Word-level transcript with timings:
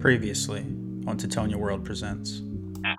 Previously 0.00 0.60
on 1.06 1.16
Titonia 1.16 1.56
World 1.56 1.84
Presents. 1.84 2.42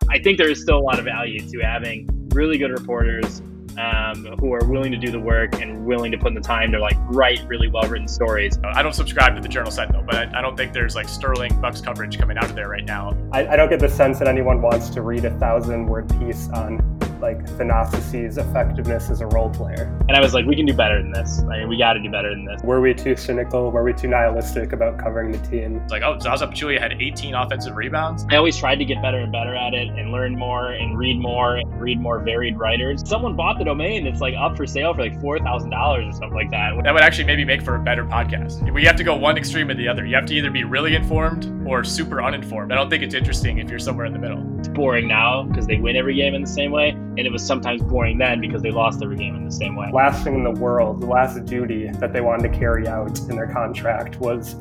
I 0.10 0.20
think 0.20 0.38
there 0.38 0.50
is 0.50 0.62
still 0.62 0.78
a 0.78 0.82
lot 0.82 1.00
of 1.00 1.06
value 1.06 1.40
to 1.40 1.60
having 1.60 2.10
really 2.34 2.58
good 2.58 2.72
reporters 2.72 3.42
um, 3.78 4.26
who 4.40 4.54
are 4.54 4.66
willing 4.66 4.92
to 4.92 4.98
do 4.98 5.12
the 5.12 5.20
work 5.20 5.62
and 5.62 5.86
willing 5.86 6.12
to 6.12 6.18
put 6.18 6.30
in 6.30 6.34
the 6.34 6.42
time 6.42 6.72
to 6.74 6.80
like 6.80 6.98
write 7.06 7.42
really 7.48 7.70
well 7.70 7.88
written 7.88 8.08
stories. 8.08 8.60
I 8.74 8.84
don't 8.84 8.94
subscribe 8.94 9.36
to 9.36 9.42
the 9.42 9.48
Journal 9.48 9.72
Sentinel, 9.72 10.04
but 10.04 10.16
I, 10.16 10.40
I, 10.40 10.42
don't 10.42 10.58
think 10.58 10.74
there's 10.74 10.96
like 10.96 11.08
sterling 11.08 11.60
Bucks 11.62 11.80
coverage 11.80 12.18
coming 12.18 12.38
out 12.38 12.50
of 12.50 12.56
there 12.56 12.68
right 12.68 12.86
now. 12.86 13.16
I, 13.32 13.48
I 13.48 13.56
don't 13.56 13.70
get 13.70 13.80
the 13.80 13.90
sense 13.90 14.20
that 14.20 14.28
anyone 14.28 14.62
wants 14.62 14.90
to 14.90 15.02
read 15.02 15.24
a 15.24 15.38
thousand 15.40 15.86
word 15.86 16.10
piece 16.20 16.50
on 16.50 16.99
like 17.22 17.46
Thanasi's 17.58 18.38
effectiveness 18.38 19.10
as 19.10 19.22
a 19.22 19.28
role 19.28 19.50
player. 19.50 19.96
And 20.08 20.18
I 20.18 20.22
was 20.22 20.34
like, 20.34 20.46
we 20.46 20.56
can 20.56 20.66
do 20.66 20.74
better 20.74 21.02
than 21.02 21.12
this. 21.12 21.42
I 21.42 21.60
mean, 21.60 21.70
we 21.70 21.78
got 21.78 21.94
to 21.94 22.00
do 22.00 22.10
better 22.10 22.30
than 22.30 22.46
this. 22.46 22.62
Were 22.64 22.82
we 22.82 22.94
too 22.94 23.16
cynical? 23.16 23.72
Were 23.72 23.84
we 23.84 23.94
too 23.94 24.08
nihilistic 24.08 24.74
about 24.74 24.98
covering 24.98 25.32
the 25.32 25.38
team? 25.48 25.78
It's 25.78 25.92
like, 25.92 26.04
oh, 26.04 26.18
Zaza 26.20 26.48
Pachulia 26.48 26.80
had 26.80 26.94
18 27.00 27.36
offensive 27.36 27.76
rebounds. 27.76 28.26
I 28.30 28.38
always 28.38 28.58
tried 28.58 28.78
to 28.78 28.86
get 28.86 29.02
better 29.02 29.20
and 29.20 29.32
better 29.32 29.56
at 29.56 29.74
it 29.74 29.90
and 29.90 30.12
learn 30.12 30.36
more 30.38 30.72
and 30.72 30.98
read 30.98 31.20
more 31.20 31.58
and 31.58 31.82
read 31.82 32.00
more 32.00 32.20
varied 32.20 32.58
writers. 32.58 33.08
Someone 33.08 33.36
bought 33.36 33.58
the 33.58 33.66
domain 33.66 34.08
It's 34.08 34.22
like 34.22 34.36
up 34.36 34.58
for 34.58 34.66
sale 34.66 34.94
for 34.94 35.02
like 35.02 35.20
$4,000 35.20 36.10
or 36.10 36.12
something 36.12 36.34
like 36.34 36.52
that. 36.52 36.74
That 36.84 36.94
would 36.94 37.04
actually 37.04 37.26
maybe 37.26 37.46
make 37.46 37.62
for 37.62 37.76
a 37.76 37.80
better 37.80 38.06
podcast. 38.06 38.72
We 38.72 38.86
have 38.86 38.96
to 38.98 39.04
go 39.04 39.16
one 39.16 39.38
extreme 39.38 39.70
or 39.70 39.74
the 39.74 39.88
other. 39.88 40.06
You 40.06 40.16
have 40.16 40.26
to 40.28 40.36
either 40.36 40.52
be 40.52 40.64
really 40.64 40.96
informed 40.96 41.68
or 41.68 41.84
super 41.84 42.22
uninformed. 42.22 42.72
I 42.72 42.76
don't 42.76 42.90
think 42.90 43.04
it's 43.04 43.16
interesting 43.16 43.60
if 43.60 43.70
you're 43.70 43.80
somewhere 43.80 44.06
in 44.06 44.14
the 44.14 44.20
middle. 44.20 44.46
It's 44.60 44.68
boring 44.68 45.08
now 45.08 45.44
because 45.44 45.68
they 45.68 45.78
win 45.78 45.96
every 45.96 46.16
game 46.16 46.34
in 46.34 46.42
the 46.42 46.48
same 46.48 46.72
way. 46.72 46.98
And 47.20 47.28
it 47.28 47.34
was 47.34 47.46
sometimes 47.46 47.82
boring 47.82 48.18
then 48.18 48.40
because 48.40 48.62
they 48.62 48.72
lost 48.72 49.04
every 49.04 49.18
game 49.18 49.36
in 49.36 49.44
the 49.44 49.52
same 49.52 49.76
way. 49.76 49.90
Last 49.92 50.24
thing 50.24 50.36
in 50.36 50.44
the 50.46 50.52
world, 50.52 51.02
the 51.02 51.06
last 51.06 51.44
duty 51.44 51.90
that 52.00 52.14
they 52.14 52.22
wanted 52.22 52.50
to 52.50 52.58
carry 52.58 52.88
out 52.88 53.20
in 53.20 53.36
their 53.36 53.48
contract 53.48 54.16
was 54.22 54.56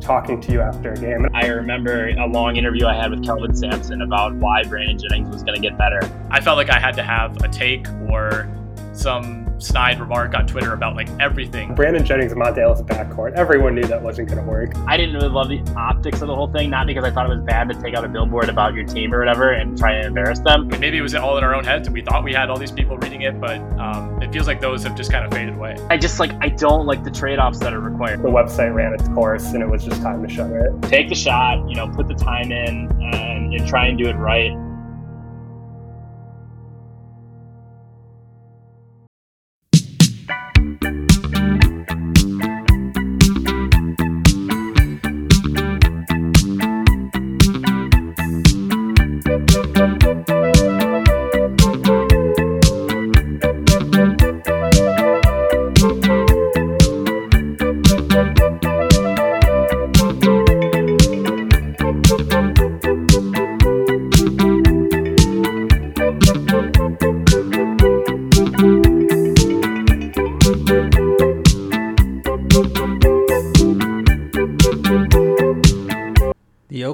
talking 0.00 0.40
to 0.40 0.52
you 0.52 0.62
after 0.62 0.92
a 0.92 0.96
game. 0.96 1.28
I 1.34 1.48
remember 1.48 2.08
a 2.08 2.26
long 2.26 2.56
interview 2.56 2.86
I 2.86 2.94
had 2.94 3.10
with 3.10 3.22
Kelvin 3.22 3.54
Sampson 3.54 4.00
about 4.00 4.34
why 4.36 4.64
Brandon 4.64 4.98
Jennings 4.98 5.28
was 5.28 5.42
going 5.42 5.60
to 5.60 5.60
get 5.60 5.76
better. 5.76 6.00
I 6.30 6.40
felt 6.40 6.56
like 6.56 6.70
I 6.70 6.78
had 6.78 6.94
to 6.94 7.02
have 7.02 7.36
a 7.44 7.48
take 7.48 7.86
or 8.08 8.48
some 8.94 9.47
snide 9.58 10.00
remark 10.00 10.34
on 10.34 10.46
Twitter 10.46 10.72
about 10.72 10.96
like 10.96 11.08
everything. 11.20 11.74
Brandon 11.74 12.04
Jennings 12.04 12.32
and 12.32 12.40
Monta 12.40 12.58
Ellis 12.58 12.82
backcourt. 12.82 13.34
Everyone 13.34 13.74
knew 13.74 13.84
that 13.84 14.02
wasn't 14.02 14.28
going 14.28 14.40
to 14.40 14.48
work. 14.48 14.76
I 14.86 14.96
didn't 14.96 15.14
really 15.14 15.28
love 15.28 15.48
the 15.48 15.60
optics 15.76 16.20
of 16.22 16.28
the 16.28 16.34
whole 16.34 16.50
thing, 16.50 16.70
not 16.70 16.86
because 16.86 17.04
I 17.04 17.10
thought 17.10 17.26
it 17.26 17.34
was 17.34 17.44
bad 17.44 17.68
to 17.68 17.80
take 17.80 17.94
out 17.94 18.04
a 18.04 18.08
billboard 18.08 18.48
about 18.48 18.74
your 18.74 18.84
team 18.84 19.12
or 19.12 19.18
whatever 19.18 19.52
and 19.52 19.76
try 19.76 20.00
to 20.00 20.06
embarrass 20.06 20.40
them. 20.40 20.68
Maybe 20.80 20.98
it 20.98 21.02
was 21.02 21.14
all 21.14 21.36
in 21.38 21.44
our 21.44 21.54
own 21.54 21.64
heads 21.64 21.88
and 21.88 21.94
we 21.94 22.02
thought 22.02 22.24
we 22.24 22.32
had 22.32 22.50
all 22.50 22.58
these 22.58 22.72
people 22.72 22.96
reading 22.98 23.22
it, 23.22 23.40
but 23.40 23.58
um, 23.78 24.20
it 24.22 24.32
feels 24.32 24.46
like 24.46 24.60
those 24.60 24.82
have 24.84 24.96
just 24.96 25.10
kind 25.10 25.24
of 25.24 25.32
faded 25.32 25.54
away. 25.54 25.76
I 25.90 25.96
just 25.96 26.20
like, 26.20 26.32
I 26.40 26.48
don't 26.48 26.86
like 26.86 27.04
the 27.04 27.10
trade 27.10 27.38
offs 27.38 27.58
that 27.60 27.72
are 27.72 27.80
required. 27.80 28.22
The 28.22 28.28
website 28.28 28.74
ran 28.74 28.94
its 28.94 29.08
course 29.08 29.46
and 29.52 29.62
it 29.62 29.68
was 29.68 29.84
just 29.84 30.02
time 30.02 30.26
to 30.26 30.32
shutter 30.32 30.66
it. 30.66 30.82
Take 30.82 31.08
the 31.08 31.14
shot, 31.14 31.68
you 31.68 31.74
know, 31.74 31.88
put 31.88 32.08
the 32.08 32.14
time 32.14 32.52
in 32.52 32.90
and, 33.12 33.54
and 33.54 33.68
try 33.68 33.86
and 33.86 33.98
do 33.98 34.08
it 34.08 34.14
right. 34.16 34.52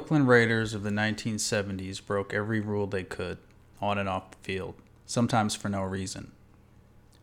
Oakland 0.05 0.27
Raiders 0.27 0.75
of 0.75 0.83
the 0.83 0.91
1970s 0.91 2.05
broke 2.05 2.31
every 2.31 2.59
rule 2.59 2.85
they 2.85 3.03
could, 3.03 3.39
on 3.81 3.97
and 3.97 4.07
off 4.07 4.29
the 4.29 4.37
field, 4.43 4.75
sometimes 5.07 5.55
for 5.55 5.67
no 5.67 5.81
reason. 5.81 6.31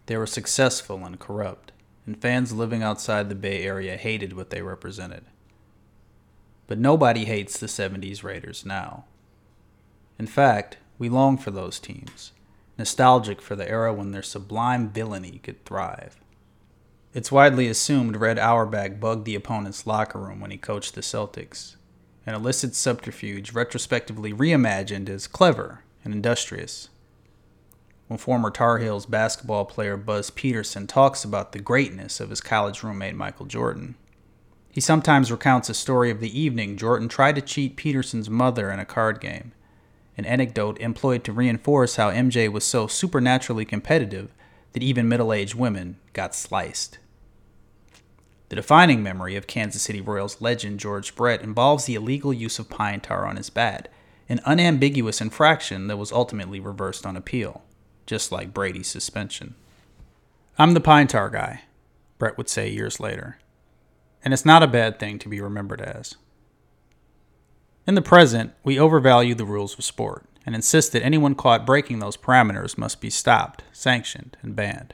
They 0.06 0.16
were 0.16 0.26
successful 0.26 1.04
and 1.04 1.16
corrupt, 1.16 1.70
and 2.06 2.20
fans 2.20 2.52
living 2.52 2.82
outside 2.82 3.28
the 3.28 3.36
Bay 3.36 3.62
Area 3.62 3.96
hated 3.96 4.32
what 4.32 4.50
they 4.50 4.62
represented. 4.62 5.22
But 6.66 6.80
nobody 6.80 7.24
hates 7.24 7.56
the 7.56 7.68
70s 7.68 8.24
Raiders 8.24 8.66
now. 8.66 9.04
In 10.18 10.26
fact, 10.26 10.78
we 10.98 11.08
long 11.08 11.38
for 11.38 11.52
those 11.52 11.78
teams, 11.78 12.32
nostalgic 12.76 13.40
for 13.40 13.54
the 13.54 13.70
era 13.70 13.94
when 13.94 14.10
their 14.10 14.24
sublime 14.24 14.88
villainy 14.88 15.38
could 15.38 15.64
thrive. 15.64 16.16
It's 17.14 17.30
widely 17.30 17.68
assumed 17.68 18.16
Red 18.16 18.40
Auerbach 18.40 18.98
bugged 18.98 19.24
the 19.24 19.36
opponent's 19.36 19.86
locker 19.86 20.18
room 20.18 20.40
when 20.40 20.50
he 20.50 20.58
coached 20.58 20.96
the 20.96 21.00
Celtics, 21.00 21.76
an 22.26 22.34
illicit 22.34 22.74
subterfuge 22.74 23.52
retrospectively 23.52 24.32
reimagined 24.32 25.08
as 25.08 25.26
clever 25.26 25.82
and 26.04 26.14
industrious. 26.14 26.88
When 28.08 28.18
former 28.18 28.50
Tar 28.50 28.78
Heels 28.78 29.06
basketball 29.06 29.64
player 29.64 29.96
Buzz 29.96 30.30
Peterson 30.30 30.86
talks 30.86 31.24
about 31.24 31.52
the 31.52 31.58
greatness 31.60 32.20
of 32.20 32.30
his 32.30 32.40
college 32.40 32.82
roommate 32.82 33.14
Michael 33.14 33.46
Jordan, 33.46 33.94
he 34.70 34.80
sometimes 34.80 35.30
recounts 35.30 35.68
a 35.68 35.74
story 35.74 36.10
of 36.10 36.20
the 36.20 36.38
evening 36.38 36.76
Jordan 36.76 37.08
tried 37.08 37.34
to 37.36 37.42
cheat 37.42 37.76
Peterson's 37.76 38.30
mother 38.30 38.70
in 38.70 38.78
a 38.78 38.86
card 38.86 39.20
game, 39.20 39.52
an 40.16 40.24
anecdote 40.24 40.80
employed 40.80 41.24
to 41.24 41.32
reinforce 41.32 41.96
how 41.96 42.10
MJ 42.10 42.50
was 42.50 42.64
so 42.64 42.86
supernaturally 42.86 43.64
competitive 43.64 44.32
that 44.72 44.82
even 44.82 45.08
middle 45.08 45.32
aged 45.32 45.54
women 45.54 45.98
got 46.12 46.34
sliced. 46.34 46.98
The 48.52 48.56
defining 48.56 49.02
memory 49.02 49.34
of 49.36 49.46
Kansas 49.46 49.80
City 49.80 50.02
Royals 50.02 50.42
legend 50.42 50.78
George 50.78 51.14
Brett 51.14 51.40
involves 51.40 51.86
the 51.86 51.94
illegal 51.94 52.34
use 52.34 52.58
of 52.58 52.68
pine 52.68 53.00
tar 53.00 53.24
on 53.24 53.36
his 53.36 53.48
bat, 53.48 53.88
an 54.28 54.42
unambiguous 54.44 55.22
infraction 55.22 55.86
that 55.86 55.96
was 55.96 56.12
ultimately 56.12 56.60
reversed 56.60 57.06
on 57.06 57.16
appeal, 57.16 57.62
just 58.04 58.30
like 58.30 58.52
Brady's 58.52 58.88
suspension. 58.88 59.54
I'm 60.58 60.74
the 60.74 60.82
pine 60.82 61.06
tar 61.06 61.30
guy, 61.30 61.62
Brett 62.18 62.36
would 62.36 62.50
say 62.50 62.68
years 62.68 63.00
later, 63.00 63.38
and 64.22 64.34
it's 64.34 64.44
not 64.44 64.62
a 64.62 64.66
bad 64.66 65.00
thing 65.00 65.18
to 65.20 65.30
be 65.30 65.40
remembered 65.40 65.80
as. 65.80 66.16
In 67.86 67.94
the 67.94 68.02
present, 68.02 68.52
we 68.62 68.78
overvalue 68.78 69.34
the 69.34 69.46
rules 69.46 69.78
of 69.78 69.82
sport 69.82 70.26
and 70.44 70.54
insist 70.54 70.92
that 70.92 71.02
anyone 71.02 71.34
caught 71.34 71.64
breaking 71.64 72.00
those 72.00 72.18
parameters 72.18 72.76
must 72.76 73.00
be 73.00 73.08
stopped, 73.08 73.64
sanctioned, 73.72 74.36
and 74.42 74.54
banned. 74.54 74.92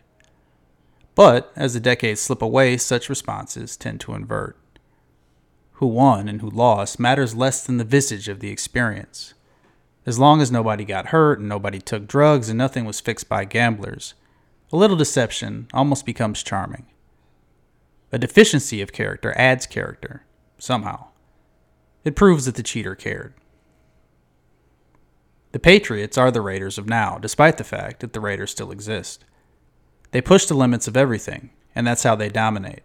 But 1.18 1.50
as 1.56 1.74
the 1.74 1.80
decades 1.80 2.20
slip 2.20 2.40
away, 2.42 2.76
such 2.76 3.08
responses 3.08 3.76
tend 3.76 3.98
to 4.02 4.14
invert. 4.14 4.56
Who 5.72 5.88
won 5.88 6.28
and 6.28 6.40
who 6.40 6.48
lost 6.48 7.00
matters 7.00 7.34
less 7.34 7.66
than 7.66 7.76
the 7.76 7.82
visage 7.82 8.28
of 8.28 8.38
the 8.38 8.50
experience. 8.50 9.34
As 10.06 10.20
long 10.20 10.40
as 10.40 10.52
nobody 10.52 10.84
got 10.84 11.06
hurt 11.06 11.40
and 11.40 11.48
nobody 11.48 11.80
took 11.80 12.06
drugs 12.06 12.48
and 12.48 12.56
nothing 12.56 12.84
was 12.84 13.00
fixed 13.00 13.28
by 13.28 13.44
gamblers, 13.46 14.14
a 14.72 14.76
little 14.76 14.96
deception 14.96 15.66
almost 15.74 16.06
becomes 16.06 16.44
charming. 16.44 16.86
A 18.12 18.18
deficiency 18.20 18.80
of 18.80 18.92
character 18.92 19.34
adds 19.36 19.66
character, 19.66 20.22
somehow. 20.56 21.08
It 22.04 22.14
proves 22.14 22.44
that 22.44 22.54
the 22.54 22.62
cheater 22.62 22.94
cared. 22.94 23.34
The 25.50 25.58
Patriots 25.58 26.16
are 26.16 26.30
the 26.30 26.42
Raiders 26.42 26.78
of 26.78 26.88
now, 26.88 27.18
despite 27.18 27.58
the 27.58 27.64
fact 27.64 27.98
that 27.98 28.12
the 28.12 28.20
Raiders 28.20 28.52
still 28.52 28.70
exist. 28.70 29.24
They 30.10 30.20
push 30.20 30.46
the 30.46 30.54
limits 30.54 30.88
of 30.88 30.96
everything, 30.96 31.50
and 31.74 31.86
that's 31.86 32.02
how 32.02 32.14
they 32.14 32.28
dominate. 32.28 32.82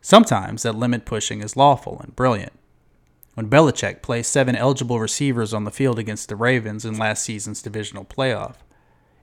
Sometimes 0.00 0.62
that 0.62 0.74
limit 0.74 1.04
pushing 1.04 1.42
is 1.42 1.56
lawful 1.56 2.00
and 2.00 2.14
brilliant. 2.14 2.52
When 3.34 3.50
Belichick 3.50 4.02
placed 4.02 4.32
seven 4.32 4.56
eligible 4.56 4.98
receivers 4.98 5.52
on 5.52 5.64
the 5.64 5.70
field 5.70 5.98
against 5.98 6.28
the 6.28 6.36
Ravens 6.36 6.84
in 6.84 6.96
last 6.96 7.22
season's 7.22 7.60
divisional 7.60 8.04
playoff, 8.04 8.54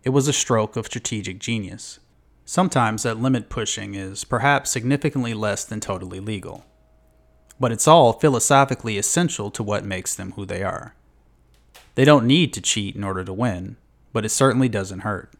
it 0.04 0.10
was 0.10 0.28
a 0.28 0.34
stroke 0.34 0.76
of 0.76 0.86
strategic 0.86 1.40
genius. 1.40 2.00
Sometimes 2.46 3.04
that 3.04 3.20
limit 3.20 3.50
pushing 3.50 3.96
is 3.96 4.24
perhaps 4.24 4.70
significantly 4.70 5.34
less 5.34 5.64
than 5.64 5.80
totally 5.80 6.20
legal. 6.20 6.66
But 7.60 7.72
it's 7.72 7.88
all 7.88 8.14
philosophically 8.14 8.98
essential 8.98 9.50
to 9.52 9.64
what 9.64 9.86
makes 9.86 10.14
them 10.14 10.34
who 10.34 10.46
they 10.46 10.62
are. 10.64 10.96
They 11.96 12.06
don't 12.06 12.28
need 12.28 12.54
to 12.54 12.62
cheat 12.62 12.96
in 12.96 13.04
order 13.04 13.24
to 13.24 13.34
win, 13.34 13.78
but 14.12 14.26
it 14.26 14.30
certainly 14.30 14.68
doesn't 14.68 15.00
hurt. 15.00 15.34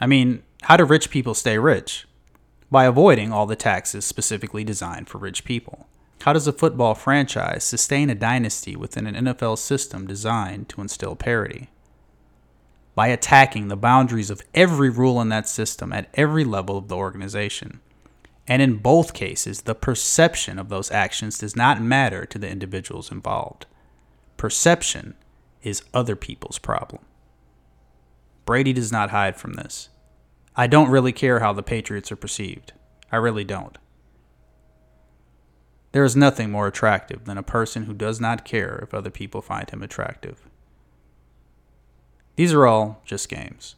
I 0.00 0.06
mean, 0.06 0.42
how 0.62 0.76
do 0.76 0.84
rich 0.84 1.10
people 1.10 1.34
stay 1.34 1.58
rich? 1.58 2.06
By 2.70 2.84
avoiding 2.84 3.32
all 3.32 3.46
the 3.46 3.56
taxes 3.56 4.04
specifically 4.04 4.64
designed 4.64 5.08
for 5.08 5.18
rich 5.18 5.44
people. 5.44 5.88
How 6.22 6.32
does 6.32 6.46
a 6.46 6.52
football 6.52 6.94
franchise 6.94 7.64
sustain 7.64 8.10
a 8.10 8.14
dynasty 8.14 8.76
within 8.76 9.06
an 9.06 9.26
NFL 9.26 9.58
system 9.58 10.06
designed 10.06 10.68
to 10.70 10.80
instill 10.80 11.16
parity? 11.16 11.70
By 12.94 13.08
attacking 13.08 13.68
the 13.68 13.76
boundaries 13.76 14.28
of 14.28 14.42
every 14.52 14.90
rule 14.90 15.20
in 15.20 15.28
that 15.28 15.48
system 15.48 15.92
at 15.92 16.10
every 16.14 16.44
level 16.44 16.76
of 16.76 16.88
the 16.88 16.96
organization. 16.96 17.80
And 18.48 18.60
in 18.60 18.78
both 18.78 19.14
cases, 19.14 19.62
the 19.62 19.74
perception 19.74 20.58
of 20.58 20.68
those 20.68 20.90
actions 20.90 21.38
does 21.38 21.54
not 21.54 21.80
matter 21.80 22.26
to 22.26 22.38
the 22.38 22.48
individuals 22.48 23.12
involved. 23.12 23.66
Perception 24.36 25.14
is 25.62 25.84
other 25.94 26.16
people's 26.16 26.58
problem. 26.58 27.02
Brady 28.44 28.72
does 28.72 28.90
not 28.90 29.10
hide 29.10 29.36
from 29.36 29.54
this. 29.54 29.90
I 30.58 30.66
don't 30.66 30.90
really 30.90 31.12
care 31.12 31.38
how 31.38 31.52
the 31.52 31.62
Patriots 31.62 32.10
are 32.10 32.16
perceived. 32.16 32.72
I 33.12 33.16
really 33.16 33.44
don't. 33.44 33.78
There 35.92 36.02
is 36.02 36.16
nothing 36.16 36.50
more 36.50 36.66
attractive 36.66 37.26
than 37.26 37.38
a 37.38 37.44
person 37.44 37.84
who 37.84 37.94
does 37.94 38.20
not 38.20 38.44
care 38.44 38.80
if 38.82 38.92
other 38.92 39.08
people 39.08 39.40
find 39.40 39.70
him 39.70 39.84
attractive. 39.84 40.48
These 42.34 42.52
are 42.52 42.66
all 42.66 43.02
just 43.04 43.28
games. 43.28 43.76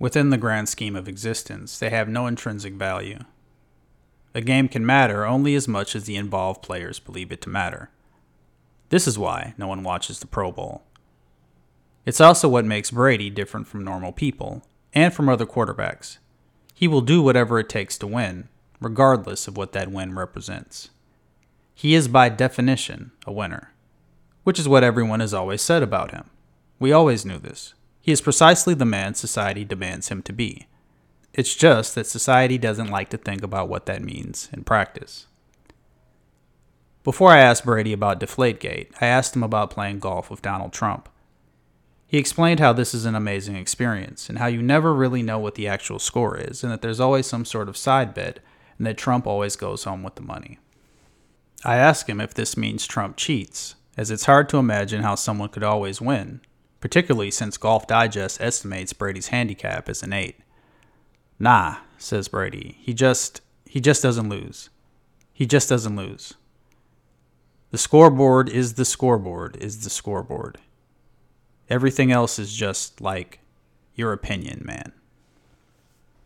Within 0.00 0.30
the 0.30 0.36
grand 0.36 0.68
scheme 0.68 0.96
of 0.96 1.06
existence, 1.06 1.78
they 1.78 1.90
have 1.90 2.08
no 2.08 2.26
intrinsic 2.26 2.74
value. 2.74 3.20
A 4.34 4.40
game 4.40 4.66
can 4.66 4.84
matter 4.84 5.24
only 5.24 5.54
as 5.54 5.68
much 5.68 5.94
as 5.94 6.06
the 6.06 6.16
involved 6.16 6.62
players 6.62 6.98
believe 6.98 7.30
it 7.30 7.40
to 7.42 7.48
matter. 7.48 7.90
This 8.88 9.06
is 9.06 9.20
why 9.20 9.54
no 9.56 9.68
one 9.68 9.84
watches 9.84 10.18
the 10.18 10.26
Pro 10.26 10.50
Bowl. 10.50 10.82
It's 12.04 12.20
also 12.20 12.48
what 12.48 12.64
makes 12.64 12.90
Brady 12.90 13.30
different 13.30 13.68
from 13.68 13.84
normal 13.84 14.10
people 14.10 14.62
and 14.94 15.12
from 15.12 15.28
other 15.28 15.46
quarterbacks. 15.46 16.18
He 16.74 16.88
will 16.88 17.00
do 17.00 17.22
whatever 17.22 17.58
it 17.58 17.68
takes 17.68 17.96
to 17.98 18.06
win, 18.06 18.48
regardless 18.80 19.46
of 19.46 19.56
what 19.56 19.72
that 19.72 19.90
win 19.90 20.14
represents. 20.14 20.90
He 21.74 21.94
is 21.94 22.08
by 22.08 22.28
definition 22.28 23.12
a 23.26 23.32
winner, 23.32 23.72
which 24.44 24.58
is 24.58 24.68
what 24.68 24.84
everyone 24.84 25.20
has 25.20 25.34
always 25.34 25.62
said 25.62 25.82
about 25.82 26.10
him. 26.10 26.30
We 26.78 26.92
always 26.92 27.24
knew 27.24 27.38
this. 27.38 27.74
He 28.00 28.12
is 28.12 28.20
precisely 28.20 28.74
the 28.74 28.84
man 28.84 29.14
society 29.14 29.64
demands 29.64 30.08
him 30.08 30.22
to 30.22 30.32
be. 30.32 30.66
It's 31.32 31.54
just 31.54 31.94
that 31.94 32.06
society 32.06 32.58
doesn't 32.58 32.90
like 32.90 33.08
to 33.10 33.16
think 33.16 33.42
about 33.42 33.68
what 33.68 33.86
that 33.86 34.02
means 34.02 34.48
in 34.52 34.64
practice. 34.64 35.26
Before 37.04 37.30
I 37.30 37.38
asked 37.38 37.64
Brady 37.64 37.92
about 37.92 38.20
Deflategate, 38.20 38.88
I 39.00 39.06
asked 39.06 39.34
him 39.34 39.42
about 39.42 39.70
playing 39.70 39.98
golf 39.98 40.30
with 40.30 40.42
Donald 40.42 40.72
Trump. 40.72 41.08
He 42.12 42.18
explained 42.18 42.60
how 42.60 42.74
this 42.74 42.92
is 42.92 43.06
an 43.06 43.14
amazing 43.14 43.56
experience 43.56 44.28
and 44.28 44.36
how 44.36 44.46
you 44.46 44.60
never 44.60 44.92
really 44.92 45.22
know 45.22 45.38
what 45.38 45.54
the 45.54 45.66
actual 45.66 45.98
score 45.98 46.36
is 46.36 46.62
and 46.62 46.70
that 46.70 46.82
there's 46.82 47.00
always 47.00 47.26
some 47.26 47.46
sort 47.46 47.70
of 47.70 47.76
side 47.78 48.12
bet 48.12 48.38
and 48.76 48.86
that 48.86 48.98
Trump 48.98 49.26
always 49.26 49.56
goes 49.56 49.84
home 49.84 50.02
with 50.02 50.16
the 50.16 50.20
money. 50.20 50.58
I 51.64 51.76
ask 51.76 52.10
him 52.10 52.20
if 52.20 52.34
this 52.34 52.54
means 52.54 52.86
Trump 52.86 53.16
cheats, 53.16 53.76
as 53.96 54.10
it's 54.10 54.26
hard 54.26 54.50
to 54.50 54.58
imagine 54.58 55.02
how 55.02 55.14
someone 55.14 55.48
could 55.48 55.62
always 55.62 56.02
win, 56.02 56.42
particularly 56.80 57.30
since 57.30 57.56
Golf 57.56 57.86
Digest 57.86 58.42
estimates 58.42 58.92
Brady's 58.92 59.28
handicap 59.28 59.88
as 59.88 60.02
an 60.02 60.12
8. 60.12 60.36
Nah, 61.38 61.76
says 61.96 62.28
Brady. 62.28 62.76
He 62.80 62.92
just 62.92 63.40
he 63.64 63.80
just 63.80 64.02
doesn't 64.02 64.28
lose. 64.28 64.68
He 65.32 65.46
just 65.46 65.70
doesn't 65.70 65.96
lose. 65.96 66.34
The 67.70 67.78
scoreboard 67.78 68.50
is 68.50 68.74
the 68.74 68.84
scoreboard 68.84 69.56
is 69.56 69.82
the 69.82 69.88
scoreboard. 69.88 70.58
Everything 71.72 72.12
else 72.12 72.38
is 72.38 72.52
just 72.54 73.00
like 73.00 73.38
your 73.94 74.12
opinion, 74.12 74.62
man. 74.62 74.92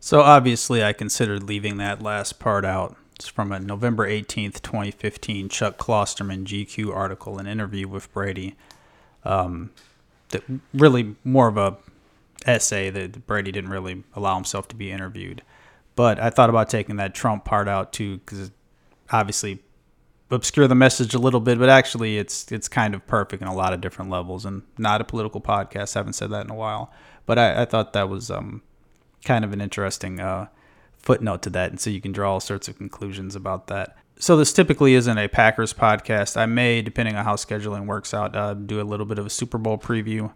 So 0.00 0.20
obviously 0.20 0.82
I 0.82 0.93
considered 0.93 1.44
leaving 1.44 1.76
that 1.76 2.02
last 2.02 2.40
part 2.40 2.64
out 2.64 2.96
it's 3.14 3.28
from 3.28 3.50
a 3.50 3.58
November 3.58 4.06
18th, 4.06 4.60
2015 4.60 5.48
Chuck 5.48 5.78
Klosterman 5.78 6.44
GQ 6.44 6.94
article, 6.94 7.38
an 7.38 7.46
interview 7.46 7.88
with 7.88 8.12
Brady. 8.12 8.56
Um, 9.25 9.70
that 10.31 10.43
really 10.75 11.14
more 11.25 11.48
of 11.48 11.56
a 11.56 11.78
essay 12.44 12.90
that 12.90 13.26
Brady 13.26 13.52
didn't 13.52 13.70
really 13.70 14.04
allow 14.14 14.34
himself 14.34 14.69
to 14.69 14.76
be 14.76 14.90
interviewed. 14.90 15.43
But 15.94 16.20
I 16.20 16.28
thought 16.28 16.50
about 16.50 16.69
taking 16.69 16.96
that 16.96 17.14
Trump 17.14 17.44
part 17.44 17.69
out 17.69 17.93
too, 17.93 18.19
because 18.19 18.50
obviously 19.10 19.62
obscure 20.31 20.67
the 20.67 20.75
message 20.75 21.14
a 21.14 21.19
little 21.19 21.40
bit, 21.40 21.58
but 21.58 21.69
actually 21.69 22.19
it's 22.19 22.50
it's 22.50 22.69
kind 22.69 22.94
of 22.94 23.06
perfect 23.06 23.43
in 23.43 23.49
a 23.49 23.55
lot 23.55 23.73
of 23.73 23.81
different 23.81 24.11
levels. 24.11 24.44
And 24.44 24.62
not 24.78 25.00
a 25.00 25.05
political 25.05 25.40
podcast. 25.40 25.96
I 25.96 26.00
haven't 26.00 26.14
said 26.14 26.31
that 26.31 26.44
in 26.44 26.50
a 26.50 26.55
while, 26.55 26.93
but 27.26 27.38
I, 27.38 27.62
I 27.62 27.64
thought 27.64 27.93
that 27.93 28.08
was 28.08 28.31
um, 28.31 28.62
kind 29.25 29.44
of 29.44 29.52
an 29.52 29.61
interesting 29.61 30.20
uh, 30.20 30.46
footnote 30.99 31.43
to 31.43 31.50
that, 31.50 31.70
and 31.70 31.81
so 31.81 31.90
you 31.90 32.00
can 32.00 32.12
draw 32.12 32.32
all 32.32 32.40
sorts 32.40 32.69
of 32.69 32.76
conclusions 32.76 33.37
about 33.37 33.69
that. 33.69 33.96
So 34.19 34.37
this 34.37 34.52
typically 34.52 34.94
isn't 34.94 35.19
a 35.19 35.28
Packers 35.28 35.75
podcast. 35.75 36.38
I 36.38 36.46
may, 36.46 36.81
depending 36.81 37.17
on 37.17 37.25
how 37.25 37.34
scheduling 37.34 37.87
works 37.87 38.14
out, 38.14 38.34
uh, 38.34 38.55
do 38.55 38.81
a 38.81 38.82
little 38.82 39.05
bit 39.05 39.19
of 39.19 39.26
a 39.26 39.31
Super 39.31 39.58
Bowl 39.58 39.76
preview. 39.76 40.32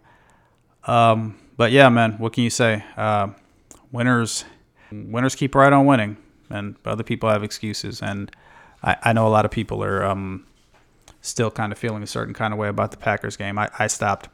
Um, 0.83 1.39
but 1.57 1.71
yeah, 1.71 1.89
man, 1.89 2.13
what 2.13 2.33
can 2.33 2.43
you 2.43 2.51
say? 2.51 2.83
Uh, 2.95 3.29
winners, 3.91 4.45
winners 4.91 5.33
keep 5.33 5.55
right 5.55 5.73
on 5.73 5.87
winning, 5.87 6.17
and 6.49 6.75
other 6.85 7.03
people 7.03 7.29
have 7.29 7.43
excuses. 7.43 8.03
And 8.03 8.31
I, 8.83 8.97
I 9.03 9.13
know 9.13 9.27
a 9.27 9.29
lot 9.29 9.45
of 9.45 9.51
people 9.51 9.83
are 9.83 10.03
um, 10.03 10.45
still 11.21 11.51
kind 11.51 11.71
of 11.71 11.77
feeling 11.77 12.03
a 12.03 12.07
certain 12.07 12.33
kind 12.33 12.53
of 12.53 12.59
way 12.59 12.67
about 12.67 12.91
the 12.91 12.97
Packers 12.97 13.37
game. 13.37 13.57
I, 13.57 13.69
I 13.77 13.87
stopped 13.87 14.29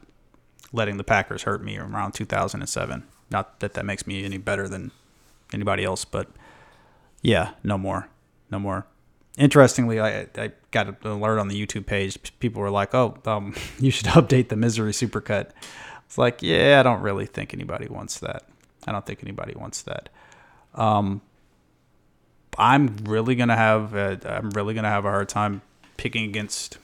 letting 0.72 0.96
the 0.96 1.04
Packers 1.04 1.42
hurt 1.42 1.62
me 1.62 1.78
around 1.78 2.12
2007. 2.12 3.04
Not 3.30 3.60
that 3.60 3.74
that 3.74 3.84
makes 3.84 4.06
me 4.06 4.24
any 4.24 4.38
better 4.38 4.68
than 4.68 4.90
anybody 5.52 5.84
else, 5.84 6.04
but 6.04 6.28
yeah, 7.22 7.50
no 7.62 7.76
more, 7.76 8.08
no 8.50 8.58
more. 8.58 8.86
Interestingly, 9.36 10.00
I, 10.00 10.26
I 10.36 10.52
got 10.70 10.88
an 10.88 10.96
alert 11.04 11.38
on 11.38 11.48
the 11.48 11.66
YouTube 11.66 11.86
page. 11.86 12.18
People 12.40 12.62
were 12.62 12.70
like, 12.70 12.94
"Oh, 12.94 13.18
um, 13.26 13.54
you 13.78 13.90
should 13.90 14.06
update 14.08 14.48
the 14.48 14.56
misery 14.56 14.92
supercut." 14.92 15.50
It's 16.06 16.16
like, 16.16 16.42
yeah, 16.42 16.80
I 16.80 16.82
don't 16.82 17.02
really 17.02 17.26
think 17.26 17.52
anybody 17.52 17.86
wants 17.86 18.20
that. 18.20 18.44
I 18.86 18.92
don't 18.92 19.04
think 19.04 19.22
anybody 19.22 19.54
wants 19.54 19.82
that. 19.82 20.08
Um, 20.74 21.20
I'm 22.58 22.96
really 23.04 23.34
gonna 23.34 23.56
have 23.56 23.94
a, 23.94 24.20
I'm 24.24 24.50
really 24.50 24.74
gonna 24.74 24.90
have 24.90 25.04
a 25.04 25.10
hard 25.10 25.28
time 25.28 25.62
picking 25.96 26.24
against 26.24 26.78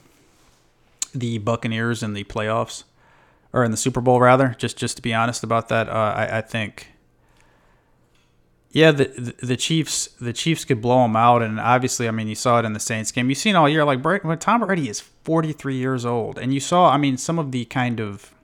the 1.14 1.38
Buccaneers 1.38 2.02
in 2.02 2.14
the 2.14 2.24
playoffs 2.24 2.84
or 3.52 3.64
in 3.64 3.70
the 3.70 3.76
Super 3.76 4.00
Bowl 4.00 4.20
rather. 4.20 4.54
Just 4.58 4.76
just 4.76 4.96
to 4.96 5.02
be 5.02 5.12
honest 5.12 5.42
about 5.42 5.68
that, 5.68 5.88
uh, 5.88 6.14
I, 6.16 6.38
I 6.38 6.40
think 6.40 6.88
yeah, 8.74 8.90
the, 8.90 9.34
the 9.40 9.56
Chiefs 9.56 10.08
the 10.20 10.32
Chiefs 10.32 10.64
could 10.64 10.82
blow 10.82 11.02
them 11.02 11.14
out, 11.14 11.42
and 11.42 11.60
obviously, 11.60 12.08
I 12.08 12.10
mean, 12.10 12.26
you 12.26 12.34
saw 12.34 12.58
it 12.58 12.64
in 12.64 12.72
the 12.72 12.80
Saints 12.80 13.12
game. 13.12 13.28
You've 13.28 13.38
seen 13.38 13.54
all 13.54 13.68
year, 13.68 13.84
like 13.84 14.02
Tom 14.40 14.66
Brady 14.66 14.88
is 14.88 15.00
43 15.00 15.76
years 15.76 16.04
old, 16.04 16.38
and 16.40 16.52
you 16.52 16.58
saw, 16.58 16.90
I 16.90 16.96
mean, 16.96 17.16
some 17.16 17.38
of 17.38 17.52
the 17.52 17.66
kind 17.66 18.00
of 18.00 18.34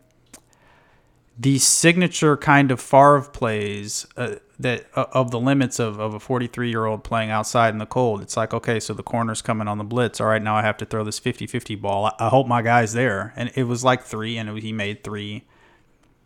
the 1.36 1.58
signature 1.58 2.36
kind 2.36 2.70
of 2.70 2.80
Favre 2.80 3.22
plays 3.22 4.06
uh, 4.16 4.36
that 4.60 4.86
uh, 4.94 5.06
of 5.12 5.30
the 5.30 5.40
limits 5.40 5.78
of, 5.78 5.98
of 5.98 6.12
a 6.12 6.20
43 6.20 6.68
year 6.68 6.84
old 6.84 7.02
playing 7.02 7.30
outside 7.30 7.72
in 7.72 7.78
the 7.78 7.86
cold. 7.86 8.20
It's 8.20 8.36
like, 8.36 8.52
okay, 8.52 8.78
so 8.78 8.92
the 8.92 9.02
corner's 9.02 9.40
coming 9.40 9.66
on 9.66 9.78
the 9.78 9.84
blitz. 9.84 10.20
All 10.20 10.26
right, 10.26 10.42
now 10.42 10.54
I 10.54 10.62
have 10.62 10.76
to 10.78 10.84
throw 10.84 11.02
this 11.02 11.18
50 11.18 11.46
50 11.46 11.74
ball. 11.76 12.06
I, 12.06 12.12
I 12.18 12.28
hope 12.28 12.46
my 12.46 12.62
guy's 12.62 12.92
there. 12.92 13.32
And 13.36 13.50
it 13.54 13.64
was 13.64 13.82
like 13.82 14.02
three, 14.02 14.36
and 14.36 14.48
it, 14.48 14.62
he 14.62 14.72
made 14.72 15.02
three. 15.02 15.44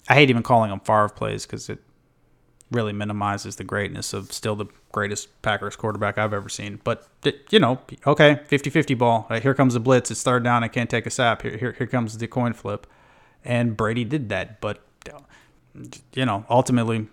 I 0.09 0.14
hate 0.14 0.31
even 0.31 0.43
calling 0.43 0.71
them 0.71 0.81
Favre 0.81 1.09
plays 1.09 1.47
because 1.47 1.69
it 1.69 1.79
really 2.71 2.93
minimizes 2.93 3.57
the 3.57 3.64
greatness 3.64 4.12
of 4.12 4.33
still 4.33 4.57
the 4.57 4.67
greatest 4.91 5.41
Packers 5.43 5.76
quarterback 5.76 6.19
I've 6.19 6.35
ever 6.35 6.49
seen. 6.49 6.81
But, 6.83 7.07
you 7.50 7.61
know, 7.61 7.81
okay, 8.07 8.41
50 8.47 8.69
50 8.69 8.95
ball. 8.95 9.26
Right, 9.31 9.43
here 9.43 9.55
comes 9.55 9.75
the 9.75 9.81
blitz. 9.81 10.11
It's 10.11 10.23
third 10.23 10.43
down. 10.43 10.64
I 10.64 10.69
can't 10.69 10.91
take 10.91 11.07
a 11.07 11.11
sap. 11.11 11.43
Here, 11.43 11.57
here, 11.57 11.73
here 11.73 11.87
comes 11.87 12.19
the 12.19 12.26
coin 12.26 12.53
flip. 12.53 12.87
And 13.45 13.76
Brady 13.76 14.05
did 14.05 14.29
that. 14.31 14.61
But, 14.61 14.83
you 16.14 16.26
know, 16.26 16.45
ultimately, 16.50 17.07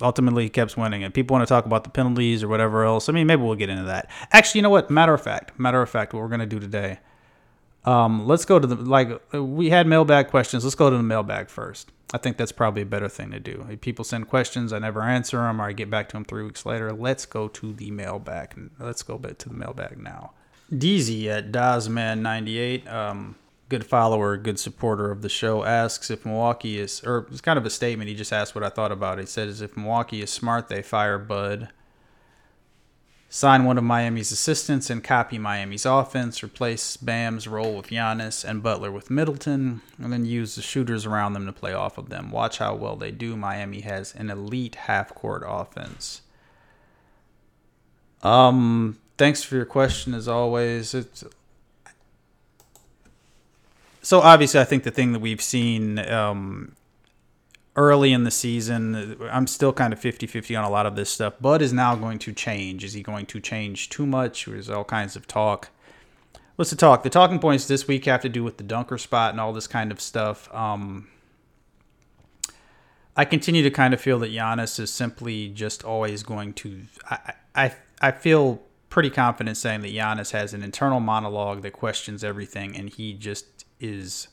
ultimately 0.00 0.44
he 0.44 0.48
kept 0.48 0.76
winning. 0.76 1.04
And 1.04 1.12
people 1.12 1.34
want 1.34 1.46
to 1.46 1.52
talk 1.52 1.66
about 1.66 1.84
the 1.84 1.90
penalties 1.90 2.42
or 2.42 2.48
whatever 2.48 2.84
else. 2.84 3.08
I 3.08 3.12
mean, 3.12 3.26
maybe 3.26 3.42
we'll 3.42 3.54
get 3.54 3.68
into 3.68 3.84
that. 3.84 4.10
Actually, 4.32 4.58
you 4.58 4.62
know 4.62 4.70
what? 4.70 4.90
Matter 4.90 5.14
of 5.14 5.22
fact, 5.22 5.58
matter 5.58 5.82
of 5.82 5.90
fact, 5.90 6.12
what 6.12 6.20
we're 6.20 6.28
going 6.28 6.40
to 6.40 6.46
do 6.46 6.60
today. 6.60 6.98
Um, 7.84 8.26
let's 8.26 8.44
go 8.44 8.58
to 8.58 8.66
the, 8.66 8.74
like, 8.74 9.20
we 9.32 9.70
had 9.70 9.86
mailbag 9.86 10.28
questions. 10.28 10.64
Let's 10.64 10.74
go 10.74 10.90
to 10.90 10.96
the 10.96 11.02
mailbag 11.02 11.48
first. 11.48 11.92
I 12.12 12.18
think 12.18 12.36
that's 12.36 12.52
probably 12.52 12.82
a 12.82 12.86
better 12.86 13.08
thing 13.08 13.30
to 13.32 13.40
do. 13.40 13.64
People 13.80 14.04
send 14.04 14.28
questions, 14.28 14.72
I 14.72 14.78
never 14.78 15.02
answer 15.02 15.38
them, 15.38 15.60
or 15.60 15.66
I 15.66 15.72
get 15.72 15.90
back 15.90 16.08
to 16.10 16.12
them 16.14 16.24
three 16.24 16.44
weeks 16.44 16.64
later. 16.64 16.92
Let's 16.92 17.26
go 17.26 17.48
to 17.48 17.72
the 17.72 17.90
mailbag. 17.90 18.70
Let's 18.78 19.02
go 19.02 19.18
back 19.18 19.38
to 19.38 19.48
the 19.48 19.54
mailbag 19.54 19.98
now. 19.98 20.32
DZ 20.72 21.26
at 21.26 21.52
Dazman98, 21.52 22.92
um, 22.92 23.36
good 23.68 23.84
follower, 23.86 24.36
good 24.36 24.58
supporter 24.58 25.10
of 25.10 25.22
the 25.22 25.28
show, 25.28 25.64
asks 25.64 26.10
if 26.10 26.24
Milwaukee 26.24 26.78
is, 26.78 27.02
or 27.04 27.26
it's 27.30 27.40
kind 27.40 27.58
of 27.58 27.66
a 27.66 27.70
statement. 27.70 28.08
He 28.08 28.14
just 28.14 28.32
asked 28.32 28.54
what 28.54 28.64
I 28.64 28.68
thought 28.68 28.92
about 28.92 29.18
it. 29.18 29.22
He 29.22 29.26
says 29.26 29.60
if 29.60 29.76
Milwaukee 29.76 30.22
is 30.22 30.30
smart, 30.30 30.68
they 30.68 30.82
fire 30.82 31.18
Bud 31.18 31.68
sign 33.28 33.64
one 33.64 33.76
of 33.76 33.84
Miami's 33.84 34.32
assistants 34.32 34.88
and 34.88 35.02
copy 35.02 35.38
Miami's 35.38 35.84
offense, 35.84 36.42
replace 36.42 36.96
Bam's 36.96 37.48
role 37.48 37.76
with 37.76 37.88
Giannis 37.88 38.44
and 38.44 38.62
Butler 38.62 38.90
with 38.90 39.10
Middleton, 39.10 39.82
and 40.02 40.12
then 40.12 40.24
use 40.24 40.54
the 40.54 40.62
shooters 40.62 41.06
around 41.06 41.32
them 41.32 41.46
to 41.46 41.52
play 41.52 41.72
off 41.72 41.98
of 41.98 42.08
them. 42.08 42.30
Watch 42.30 42.58
how 42.58 42.74
well 42.74 42.96
they 42.96 43.10
do. 43.10 43.36
Miami 43.36 43.80
has 43.80 44.14
an 44.14 44.30
elite 44.30 44.74
half 44.74 45.14
court 45.14 45.42
offense. 45.46 46.22
Um, 48.22 48.98
thanks 49.18 49.42
for 49.42 49.56
your 49.56 49.66
question 49.66 50.14
as 50.14 50.28
always. 50.28 50.94
It's 50.94 51.24
so 54.06 54.20
obviously 54.20 54.60
I 54.60 54.64
think 54.64 54.84
the 54.84 54.92
thing 54.92 55.12
that 55.14 55.18
we've 55.18 55.42
seen 55.42 55.98
um, 55.98 56.76
early 57.74 58.12
in 58.12 58.22
the 58.22 58.30
season. 58.30 59.16
I'm 59.32 59.48
still 59.48 59.72
kind 59.72 59.92
of 59.92 59.98
50 59.98 60.28
50 60.28 60.54
on 60.54 60.64
a 60.64 60.70
lot 60.70 60.86
of 60.86 60.94
this 60.94 61.10
stuff. 61.10 61.34
Bud 61.40 61.60
is 61.60 61.72
now 61.72 61.96
going 61.96 62.20
to 62.20 62.32
change. 62.32 62.84
Is 62.84 62.92
he 62.92 63.02
going 63.02 63.26
to 63.26 63.40
change 63.40 63.88
too 63.88 64.06
much? 64.06 64.46
There's 64.46 64.70
all 64.70 64.84
kinds 64.84 65.16
of 65.16 65.26
talk. 65.26 65.70
What's 66.54 66.70
the 66.70 66.76
talk? 66.76 67.02
The 67.02 67.10
talking 67.10 67.40
points 67.40 67.66
this 67.66 67.88
week 67.88 68.04
have 68.04 68.22
to 68.22 68.28
do 68.28 68.44
with 68.44 68.58
the 68.58 68.62
dunker 68.62 68.96
spot 68.96 69.32
and 69.32 69.40
all 69.40 69.52
this 69.52 69.66
kind 69.66 69.90
of 69.90 70.00
stuff. 70.00 70.52
Um, 70.54 71.08
I 73.16 73.24
continue 73.24 73.64
to 73.64 73.72
kind 73.72 73.92
of 73.92 74.00
feel 74.00 74.20
that 74.20 74.30
Giannis 74.30 74.78
is 74.78 74.92
simply 74.92 75.48
just 75.48 75.82
always 75.82 76.22
going 76.22 76.52
to. 76.54 76.82
I, 77.10 77.32
I, 77.56 77.74
I 78.00 78.10
feel 78.12 78.62
pretty 78.88 79.10
confident 79.10 79.56
saying 79.56 79.82
that 79.82 79.92
Giannis 79.92 80.30
has 80.30 80.54
an 80.54 80.62
internal 80.62 81.00
monologue 81.00 81.62
that 81.62 81.72
questions 81.72 82.24
everything, 82.24 82.76
and 82.76 82.88
he 82.88 83.12
just 83.12 83.65
is 83.80 84.28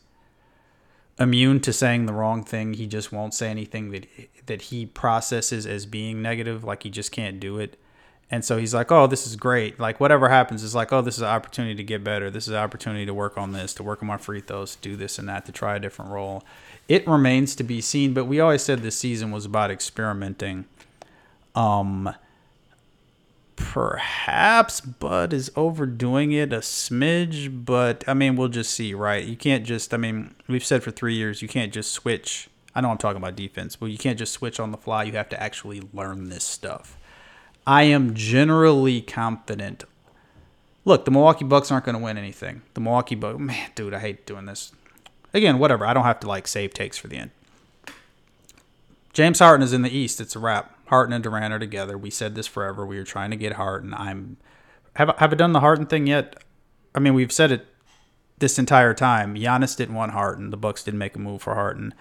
immune 1.19 1.59
to 1.61 1.73
saying 1.73 2.05
the 2.05 2.13
wrong 2.13 2.43
thing. 2.43 2.73
He 2.73 2.87
just 2.87 3.11
won't 3.11 3.33
say 3.33 3.49
anything 3.49 3.91
that 3.91 4.07
that 4.45 4.63
he 4.63 4.85
processes 4.85 5.65
as 5.65 5.85
being 5.85 6.21
negative. 6.21 6.63
Like 6.63 6.83
he 6.83 6.89
just 6.89 7.11
can't 7.11 7.39
do 7.39 7.59
it. 7.59 7.79
And 8.31 8.43
so 8.43 8.57
he's 8.57 8.73
like, 8.73 8.91
"Oh, 8.91 9.05
this 9.05 9.27
is 9.27 9.35
great. 9.35 9.79
Like 9.79 9.99
whatever 9.99 10.29
happens 10.29 10.63
is 10.63 10.73
like, 10.73 10.91
oh, 10.91 11.01
this 11.01 11.17
is 11.17 11.21
an 11.21 11.27
opportunity 11.27 11.75
to 11.75 11.83
get 11.83 12.03
better. 12.03 12.31
This 12.31 12.47
is 12.47 12.53
an 12.53 12.59
opportunity 12.59 13.05
to 13.05 13.13
work 13.13 13.37
on 13.37 13.51
this, 13.51 13.73
to 13.75 13.83
work 13.83 14.01
on 14.01 14.07
my 14.07 14.17
free 14.17 14.41
throws, 14.41 14.75
do 14.75 14.95
this 14.95 15.19
and 15.19 15.29
that, 15.29 15.45
to 15.45 15.51
try 15.51 15.75
a 15.75 15.79
different 15.79 16.11
role." 16.11 16.43
It 16.87 17.07
remains 17.07 17.55
to 17.55 17.63
be 17.63 17.79
seen, 17.79 18.13
but 18.13 18.25
we 18.25 18.39
always 18.39 18.61
said 18.63 18.81
this 18.81 18.97
season 18.97 19.31
was 19.31 19.45
about 19.45 19.71
experimenting. 19.71 20.65
Um 21.55 22.15
perhaps 23.55 24.81
Bud 24.81 25.33
is 25.33 25.51
overdoing 25.55 26.31
it 26.31 26.53
a 26.53 26.59
smidge, 26.59 27.65
but 27.65 28.03
I 28.07 28.13
mean, 28.13 28.35
we'll 28.35 28.49
just 28.49 28.73
see, 28.73 28.93
right? 28.93 29.23
You 29.23 29.35
can't 29.35 29.65
just, 29.65 29.93
I 29.93 29.97
mean, 29.97 30.35
we've 30.47 30.65
said 30.65 30.83
for 30.83 30.91
three 30.91 31.15
years, 31.15 31.41
you 31.41 31.47
can't 31.47 31.73
just 31.73 31.91
switch. 31.91 32.49
I 32.75 32.81
know 32.81 32.89
I'm 32.89 32.97
talking 32.97 33.17
about 33.17 33.35
defense, 33.35 33.75
but 33.75 33.87
you 33.87 33.97
can't 33.97 34.17
just 34.17 34.33
switch 34.33 34.59
on 34.59 34.71
the 34.71 34.77
fly. 34.77 35.03
You 35.03 35.13
have 35.13 35.29
to 35.29 35.41
actually 35.41 35.81
learn 35.93 36.29
this 36.29 36.43
stuff. 36.43 36.97
I 37.65 37.83
am 37.83 38.13
generally 38.13 39.01
confident. 39.01 39.83
Look, 40.85 41.05
the 41.05 41.11
Milwaukee 41.11 41.45
Bucks 41.45 41.71
aren't 41.71 41.85
going 41.85 41.97
to 41.97 42.03
win 42.03 42.17
anything. 42.17 42.61
The 42.73 42.81
Milwaukee 42.81 43.15
Bucks, 43.15 43.39
man, 43.39 43.71
dude, 43.75 43.93
I 43.93 43.99
hate 43.99 44.25
doing 44.25 44.45
this. 44.45 44.73
Again, 45.33 45.59
whatever. 45.59 45.85
I 45.85 45.93
don't 45.93 46.03
have 46.03 46.19
to 46.21 46.27
like 46.27 46.47
save 46.47 46.73
takes 46.73 46.97
for 46.97 47.07
the 47.07 47.17
end. 47.17 47.31
James 49.13 49.39
Harden 49.39 49.63
is 49.63 49.73
in 49.73 49.83
the 49.83 49.95
East. 49.95 50.19
It's 50.19 50.35
a 50.35 50.39
wrap. 50.39 50.75
Harden 50.93 51.13
and 51.13 51.23
Durant 51.23 51.51
are 51.51 51.57
together. 51.57 51.97
We 51.97 52.11
said 52.11 52.35
this 52.35 52.45
forever. 52.45 52.85
We 52.85 52.97
were 52.97 53.03
trying 53.03 53.31
to 53.31 53.35
get 53.35 53.53
Harden. 53.53 53.95
I'm 53.95 54.37
have 54.95 55.15
have 55.17 55.33
I 55.33 55.35
done 55.35 55.51
the 55.51 55.59
Harden 55.59 55.87
thing 55.87 56.05
yet? 56.05 56.35
I 56.93 56.99
mean, 56.99 57.15
we've 57.15 57.31
said 57.31 57.51
it 57.51 57.65
this 58.37 58.59
entire 58.59 58.93
time. 58.93 59.33
Giannis 59.33 59.75
didn't 59.75 59.95
want 59.95 60.11
Harden. 60.11 60.51
The 60.51 60.57
Bucks 60.57 60.83
didn't 60.83 60.99
make 60.99 61.15
a 61.15 61.19
move 61.19 61.41
for 61.41 61.55
Harden. 61.55 61.95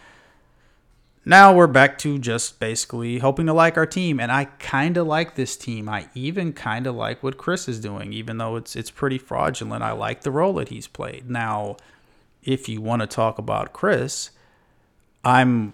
Now 1.25 1.55
we're 1.55 1.69
back 1.69 1.97
to 2.01 2.19
just 2.19 2.61
basically 2.61 3.21
hoping 3.21 3.47
to 3.47 3.55
like 3.55 3.79
our 3.79 3.87
team, 3.87 4.21
and 4.21 4.31
I 4.31 4.45
kind 4.45 4.99
of 4.99 5.07
like 5.07 5.37
this 5.37 5.57
team. 5.57 5.89
I 5.89 6.09
even 6.15 6.53
kind 6.53 6.87
of 6.87 6.95
like 6.95 7.23
what 7.23 7.39
Khris 7.39 7.71
is 7.71 7.81
doing, 7.81 8.13
even 8.13 8.37
though 8.37 8.57
it's 8.57 8.77
it's 8.77 8.91
pretty 8.91 9.17
fraudulent. 9.17 9.83
I 9.83 9.93
like 9.93 10.21
the 10.21 10.31
role 10.31 10.53
that 10.55 10.69
he's 10.69 10.87
played. 10.87 11.31
Now, 11.31 11.79
if 12.43 12.69
you 12.69 12.83
want 12.83 13.01
to 13.01 13.07
talk 13.07 13.39
about 13.39 13.73
Khris, 13.73 14.33
I'm 15.25 15.73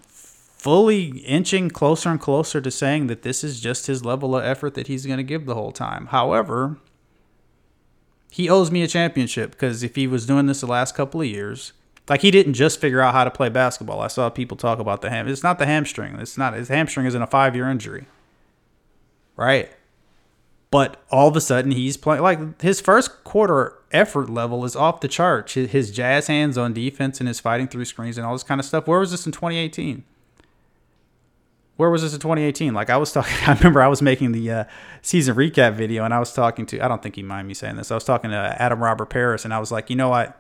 fully 0.58 1.18
inching 1.20 1.70
closer 1.70 2.10
and 2.10 2.20
closer 2.20 2.60
to 2.60 2.70
saying 2.70 3.06
that 3.06 3.22
this 3.22 3.44
is 3.44 3.60
just 3.60 3.86
his 3.86 4.04
level 4.04 4.36
of 4.36 4.44
effort 4.44 4.74
that 4.74 4.88
he's 4.88 5.06
going 5.06 5.18
to 5.18 5.22
give 5.22 5.46
the 5.46 5.54
whole 5.54 5.72
time. 5.72 6.06
However, 6.06 6.76
he 8.30 8.50
owes 8.50 8.70
me 8.70 8.82
a 8.82 8.88
championship 8.88 9.52
because 9.52 9.82
if 9.82 9.94
he 9.94 10.06
was 10.06 10.26
doing 10.26 10.46
this 10.46 10.60
the 10.60 10.66
last 10.66 10.94
couple 10.94 11.20
of 11.20 11.26
years, 11.28 11.72
like 12.08 12.22
he 12.22 12.30
didn't 12.30 12.54
just 12.54 12.80
figure 12.80 13.00
out 13.00 13.14
how 13.14 13.24
to 13.24 13.30
play 13.30 13.48
basketball. 13.48 14.00
I 14.00 14.08
saw 14.08 14.28
people 14.30 14.56
talk 14.56 14.78
about 14.78 15.00
the 15.00 15.10
ham. 15.10 15.28
It's 15.28 15.42
not 15.42 15.58
the 15.58 15.66
hamstring. 15.66 16.16
It's 16.16 16.36
not 16.36 16.54
his 16.54 16.68
hamstring 16.68 17.06
isn't 17.06 17.22
a 17.22 17.26
five 17.26 17.54
year 17.54 17.68
injury, 17.68 18.06
right? 19.36 19.70
But 20.70 21.02
all 21.10 21.28
of 21.28 21.36
a 21.36 21.40
sudden 21.40 21.70
he's 21.70 21.96
playing 21.96 22.22
like 22.22 22.60
his 22.60 22.80
first 22.80 23.24
quarter 23.24 23.74
effort 23.92 24.28
level 24.28 24.64
is 24.64 24.76
off 24.76 25.00
the 25.00 25.08
charts. 25.08 25.54
His 25.54 25.90
jazz 25.90 26.26
hands 26.26 26.58
on 26.58 26.72
defense 26.74 27.20
and 27.20 27.28
his 27.28 27.40
fighting 27.40 27.68
through 27.68 27.86
screens 27.86 28.18
and 28.18 28.26
all 28.26 28.34
this 28.34 28.42
kind 28.42 28.60
of 28.60 28.66
stuff. 28.66 28.86
Where 28.86 29.00
was 29.00 29.10
this 29.10 29.24
in 29.24 29.32
2018? 29.32 30.04
Where 31.78 31.90
was 31.90 32.02
this 32.02 32.12
in 32.12 32.18
2018? 32.18 32.74
Like 32.74 32.90
I 32.90 32.96
was 32.96 33.12
talking, 33.12 33.32
I 33.46 33.54
remember 33.54 33.80
I 33.80 33.88
was 33.88 34.02
making 34.02 34.32
the 34.32 34.50
uh, 34.50 34.64
season 35.00 35.36
recap 35.36 35.74
video, 35.74 36.04
and 36.04 36.12
I 36.12 36.18
was 36.18 36.32
talking 36.32 36.66
to, 36.66 36.84
I 36.84 36.88
don't 36.88 37.02
think 37.02 37.14
he 37.14 37.22
mind 37.22 37.48
me 37.48 37.54
saying 37.54 37.76
this. 37.76 37.90
I 37.90 37.94
was 37.94 38.04
talking 38.04 38.30
to 38.30 38.36
Adam 38.36 38.82
Robert 38.82 39.06
Paris, 39.06 39.44
and 39.44 39.54
I 39.54 39.60
was 39.60 39.72
like, 39.72 39.88
you 39.88 39.96
know 39.96 40.10
what? 40.10 40.38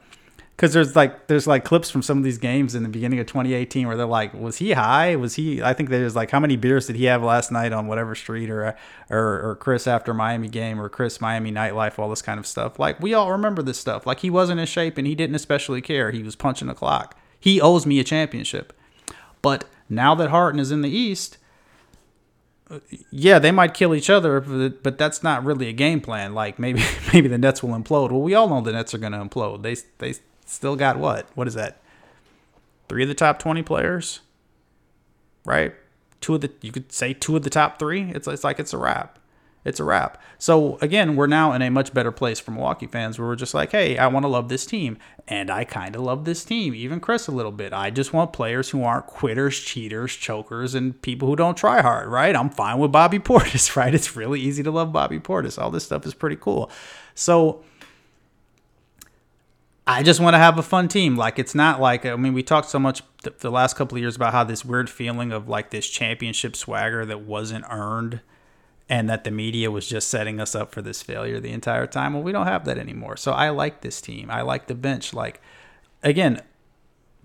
Because 0.56 0.72
there's 0.72 0.96
like 0.96 1.28
there's 1.28 1.46
like 1.46 1.64
clips 1.64 1.88
from 1.88 2.02
some 2.02 2.18
of 2.18 2.24
these 2.24 2.38
games 2.38 2.74
in 2.74 2.82
the 2.82 2.88
beginning 2.88 3.20
of 3.20 3.26
2018 3.28 3.86
where 3.86 3.96
they're 3.96 4.04
like, 4.04 4.34
was 4.34 4.56
he 4.56 4.72
high? 4.72 5.14
Was 5.14 5.36
he? 5.36 5.62
I 5.62 5.72
think 5.72 5.88
there's 5.88 6.16
like, 6.16 6.32
how 6.32 6.40
many 6.40 6.56
beers 6.56 6.88
did 6.88 6.96
he 6.96 7.04
have 7.04 7.22
last 7.22 7.52
night 7.52 7.72
on 7.72 7.86
whatever 7.86 8.16
street, 8.16 8.50
or 8.50 8.74
or 9.08 9.40
or 9.40 9.54
Khris 9.54 9.86
after 9.86 10.12
Miami 10.12 10.48
game, 10.48 10.80
or 10.80 10.88
Khris 10.88 11.20
Miami 11.20 11.52
nightlife, 11.52 12.00
all 12.00 12.10
this 12.10 12.22
kind 12.22 12.40
of 12.40 12.46
stuff. 12.48 12.80
Like 12.80 12.98
we 12.98 13.14
all 13.14 13.30
remember 13.30 13.62
this 13.62 13.78
stuff. 13.78 14.04
Like 14.04 14.18
he 14.18 14.30
wasn't 14.30 14.58
in 14.58 14.66
shape, 14.66 14.98
and 14.98 15.06
he 15.06 15.14
didn't 15.14 15.36
especially 15.36 15.80
care. 15.80 16.10
He 16.10 16.24
was 16.24 16.34
punching 16.34 16.66
the 16.66 16.74
clock. 16.74 17.16
He 17.38 17.60
owes 17.60 17.86
me 17.86 18.00
a 18.00 18.04
championship, 18.04 18.72
but 19.42 19.64
now 19.88 20.14
that 20.14 20.30
Harden 20.30 20.60
is 20.60 20.70
in 20.70 20.82
the 20.82 20.90
East, 20.90 21.38
uh, 22.70 22.80
yeah, 23.10 23.38
they 23.38 23.50
might 23.50 23.74
kill 23.74 23.94
each 23.94 24.10
other, 24.10 24.40
but 24.40 24.98
that's 24.98 25.22
not 25.22 25.44
really 25.44 25.68
a 25.68 25.72
game 25.72 26.00
plan. 26.00 26.34
Like 26.34 26.58
maybe 26.58 26.82
maybe 27.12 27.28
the 27.28 27.38
Nets 27.38 27.62
will 27.62 27.70
implode. 27.70 28.10
Well, 28.10 28.20
we 28.20 28.34
all 28.34 28.48
know 28.48 28.60
the 28.60 28.72
Nets 28.72 28.94
are 28.94 28.98
going 28.98 29.12
to 29.12 29.18
implode. 29.18 29.62
They 29.62 29.76
they 29.98 30.18
still 30.44 30.76
got 30.76 30.98
what? 30.98 31.26
What 31.34 31.46
is 31.46 31.54
that? 31.54 31.80
Three 32.88 33.02
of 33.02 33.08
the 33.08 33.14
top 33.14 33.38
twenty 33.38 33.62
players, 33.62 34.20
right? 35.44 35.74
Two 36.20 36.34
of 36.34 36.40
the 36.40 36.50
you 36.60 36.72
could 36.72 36.92
say 36.92 37.14
two 37.14 37.36
of 37.36 37.42
the 37.42 37.50
top 37.50 37.78
three. 37.78 38.10
It's 38.10 38.28
it's 38.28 38.44
like 38.44 38.58
it's 38.58 38.72
a 38.72 38.78
wrap 38.78 39.17
it's 39.64 39.80
a 39.80 39.84
wrap. 39.84 40.22
So 40.38 40.78
again, 40.80 41.16
we're 41.16 41.26
now 41.26 41.52
in 41.52 41.62
a 41.62 41.70
much 41.70 41.92
better 41.92 42.12
place 42.12 42.38
for 42.40 42.52
Milwaukee 42.52 42.86
fans 42.86 43.18
where 43.18 43.28
we're 43.28 43.36
just 43.36 43.54
like, 43.54 43.72
hey, 43.72 43.98
I 43.98 44.06
want 44.06 44.24
to 44.24 44.28
love 44.28 44.48
this 44.48 44.64
team. 44.64 44.98
And 45.26 45.50
I 45.50 45.64
kind 45.64 45.94
of 45.94 46.02
love 46.02 46.24
this 46.24 46.44
team, 46.44 46.74
even 46.74 47.00
Khris 47.00 47.28
a 47.28 47.32
little 47.32 47.52
bit. 47.52 47.72
I 47.72 47.90
just 47.90 48.12
want 48.12 48.32
players 48.32 48.70
who 48.70 48.82
aren't 48.82 49.06
quitters, 49.06 49.58
cheaters, 49.60 50.14
chokers, 50.14 50.74
and 50.74 51.00
people 51.02 51.28
who 51.28 51.36
don't 51.36 51.56
try 51.56 51.82
hard, 51.82 52.08
right? 52.08 52.34
I'm 52.34 52.50
fine 52.50 52.78
with 52.78 52.92
Bobby 52.92 53.18
Portis, 53.18 53.76
right? 53.76 53.94
It's 53.94 54.16
really 54.16 54.40
easy 54.40 54.62
to 54.62 54.70
love 54.70 54.92
Bobby 54.92 55.18
Portis. 55.18 55.60
All 55.60 55.70
this 55.70 55.84
stuff 55.84 56.06
is 56.06 56.14
pretty 56.14 56.36
cool. 56.36 56.70
So 57.14 57.62
I 59.88 60.02
just 60.02 60.20
want 60.20 60.34
to 60.34 60.38
have 60.38 60.58
a 60.58 60.62
fun 60.62 60.86
team. 60.86 61.16
Like 61.16 61.38
it's 61.38 61.54
not 61.54 61.80
like 61.80 62.04
I 62.04 62.14
mean 62.16 62.34
we 62.34 62.42
talked 62.42 62.68
so 62.68 62.78
much 62.78 63.02
the, 63.22 63.34
the 63.38 63.50
last 63.50 63.74
couple 63.74 63.96
of 63.96 64.02
years 64.02 64.16
about 64.16 64.32
how 64.32 64.44
this 64.44 64.62
weird 64.62 64.90
feeling 64.90 65.32
of 65.32 65.48
like 65.48 65.70
this 65.70 65.88
championship 65.88 66.54
swagger 66.54 67.06
that 67.06 67.22
wasn't 67.22 67.64
earned 67.70 68.20
and 68.88 69.08
that 69.08 69.24
the 69.24 69.30
media 69.30 69.70
was 69.70 69.86
just 69.86 70.08
setting 70.08 70.40
us 70.40 70.54
up 70.54 70.72
for 70.72 70.80
this 70.80 71.02
failure 71.02 71.40
the 71.40 71.52
entire 71.52 71.86
time. 71.86 72.14
Well, 72.14 72.22
we 72.22 72.32
don't 72.32 72.46
have 72.46 72.64
that 72.64 72.78
anymore. 72.78 73.16
So 73.16 73.32
I 73.32 73.50
like 73.50 73.82
this 73.82 74.00
team. 74.00 74.30
I 74.30 74.42
like 74.42 74.66
the 74.66 74.74
bench. 74.74 75.12
Like, 75.12 75.42
again, 76.02 76.40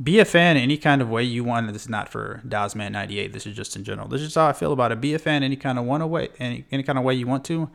be 0.02 0.20
a 0.20 0.26
fan 0.26 0.58
any 0.58 0.78
kind 0.78 1.02
of 1.02 1.10
way 1.10 1.24
you 1.24 1.44
want. 1.44 1.72
This 1.72 1.84
is 1.84 1.90
not 1.90 2.10
for 2.10 2.42
Dazman 2.46 2.92
98. 2.92 3.32
This 3.32 3.46
is 3.46 3.56
just 3.56 3.76
in 3.76 3.84
general. 3.84 4.08
This 4.10 4.22
is 4.22 4.36
how 4.36 4.48
I 4.48 4.54
feel 4.54 4.74
about 4.74 4.92
it. 4.92 5.00
Be 5.00 5.14
a 5.14 5.20
fan 5.20 5.42
any 5.42 5.56
kind 5.56 5.80
of 5.80 5.86
one 5.86 6.08
way, 6.10 6.30
any, 6.40 6.66
any 6.72 6.84
kind 6.84 6.98
of 6.98 7.06
way 7.06 7.14
you 7.14 7.28
want 7.28 7.46
to. 7.46 7.70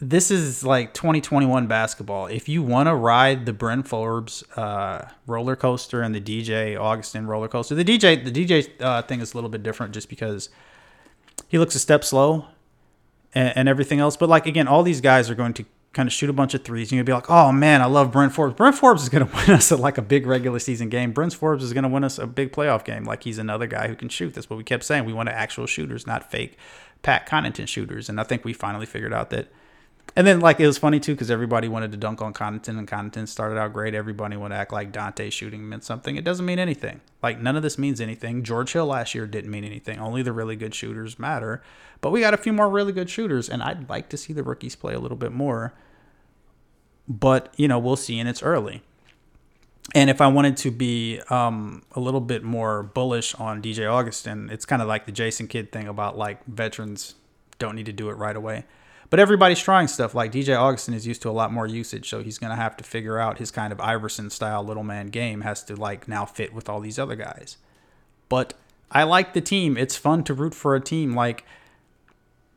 This 0.00 0.30
is 0.30 0.64
like 0.64 0.94
2021 0.94 1.66
basketball. 1.66 2.26
If 2.26 2.48
you 2.48 2.62
want 2.62 2.88
to 2.88 2.94
ride 2.94 3.46
the 3.46 3.52
Bryn 3.52 3.82
Forbes 3.82 4.44
uh, 4.56 5.08
roller 5.26 5.56
coaster 5.56 6.02
and 6.02 6.14
the 6.14 6.20
DJ 6.20 6.78
Augustin 6.78 7.26
roller 7.26 7.48
coaster, 7.48 7.74
the 7.74 7.84
DJ 7.84 8.24
the 8.24 8.30
DJ 8.30 8.68
uh, 8.80 9.02
thing 9.02 9.20
is 9.20 9.34
a 9.34 9.36
little 9.36 9.50
bit 9.50 9.64
different 9.64 9.92
just 9.92 10.08
because 10.08 10.50
he 11.48 11.58
looks 11.58 11.74
a 11.74 11.80
step 11.80 12.04
slow 12.04 12.46
and, 13.38 13.56
and 13.56 13.68
everything 13.68 14.00
else. 14.00 14.16
But 14.16 14.28
like 14.28 14.46
again, 14.46 14.66
all 14.66 14.82
these 14.82 15.00
guys 15.00 15.30
are 15.30 15.34
going 15.34 15.54
to 15.54 15.64
kind 15.92 16.06
of 16.06 16.12
shoot 16.12 16.28
a 16.28 16.32
bunch 16.32 16.54
of 16.54 16.64
threes. 16.64 16.90
You're 16.90 16.98
gonna 16.98 17.06
be 17.06 17.12
like, 17.12 17.30
oh 17.30 17.52
man, 17.52 17.80
I 17.80 17.86
love 17.86 18.12
Bryn 18.12 18.30
Forbes. 18.30 18.54
Bryn 18.54 18.72
Forbes 18.72 19.02
is 19.02 19.08
gonna 19.08 19.30
win 19.34 19.50
us 19.50 19.70
a, 19.70 19.76
like 19.76 19.96
a 19.96 20.02
big 20.02 20.26
regular 20.26 20.58
season 20.58 20.88
game. 20.88 21.12
Bryn 21.12 21.30
Forbes 21.30 21.62
is 21.62 21.72
gonna 21.72 21.88
win 21.88 22.04
us 22.04 22.18
a 22.18 22.26
big 22.26 22.52
playoff 22.52 22.84
game. 22.84 23.04
Like 23.04 23.22
he's 23.22 23.38
another 23.38 23.66
guy 23.66 23.88
who 23.88 23.94
can 23.94 24.08
shoot. 24.08 24.34
That's 24.34 24.50
what 24.50 24.56
we 24.56 24.64
kept 24.64 24.84
saying. 24.84 25.04
We 25.04 25.12
want 25.12 25.28
actual 25.28 25.66
shooters, 25.66 26.06
not 26.06 26.30
fake 26.30 26.58
Pat 27.02 27.28
Connaughton 27.28 27.68
shooters. 27.68 28.08
And 28.08 28.20
I 28.20 28.24
think 28.24 28.44
we 28.44 28.52
finally 28.52 28.86
figured 28.86 29.14
out 29.14 29.30
that 29.30 29.48
and 30.18 30.26
then 30.26 30.40
like 30.40 30.58
it 30.58 30.66
was 30.66 30.76
funny 30.76 30.98
too 30.98 31.14
because 31.14 31.30
everybody 31.30 31.68
wanted 31.68 31.92
to 31.92 31.96
dunk 31.96 32.20
on 32.20 32.34
Connaughton 32.34 32.76
and 32.76 32.88
Connaughton 32.88 33.28
started 33.28 33.56
out 33.56 33.72
great. 33.72 33.94
Everybody 33.94 34.36
would 34.36 34.50
act 34.50 34.72
like 34.72 34.90
Donte 34.90 35.30
shooting 35.30 35.68
meant 35.68 35.84
something. 35.84 36.16
It 36.16 36.24
doesn't 36.24 36.44
mean 36.44 36.58
anything. 36.58 37.00
Like 37.22 37.40
none 37.40 37.54
of 37.54 37.62
this 37.62 37.78
means 37.78 38.00
anything. 38.00 38.42
George 38.42 38.72
Hill 38.72 38.86
last 38.86 39.14
year 39.14 39.28
didn't 39.28 39.52
mean 39.52 39.62
anything. 39.62 40.00
Only 40.00 40.22
the 40.22 40.32
really 40.32 40.56
good 40.56 40.74
shooters 40.74 41.20
matter. 41.20 41.62
But 42.00 42.10
we 42.10 42.18
got 42.18 42.34
a 42.34 42.36
few 42.36 42.52
more 42.52 42.68
really 42.68 42.90
good 42.90 43.08
shooters, 43.08 43.48
and 43.48 43.62
I'd 43.62 43.88
like 43.88 44.08
to 44.08 44.16
see 44.16 44.32
the 44.32 44.42
rookies 44.42 44.74
play 44.74 44.92
a 44.92 44.98
little 44.98 45.16
bit 45.16 45.30
more. 45.30 45.72
But 47.06 47.54
you 47.56 47.68
know 47.68 47.78
we'll 47.78 47.94
see, 47.94 48.18
and 48.18 48.28
it's 48.28 48.42
early. 48.42 48.82
And 49.94 50.10
if 50.10 50.20
I 50.20 50.26
wanted 50.26 50.56
to 50.58 50.72
be 50.72 51.20
um, 51.30 51.84
a 51.92 52.00
little 52.00 52.20
bit 52.20 52.42
more 52.42 52.82
bullish 52.82 53.36
on 53.36 53.62
DJ 53.62 53.88
Augustin, 53.88 54.50
it's 54.50 54.64
kind 54.64 54.82
of 54.82 54.88
like 54.88 55.06
the 55.06 55.12
Jason 55.12 55.46
Kidd 55.46 55.70
thing 55.70 55.86
about 55.86 56.18
like 56.18 56.44
veterans 56.46 57.14
don't 57.60 57.76
need 57.76 57.86
to 57.86 57.92
do 57.92 58.10
it 58.10 58.14
right 58.14 58.34
away. 58.34 58.64
But 59.10 59.20
everybody's 59.20 59.60
trying 59.60 59.88
stuff. 59.88 60.14
Like 60.14 60.32
DJ 60.32 60.58
Augustin 60.58 60.94
is 60.94 61.06
used 61.06 61.22
to 61.22 61.30
a 61.30 61.32
lot 61.32 61.52
more 61.52 61.66
usage, 61.66 62.08
so 62.08 62.22
he's 62.22 62.38
going 62.38 62.50
to 62.50 62.56
have 62.56 62.76
to 62.76 62.84
figure 62.84 63.18
out 63.18 63.38
his 63.38 63.50
kind 63.50 63.72
of 63.72 63.80
Iverson 63.80 64.30
style 64.30 64.62
little 64.62 64.84
man 64.84 65.08
game 65.08 65.40
has 65.40 65.62
to 65.64 65.76
like 65.76 66.08
now 66.08 66.26
fit 66.26 66.52
with 66.52 66.68
all 66.68 66.80
these 66.80 66.98
other 66.98 67.16
guys. 67.16 67.56
But 68.28 68.54
I 68.90 69.04
like 69.04 69.32
the 69.32 69.40
team. 69.40 69.76
It's 69.76 69.96
fun 69.96 70.24
to 70.24 70.34
root 70.34 70.54
for 70.54 70.74
a 70.74 70.80
team 70.80 71.14
like 71.14 71.44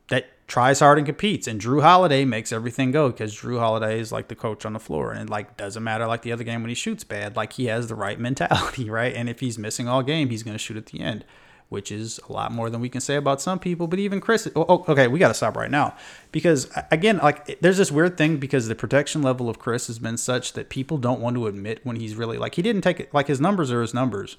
that 0.10 0.28
tries 0.48 0.82
hard 0.82 0.98
and 0.98 1.08
competes. 1.08 1.48
And 1.48 1.62
Jrue 1.62 1.82
Holiday 1.82 2.26
makes 2.26 2.52
everything 2.52 2.92
go 2.92 3.10
because 3.10 3.34
Jrue 3.34 3.60
Holiday 3.60 4.00
is 4.00 4.12
like 4.12 4.28
the 4.28 4.36
coach 4.36 4.66
on 4.66 4.74
the 4.74 4.80
floor, 4.80 5.12
and 5.12 5.22
it 5.22 5.30
like 5.30 5.56
doesn't 5.56 5.84
matter 5.84 6.06
like 6.06 6.22
the 6.22 6.34
other 6.34 6.44
game 6.44 6.62
when 6.62 6.70
he 6.70 6.76
shoots 6.76 7.06
bad. 7.06 7.38
Like 7.38 7.54
he 7.54 7.68
has 7.68 7.88
the 7.88 7.96
right 7.96 8.20
mentality, 8.30 8.90
right? 8.90 9.16
And 9.16 9.30
if 9.30 9.40
he's 9.40 9.58
missing 9.58 9.88
all 9.88 10.04
game, 10.04 10.30
he's 10.30 10.44
going 10.44 10.56
to 10.56 10.60
shoot 10.60 10.78
at 10.78 10.88
the 10.88 11.00
end, 11.00 11.24
which 11.72 11.90
is 11.90 12.20
a 12.28 12.34
lot 12.34 12.52
more 12.52 12.70
than 12.70 12.82
we 12.82 12.90
can 12.90 13.00
say 13.00 13.16
about 13.16 13.42
some 13.42 13.58
people. 13.58 13.88
But 13.88 13.98
even 13.98 14.20
Khris, 14.20 14.46
oh, 14.58 14.66
oh 14.68 14.86
okay, 14.90 15.08
we 15.08 15.20
got 15.20 15.30
to 15.30 15.34
stop 15.34 15.56
right 15.56 15.72
now 15.72 15.96
because 16.34 16.70
again, 16.92 17.20
like 17.24 17.62
there's 17.62 17.78
this 17.78 17.90
weird 17.90 18.18
thing 18.18 18.38
because 18.38 18.68
the 18.68 18.76
protection 18.76 19.22
level 19.22 19.50
of 19.50 19.58
Khris 19.58 19.88
has 19.88 19.98
been 19.98 20.18
such 20.18 20.52
that 20.52 20.68
people 20.68 20.98
don't 20.98 21.22
want 21.22 21.38
to 21.38 21.48
admit 21.48 21.80
when 21.86 21.96
he's 21.96 22.16
really 22.16 22.38
like 22.38 22.56
he 22.56 22.62
didn't 22.62 22.82
take 22.82 23.00
it. 23.00 23.14
Like 23.14 23.28
his 23.28 23.40
numbers 23.40 23.72
are 23.72 23.80
his 23.80 23.94
numbers. 23.94 24.36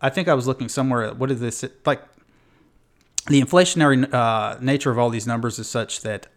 I 0.00 0.10
think 0.10 0.28
I 0.28 0.34
was 0.34 0.46
looking 0.46 0.68
somewhere. 0.68 1.02
at 1.02 1.18
What 1.18 1.32
is 1.32 1.40
this? 1.40 1.64
Like 1.84 2.02
the 3.26 3.40
inflationary 3.40 4.14
uh, 4.14 4.56
nature 4.60 4.92
of 4.92 4.98
all 4.98 5.10
these 5.10 5.26
numbers 5.26 5.58
is 5.58 5.68
such 5.68 6.02
that 6.02 6.28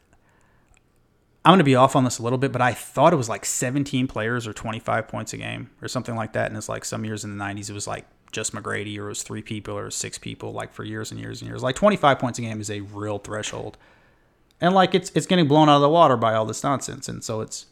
I'm 1.46 1.52
going 1.52 1.60
to 1.60 1.64
be 1.64 1.76
off 1.76 1.96
on 1.96 2.06
this 2.06 2.18
a 2.18 2.24
little 2.24 2.40
bit, 2.40 2.52
but 2.52 2.62
I 2.62 2.74
thought 2.74 3.14
it 3.14 3.18
was 3.18 3.30
like 3.30 3.46
17 3.46 4.08
players 4.08 4.48
or 4.48 4.54
25 4.54 5.08
points 5.08 5.32
a 5.34 5.38
game 5.38 5.70
or 5.80 5.88
something 5.88 6.16
like 6.16 6.34
that. 6.34 6.48
And 6.48 6.58
it's 6.58 6.68
like 6.68 6.86
some 6.86 7.06
years 7.06 7.24
in 7.24 7.38
the 7.38 7.44
90s, 7.44 7.70
it 7.70 7.74
was 7.74 7.86
like 7.86 8.06
just 8.32 8.54
McGrady 8.54 8.98
or 8.98 9.06
it 9.06 9.10
was 9.10 9.24
three 9.24 9.42
people 9.42 9.78
or 9.78 9.90
six 9.90 10.18
people, 10.18 10.52
like 10.54 10.74
for 10.74 10.84
years 10.84 11.12
and 11.12 11.20
years 11.20 11.42
and 11.42 11.50
years. 11.50 11.64
Like 11.64 11.76
25 11.76 12.20
points 12.20 12.40
a 12.40 12.42
game 12.42 12.60
is 12.60 12.70
a 12.70 12.82
real 12.82 13.20
threshold. 13.20 13.78
And 14.60 14.74
like 14.74 14.96
it's 14.96 15.12
it's 15.14 15.28
getting 15.28 15.48
blown 15.48 15.70
out 15.70 15.76
of 15.76 15.82
the 15.82 15.90
water 15.90 16.18
by 16.18 16.34
all 16.34 16.46
this 16.46 16.64
nonsense. 16.64 17.08
And 17.08 17.24
so 17.24 17.42
it's 17.42 17.68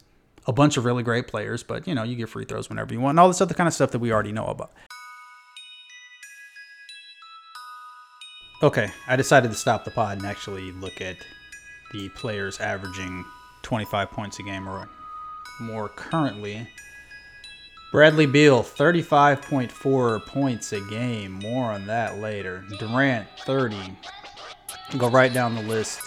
a 0.47 0.53
bunch 0.53 0.77
of 0.77 0.85
really 0.85 1.03
great 1.03 1.27
players, 1.27 1.63
but 1.63 1.87
you 1.87 1.95
know, 1.95 2.03
you 2.03 2.15
get 2.15 2.29
free 2.29 2.45
throws 2.45 2.69
whenever 2.69 2.93
you 2.93 2.99
want 2.99 3.11
and 3.11 3.19
all 3.19 3.27
this 3.27 3.41
other 3.41 3.55
kind 3.55 3.67
of 3.67 3.73
stuff 3.73 3.91
that 3.91 3.99
we 3.99 4.11
already 4.11 4.31
know 4.31 4.45
about. 4.45 4.71
Okay, 8.63 8.89
I 9.07 9.15
decided 9.15 9.51
to 9.51 9.57
stop 9.57 9.83
the 9.83 9.91
pod 9.91 10.17
and 10.17 10.25
actually 10.25 10.71
look 10.71 11.01
at 11.01 11.17
the 11.91 12.09
players 12.09 12.59
averaging 12.59 13.25
25 13.63 14.11
points 14.11 14.39
a 14.39 14.43
game 14.43 14.67
or 14.67 14.87
more 15.59 15.89
currently. 15.89 16.67
Bradley 17.95 18.25
Beal, 18.25 18.61
35.4 18.61 20.25
points 20.25 20.73
a 20.73 20.81
game. 20.81 21.31
More 21.31 21.71
on 21.71 21.87
that 21.87 22.17
later. 22.17 22.65
Durant, 22.77 23.25
30. 23.45 23.77
Go 24.97 25.09
right 25.09 25.31
down 25.31 25.55
the 25.55 25.61
list. 25.61 26.01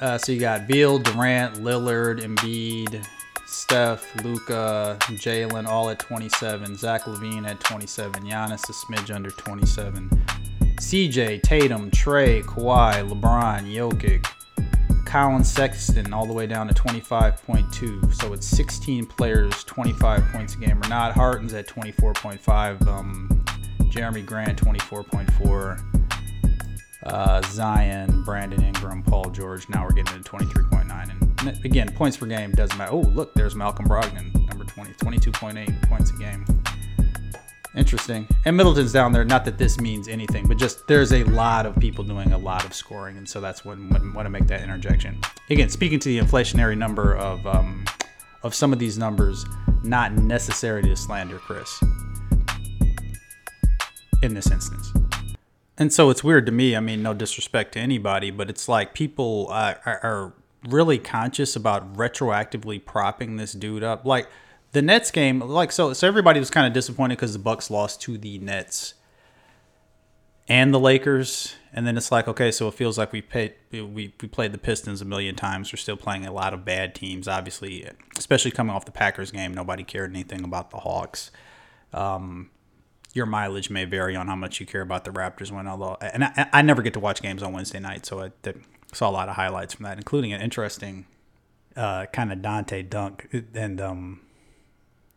Uh, 0.00 0.16
so 0.16 0.30
you 0.30 0.38
got 0.38 0.68
Beal, 0.68 1.00
Durant, 1.00 1.56
Lillard, 1.56 2.20
Embiid, 2.20 3.04
Steph, 3.46 4.14
Luka, 4.22 4.96
Jalen, 5.00 5.66
all 5.66 5.90
at 5.90 5.98
27. 5.98 6.76
Zach 6.76 7.02
LaVine 7.02 7.48
at 7.48 7.58
27. 7.58 8.22
Giannis 8.22 8.62
a 8.68 8.72
smidge 8.72 9.12
under 9.12 9.30
27. 9.30 10.08
CJ, 10.76 11.42
Tatum, 11.42 11.90
Trey, 11.90 12.42
Kawhi, 12.42 13.10
LeBron, 13.10 13.74
Jokic, 13.74 14.24
Collin 15.04 15.44
Sexton 15.44 16.12
all 16.12 16.26
the 16.26 16.32
way 16.32 16.46
down 16.46 16.68
to 16.68 16.74
25.2. 16.74 18.14
So 18.14 18.32
it's 18.32 18.46
16 18.46 19.06
players, 19.06 19.64
25 19.64 20.24
points 20.28 20.54
a 20.54 20.58
game. 20.58 20.80
Renard 20.80 21.14
Harten's 21.14 21.54
at 21.54 21.66
24.5. 21.68 22.86
Um, 22.86 23.44
Jerami 23.90 24.24
Grant, 24.24 24.60
24.4. 24.62 26.02
Uh, 27.04 27.42
Zion, 27.42 28.22
Brandon 28.22 28.62
Ingram, 28.62 29.02
Paul 29.02 29.30
George. 29.30 29.68
Now 29.68 29.84
we're 29.84 29.92
getting 29.92 30.22
to 30.22 30.30
23.9. 30.30 31.46
And 31.46 31.64
again, 31.64 31.92
points 31.92 32.16
per 32.16 32.26
game 32.26 32.52
doesn't 32.52 32.78
matter. 32.78 32.92
Oh, 32.92 33.00
look, 33.00 33.34
there's 33.34 33.54
Malcolm 33.54 33.86
Brogdon, 33.86 34.32
number 34.48 34.64
20, 34.64 34.92
22.8 34.94 35.88
points 35.88 36.10
a 36.10 36.14
game. 36.14 36.44
Interesting. 37.74 38.28
And 38.44 38.56
Middleton's 38.56 38.92
down 38.92 39.12
there. 39.12 39.24
Not 39.24 39.44
that 39.46 39.56
this 39.56 39.80
means 39.80 40.06
anything, 40.06 40.46
but 40.46 40.58
just 40.58 40.86
there's 40.86 41.12
a 41.12 41.24
lot 41.24 41.64
of 41.64 41.74
people 41.76 42.04
doing 42.04 42.32
a 42.32 42.38
lot 42.38 42.64
of 42.64 42.74
scoring, 42.74 43.16
and 43.16 43.26
so 43.26 43.40
that's 43.40 43.64
when 43.64 43.88
want 44.12 44.26
to 44.26 44.30
make 44.30 44.46
that 44.48 44.62
interjection. 44.62 45.18
Again, 45.48 45.70
speaking 45.70 45.98
to 46.00 46.08
the 46.08 46.18
inflationary 46.18 46.76
number 46.76 47.16
of 47.16 47.46
um, 47.46 47.84
of 48.42 48.54
some 48.54 48.72
of 48.72 48.78
these 48.78 48.98
numbers, 48.98 49.46
not 49.82 50.12
necessary 50.12 50.82
to 50.82 50.96
slander 50.96 51.38
Khris 51.38 51.82
in 54.22 54.34
this 54.34 54.50
instance. 54.50 54.92
And 55.78 55.92
so 55.92 56.10
it's 56.10 56.22
weird 56.22 56.46
to 56.46 56.52
me. 56.52 56.76
I 56.76 56.80
mean, 56.80 57.02
no 57.02 57.14
disrespect 57.14 57.72
to 57.72 57.80
anybody, 57.80 58.30
but 58.30 58.50
it's 58.50 58.68
like 58.68 58.94
people 58.94 59.48
uh, 59.50 59.74
are, 59.86 60.00
are 60.02 60.32
really 60.68 60.98
conscious 60.98 61.56
about 61.56 61.96
retroactively 61.96 62.84
propping 62.84 63.36
this 63.36 63.52
dude 63.52 63.82
up. 63.82 64.04
Like 64.04 64.28
the 64.72 64.82
Nets 64.82 65.10
game, 65.10 65.40
like 65.40 65.70
so, 65.70 65.92
so 65.92 66.08
everybody 66.08 66.40
was 66.40 66.50
kind 66.50 66.66
of 66.66 66.72
disappointed 66.72 67.16
because 67.16 67.34
the 67.34 67.38
Bucks 67.38 67.70
lost 67.70 68.00
to 68.02 68.18
the 68.18 68.38
Nets 68.38 68.94
and 70.48 70.72
the 70.72 70.80
Lakers, 70.80 71.54
and 71.72 71.86
then 71.86 71.96
it's 71.96 72.10
like, 72.10 72.26
okay, 72.26 72.50
so 72.50 72.68
it 72.68 72.74
feels 72.74 72.98
like 72.98 73.12
we 73.12 73.22
paid, 73.22 73.54
we 73.70 73.82
we 73.82 74.08
played 74.08 74.52
the 74.52 74.58
Pistons 74.58 75.00
a 75.00 75.04
million 75.04 75.34
times. 75.34 75.72
We're 75.72 75.76
still 75.76 75.96
playing 75.96 76.26
a 76.26 76.32
lot 76.32 76.54
of 76.54 76.64
bad 76.64 76.94
teams, 76.94 77.28
obviously, 77.28 77.88
especially 78.18 78.50
coming 78.50 78.74
off 78.74 78.84
the 78.84 78.92
Packers 78.92 79.30
game. 79.30 79.54
Nobody 79.54 79.84
cared 79.84 80.10
anything 80.10 80.42
about 80.42 80.70
the 80.70 80.78
Hawks. 80.78 81.30
Um, 81.92 82.50
your 83.12 83.26
mileage 83.26 83.68
may 83.68 83.84
vary 83.84 84.16
on 84.16 84.26
how 84.26 84.36
much 84.36 84.58
you 84.58 84.64
care 84.64 84.80
about 84.80 85.04
the 85.04 85.10
Raptors 85.10 85.50
win, 85.50 85.66
although, 85.66 85.98
and 86.00 86.24
I, 86.24 86.48
I 86.50 86.62
never 86.62 86.80
get 86.80 86.94
to 86.94 87.00
watch 87.00 87.20
games 87.20 87.42
on 87.42 87.52
Wednesday 87.52 87.78
night, 87.78 88.06
so 88.06 88.22
I 88.22 88.30
saw 88.94 89.10
a 89.10 89.12
lot 89.12 89.28
of 89.28 89.36
highlights 89.36 89.74
from 89.74 89.84
that, 89.84 89.98
including 89.98 90.32
an 90.32 90.40
interesting 90.40 91.04
uh, 91.76 92.06
kind 92.06 92.32
of 92.32 92.38
Donte 92.38 92.88
dunk 92.88 93.28
and 93.54 93.80
um, 93.82 94.20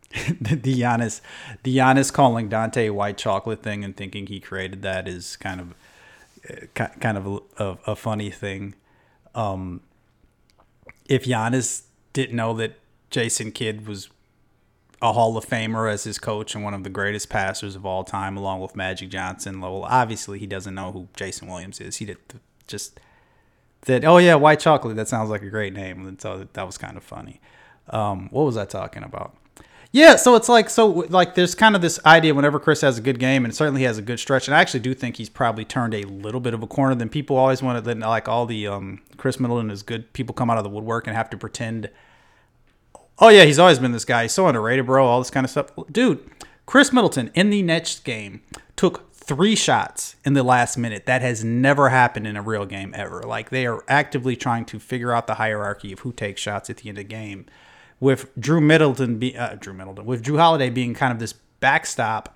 the 0.41 0.79
Giannis, 0.79 1.21
the 1.63 1.75
Giannis 1.77 2.11
calling 2.11 2.49
Donte 2.49 2.91
white 2.91 3.17
chocolate 3.17 3.61
thing 3.61 3.83
and 3.83 3.95
thinking 3.97 4.27
he 4.27 4.39
created 4.39 4.81
that 4.81 5.07
is 5.07 5.35
kind 5.35 5.59
of 5.59 5.73
uh, 6.79 6.87
kind 6.99 7.17
of 7.17 7.41
a, 7.57 7.77
a, 7.87 7.95
funny 7.95 8.29
thing. 8.29 8.75
Um, 9.33 9.81
if 11.07 11.25
Giannis 11.25 11.83
didn't 12.13 12.35
know 12.35 12.53
that 12.53 12.79
Jason 13.09 13.51
Kidd 13.51 13.87
was 13.87 14.09
a 15.01 15.13
Hall 15.13 15.37
of 15.37 15.45
Famer 15.45 15.91
as 15.91 16.03
his 16.03 16.17
coach 16.17 16.55
and 16.55 16.63
one 16.63 16.73
of 16.73 16.83
the 16.83 16.89
greatest 16.89 17.29
passers 17.29 17.75
of 17.75 17.85
all 17.85 18.03
time, 18.03 18.37
along 18.37 18.61
with 18.61 18.75
Magic 18.75 19.09
Johnson, 19.09 19.59
well, 19.59 19.83
obviously 19.83 20.39
he 20.39 20.47
doesn't 20.47 20.75
know 20.75 20.91
who 20.91 21.07
Jason 21.15 21.47
Williams 21.47 21.81
is. 21.81 21.97
He 21.97 22.05
did 22.05 22.17
just 22.67 22.99
that. 23.81 24.05
Oh 24.05 24.17
yeah, 24.17 24.35
white 24.35 24.59
chocolate. 24.59 24.95
That 24.95 25.07
sounds 25.07 25.29
like 25.29 25.41
a 25.41 25.49
great 25.49 25.73
name. 25.73 26.07
And 26.07 26.21
so 26.21 26.47
that 26.53 26.65
was 26.65 26.77
kind 26.77 26.97
of 26.97 27.03
funny. 27.03 27.41
Um, 27.89 28.29
what 28.31 28.43
was 28.43 28.57
I 28.57 28.65
talking 28.65 29.03
about? 29.03 29.35
Yeah, 29.95 30.17
so 30.17 30.35
it's 30.35 30.49
like 30.49 30.69
so 30.69 30.87
like 30.87 31.35
there's 31.35 31.55
kind 31.55 31.73
of 31.73 31.81
this 31.81 32.01
idea 32.05 32.35
whenever 32.35 32.59
Khris 32.59 32.81
has 32.81 32.97
a 32.97 33.01
good 33.01 33.17
game 33.17 33.45
and 33.45 33.55
certainly 33.55 33.83
has 33.83 33.97
a 33.97 34.01
good 34.01 34.19
stretch, 34.19 34.45
and 34.45 34.53
I 34.53 34.59
actually 34.59 34.81
do 34.81 34.93
think 34.93 35.15
he's 35.15 35.29
probably 35.29 35.63
turned 35.63 35.93
a 35.93 36.03
little 36.03 36.41
bit 36.41 36.53
of 36.53 36.61
a 36.61 36.67
corner. 36.67 36.95
Then 36.95 37.07
people 37.07 37.37
always 37.37 37.63
want 37.63 37.77
to 37.77 37.81
then 37.81 38.01
like 38.01 38.27
all 38.27 38.45
the 38.45 38.67
um, 38.67 39.01
Khris 39.15 39.39
Middleton 39.39 39.71
is 39.71 39.83
good. 39.83 40.11
People 40.11 40.35
come 40.35 40.49
out 40.49 40.57
of 40.57 40.65
the 40.65 40.69
woodwork 40.69 41.07
and 41.07 41.15
have 41.15 41.29
to 41.29 41.37
pretend. 41.37 41.89
Oh 43.19 43.29
yeah, 43.29 43.45
he's 43.45 43.57
always 43.57 43.79
been 43.79 43.93
this 43.93 44.03
guy. 44.03 44.23
He's 44.23 44.33
so 44.33 44.45
underrated, 44.47 44.85
bro. 44.85 45.07
All 45.07 45.19
this 45.21 45.31
kind 45.31 45.45
of 45.45 45.49
stuff, 45.49 45.67
dude. 45.89 46.29
Khris 46.65 46.91
Middleton 46.91 47.31
in 47.33 47.49
the 47.49 47.61
next 47.61 48.03
game 48.03 48.41
took 48.75 49.13
three 49.13 49.55
shots 49.55 50.17
in 50.25 50.33
the 50.33 50.43
last 50.43 50.77
minute. 50.77 51.05
That 51.05 51.21
has 51.21 51.41
never 51.45 51.87
happened 51.87 52.27
in 52.27 52.35
a 52.35 52.41
real 52.41 52.65
game 52.65 52.93
ever. 52.97 53.23
Like 53.23 53.49
they 53.49 53.65
are 53.65 53.81
actively 53.87 54.35
trying 54.35 54.65
to 54.65 54.77
figure 54.77 55.13
out 55.13 55.25
the 55.25 55.35
hierarchy 55.35 55.93
of 55.93 55.99
who 55.99 56.11
takes 56.11 56.41
shots 56.41 56.69
at 56.69 56.77
the 56.79 56.89
end 56.89 56.97
of 56.97 57.05
the 57.05 57.07
game 57.07 57.45
with 57.99 58.29
Drew 58.39 58.61
Middleton 58.61 59.17
be 59.17 59.37
uh, 59.37 59.55
Drew 59.55 59.73
Middleton 59.73 60.05
with 60.05 60.23
Jrue 60.23 60.37
Holiday 60.37 60.69
being 60.69 60.93
kind 60.93 61.13
of 61.13 61.19
this 61.19 61.33
backstop, 61.59 62.35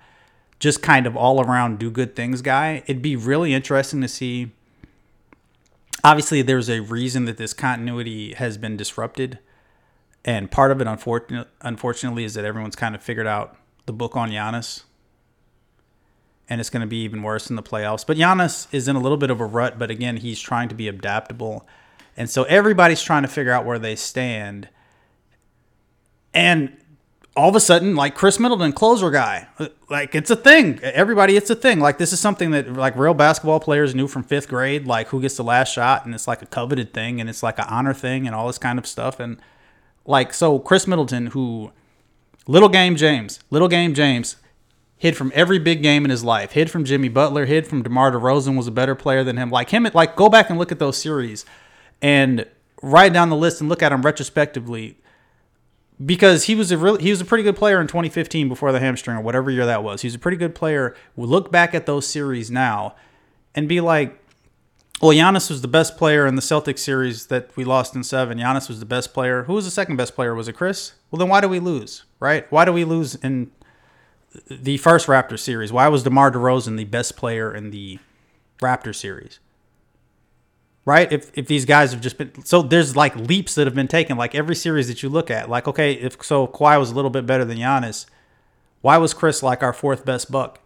just 0.58 0.82
kind 0.82 1.06
of 1.06 1.16
all 1.16 1.40
around 1.40 1.78
do 1.78 1.90
good 1.90 2.16
things 2.16 2.42
guy. 2.42 2.82
It'd 2.86 3.02
be 3.02 3.16
really 3.16 3.54
interesting 3.54 4.00
to 4.00 4.08
see. 4.08 4.52
Obviously, 6.02 6.40
there's 6.40 6.70
a 6.70 6.80
reason 6.80 7.26
that 7.26 7.36
this 7.36 7.52
continuity 7.52 8.32
has 8.34 8.56
been 8.56 8.76
disrupted, 8.76 9.38
and 10.24 10.50
part 10.50 10.70
of 10.70 10.80
it, 10.80 10.86
unfortunately, 10.86 11.50
unfortunately, 11.60 12.24
is 12.24 12.34
that 12.34 12.44
everyone's 12.44 12.76
kind 12.76 12.94
of 12.94 13.02
figured 13.02 13.26
out 13.26 13.56
the 13.84 13.92
book 13.92 14.16
on 14.16 14.30
Giannis, 14.30 14.84
and 16.48 16.58
it's 16.58 16.70
going 16.70 16.80
to 16.80 16.86
be 16.86 17.02
even 17.02 17.22
worse 17.22 17.50
in 17.50 17.56
the 17.56 17.62
playoffs. 17.62 18.06
But 18.06 18.16
Giannis 18.16 18.66
is 18.72 18.88
in 18.88 18.96
a 18.96 19.00
little 19.00 19.18
bit 19.18 19.30
of 19.30 19.40
a 19.40 19.44
rut, 19.44 19.78
but 19.78 19.90
again, 19.90 20.16
he's 20.16 20.40
trying 20.40 20.70
to 20.70 20.74
be 20.74 20.88
adaptable, 20.88 21.66
and 22.16 22.30
so 22.30 22.44
everybody's 22.44 23.02
trying 23.02 23.22
to 23.22 23.28
figure 23.28 23.52
out 23.52 23.66
where 23.66 23.78
they 23.78 23.94
stand 23.94 24.70
and 26.34 26.76
all 27.36 27.48
of 27.48 27.56
a 27.56 27.60
sudden, 27.60 27.94
like 27.94 28.14
Khris 28.14 28.40
Middleton, 28.40 28.72
closer 28.72 29.10
guy, 29.10 29.48
like 29.88 30.14
it's 30.14 30.30
a 30.30 30.36
thing. 30.36 30.80
Everybody, 30.82 31.36
it's 31.36 31.50
a 31.50 31.54
thing. 31.54 31.80
Like 31.80 31.98
this 31.98 32.12
is 32.12 32.20
something 32.20 32.50
that 32.50 32.72
like 32.72 32.96
real 32.96 33.14
basketball 33.14 33.60
players 33.60 33.94
knew 33.94 34.08
from 34.08 34.24
fifth 34.24 34.48
grade. 34.48 34.86
Like 34.86 35.08
who 35.08 35.20
gets 35.20 35.36
the 35.36 35.44
last 35.44 35.72
shot, 35.72 36.04
and 36.04 36.14
it's 36.14 36.26
like 36.26 36.42
a 36.42 36.46
coveted 36.46 36.92
thing, 36.92 37.20
and 37.20 37.30
it's 37.30 37.42
like 37.42 37.58
an 37.58 37.66
honor 37.68 37.94
thing, 37.94 38.26
and 38.26 38.34
all 38.34 38.46
this 38.46 38.58
kind 38.58 38.78
of 38.78 38.86
stuff. 38.86 39.20
And 39.20 39.40
like 40.04 40.34
so, 40.34 40.58
Khris 40.58 40.86
Middleton, 40.86 41.28
who 41.28 41.72
little 42.46 42.68
game 42.68 42.96
James, 42.96 43.38
little 43.48 43.68
game 43.68 43.94
James, 43.94 44.36
hid 44.98 45.16
from 45.16 45.30
every 45.34 45.58
big 45.58 45.82
game 45.82 46.04
in 46.04 46.10
his 46.10 46.24
life. 46.24 46.52
Hid 46.52 46.70
from 46.70 46.84
Jimmy 46.84 47.08
Butler. 47.08 47.46
Hid 47.46 47.66
from 47.66 47.82
DeMar 47.82 48.12
DeRozan 48.12 48.56
was 48.56 48.66
a 48.66 48.72
better 48.72 48.96
player 48.96 49.22
than 49.22 49.36
him. 49.36 49.50
Like 49.50 49.70
him, 49.70 49.88
like 49.94 50.16
go 50.16 50.28
back 50.28 50.50
and 50.50 50.58
look 50.58 50.72
at 50.72 50.80
those 50.80 50.98
series, 50.98 51.44
and 52.02 52.44
write 52.82 53.12
down 53.12 53.30
the 53.30 53.36
list 53.36 53.60
and 53.60 53.70
look 53.70 53.82
at 53.82 53.90
them 53.90 54.02
retrospectively 54.02 54.96
because 56.04 56.44
he 56.44 56.54
was 56.54 56.72
a 56.72 56.78
really 56.78 57.02
he 57.02 57.10
was 57.10 57.20
a 57.20 57.24
pretty 57.24 57.44
good 57.44 57.56
player 57.56 57.80
in 57.80 57.86
2015 57.86 58.48
before 58.48 58.72
the 58.72 58.80
hamstring 58.80 59.16
or 59.16 59.20
whatever 59.20 59.50
year 59.50 59.66
that 59.66 59.82
was. 59.82 60.02
He 60.02 60.06
was 60.06 60.14
a 60.14 60.18
pretty 60.18 60.36
good 60.36 60.54
player. 60.54 60.94
We 61.16 61.26
look 61.26 61.50
back 61.52 61.74
at 61.74 61.86
those 61.86 62.06
series 62.06 62.50
now 62.50 62.94
and 63.54 63.68
be 63.68 63.80
like, 63.80 64.16
well, 65.02 65.12
Giannis 65.12 65.50
was 65.50 65.62
the 65.62 65.68
best 65.68 65.96
player 65.96 66.26
in 66.26 66.36
the 66.36 66.42
Celtics 66.42 66.80
series 66.80 67.26
that 67.26 67.50
we 67.56 67.64
lost 67.64 67.94
in 67.94 68.04
seven. 68.04 68.38
Giannis 68.38 68.68
was 68.68 68.80
the 68.80 68.86
best 68.86 69.12
player. 69.12 69.44
Who 69.44 69.54
was 69.54 69.64
the 69.64 69.70
second 69.70 69.96
best 69.96 70.14
player? 70.14 70.34
Was 70.34 70.48
it 70.48 70.56
Khris? 70.56 70.92
Well, 71.10 71.18
then 71.18 71.28
why 71.28 71.40
do 71.40 71.48
we 71.48 71.60
lose? 71.60 72.04
Right? 72.18 72.50
Why 72.50 72.64
do 72.64 72.72
we 72.72 72.84
lose 72.84 73.14
in 73.16 73.50
the 74.48 74.76
first 74.78 75.06
Raptor 75.06 75.38
series? 75.38 75.72
Why 75.72 75.88
was 75.88 76.02
DeMar 76.02 76.30
DeRozan 76.30 76.76
the 76.76 76.84
best 76.84 77.16
player 77.16 77.54
in 77.54 77.70
the 77.70 77.98
Raptor 78.60 78.94
series? 78.94 79.38
Right? 80.86 81.12
If 81.12 81.30
if 81.34 81.46
these 81.46 81.66
guys 81.66 81.92
have 81.92 82.00
just 82.00 82.16
been 82.16 82.44
so 82.44 82.62
there's 82.62 82.96
like 82.96 83.14
leaps 83.14 83.54
that 83.56 83.66
have 83.66 83.74
been 83.74 83.86
taken. 83.86 84.16
Like 84.16 84.34
every 84.34 84.56
series 84.56 84.88
that 84.88 85.02
you 85.02 85.08
look 85.08 85.30
at, 85.30 85.50
like 85.50 85.68
okay, 85.68 85.92
if 85.92 86.22
so 86.24 86.46
Kawhi 86.46 86.78
was 86.78 86.90
a 86.90 86.94
little 86.94 87.10
bit 87.10 87.26
better 87.26 87.44
than 87.44 87.58
Giannis, 87.58 88.06
why 88.80 88.96
was 88.96 89.12
Khris 89.12 89.42
like 89.42 89.62
our 89.62 89.74
fourth 89.74 90.04
best 90.04 90.32
buck 90.32 90.58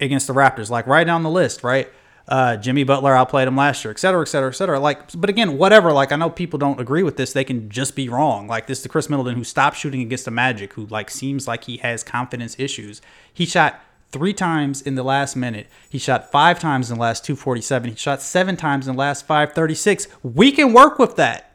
against 0.00 0.26
the 0.26 0.34
Raptors? 0.34 0.68
Like 0.68 0.86
right 0.86 1.04
down 1.04 1.22
the 1.22 1.30
list, 1.30 1.64
right? 1.64 1.90
Uh, 2.28 2.56
Jimmy 2.56 2.84
Butler 2.84 3.16
outplayed 3.16 3.48
him 3.48 3.56
last 3.56 3.82
year, 3.82 3.90
et 3.90 3.98
cetera, 3.98 4.20
et 4.20 4.26
cetera, 4.26 4.50
et 4.50 4.52
cetera. 4.52 4.78
Like, 4.78 5.18
but 5.18 5.30
again, 5.30 5.56
whatever. 5.56 5.94
Like, 5.94 6.12
I 6.12 6.16
know 6.16 6.28
people 6.28 6.58
don't 6.58 6.78
agree 6.78 7.02
with 7.02 7.16
this. 7.16 7.32
They 7.32 7.44
can 7.44 7.70
just 7.70 7.96
be 7.96 8.10
wrong. 8.10 8.46
Like 8.46 8.66
this, 8.66 8.82
the 8.82 8.90
Khris 8.90 9.08
Middleton 9.08 9.34
who 9.34 9.44
stopped 9.44 9.78
shooting 9.78 10.02
against 10.02 10.26
the 10.26 10.30
Magic, 10.30 10.74
who 10.74 10.84
like 10.86 11.10
seems 11.10 11.48
like 11.48 11.64
he 11.64 11.78
has 11.78 12.04
confidence 12.04 12.54
issues. 12.58 13.00
He 13.32 13.46
shot 13.46 13.80
three 14.10 14.32
times 14.32 14.80
in 14.80 14.94
the 14.94 15.02
last 15.02 15.36
minute. 15.36 15.66
He 15.88 15.98
shot 15.98 16.30
five 16.30 16.58
times 16.58 16.90
in 16.90 16.96
the 16.96 17.02
last 17.02 17.24
247. 17.24 17.90
He 17.90 17.96
shot 17.96 18.22
seven 18.22 18.56
times 18.56 18.88
in 18.88 18.94
the 18.94 18.98
last 18.98 19.26
536. 19.26 20.08
We 20.22 20.52
can 20.52 20.72
work 20.72 20.98
with 20.98 21.16
that. 21.16 21.52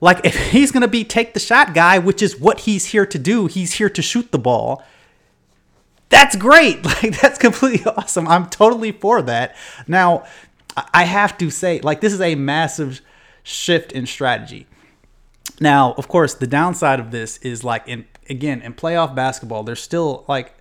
Like 0.00 0.24
if 0.24 0.36
he's 0.50 0.70
gonna 0.70 0.88
be 0.88 1.04
take 1.04 1.34
the 1.34 1.40
shot 1.40 1.74
guy, 1.74 1.98
which 1.98 2.22
is 2.22 2.38
what 2.38 2.60
he's 2.60 2.86
here 2.86 3.06
to 3.06 3.18
do, 3.18 3.46
he's 3.46 3.74
here 3.74 3.90
to 3.90 4.02
shoot 4.02 4.32
the 4.32 4.38
ball. 4.38 4.84
That's 6.08 6.36
great. 6.36 6.84
Like 7.02 7.20
that's 7.20 7.38
completely 7.38 7.84
awesome. 7.96 8.28
I'm 8.28 8.48
totally 8.48 8.92
for 8.92 9.22
that. 9.22 9.56
Now, 9.86 10.24
I 10.92 11.04
have 11.04 11.38
to 11.38 11.50
say, 11.50 11.80
like 11.80 12.00
this 12.00 12.12
is 12.12 12.20
a 12.20 12.34
massive 12.34 13.00
shift 13.42 13.92
in 13.92 14.06
strategy. 14.06 14.66
Now, 15.60 15.94
of 15.94 16.08
course, 16.08 16.34
the 16.34 16.46
downside 16.46 16.98
of 16.98 17.10
this 17.10 17.38
is 17.38 17.62
like 17.62 17.86
in 17.86 18.06
again 18.28 18.62
in 18.62 18.74
playoff 18.74 19.14
basketball, 19.14 19.62
there's 19.62 19.82
still 19.82 20.24
like 20.28 20.53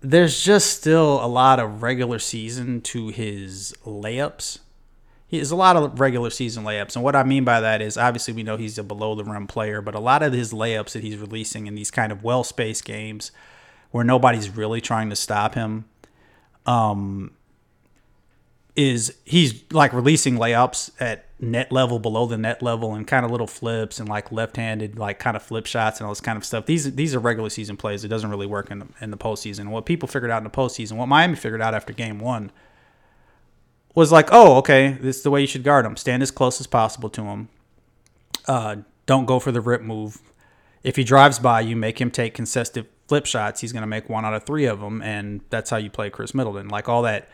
there's 0.00 0.42
just 0.42 0.78
still 0.78 1.24
a 1.24 1.26
lot 1.26 1.58
of 1.58 1.82
regular 1.82 2.18
season 2.18 2.80
to 2.82 3.08
his 3.08 3.74
layups. 3.84 4.60
He 5.26 5.38
has 5.38 5.50
a 5.50 5.56
lot 5.56 5.76
of 5.76 6.00
regular 6.00 6.30
season 6.30 6.64
layups. 6.64 6.94
And 6.94 7.04
what 7.04 7.16
I 7.16 7.22
mean 7.22 7.44
by 7.44 7.60
that 7.60 7.82
is 7.82 7.98
obviously 7.98 8.32
we 8.32 8.42
know 8.42 8.56
he's 8.56 8.78
a 8.78 8.82
below 8.82 9.14
the 9.14 9.24
rim 9.24 9.46
player, 9.46 9.82
but 9.82 9.94
a 9.94 10.00
lot 10.00 10.22
of 10.22 10.32
his 10.32 10.52
layups 10.52 10.92
that 10.92 11.02
he's 11.02 11.18
releasing 11.18 11.66
in 11.66 11.74
these 11.74 11.90
kind 11.90 12.12
of 12.12 12.24
well 12.24 12.44
spaced 12.44 12.84
games 12.84 13.30
where 13.90 14.04
nobody's 14.04 14.50
really 14.50 14.80
trying 14.80 15.10
to 15.10 15.16
stop 15.16 15.54
him 15.54 15.84
um, 16.64 17.32
is 18.78 19.12
he's 19.24 19.64
like 19.72 19.92
releasing 19.92 20.36
layups 20.36 20.92
at 21.00 21.24
net 21.40 21.72
level 21.72 21.98
below 21.98 22.26
the 22.26 22.38
net 22.38 22.62
level 22.62 22.94
and 22.94 23.08
kind 23.08 23.24
of 23.24 23.32
little 23.32 23.48
flips 23.48 23.98
and 23.98 24.08
like 24.08 24.30
left-handed 24.30 24.96
like 24.96 25.18
kind 25.18 25.36
of 25.36 25.42
flip 25.42 25.66
shots 25.66 25.98
and 25.98 26.06
all 26.06 26.12
this 26.12 26.20
kind 26.20 26.36
of 26.36 26.44
stuff. 26.44 26.64
These 26.64 26.94
these 26.94 27.12
are 27.12 27.18
regular 27.18 27.50
season 27.50 27.76
plays. 27.76 28.04
It 28.04 28.08
doesn't 28.08 28.30
really 28.30 28.46
work 28.46 28.70
in 28.70 28.78
the, 28.78 28.86
in 29.00 29.10
the 29.10 29.16
postseason. 29.16 29.70
What 29.70 29.84
people 29.84 30.06
figured 30.06 30.30
out 30.30 30.38
in 30.38 30.44
the 30.44 30.50
postseason, 30.50 30.92
what 30.92 31.08
Miami 31.08 31.34
figured 31.34 31.60
out 31.60 31.74
after 31.74 31.92
game 31.92 32.20
one, 32.20 32.52
was 33.96 34.12
like, 34.12 34.28
oh, 34.30 34.58
okay, 34.58 34.92
this 35.00 35.16
is 35.16 35.22
the 35.24 35.30
way 35.30 35.40
you 35.40 35.48
should 35.48 35.64
guard 35.64 35.84
him. 35.84 35.96
Stand 35.96 36.22
as 36.22 36.30
close 36.30 36.60
as 36.60 36.68
possible 36.68 37.10
to 37.10 37.22
him. 37.24 37.48
Uh, 38.46 38.76
don't 39.06 39.26
go 39.26 39.40
for 39.40 39.50
the 39.50 39.60
rip 39.60 39.82
move. 39.82 40.22
If 40.84 40.94
he 40.94 41.02
drives 41.02 41.40
by 41.40 41.62
you, 41.62 41.74
make 41.74 42.00
him 42.00 42.12
take 42.12 42.32
consecutive 42.32 42.86
flip 43.08 43.26
shots. 43.26 43.60
He's 43.60 43.72
going 43.72 43.82
to 43.82 43.88
make 43.88 44.08
one 44.08 44.24
out 44.24 44.34
of 44.34 44.44
three 44.44 44.66
of 44.66 44.78
them, 44.78 45.02
and 45.02 45.40
that's 45.50 45.70
how 45.70 45.78
you 45.78 45.90
play 45.90 46.10
Khris 46.10 46.32
Middleton. 46.32 46.68
Like 46.68 46.88
all 46.88 47.02
that 47.02 47.28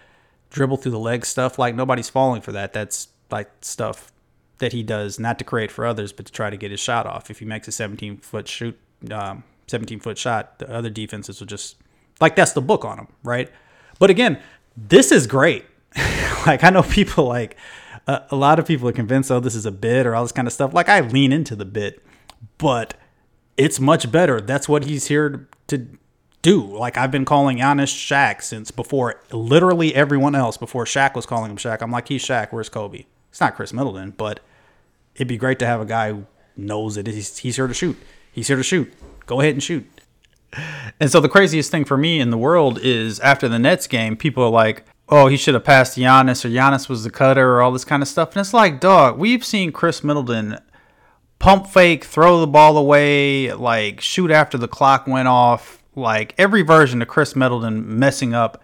dribble 0.55 0.77
through 0.77 0.93
the 0.93 0.99
legs 0.99 1.29
stuff. 1.29 1.59
Like 1.59 1.75
nobody's 1.75 2.09
falling 2.09 2.41
for 2.41 2.53
that. 2.53 2.73
That's 2.73 3.09
like 3.31 3.51
stuff 3.61 4.13
that 4.59 4.73
he 4.73 4.83
does 4.85 5.19
not 5.19 5.39
to 5.41 5.45
create 5.45 5.71
for 5.71 5.85
others, 5.85 6.13
but 6.13 6.27
to 6.27 6.33
try 6.33 6.49
to 6.49 6.57
get 6.57 6.71
his 6.71 6.79
shot 6.79 7.07
off. 7.07 7.29
If 7.29 7.41
he 7.41 7.45
makes 7.45 7.67
a 7.67 7.73
17 7.73 8.19
foot 8.19 8.47
shoot, 8.47 8.79
um, 9.11 9.43
17 9.67 9.99
foot 9.99 10.17
shot, 10.17 10.61
the 10.61 10.71
other 10.71 10.91
defenses 10.91 11.41
will 11.41 11.49
just 11.49 11.77
like 12.21 12.37
that's 12.37 12.53
the 12.53 12.63
book 12.63 12.85
on 12.85 12.99
him, 12.99 13.09
right? 13.25 13.51
But 13.99 14.11
again, 14.11 14.41
this 14.77 15.11
is 15.11 15.27
great. 15.27 15.67
like 16.47 16.63
I 16.63 16.71
know 16.71 16.85
people 16.85 17.25
like 17.27 17.57
uh, 18.07 18.21
a 18.31 18.37
lot 18.37 18.61
of 18.61 18.67
people 18.67 18.89
are 18.89 18.93
convinced, 18.93 19.33
oh, 19.33 19.41
this 19.41 19.57
is 19.57 19.67
a 19.67 19.73
bit 19.73 20.07
or 20.07 20.15
all 20.15 20.23
this 20.23 20.33
kind 20.33 20.47
of 20.47 20.55
stuff. 20.55 20.73
Like 20.73 20.89
I 20.89 21.01
lean 21.01 21.33
into 21.33 21.57
the 21.57 21.65
bit, 21.65 22.01
but 22.59 22.95
it's 23.57 23.81
much 23.81 24.11
better. 24.13 24.41
That's 24.41 24.69
what 24.69 24.85
he's 24.85 25.09
here 25.09 25.49
to 25.67 25.89
do. 26.45 26.63
Like 26.63 26.97
I've 26.97 27.11
been 27.11 27.25
calling 27.25 27.59
Giannis 27.59 27.93
Shaq 27.93 28.43
since 28.43 28.71
before 28.71 29.21
literally 29.33 29.95
everyone 29.95 30.37
else. 30.37 30.57
Before 30.57 30.85
Shaq 30.85 31.17
was 31.17 31.27
calling 31.27 31.51
him 31.51 31.57
Shaq, 31.57 31.83
I'm 31.83 31.91
like, 31.91 32.07
he's 32.07 32.25
Shaq. 32.25 32.53
Where's 32.53 32.69
Kobe? 32.69 33.07
It's 33.31 33.41
not 33.41 33.57
Khris 33.57 33.73
Middleton, 33.73 34.13
but 34.13 34.39
it'd 35.17 35.27
be 35.27 35.37
great 35.37 35.59
to 35.59 35.67
have 35.67 35.81
a 35.81 35.85
guy 35.85 36.13
who 36.13 36.27
knows 36.57 36.95
that 36.95 37.09
he's, 37.09 37.39
he's 37.39 37.57
here 37.57 37.67
to 37.67 37.75
shoot. 37.75 37.97
He's 38.31 38.47
here 38.47 38.57
to 38.57 38.63
shoot. 38.63 38.93
Go 39.27 39.41
ahead 39.41 39.55
and 39.55 39.63
shoot. 39.63 39.87
And 41.01 41.11
so 41.11 41.19
the 41.19 41.29
craziest 41.29 41.73
thing 41.73 41.85
for 41.85 41.97
me 41.97 42.21
in 42.21 42.31
the 42.31 42.39
world 42.39 42.79
is 42.81 43.19
after 43.21 43.49
the 43.49 43.59
Nets 43.59 43.89
game, 43.89 44.17
people 44.17 44.45
are 44.45 44.51
like, 44.51 44.85
oh, 45.09 45.27
he 45.27 45.37
should 45.37 45.55
have 45.55 45.65
passed 45.65 45.99
Giannis 45.99 46.45
or 46.45 46.49
Giannis 46.49 46.89
was 46.89 47.03
the 47.03 47.11
cutter 47.11 47.55
or 47.55 47.63
all 47.63 47.73
this 47.73 47.85
kind 47.85 48.03
of 48.03 48.09
stuff. 48.09 48.31
And 48.31 48.41
it's 48.41 48.55
like, 48.55 48.81
dog, 48.81 49.19
we've 49.19 49.45
seen 49.45 49.73
Khris 49.73 50.05
Middleton 50.05 50.59
pump 51.39 51.67
fake, 51.67 52.05
throw 52.05 52.41
the 52.41 52.47
ball 52.47 52.79
away, 52.79 53.53
like 53.53 54.01
shoot 54.01 54.31
after 54.31 54.57
the 54.57 54.69
clock 54.69 55.07
went 55.07 55.29
off, 55.29 55.83
like 55.97 56.35
every 56.39 56.63
version 56.63 57.03
of 57.03 57.09
Khris 57.09 57.37
Middleton 57.37 57.99
messing 57.99 58.35
up 58.35 58.63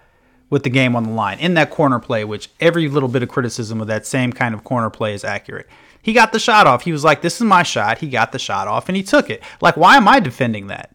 with 0.49 0.65
the 0.65 0.71
game 0.71 0.97
on 0.97 1.05
the 1.05 1.11
line 1.11 1.39
in 1.39 1.55
that 1.55 1.71
corner 1.71 1.99
play, 1.99 2.25
which 2.25 2.51
every 2.61 2.89
little 2.89 3.09
bit 3.09 3.23
of 3.23 3.29
criticism 3.29 3.81
of 3.81 3.87
that 3.87 4.07
same 4.07 4.33
kind 4.33 4.55
of 4.55 4.65
corner 4.65 4.91
play 4.91 5.15
is 5.15 5.25
accurate. 5.25 5.67
He 6.03 6.13
got 6.13 6.33
the 6.33 6.41
shot 6.41 6.67
off. 6.67 6.83
He 6.83 6.93
was 6.93 7.05
like, 7.05 7.23
This 7.23 7.37
is 7.37 7.43
my 7.43 7.63
shot. 7.63 7.99
He 7.99 8.09
got 8.09 8.33
the 8.33 8.39
shot 8.39 8.67
off 8.69 8.89
and 8.89 8.97
he 8.97 9.03
took 9.03 9.31
it. 9.31 9.43
Like, 9.61 9.77
why 9.77 9.97
am 9.97 10.09
I 10.09 10.19
defending 10.19 10.67
that? 10.69 10.95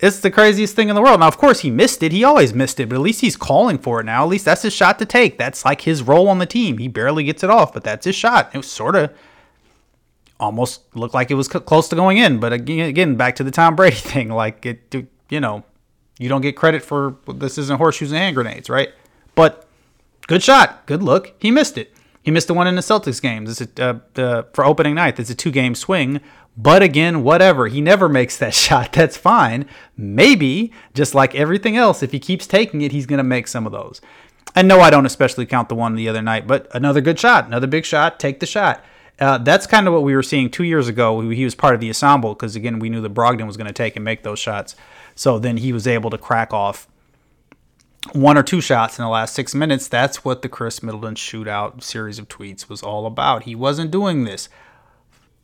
It's 0.00 0.18
the 0.18 0.32
craziest 0.32 0.74
thing 0.74 0.88
in 0.88 0.96
the 0.96 1.02
world. 1.02 1.20
Now, 1.20 1.28
of 1.28 1.38
course, 1.38 1.60
he 1.60 1.70
missed 1.70 2.02
it. 2.02 2.10
He 2.10 2.24
always 2.24 2.52
missed 2.52 2.80
it, 2.80 2.88
but 2.88 2.96
at 2.96 3.02
least 3.02 3.20
he's 3.20 3.36
calling 3.36 3.78
for 3.78 4.00
it 4.00 4.04
now. 4.04 4.24
At 4.24 4.30
least 4.30 4.44
that's 4.44 4.62
his 4.62 4.72
shot 4.72 4.98
to 4.98 5.06
take. 5.06 5.38
That's 5.38 5.64
like 5.64 5.82
his 5.82 6.02
role 6.02 6.28
on 6.28 6.40
the 6.40 6.46
team. 6.46 6.78
He 6.78 6.88
barely 6.88 7.22
gets 7.22 7.44
it 7.44 7.50
off, 7.50 7.72
but 7.72 7.84
that's 7.84 8.06
his 8.06 8.16
shot. 8.16 8.50
It 8.52 8.56
was 8.56 8.70
sort 8.70 8.96
of 8.96 9.12
almost 10.42 10.94
looked 10.96 11.14
like 11.14 11.30
it 11.30 11.34
was 11.34 11.48
close 11.48 11.88
to 11.88 11.96
going 11.96 12.18
in. 12.18 12.40
But 12.40 12.52
again, 12.52 12.88
again, 12.88 13.14
back 13.14 13.36
to 13.36 13.44
the 13.44 13.50
Tom 13.50 13.76
Brady 13.76 13.96
thing, 14.12 14.28
like 14.28 14.66
it, 14.66 14.94
you 15.30 15.40
know, 15.40 15.64
you 16.18 16.28
don't 16.28 16.42
get 16.42 16.56
credit 16.56 16.82
for 16.82 17.16
this 17.34 17.56
isn't 17.58 17.78
horseshoes 17.78 18.10
and 18.10 18.18
hand 18.18 18.36
grenades, 18.36 18.68
right? 18.68 18.90
But 19.34 19.66
good 20.26 20.42
shot, 20.42 20.84
good 20.86 21.02
look. 21.02 21.34
He 21.38 21.50
missed 21.50 21.78
it. 21.78 21.94
He 22.22 22.30
missed 22.30 22.48
the 22.48 22.54
one 22.54 22.66
in 22.66 22.76
the 22.76 22.82
Celtics 22.82 23.20
games. 23.20 23.60
It's 23.60 23.80
uh, 23.80 23.98
uh, 24.16 24.42
for 24.52 24.64
opening 24.64 24.94
night. 24.94 25.18
It's 25.18 25.30
a 25.30 25.34
two 25.34 25.50
game 25.50 25.74
swing. 25.74 26.20
But 26.56 26.82
again, 26.82 27.22
whatever. 27.22 27.68
He 27.68 27.80
never 27.80 28.08
makes 28.20 28.36
that 28.38 28.54
shot. 28.54 28.92
That's 28.92 29.16
fine. 29.16 29.66
Maybe, 29.96 30.72
just 30.94 31.14
like 31.14 31.34
everything 31.34 31.76
else, 31.76 32.02
if 32.02 32.12
he 32.12 32.18
keeps 32.18 32.46
taking 32.46 32.82
it, 32.82 32.92
he's 32.92 33.06
going 33.06 33.18
to 33.18 33.24
make 33.24 33.48
some 33.48 33.66
of 33.66 33.72
those. 33.72 34.00
And 34.54 34.68
no, 34.68 34.80
I 34.80 34.90
don't 34.90 35.06
especially 35.06 35.46
count 35.46 35.68
the 35.70 35.74
one 35.74 35.94
the 35.94 36.08
other 36.08 36.20
night, 36.20 36.46
but 36.46 36.68
another 36.74 37.00
good 37.00 37.18
shot, 37.18 37.46
another 37.46 37.66
big 37.66 37.86
shot. 37.86 38.20
Take 38.20 38.38
the 38.38 38.46
shot. 38.46 38.84
Uh, 39.22 39.38
that's 39.38 39.68
kind 39.68 39.86
of 39.86 39.94
what 39.94 40.02
we 40.02 40.16
were 40.16 40.22
seeing 40.22 40.50
two 40.50 40.64
years 40.64 40.88
ago. 40.88 41.20
He 41.30 41.44
was 41.44 41.54
part 41.54 41.76
of 41.76 41.80
the 41.80 41.86
ensemble 41.86 42.34
because 42.34 42.56
again, 42.56 42.80
we 42.80 42.90
knew 42.90 43.00
that 43.02 43.14
Brogdon 43.14 43.46
was 43.46 43.56
going 43.56 43.68
to 43.68 43.72
take 43.72 43.94
and 43.94 44.04
make 44.04 44.24
those 44.24 44.40
shots. 44.40 44.74
So 45.14 45.38
then 45.38 45.58
he 45.58 45.72
was 45.72 45.86
able 45.86 46.10
to 46.10 46.18
crack 46.18 46.52
off 46.52 46.88
one 48.14 48.36
or 48.36 48.42
two 48.42 48.60
shots 48.60 48.98
in 48.98 49.04
the 49.04 49.08
last 49.08 49.32
six 49.32 49.54
minutes. 49.54 49.86
That's 49.86 50.24
what 50.24 50.42
the 50.42 50.48
Khris 50.48 50.82
Middleton 50.82 51.14
shootout 51.14 51.84
series 51.84 52.18
of 52.18 52.28
tweets 52.28 52.68
was 52.68 52.82
all 52.82 53.06
about. 53.06 53.44
He 53.44 53.54
wasn't 53.54 53.92
doing 53.92 54.24
this. 54.24 54.48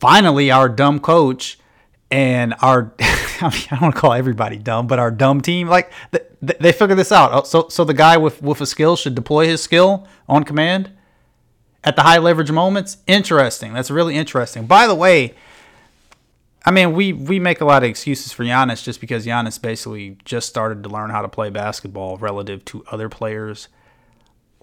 Finally, 0.00 0.50
our 0.50 0.68
dumb 0.68 0.98
coach 0.98 1.56
and 2.10 2.56
our 2.60 2.92
I, 3.00 3.50
mean, 3.50 3.62
I 3.70 3.74
don't 3.76 3.82
want 3.82 3.94
to 3.94 4.00
call 4.00 4.12
everybody 4.12 4.56
dumb, 4.56 4.88
but 4.88 4.98
our 4.98 5.12
dumb 5.12 5.40
team 5.40 5.68
like 5.68 5.92
they, 6.10 6.54
they 6.58 6.72
figured 6.72 6.98
this 6.98 7.12
out. 7.12 7.46
So 7.46 7.68
so 7.68 7.84
the 7.84 7.94
guy 7.94 8.16
with 8.16 8.42
with 8.42 8.60
a 8.60 8.66
skill 8.66 8.96
should 8.96 9.14
deploy 9.14 9.46
his 9.46 9.62
skill 9.62 10.08
on 10.28 10.42
command 10.42 10.90
at 11.88 11.96
the 11.96 12.02
high 12.02 12.18
leverage 12.18 12.50
moments. 12.50 12.98
Interesting. 13.06 13.72
That's 13.72 13.90
really 13.90 14.14
interesting. 14.14 14.66
By 14.66 14.86
the 14.86 14.94
way, 14.94 15.34
I 16.66 16.70
mean 16.70 16.92
we 16.92 17.14
we 17.14 17.40
make 17.40 17.62
a 17.62 17.64
lot 17.64 17.82
of 17.82 17.88
excuses 17.88 18.30
for 18.30 18.44
Giannis 18.44 18.82
just 18.84 19.00
because 19.00 19.24
Giannis 19.24 19.60
basically 19.60 20.18
just 20.22 20.50
started 20.50 20.82
to 20.82 20.90
learn 20.90 21.08
how 21.08 21.22
to 21.22 21.28
play 21.28 21.48
basketball 21.48 22.18
relative 22.18 22.62
to 22.66 22.84
other 22.92 23.08
players. 23.08 23.68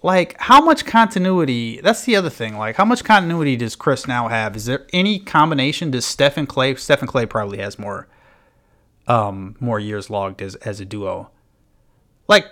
Like 0.04 0.36
how 0.38 0.60
much 0.64 0.86
continuity? 0.86 1.80
That's 1.80 2.04
the 2.04 2.14
other 2.14 2.30
thing. 2.30 2.56
Like 2.58 2.76
how 2.76 2.84
much 2.84 3.02
continuity 3.02 3.56
does 3.56 3.74
Khris 3.74 4.06
now 4.06 4.28
have? 4.28 4.54
Is 4.54 4.66
there 4.66 4.86
any 4.92 5.18
combination? 5.18 5.90
Does 5.90 6.06
Stephen 6.06 6.46
Klay? 6.46 6.78
Stephen 6.78 7.08
Klay 7.08 7.28
probably 7.28 7.58
has 7.58 7.76
more 7.76 8.06
um 9.08 9.56
more 9.58 9.80
years 9.80 10.10
logged 10.10 10.40
as 10.40 10.54
as 10.56 10.78
a 10.78 10.84
duo. 10.84 11.32
Like 12.28 12.46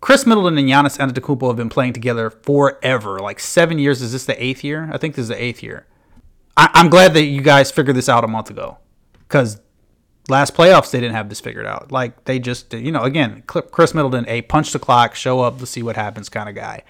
Khris 0.00 0.26
Middleton 0.26 0.58
and 0.58 0.68
Giannis 0.68 0.98
Antetokounmpo 0.98 1.48
have 1.48 1.56
been 1.56 1.68
playing 1.68 1.94
together 1.94 2.30
forever, 2.30 3.18
like 3.18 3.40
seven 3.40 3.78
years. 3.78 4.02
Is 4.02 4.12
this 4.12 4.26
the 4.26 4.42
eighth 4.42 4.62
year? 4.62 4.88
I 4.92 4.98
think 4.98 5.14
this 5.14 5.24
is 5.24 5.28
the 5.28 5.42
eighth 5.42 5.62
year. 5.62 5.86
I, 6.56 6.70
I'm 6.74 6.90
glad 6.90 7.14
that 7.14 7.24
you 7.24 7.40
guys 7.40 7.70
figured 7.70 7.96
this 7.96 8.08
out 8.08 8.22
a 8.22 8.28
month 8.28 8.50
ago, 8.50 8.78
because 9.20 9.60
last 10.28 10.54
playoffs 10.54 10.90
they 10.90 11.00
didn't 11.00 11.14
have 11.14 11.28
this 11.28 11.40
figured 11.40 11.66
out. 11.66 11.90
Like 11.90 12.24
they 12.24 12.38
just, 12.38 12.72
you 12.72 12.92
know, 12.92 13.02
again, 13.02 13.42
Khris 13.46 13.94
Middleton, 13.94 14.26
a 14.28 14.42
punch 14.42 14.72
the 14.72 14.78
clock, 14.78 15.14
show 15.14 15.40
up, 15.40 15.58
let's 15.58 15.70
see 15.70 15.82
what 15.82 15.96
happens 15.96 16.28
kind 16.28 16.48
of 16.48 16.54
guy. 16.54 16.82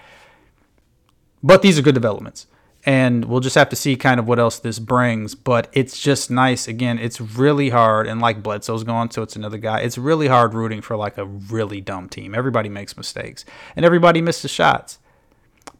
But 1.41 1.61
these 1.61 1.79
are 1.79 1.81
good 1.81 1.95
developments 1.95 2.47
and 2.87 3.25
we'll 3.25 3.41
just 3.41 3.55
have 3.55 3.67
to 3.67 3.75
see 3.75 3.97
kind 3.97 4.17
of 4.17 4.29
what 4.29 4.39
else 4.39 4.59
this 4.59 4.79
brings. 4.79 5.35
But 5.35 5.67
it's 5.73 5.99
just 5.99 6.31
nice. 6.31 6.69
Again, 6.69 6.97
it's 6.97 7.19
really 7.19 7.69
hard, 7.69 8.07
and 8.07 8.21
like 8.21 8.41
Bledsoe's 8.41 8.85
gone, 8.85 9.11
so 9.11 9.21
it's 9.21 9.35
another 9.35 9.57
guy. 9.57 9.81
It's 9.81 9.97
really 9.97 10.27
hard 10.27 10.53
rooting 10.53 10.81
for 10.81 10.95
like 10.95 11.17
a 11.17 11.25
really 11.25 11.81
dumb 11.81 12.07
team. 12.07 12.33
Everybody 12.33 12.69
makes 12.69 12.95
mistakes, 12.95 13.43
and 13.75 13.85
everybody 13.85 14.21
misses 14.21 14.51
shots. 14.51 14.99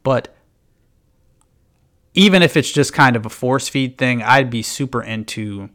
But 0.04 0.36
even 2.14 2.44
if 2.44 2.58
it's 2.58 2.72
just 2.72 2.92
kind 2.92 3.16
of 3.16 3.26
a 3.26 3.30
force 3.30 3.70
feed 3.70 3.98
thing, 3.98 4.22
I'd 4.22 4.50
be 4.50 4.62
super 4.62 5.02
into 5.02 5.70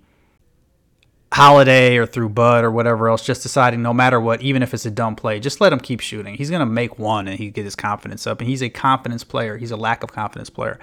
Holiday 1.32 1.96
or 1.96 2.04
through 2.04 2.28
Bud 2.28 2.62
or 2.62 2.70
whatever 2.70 3.08
else, 3.08 3.24
just 3.24 3.42
deciding 3.42 3.80
no 3.80 3.94
matter 3.94 4.20
what, 4.20 4.42
even 4.42 4.62
if 4.62 4.74
it's 4.74 4.84
a 4.84 4.90
dumb 4.90 5.16
play, 5.16 5.40
just 5.40 5.62
let 5.62 5.72
him 5.72 5.80
keep 5.80 6.00
shooting. 6.00 6.34
He's 6.34 6.50
going 6.50 6.60
to 6.60 6.66
make 6.66 6.98
one 6.98 7.26
and 7.26 7.38
he 7.38 7.48
get 7.48 7.64
his 7.64 7.74
confidence 7.74 8.26
up. 8.26 8.40
And 8.42 8.50
he's 8.50 8.62
a 8.62 8.68
confidence 8.68 9.24
player. 9.24 9.56
He's 9.56 9.70
a 9.70 9.76
lack 9.78 10.02
of 10.02 10.12
confidence 10.12 10.50
player. 10.50 10.78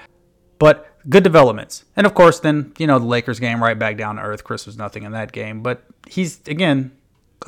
But 0.59 0.85
good 1.09 1.23
developments. 1.23 1.85
And 1.95 2.05
of 2.05 2.13
course, 2.13 2.39
then, 2.39 2.73
you 2.77 2.85
know, 2.85 2.99
the 2.99 3.05
Lakers 3.05 3.39
game 3.39 3.63
right 3.63 3.79
back 3.79 3.97
down 3.97 4.17
to 4.17 4.21
earth. 4.21 4.43
Khris 4.43 4.65
was 4.65 4.77
nothing 4.77 5.03
in 5.03 5.13
that 5.13 5.31
game. 5.31 5.63
But 5.63 5.83
he's, 6.07 6.45
again, 6.47 6.91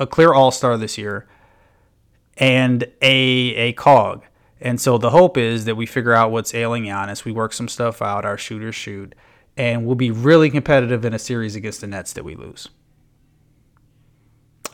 a 0.00 0.06
clear 0.06 0.32
all 0.32 0.50
star 0.50 0.76
this 0.76 0.98
year 0.98 1.28
and 2.38 2.84
a, 3.02 3.54
a 3.54 3.72
cog. 3.74 4.24
And 4.60 4.80
so 4.80 4.96
the 4.96 5.10
hope 5.10 5.36
is 5.36 5.64
that 5.66 5.76
we 5.76 5.86
figure 5.86 6.14
out 6.14 6.30
what's 6.30 6.54
ailing 6.54 6.84
Giannis. 6.84 7.24
We 7.24 7.32
work 7.32 7.52
some 7.52 7.68
stuff 7.68 8.00
out, 8.00 8.24
our 8.24 8.38
shooters 8.38 8.74
shoot, 8.74 9.14
and 9.56 9.84
we'll 9.84 9.96
be 9.96 10.10
really 10.10 10.50
competitive 10.50 11.04
in 11.04 11.12
a 11.12 11.18
series 11.18 11.56
against 11.56 11.80
the 11.80 11.88
Nets 11.88 12.12
that 12.12 12.24
we 12.24 12.36
lose. 12.36 12.68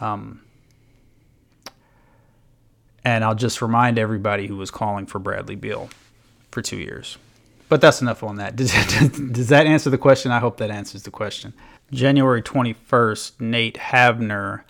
Um, 0.00 0.42
and 3.02 3.24
I'll 3.24 3.34
just 3.34 3.62
remind 3.62 3.98
everybody 3.98 4.46
who 4.46 4.56
was 4.56 4.70
calling 4.70 5.06
for 5.06 5.18
Bradley 5.18 5.56
Beal 5.56 5.88
for 6.50 6.62
two 6.62 6.76
years. 6.76 7.16
But 7.68 7.80
that's 7.80 8.00
enough 8.00 8.22
on 8.22 8.36
that. 8.36 8.56
Does, 8.56 8.72
does 8.72 9.48
that 9.48 9.66
answer 9.66 9.90
the 9.90 9.98
question? 9.98 10.32
I 10.32 10.38
hope 10.38 10.56
that 10.56 10.70
answers 10.70 11.02
the 11.02 11.10
question. 11.10 11.52
January 11.90 12.42
21st, 12.42 13.40
Nate 13.40 13.76
Havner 13.76 14.62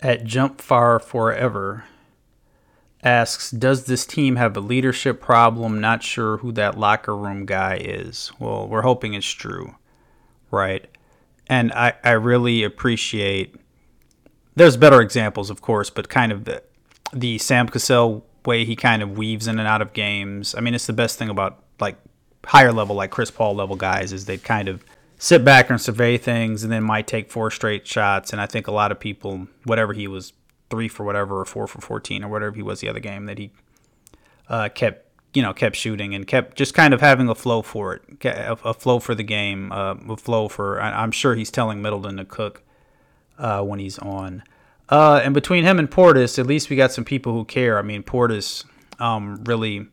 at 0.00 0.24
Jump 0.24 0.60
Far 0.60 0.98
Forever 0.98 1.84
asks 3.02 3.50
Does 3.50 3.84
this 3.84 4.04
team 4.04 4.36
have 4.36 4.56
a 4.56 4.60
leadership 4.60 5.20
problem? 5.20 5.80
Not 5.80 6.02
sure 6.02 6.38
who 6.38 6.52
that 6.52 6.78
locker 6.78 7.16
room 7.16 7.46
guy 7.46 7.78
is. 7.80 8.32
Well, 8.38 8.68
we're 8.68 8.82
hoping 8.82 9.14
it's 9.14 9.26
true, 9.26 9.76
right? 10.50 10.86
And 11.46 11.72
I, 11.72 11.94
I 12.02 12.12
really 12.12 12.64
appreciate. 12.64 13.54
There's 14.54 14.76
better 14.76 15.00
examples, 15.00 15.50
of 15.50 15.60
course, 15.60 15.90
but 15.90 16.08
kind 16.08 16.32
of 16.32 16.44
the, 16.44 16.62
the 17.12 17.38
Sam 17.38 17.68
Cassell 17.68 18.24
way 18.46 18.64
he 18.64 18.74
kind 18.76 19.02
of 19.02 19.18
weaves 19.18 19.46
in 19.46 19.58
and 19.58 19.68
out 19.68 19.82
of 19.82 19.92
games. 19.92 20.54
I 20.54 20.60
mean, 20.60 20.74
it's 20.74 20.86
the 20.86 20.92
best 20.92 21.18
thing 21.18 21.28
about 21.28 21.62
like 21.78 21.96
higher 22.46 22.72
level, 22.72 22.96
like 22.96 23.10
Chris 23.10 23.30
Paul 23.30 23.54
level 23.54 23.76
guys, 23.76 24.12
is 24.12 24.24
they 24.24 24.38
kind 24.38 24.68
of 24.68 24.84
sit 25.18 25.44
back 25.44 25.70
and 25.70 25.80
survey 25.80 26.18
things 26.18 26.62
and 26.62 26.72
then 26.72 26.82
might 26.82 27.06
take 27.06 27.30
four 27.30 27.50
straight 27.50 27.86
shots. 27.86 28.32
And 28.32 28.40
I 28.40 28.46
think 28.46 28.66
a 28.66 28.72
lot 28.72 28.92
of 28.92 29.00
people, 29.00 29.48
whatever 29.64 29.92
he 29.92 30.06
was, 30.06 30.32
three 30.70 30.88
for 30.88 31.04
whatever 31.04 31.40
or 31.40 31.44
four 31.44 31.66
for 31.66 31.80
14 31.80 32.24
or 32.24 32.28
whatever 32.28 32.54
he 32.54 32.62
was 32.62 32.80
the 32.80 32.88
other 32.88 33.00
game, 33.00 33.26
that 33.26 33.38
he 33.38 33.50
uh, 34.48 34.68
kept 34.68 35.04
you 35.34 35.42
know 35.42 35.52
kept 35.52 35.76
shooting 35.76 36.14
and 36.14 36.26
kept 36.26 36.56
just 36.56 36.72
kind 36.72 36.94
of 36.94 37.00
having 37.00 37.28
a 37.28 37.34
flow 37.34 37.60
for 37.60 37.94
it, 37.94 38.24
a, 38.24 38.72
flow 38.72 38.98
for 38.98 39.14
the 39.14 39.22
game, 39.22 39.70
uh, 39.70 39.94
a 40.08 40.16
flow 40.16 40.48
for. 40.48 40.80
I'm 40.80 41.12
sure 41.12 41.34
he's 41.34 41.50
telling 41.50 41.82
Middleton 41.82 42.16
to 42.16 42.24
cook 42.24 42.62
uh, 43.38 43.62
when 43.62 43.78
he's 43.78 43.98
on. 43.98 44.42
Uh, 44.88 45.20
and 45.22 45.34
between 45.34 45.64
him 45.64 45.78
and 45.78 45.90
Portis, 45.90 46.38
at 46.38 46.46
least 46.46 46.70
we 46.70 46.76
got 46.76 46.92
some 46.92 47.04
people 47.04 47.32
who 47.32 47.44
care. 47.44 47.78
I 47.78 47.82
mean, 47.82 48.02
Portis 48.02 48.64
um, 48.98 49.42
really 49.44 49.88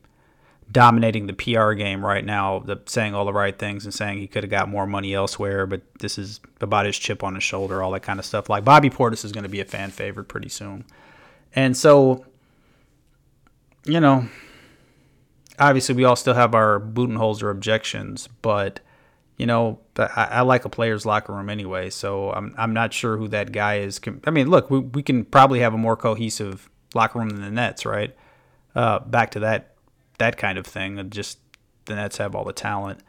dominating 0.74 1.28
the 1.28 1.34
PR 1.34 1.74
game 1.74 2.04
right 2.04 2.26
now, 2.26 2.60
the, 2.60 2.82
saying 2.88 3.14
all 3.14 3.26
the 3.26 3.34
right 3.34 3.58
things 3.58 3.86
and 3.86 3.94
saying 3.94 4.18
he 4.18 4.28
could 4.28 4.44
have 4.44 4.50
got 4.50 4.68
more 4.68 4.88
money 4.88 5.14
elsewhere, 5.14 5.66
but 5.66 5.82
this 6.00 6.18
is 6.18 6.42
about 6.60 6.86
his 6.86 6.98
chip 6.98 7.24
on 7.24 7.36
his 7.36 7.44
shoulder, 7.44 7.82
all 7.82 7.92
that 7.92 8.02
kind 8.02 8.20
of 8.20 8.26
stuff. 8.26 8.50
Like 8.50 8.66
Bobby 8.66 8.90
Portis 8.90 9.24
is 9.24 9.32
going 9.32 9.44
to 9.44 9.50
be 9.50 9.62
a 9.62 9.66
fan 9.66 9.92
favorite 9.92 10.26
pretty 10.26 10.50
soon. 10.50 10.84
And 11.56 11.78
so, 11.78 12.26
you 13.86 14.00
know, 14.00 14.28
obviously 15.60 15.96
we 15.96 16.04
all 16.04 16.16
still 16.16 16.34
have 16.34 16.56
our 16.56 16.80
Budenholzer 16.80 17.52
objections, 17.52 18.28
but 18.42 18.80
you 19.38 19.46
know, 19.46 19.80
I, 19.98 20.28
I, 20.32 20.42
like 20.42 20.64
a 20.66 20.70
player's 20.70 21.06
locker 21.06 21.34
room 21.34 21.50
anyway, 21.50 21.90
so 21.90 22.32
I'm 22.32 22.54
I'm 22.56 22.74
not 22.74 22.94
sure 22.94 23.18
who 23.18 23.28
that 23.30 23.52
guy 23.52 23.80
is. 23.80 24.00
I 24.26 24.30
mean, 24.30 24.48
look, 24.48 24.70
we, 24.70 24.80
we 24.80 25.02
can 25.02 25.26
probably 25.26 25.60
have 25.62 25.74
a 25.74 25.78
more 25.78 25.98
cohesive 25.98 26.70
locker 26.94 27.18
room 27.18 27.30
than 27.30 27.42
the 27.42 27.50
Nets, 27.50 27.84
right? 27.84 28.16
Uh, 28.76 29.00
back 29.00 29.32
to 29.32 29.40
that 29.40 29.73
that 30.18 30.38
kind 30.38 30.58
of 30.58 30.66
thing. 30.66 31.10
Just 31.10 31.40
the 31.86 31.96
Nets 31.96 32.18
have 32.18 32.36
all 32.36 32.44
the 32.44 32.54
talent. 32.54 33.00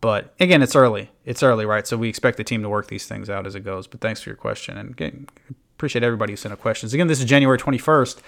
But 0.00 0.34
again, 0.40 0.62
it's 0.62 0.74
early. 0.74 1.10
It's 1.24 1.42
early, 1.42 1.66
right? 1.66 1.86
So 1.86 1.96
we 1.96 2.08
expect 2.08 2.36
the 2.36 2.44
team 2.44 2.62
to 2.62 2.68
work 2.68 2.88
these 2.88 3.06
things 3.06 3.28
out 3.28 3.46
as 3.46 3.54
it 3.54 3.60
goes. 3.60 3.86
But 3.86 4.00
thanks 4.00 4.20
for 4.22 4.30
your 4.30 4.36
question. 4.36 4.78
And 4.78 4.90
again, 4.90 5.26
appreciate 5.76 6.02
everybody 6.02 6.32
who 6.32 6.36
sent 6.36 6.52
up 6.52 6.60
questions. 6.60 6.94
Again, 6.94 7.06
this 7.06 7.20
is 7.20 7.26
January 7.26 7.58
21st. 7.58 8.18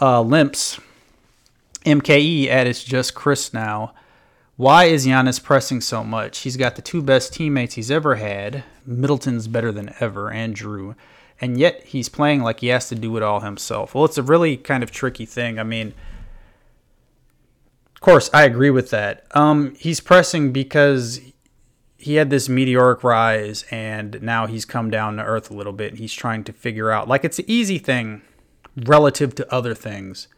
Uh, 0.00 0.22
Limps, 0.22 0.80
MKE 1.84 2.48
at 2.48 2.66
It's 2.66 2.82
Just 2.82 3.14
Chris 3.14 3.52
now. 3.52 3.94
Why 4.56 4.84
is 4.84 5.06
Giannis 5.06 5.42
pressing 5.42 5.80
so 5.80 6.04
much? 6.04 6.40
He's 6.40 6.58
got 6.58 6.76
the 6.76 6.82
two 6.82 7.00
best 7.00 7.32
teammates 7.32 7.74
he's 7.74 7.90
ever 7.90 8.16
had. 8.16 8.64
Middleton's 8.84 9.48
better 9.48 9.72
than 9.72 9.94
ever, 10.00 10.30
and 10.30 10.54
Jrue. 10.54 10.94
And 11.40 11.58
yet 11.58 11.82
he's 11.84 12.10
playing 12.10 12.42
like 12.42 12.60
he 12.60 12.66
has 12.66 12.88
to 12.90 12.94
do 12.94 13.16
it 13.16 13.22
all 13.22 13.40
himself. 13.40 13.94
Well, 13.94 14.04
it's 14.04 14.18
a 14.18 14.22
really 14.22 14.58
kind 14.58 14.82
of 14.82 14.90
tricky 14.90 15.24
thing. 15.24 15.58
I 15.58 15.62
mean, 15.62 15.94
of 18.00 18.04
course, 18.04 18.30
I 18.32 18.44
agree 18.44 18.70
with 18.70 18.88
that. 18.90 19.26
Um, 19.32 19.74
he's 19.74 20.00
pressing 20.00 20.52
because 20.52 21.20
he 21.98 22.14
had 22.14 22.30
this 22.30 22.48
meteoric 22.48 23.04
rise, 23.04 23.66
and 23.70 24.22
now 24.22 24.46
he's 24.46 24.64
come 24.64 24.90
down 24.90 25.18
to 25.18 25.22
earth 25.22 25.50
a 25.50 25.54
little 25.54 25.74
bit. 25.74 25.96
He's 25.96 26.14
trying 26.14 26.42
to 26.44 26.52
figure 26.54 26.90
out, 26.90 27.08
like, 27.08 27.26
it's 27.26 27.38
an 27.38 27.44
easy 27.46 27.76
thing 27.76 28.22
relative 28.74 29.34
to 29.34 29.54
other 29.54 29.74
things. 29.74 30.28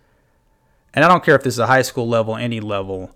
And 0.92 1.04
I 1.04 1.08
don't 1.08 1.24
care 1.24 1.36
if 1.36 1.44
this 1.44 1.54
is 1.54 1.60
a 1.60 1.68
high 1.68 1.82
school 1.82 2.08
level, 2.08 2.34
any 2.34 2.58
level. 2.58 3.14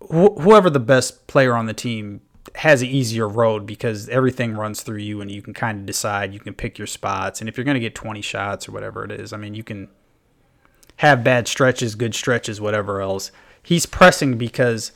Wh- 0.00 0.40
whoever 0.40 0.70
the 0.70 0.80
best 0.80 1.26
player 1.26 1.54
on 1.54 1.66
the 1.66 1.74
team 1.74 2.22
has 2.54 2.80
an 2.80 2.88
easier 2.88 3.28
road 3.28 3.66
because 3.66 4.08
everything 4.08 4.54
runs 4.54 4.80
through 4.80 5.00
you, 5.00 5.20
and 5.20 5.30
you 5.30 5.42
can 5.42 5.52
kind 5.52 5.80
of 5.80 5.84
decide. 5.84 6.32
You 6.32 6.40
can 6.40 6.54
pick 6.54 6.78
your 6.78 6.86
spots, 6.86 7.40
and 7.40 7.48
if 7.50 7.58
you're 7.58 7.64
going 7.64 7.74
to 7.74 7.80
get 7.80 7.94
20 7.94 8.22
shots 8.22 8.66
or 8.66 8.72
whatever 8.72 9.04
it 9.04 9.10
is, 9.10 9.34
I 9.34 9.36
mean, 9.36 9.52
you 9.52 9.62
can 9.62 9.90
have 10.96 11.22
bad 11.22 11.48
stretches, 11.48 11.94
good 11.94 12.14
stretches, 12.14 12.60
whatever 12.60 13.00
else. 13.00 13.30
He's 13.62 13.86
pressing 13.86 14.38
because 14.38 14.92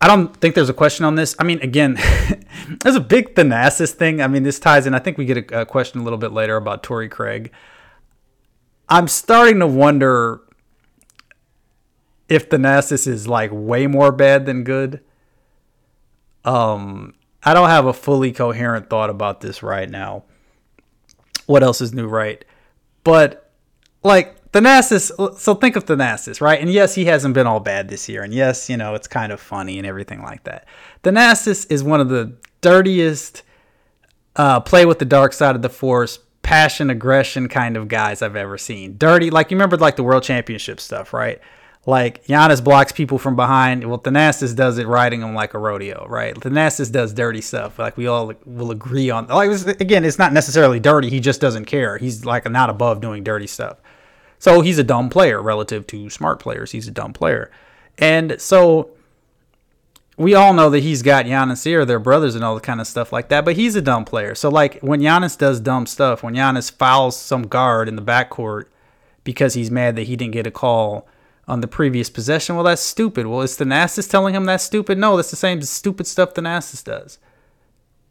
I 0.00 0.06
don't 0.06 0.36
think 0.36 0.54
there's 0.54 0.68
a 0.68 0.74
question 0.74 1.04
on 1.04 1.16
this. 1.16 1.34
I 1.38 1.44
mean, 1.44 1.60
again, 1.60 1.94
there's 2.80 2.94
a 2.94 3.00
big 3.00 3.34
Thanasis 3.34 3.92
thing. 3.92 4.22
I 4.22 4.28
mean, 4.28 4.44
this 4.44 4.58
ties 4.58 4.86
in. 4.86 4.94
I 4.94 5.00
think 5.00 5.18
we 5.18 5.24
get 5.24 5.52
a, 5.52 5.62
a 5.62 5.66
question 5.66 6.00
a 6.00 6.04
little 6.04 6.18
bit 6.18 6.32
later 6.32 6.56
about 6.56 6.82
Torrey 6.82 7.08
Craig. 7.08 7.50
I'm 8.88 9.08
starting 9.08 9.58
to 9.58 9.66
wonder 9.66 10.40
if 12.28 12.48
Thanasis 12.48 13.06
is 13.06 13.26
like 13.26 13.50
way 13.52 13.86
more 13.86 14.12
bad 14.12 14.46
than 14.46 14.62
good. 14.62 15.00
Um, 16.44 17.14
I 17.42 17.54
don't 17.54 17.68
have 17.68 17.86
a 17.86 17.92
fully 17.92 18.32
coherent 18.32 18.88
thought 18.88 19.10
about 19.10 19.40
this 19.40 19.62
right 19.62 19.88
now. 19.88 20.24
What 21.46 21.62
else 21.62 21.80
is 21.80 21.92
new, 21.92 22.06
right? 22.06 22.44
But 23.04 23.50
like 24.02 24.36
Thanasis, 24.52 25.38
so 25.38 25.54
think 25.54 25.76
of 25.76 25.84
Thanasis, 25.84 26.40
right? 26.40 26.60
And 26.60 26.72
yes, 26.72 26.94
he 26.94 27.04
hasn't 27.04 27.34
been 27.34 27.46
all 27.46 27.60
bad 27.60 27.88
this 27.88 28.08
year. 28.08 28.22
And 28.22 28.32
yes, 28.32 28.70
you 28.70 28.76
know, 28.76 28.94
it's 28.94 29.08
kind 29.08 29.30
of 29.32 29.40
funny 29.40 29.78
and 29.78 29.86
everything 29.86 30.22
like 30.22 30.44
that. 30.44 30.66
Thanasis 31.04 31.70
is 31.70 31.82
one 31.82 32.00
of 32.00 32.08
the 32.08 32.34
dirtiest, 32.60 33.42
uh, 34.36 34.60
play 34.60 34.86
with 34.86 34.98
the 34.98 35.04
dark 35.04 35.32
side 35.32 35.54
of 35.54 35.62
the 35.62 35.68
force, 35.68 36.18
passion, 36.42 36.88
aggression 36.88 37.48
kind 37.48 37.76
of 37.76 37.88
guys 37.88 38.22
I've 38.22 38.36
ever 38.36 38.56
seen. 38.56 38.96
Dirty, 38.96 39.30
like 39.30 39.50
you 39.50 39.56
remember 39.56 39.76
like 39.76 39.96
the 39.96 40.02
world 40.02 40.22
championship 40.22 40.80
stuff, 40.80 41.12
right? 41.12 41.40
Like 41.84 42.24
Giannis 42.26 42.62
blocks 42.62 42.92
people 42.92 43.18
from 43.18 43.36
behind. 43.36 43.84
Well, 43.84 43.98
Thanasis 43.98 44.54
does 44.54 44.78
it 44.78 44.86
riding 44.86 45.20
them 45.20 45.34
like 45.34 45.54
a 45.54 45.58
rodeo, 45.58 46.06
right? 46.08 46.34
Thanasis 46.34 46.90
does 46.90 47.12
dirty 47.12 47.40
stuff. 47.40 47.78
Like 47.78 47.96
we 47.96 48.06
all 48.06 48.32
will 48.44 48.70
agree 48.70 49.10
on. 49.10 49.26
Like 49.26 49.50
again, 49.80 50.04
it's 50.04 50.18
not 50.18 50.32
necessarily 50.32 50.80
dirty. 50.80 51.10
He 51.10 51.20
just 51.20 51.40
doesn't 51.40 51.66
care. 51.66 51.98
He's 51.98 52.24
like 52.24 52.50
not 52.50 52.70
above 52.70 53.00
doing 53.00 53.24
dirty 53.24 53.46
stuff. 53.46 53.78
So 54.38 54.60
he's 54.60 54.78
a 54.78 54.84
dumb 54.84 55.10
player 55.10 55.42
relative 55.42 55.86
to 55.88 56.10
smart 56.10 56.40
players. 56.40 56.72
He's 56.72 56.88
a 56.88 56.92
dumb 56.92 57.12
player. 57.12 57.50
And 57.98 58.40
so 58.40 58.90
we 60.18 60.34
all 60.34 60.52
know 60.52 60.68
that 60.70 60.80
he's 60.80 61.02
got 61.02 61.26
Giannis 61.26 61.64
here, 61.64 61.84
their 61.84 62.00
brothers 62.00 62.34
and 62.34 62.44
all 62.44 62.56
the 62.56 62.60
kind 62.60 62.80
of 62.80 62.86
stuff 62.86 63.12
like 63.12 63.28
that, 63.28 63.44
but 63.44 63.56
he's 63.56 63.76
a 63.76 63.82
dumb 63.82 64.04
player. 64.04 64.34
So 64.34 64.48
like 64.48 64.80
when 64.80 65.00
Giannis 65.00 65.38
does 65.38 65.60
dumb 65.60 65.86
stuff, 65.86 66.22
when 66.22 66.34
Giannis 66.34 66.70
fouls 66.72 67.16
some 67.16 67.46
guard 67.46 67.88
in 67.88 67.96
the 67.96 68.02
backcourt 68.02 68.66
because 69.22 69.54
he's 69.54 69.70
mad 69.70 69.94
that 69.96 70.08
he 70.08 70.16
didn't 70.16 70.32
get 70.32 70.46
a 70.46 70.50
call 70.50 71.06
on 71.46 71.60
the 71.60 71.68
previous 71.68 72.10
possession. 72.10 72.56
Well, 72.56 72.64
that's 72.64 72.82
stupid. 72.82 73.26
Well, 73.26 73.42
is 73.42 73.56
Thanasis 73.56 74.10
telling 74.10 74.34
him 74.34 74.44
that's 74.44 74.64
stupid? 74.64 74.98
No, 74.98 75.16
that's 75.16 75.30
the 75.30 75.36
same 75.36 75.62
stupid 75.62 76.06
stuff 76.06 76.34
Thanasis 76.34 76.84
does. 76.84 77.18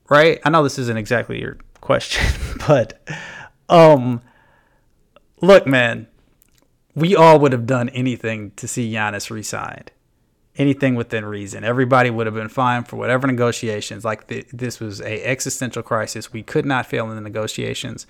Right? 0.10 0.40
I 0.46 0.50
know 0.50 0.64
this 0.64 0.80
isn't 0.80 0.98
exactly 0.98 1.40
your 1.40 1.58
question, 1.82 2.26
but 2.68 3.06
um 3.70 4.22
look, 5.42 5.68
man, 5.68 6.08
we 6.98 7.16
all 7.16 7.40
would 7.40 7.52
have 7.52 7.68
done 7.68 7.90
anything 7.90 8.52
to 8.56 8.68
see 8.68 8.92
Giannis 8.92 9.30
resigned. 9.30 9.92
Anything 10.56 10.96
within 10.96 11.26
reason. 11.26 11.64
Everybody 11.64 12.10
would 12.10 12.26
have 12.26 12.34
been 12.34 12.50
fine 12.50 12.86
for 12.86 12.96
whatever 12.96 13.28
negotiations. 13.28 14.04
Like 14.04 14.28
th- 14.28 14.48
this 14.52 14.80
was 14.80 15.00
a 15.02 15.24
existential 15.24 15.84
crisis. 15.84 16.34
We 16.34 16.42
could 16.42 16.66
not 16.66 16.88
fail 16.88 17.08
in 17.12 17.16
the 17.16 17.22
negotiations. 17.22 18.08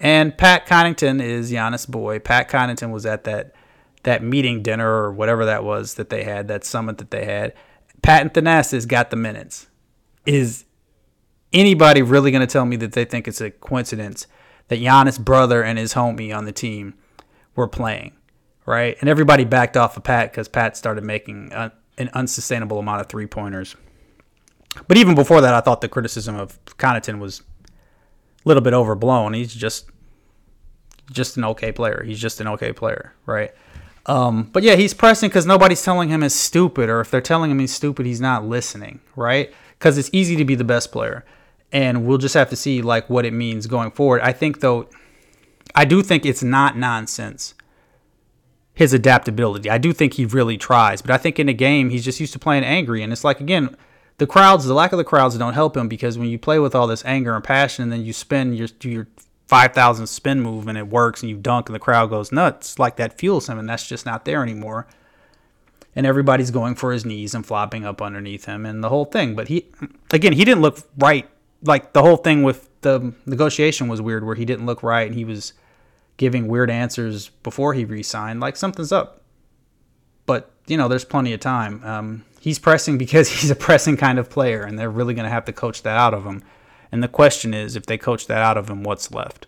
And 0.00 0.36
Pat 0.36 0.66
Connaughton 0.66 1.22
is 1.22 1.52
Giannis' 1.52 1.88
boy. 1.88 2.18
Pat 2.18 2.50
Connaughton 2.50 2.90
was 2.90 3.06
at 3.06 3.22
that 3.22 3.54
that 4.02 4.20
meeting 4.20 4.62
dinner 4.62 4.90
or 4.90 5.12
whatever 5.12 5.44
that 5.44 5.62
was 5.62 5.94
that 5.94 6.10
they 6.10 6.24
had, 6.24 6.48
that 6.48 6.64
summit 6.64 6.98
that 6.98 7.12
they 7.12 7.24
had. 7.24 7.54
Pat 8.02 8.34
Thanasis 8.34 8.88
got 8.88 9.10
the 9.10 9.16
minutes. 9.16 9.68
Is 10.26 10.64
anybody 11.52 12.02
really 12.02 12.32
going 12.32 12.40
to 12.40 12.52
tell 12.52 12.66
me 12.66 12.74
that 12.76 12.92
they 12.92 13.04
think 13.04 13.28
it's 13.28 13.40
a 13.40 13.52
coincidence 13.52 14.26
that 14.66 14.80
Giannis' 14.80 15.24
brother 15.24 15.62
and 15.62 15.78
his 15.78 15.94
homie 15.94 16.36
on 16.36 16.46
the 16.46 16.52
team 16.52 16.94
were 17.54 17.68
playing, 17.68 18.12
right? 18.66 18.96
And 19.00 19.08
everybody 19.08 19.44
backed 19.44 19.76
off 19.76 19.96
of 19.96 20.04
Pat 20.04 20.30
because 20.30 20.48
Pat 20.48 20.76
started 20.76 21.04
making 21.04 21.52
a, 21.52 21.72
an 21.98 22.10
unsustainable 22.14 22.78
amount 22.78 23.00
of 23.00 23.08
three 23.08 23.26
pointers. 23.26 23.76
But 24.88 24.96
even 24.96 25.14
before 25.14 25.40
that, 25.40 25.54
I 25.54 25.60
thought 25.60 25.80
the 25.80 25.88
criticism 25.88 26.36
of 26.36 26.58
Connaughton 26.66 27.18
was 27.18 27.40
a 27.40 28.48
little 28.48 28.62
bit 28.62 28.74
overblown. 28.74 29.34
He's 29.34 29.54
just 29.54 29.90
just 31.12 31.36
an 31.36 31.44
okay 31.44 31.70
player. 31.70 32.02
He's 32.04 32.18
just 32.18 32.40
an 32.40 32.48
okay 32.48 32.72
player, 32.72 33.12
right? 33.26 33.52
Um, 34.06 34.44
but 34.52 34.62
yeah, 34.62 34.74
he's 34.76 34.94
pressing 34.94 35.28
because 35.28 35.46
nobody's 35.46 35.82
telling 35.82 36.08
him 36.08 36.22
he's 36.22 36.34
stupid, 36.34 36.88
or 36.90 37.00
if 37.00 37.10
they're 37.10 37.20
telling 37.20 37.50
him 37.50 37.58
he's 37.58 37.74
stupid, 37.74 38.06
he's 38.06 38.20
not 38.20 38.44
listening, 38.44 39.00
right? 39.16 39.52
Because 39.78 39.98
it's 39.98 40.10
easy 40.12 40.36
to 40.36 40.44
be 40.44 40.54
the 40.54 40.64
best 40.64 40.92
player, 40.92 41.24
and 41.72 42.06
we'll 42.06 42.18
just 42.18 42.34
have 42.34 42.50
to 42.50 42.56
see 42.56 42.82
like 42.82 43.08
what 43.08 43.24
it 43.24 43.32
means 43.32 43.66
going 43.66 43.90
forward. 43.90 44.20
I 44.22 44.32
think 44.32 44.60
though, 44.60 44.88
I 45.74 45.84
do 45.84 46.02
think 46.02 46.26
it's 46.26 46.42
not 46.42 46.76
nonsense. 46.76 47.54
His 48.74 48.92
adaptability, 48.92 49.70
I 49.70 49.78
do 49.78 49.92
think 49.92 50.14
he 50.14 50.26
really 50.26 50.56
tries, 50.56 51.00
but 51.00 51.12
I 51.12 51.16
think 51.16 51.38
in 51.38 51.48
a 51.48 51.54
game 51.54 51.90
he's 51.90 52.04
just 52.04 52.18
used 52.18 52.32
to 52.32 52.38
playing 52.38 52.64
angry, 52.64 53.02
and 53.02 53.12
it's 53.12 53.24
like 53.24 53.40
again, 53.40 53.76
the 54.18 54.26
crowds, 54.26 54.64
the 54.64 54.74
lack 54.74 54.92
of 54.92 54.98
the 54.98 55.04
crowds 55.04 55.38
don't 55.38 55.54
help 55.54 55.76
him 55.76 55.88
because 55.88 56.18
when 56.18 56.28
you 56.28 56.38
play 56.38 56.58
with 56.58 56.74
all 56.74 56.86
this 56.86 57.04
anger 57.04 57.34
and 57.34 57.44
passion, 57.44 57.84
and 57.84 57.92
then 57.92 58.04
you 58.04 58.12
spin 58.12 58.52
your 58.52 58.68
your 58.82 59.06
5,000 59.46 60.06
spin 60.06 60.40
move 60.40 60.68
and 60.68 60.78
it 60.78 60.88
works 60.88 61.22
and 61.22 61.30
you 61.30 61.36
dunk 61.36 61.68
and 61.68 61.74
the 61.74 61.80
crowd 61.80 62.10
goes 62.10 62.32
nuts, 62.32 62.78
like 62.78 62.96
that 62.96 63.18
fuels 63.18 63.48
him 63.48 63.58
and 63.58 63.68
that's 63.68 63.86
just 63.86 64.06
not 64.06 64.24
there 64.24 64.42
anymore. 64.42 64.86
And 65.94 66.06
everybody's 66.06 66.50
going 66.50 66.74
for 66.74 66.92
his 66.92 67.04
knees 67.04 67.34
and 67.34 67.46
flopping 67.46 67.84
up 67.84 68.02
underneath 68.02 68.46
him 68.46 68.66
and 68.66 68.82
the 68.82 68.88
whole 68.88 69.04
thing. 69.04 69.36
But 69.36 69.48
he, 69.48 69.66
again, 70.10 70.32
he 70.32 70.44
didn't 70.44 70.62
look 70.62 70.78
right. 70.98 71.28
Like 71.62 71.92
the 71.92 72.02
whole 72.02 72.16
thing 72.16 72.42
with 72.42 72.68
the 72.80 73.12
negotiation 73.26 73.86
was 73.86 74.00
weird 74.00 74.24
where 74.24 74.34
he 74.34 74.44
didn't 74.44 74.66
look 74.66 74.82
right 74.82 75.06
and 75.06 75.14
he 75.14 75.24
was 75.24 75.52
giving 76.16 76.48
weird 76.48 76.70
answers 76.70 77.28
before 77.42 77.74
he 77.74 77.84
re 77.84 78.02
signed. 78.02 78.40
Like 78.40 78.56
something's 78.56 78.92
up. 78.92 79.22
But, 80.26 80.50
you 80.66 80.76
know, 80.76 80.88
there's 80.88 81.04
plenty 81.04 81.32
of 81.32 81.40
time. 81.40 81.84
Um, 81.84 82.24
he's 82.40 82.58
pressing 82.58 82.98
because 83.04 83.28
he's 83.28 83.50
a 83.50 83.56
pressing 83.56 83.96
kind 83.96 84.18
of 84.18 84.30
player 84.30 84.62
and 84.62 84.78
they're 84.78 84.90
really 84.90 85.14
going 85.14 85.24
to 85.24 85.30
have 85.30 85.44
to 85.46 85.52
coach 85.52 85.82
that 85.82 85.96
out 85.96 86.14
of 86.14 86.24
him. 86.24 86.42
And 86.92 87.02
the 87.02 87.08
question 87.08 87.54
is, 87.54 87.74
if 87.76 87.86
they 87.86 87.98
coach 87.98 88.26
that 88.28 88.38
out 88.38 88.56
of 88.56 88.70
him, 88.70 88.84
what's 88.84 89.10
left? 89.12 89.46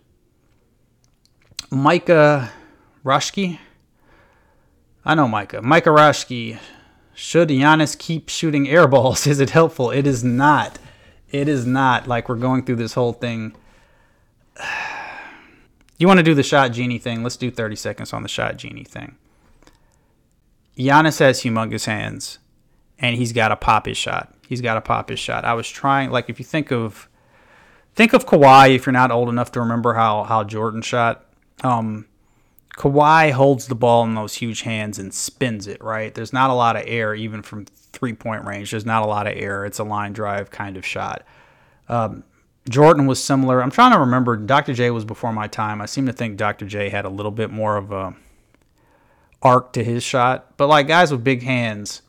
Micah 1.70 2.50
Roshki? 3.04 3.58
I 5.04 5.14
know 5.14 5.28
Micah. 5.28 5.62
Micah 5.62 5.90
Roshki. 5.90 6.58
Should 7.14 7.48
Giannis 7.48 7.96
keep 7.96 8.28
shooting 8.28 8.68
air 8.68 8.88
balls? 8.88 9.26
Is 9.26 9.40
it 9.40 9.50
helpful? 9.50 9.90
It 9.90 10.06
is 10.06 10.24
not. 10.24 10.78
It 11.30 11.48
is 11.48 11.66
not. 11.66 12.08
Like 12.08 12.28
we're 12.28 12.36
going 12.36 12.64
through 12.64 12.76
this 12.76 12.94
whole 12.94 13.12
thing. 13.12 13.54
You 15.98 16.06
want 16.06 16.18
to 16.18 16.24
do 16.24 16.34
the 16.34 16.42
shot 16.42 16.72
genie 16.72 16.98
thing? 16.98 17.22
Let's 17.22 17.36
do 17.36 17.50
30 17.50 17.76
seconds 17.76 18.12
on 18.12 18.22
the 18.22 18.28
shot 18.28 18.56
genie 18.56 18.84
thing. 18.84 19.16
Giannis 20.76 21.20
has 21.20 21.42
humongous 21.42 21.86
hands, 21.86 22.38
and 22.98 23.16
he's 23.16 23.32
got 23.32 23.48
to 23.48 23.56
pop 23.56 23.86
his 23.86 23.96
shot. 23.96 24.34
He's 24.46 24.60
got 24.60 24.74
to 24.74 24.80
pop 24.82 25.08
his 25.08 25.18
shot. 25.18 25.44
I 25.44 25.54
was 25.54 25.68
trying, 25.68 26.10
like, 26.10 26.28
if 26.28 26.38
you 26.38 26.44
think 26.44 26.70
of 26.70 27.08
think 27.94 28.12
of 28.12 28.26
Kawhi 28.26 28.74
if 28.74 28.84
you're 28.84 28.92
not 28.92 29.10
old 29.10 29.30
enough 29.30 29.50
to 29.52 29.60
remember 29.60 29.94
how 29.94 30.22
how 30.24 30.44
Jordan 30.44 30.82
shot. 30.82 31.24
Um, 31.64 32.06
Kawhi 32.76 33.32
holds 33.32 33.68
the 33.68 33.74
ball 33.74 34.04
in 34.04 34.14
those 34.14 34.34
huge 34.34 34.60
hands 34.60 34.98
and 34.98 35.12
spins 35.12 35.66
it, 35.66 35.82
right? 35.82 36.14
There's 36.14 36.32
not 36.32 36.50
a 36.50 36.54
lot 36.54 36.76
of 36.76 36.82
air, 36.86 37.14
even 37.14 37.40
from 37.40 37.64
three 37.64 38.12
point 38.12 38.44
range. 38.44 38.70
There's 38.70 38.84
not 38.84 39.02
a 39.02 39.06
lot 39.06 39.26
of 39.26 39.32
air. 39.34 39.64
It's 39.64 39.78
a 39.78 39.84
line 39.84 40.12
drive 40.12 40.50
kind 40.50 40.76
of 40.76 40.84
shot. 40.84 41.24
Um, 41.88 42.22
Jordan 42.68 43.06
was 43.06 43.22
similar. 43.22 43.62
I'm 43.62 43.70
trying 43.70 43.92
to 43.92 43.98
remember. 43.98 44.36
Dr. 44.36 44.74
J 44.74 44.90
was 44.90 45.04
before 45.04 45.32
my 45.32 45.46
time. 45.46 45.80
I 45.80 45.86
seem 45.86 46.06
to 46.06 46.12
think 46.12 46.36
Dr. 46.36 46.66
J 46.66 46.88
had 46.88 47.04
a 47.04 47.10
little 47.10 47.30
bit 47.30 47.50
more 47.50 47.76
of 47.76 47.92
a 47.92 48.16
arc 49.42 49.72
to 49.74 49.84
his 49.84 50.02
shot. 50.02 50.56
But 50.56 50.66
like 50.66 50.88
guys 50.88 51.12
with 51.12 51.22
big 51.24 51.42
hands 51.42 52.02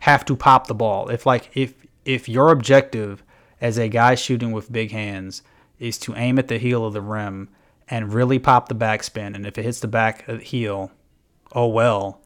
have 0.00 0.24
to 0.26 0.36
pop 0.36 0.66
the 0.66 0.74
ball. 0.74 1.08
If 1.08 1.24
like 1.24 1.50
if 1.54 1.74
if 2.04 2.28
your 2.28 2.50
objective 2.50 3.22
as 3.60 3.78
a 3.78 3.88
guy 3.88 4.14
shooting 4.14 4.52
with 4.52 4.70
big 4.70 4.90
hands 4.90 5.42
is 5.78 5.98
to 5.98 6.14
aim 6.14 6.38
at 6.38 6.48
the 6.48 6.58
heel 6.58 6.84
of 6.84 6.92
the 6.92 7.00
rim 7.00 7.48
and 7.88 8.12
really 8.12 8.38
pop 8.38 8.68
the 8.68 8.74
backspin. 8.74 9.34
And 9.34 9.46
if 9.46 9.58
it 9.58 9.64
hits 9.64 9.80
the 9.80 9.88
back 9.88 10.28
heel, 10.40 10.90
oh 11.52 11.68
well. 11.68 12.20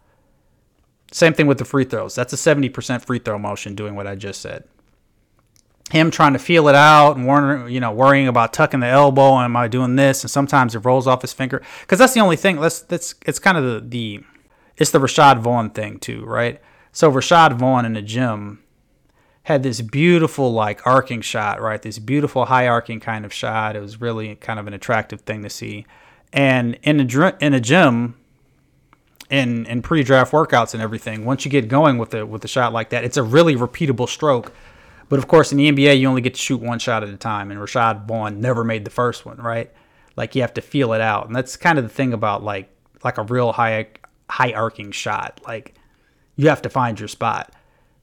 Same 1.13 1.35
thing 1.35 1.47
with 1.47 1.59
the 1.59 1.65
free 1.65 1.85
throws. 1.85 2.15
That's 2.15 2.33
a 2.33 2.37
70% 2.37 3.05
free 3.05 3.19
throw 3.19 3.39
motion 3.39 3.75
doing 3.75 3.97
what 3.97 4.07
I 4.07 4.15
just 4.15 4.41
said. 4.41 4.65
Him 5.91 6.11
trying 6.11 6.35
to 6.35 6.39
feel 6.39 6.69
it 6.69 6.75
out 6.75 7.17
and 7.17 7.27
worrying, 7.27 7.73
you 7.73 7.81
know, 7.81 7.91
worrying 7.91 8.29
about 8.29 8.53
tucking 8.53 8.81
the 8.81 8.87
elbow 8.87 9.39
am 9.39 9.57
I 9.57 9.69
doing 9.69 9.97
this? 9.97 10.23
And 10.23 10.31
sometimes 10.31 10.75
it 10.75 10.81
rolls 10.81 11.07
off 11.07 11.23
his 11.23 11.33
finger 11.33 11.63
because 11.81 11.99
that's 11.99 12.15
the 12.15 12.21
only 12.21 12.37
thing. 12.37 12.61
That's 12.61 12.81
that's 12.83 13.15
it's 13.27 13.39
kind 13.39 13.59
of 13.59 13.65
the, 13.65 13.81
the 13.89 14.25
it's 14.77 14.93
the 14.93 15.01
Rashad 15.01 15.39
Vaughn 15.39 15.71
thing 15.71 15.99
too, 15.99 16.25
right? 16.25 16.61
So 16.93 17.11
Rashad 17.11 17.55
Vaughn 17.55 17.85
in 17.85 17.95
the 17.95 18.03
gym 18.03 18.63
had 19.45 19.63
this 19.63 19.81
beautiful 19.81 20.53
like 20.53 20.87
arcing 20.87 21.21
shot, 21.21 21.61
right? 21.61 21.81
This 21.83 21.99
beautiful 21.99 22.47
high 22.47 22.69
arcing 22.69 23.01
kind 23.01 23.25
of 23.25 23.33
shot. 23.33 23.75
It 23.75 23.81
was 23.81 24.01
really 24.01 24.37
kind 24.37 24.61
of 24.61 24.67
an 24.67 24.75
attractive 24.75 25.23
thing 25.23 25.43
to 25.43 25.51
see. 25.51 25.87
And 26.33 26.79
in 26.83 27.01
a 27.01 27.37
in 27.41 27.55
a 27.55 27.61
gym, 27.61 28.17
in 29.29 29.67
in 29.67 29.83
pre-draft 29.83 30.33
workouts 30.33 30.75
and 30.75 30.83
everything, 30.83 31.25
once 31.25 31.45
you 31.45 31.51
get 31.51 31.69
going 31.69 31.99
with 31.99 32.15
a 32.15 32.25
with 32.25 32.45
a 32.45 32.49
shot 32.49 32.73
like 32.73 32.91
that, 32.91 33.05
it's 33.05 33.17
a 33.17 33.23
really 33.23 33.57
repeatable 33.57 34.09
stroke. 34.09 34.53
But 35.11 35.19
of 35.19 35.29
course, 35.29 35.53
in 35.53 35.59
the 35.59 35.71
NBA, 35.71 36.01
you 36.01 36.09
only 36.09 36.23
get 36.23 36.33
to 36.35 36.41
shoot 36.41 36.63
one 36.63 36.79
shot 36.79 37.03
at 37.03 37.11
a 37.11 37.17
time, 37.19 37.51
and 37.51 37.61
Rashad 37.61 38.07
Vaughn 38.07 38.41
never 38.41 38.65
made 38.65 38.87
the 38.87 38.91
first 38.91 39.27
one, 39.27 39.37
right? 39.37 39.71
Like 40.17 40.35
you 40.35 40.41
have 40.41 40.55
to 40.55 40.63
feel 40.63 40.95
it 40.95 41.03
out, 41.03 41.27
and 41.27 41.37
that's 41.37 41.59
kind 41.59 41.79
of 41.79 41.85
the 41.85 41.91
thing 41.91 42.15
about 42.15 42.43
like 42.43 42.75
like 43.05 43.19
a 43.19 43.25
real 43.25 43.53
high 43.53 43.89
high 44.31 44.55
arcing 44.55 44.93
shot. 44.93 45.43
Like 45.47 45.75
you 46.37 46.49
have 46.49 46.63
to 46.63 46.71
find 46.71 46.99
your 46.99 47.09
spot 47.09 47.53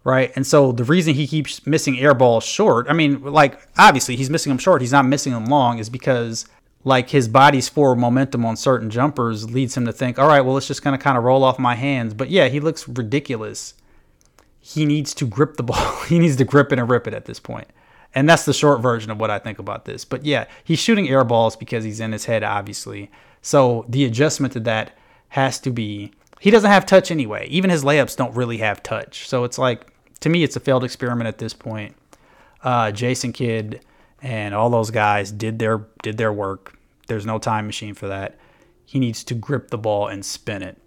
right? 0.08 0.32
And 0.38 0.48
so 0.48 0.72
the 0.72 0.86
reason 0.86 1.15
he 1.15 1.28
keeps 1.28 1.67
missing 1.67 2.00
air 2.00 2.13
balls 2.13 2.46
short, 2.46 2.88
I 2.89 2.93
mean, 2.93 3.22
like 3.24 3.60
obviously 3.78 4.15
he's 4.15 4.30
missing 4.30 4.52
them 4.52 4.58
short, 4.58 4.80
he's 4.80 4.93
not 4.93 5.06
missing 5.06 5.34
them 5.34 5.48
long, 5.48 5.80
is 5.80 5.89
because 5.89 6.46
like 6.86 7.10
his 7.10 7.28
body's 7.28 7.67
forward 7.67 7.98
momentum 7.98 8.46
on 8.46 8.56
certain 8.56 8.89
jumpers 8.89 9.52
leads 9.52 9.76
him 9.76 9.86
to 9.86 9.91
think, 9.91 10.17
all 10.17 10.30
right, 10.30 10.39
well, 10.39 10.56
it's 10.56 10.65
just 10.67 10.82
going 10.82 10.98
to 10.98 11.04
kind 11.04 11.17
of 11.17 11.26
roll 11.26 11.43
off 11.43 11.60
my 11.60 11.76
hands. 11.76 12.13
But 12.13 12.30
yeah, 12.30 12.48
he 12.48 12.62
looks 12.62 12.88
ridiculous. 12.88 13.74
He 14.67 14.86
needs 14.86 15.13
to 15.15 15.25
grip 15.25 15.56
the 15.56 15.63
ball. 15.71 16.03
he 16.03 16.19
needs 16.19 16.36
to 16.36 16.43
grip 16.43 16.73
it 16.73 16.80
and 16.80 16.89
rip 16.89 17.08
it 17.08 17.13
at 17.13 17.25
this 17.25 17.39
point. 17.39 17.67
And 18.13 18.27
that's 18.27 18.45
the 18.45 18.53
short 18.53 18.82
version 18.82 19.12
of 19.12 19.19
what 19.19 19.30
I 19.30 19.39
think 19.39 19.60
about 19.60 19.86
this. 19.86 20.03
But 20.03 20.25
yeah, 20.25 20.45
he's 20.63 20.80
shooting 20.80 21.08
air 21.08 21.23
balls 21.23 21.56
because 21.56 21.84
he's 21.84 21.99
in 21.99 22.12
his 22.12 22.25
head, 22.25 22.43
obviously. 22.43 23.12
So 23.41 23.86
the 23.88 24.06
adjustment 24.06 24.53
to 24.53 24.60
that 24.62 24.97
has 25.30 25.60
to 25.62 25.71
be 25.71 26.12
he 26.39 26.51
doesn't 26.51 26.69
have 26.69 26.86
touch 26.86 27.10
anyway. 27.10 27.47
Even 27.47 27.69
his 27.69 27.84
layups 27.84 28.15
don't 28.15 28.36
really 28.36 28.58
have 28.58 28.84
touch. 28.84 29.27
So 29.27 29.43
it's 29.43 29.58
like 29.58 29.93
to 30.19 30.30
me, 30.30 30.43
it's 30.43 30.56
a 30.56 30.60
failed 30.60 30.84
experiment 30.84 31.27
at 31.27 31.38
this 31.38 31.53
point. 31.53 31.95
Uh, 32.63 32.91
Jason 32.91 33.34
Kidd 33.34 33.82
and 34.21 34.53
all 34.53 34.69
those 34.69 34.91
guys 34.91 35.32
did 35.32 35.60
their 35.60 35.86
did 36.03 36.17
their 36.17 36.34
work. 36.34 36.77
There's 37.08 37.25
no 37.25 37.39
time 37.39 37.65
machine 37.67 37.93
for 37.93 38.08
that. 38.08 38.38
He 38.86 38.99
needs 38.99 39.23
to 39.25 39.34
grip 39.34 39.69
the 39.69 39.77
ball 39.77 40.08
and 40.08 40.25
spin 40.25 40.62
it. 40.62 40.77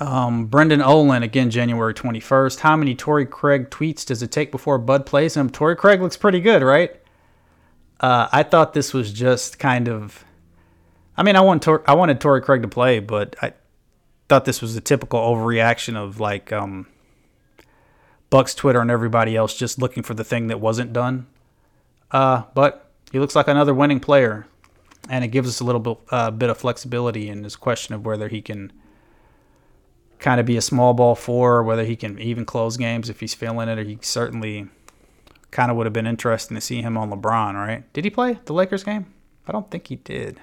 Um, 0.00 0.46
Brendan 0.46 0.80
Olin, 0.80 1.22
again, 1.22 1.50
January 1.50 1.92
21st. 1.92 2.60
How 2.60 2.76
many 2.76 2.94
Torrey 2.94 3.26
Craig 3.26 3.70
tweets 3.70 4.06
does 4.06 4.22
it 4.22 4.30
take 4.30 4.52
before 4.52 4.78
Bud 4.78 5.06
plays 5.06 5.36
him? 5.36 5.50
Torrey 5.50 5.76
Craig 5.76 6.00
looks 6.00 6.16
pretty 6.16 6.40
good, 6.40 6.62
right? 6.62 6.94
Uh, 8.00 8.28
I 8.30 8.44
thought 8.44 8.74
this 8.74 8.94
was 8.94 9.12
just 9.12 9.58
kind 9.58 9.88
of. 9.88 10.24
I 11.16 11.24
mean, 11.24 11.34
I 11.34 11.40
want 11.40 11.62
Tor- 11.62 11.82
I 11.86 11.94
wanted 11.94 12.20
Torrey 12.20 12.40
Craig 12.40 12.62
to 12.62 12.68
play, 12.68 13.00
but 13.00 13.34
I 13.42 13.54
thought 14.28 14.44
this 14.44 14.62
was 14.62 14.76
a 14.76 14.80
typical 14.80 15.18
overreaction 15.18 15.96
of 15.96 16.20
like 16.20 16.52
um, 16.52 16.86
Buck's 18.30 18.54
Twitter 18.54 18.80
and 18.80 18.90
everybody 18.90 19.34
else 19.34 19.56
just 19.56 19.80
looking 19.80 20.04
for 20.04 20.14
the 20.14 20.22
thing 20.22 20.46
that 20.46 20.60
wasn't 20.60 20.92
done. 20.92 21.26
Uh, 22.12 22.42
but 22.54 22.92
he 23.10 23.18
looks 23.18 23.34
like 23.34 23.48
another 23.48 23.74
winning 23.74 23.98
player, 23.98 24.46
and 25.08 25.24
it 25.24 25.28
gives 25.28 25.48
us 25.48 25.58
a 25.58 25.64
little 25.64 25.80
bit, 25.80 25.98
uh, 26.10 26.30
bit 26.30 26.50
of 26.50 26.58
flexibility 26.58 27.28
in 27.28 27.42
this 27.42 27.56
question 27.56 27.96
of 27.96 28.06
whether 28.06 28.28
he 28.28 28.40
can 28.40 28.72
kind 30.18 30.40
of 30.40 30.46
be 30.46 30.56
a 30.56 30.62
small 30.62 30.94
ball 30.94 31.14
four, 31.14 31.62
whether 31.62 31.84
he 31.84 31.96
can 31.96 32.18
even 32.18 32.44
close 32.44 32.76
games 32.76 33.08
if 33.08 33.20
he's 33.20 33.34
feeling 33.34 33.68
it, 33.68 33.78
or 33.78 33.84
he 33.84 33.98
certainly 34.00 34.68
kind 35.50 35.70
of 35.70 35.76
would 35.76 35.86
have 35.86 35.92
been 35.92 36.06
interesting 36.06 36.54
to 36.56 36.60
see 36.60 36.82
him 36.82 36.96
on 36.96 37.10
LeBron, 37.10 37.54
right? 37.54 37.90
Did 37.92 38.04
he 38.04 38.10
play 38.10 38.38
the 38.44 38.52
Lakers 38.52 38.84
game? 38.84 39.06
I 39.46 39.52
don't 39.52 39.70
think 39.70 39.86
he 39.86 39.96
did. 39.96 40.40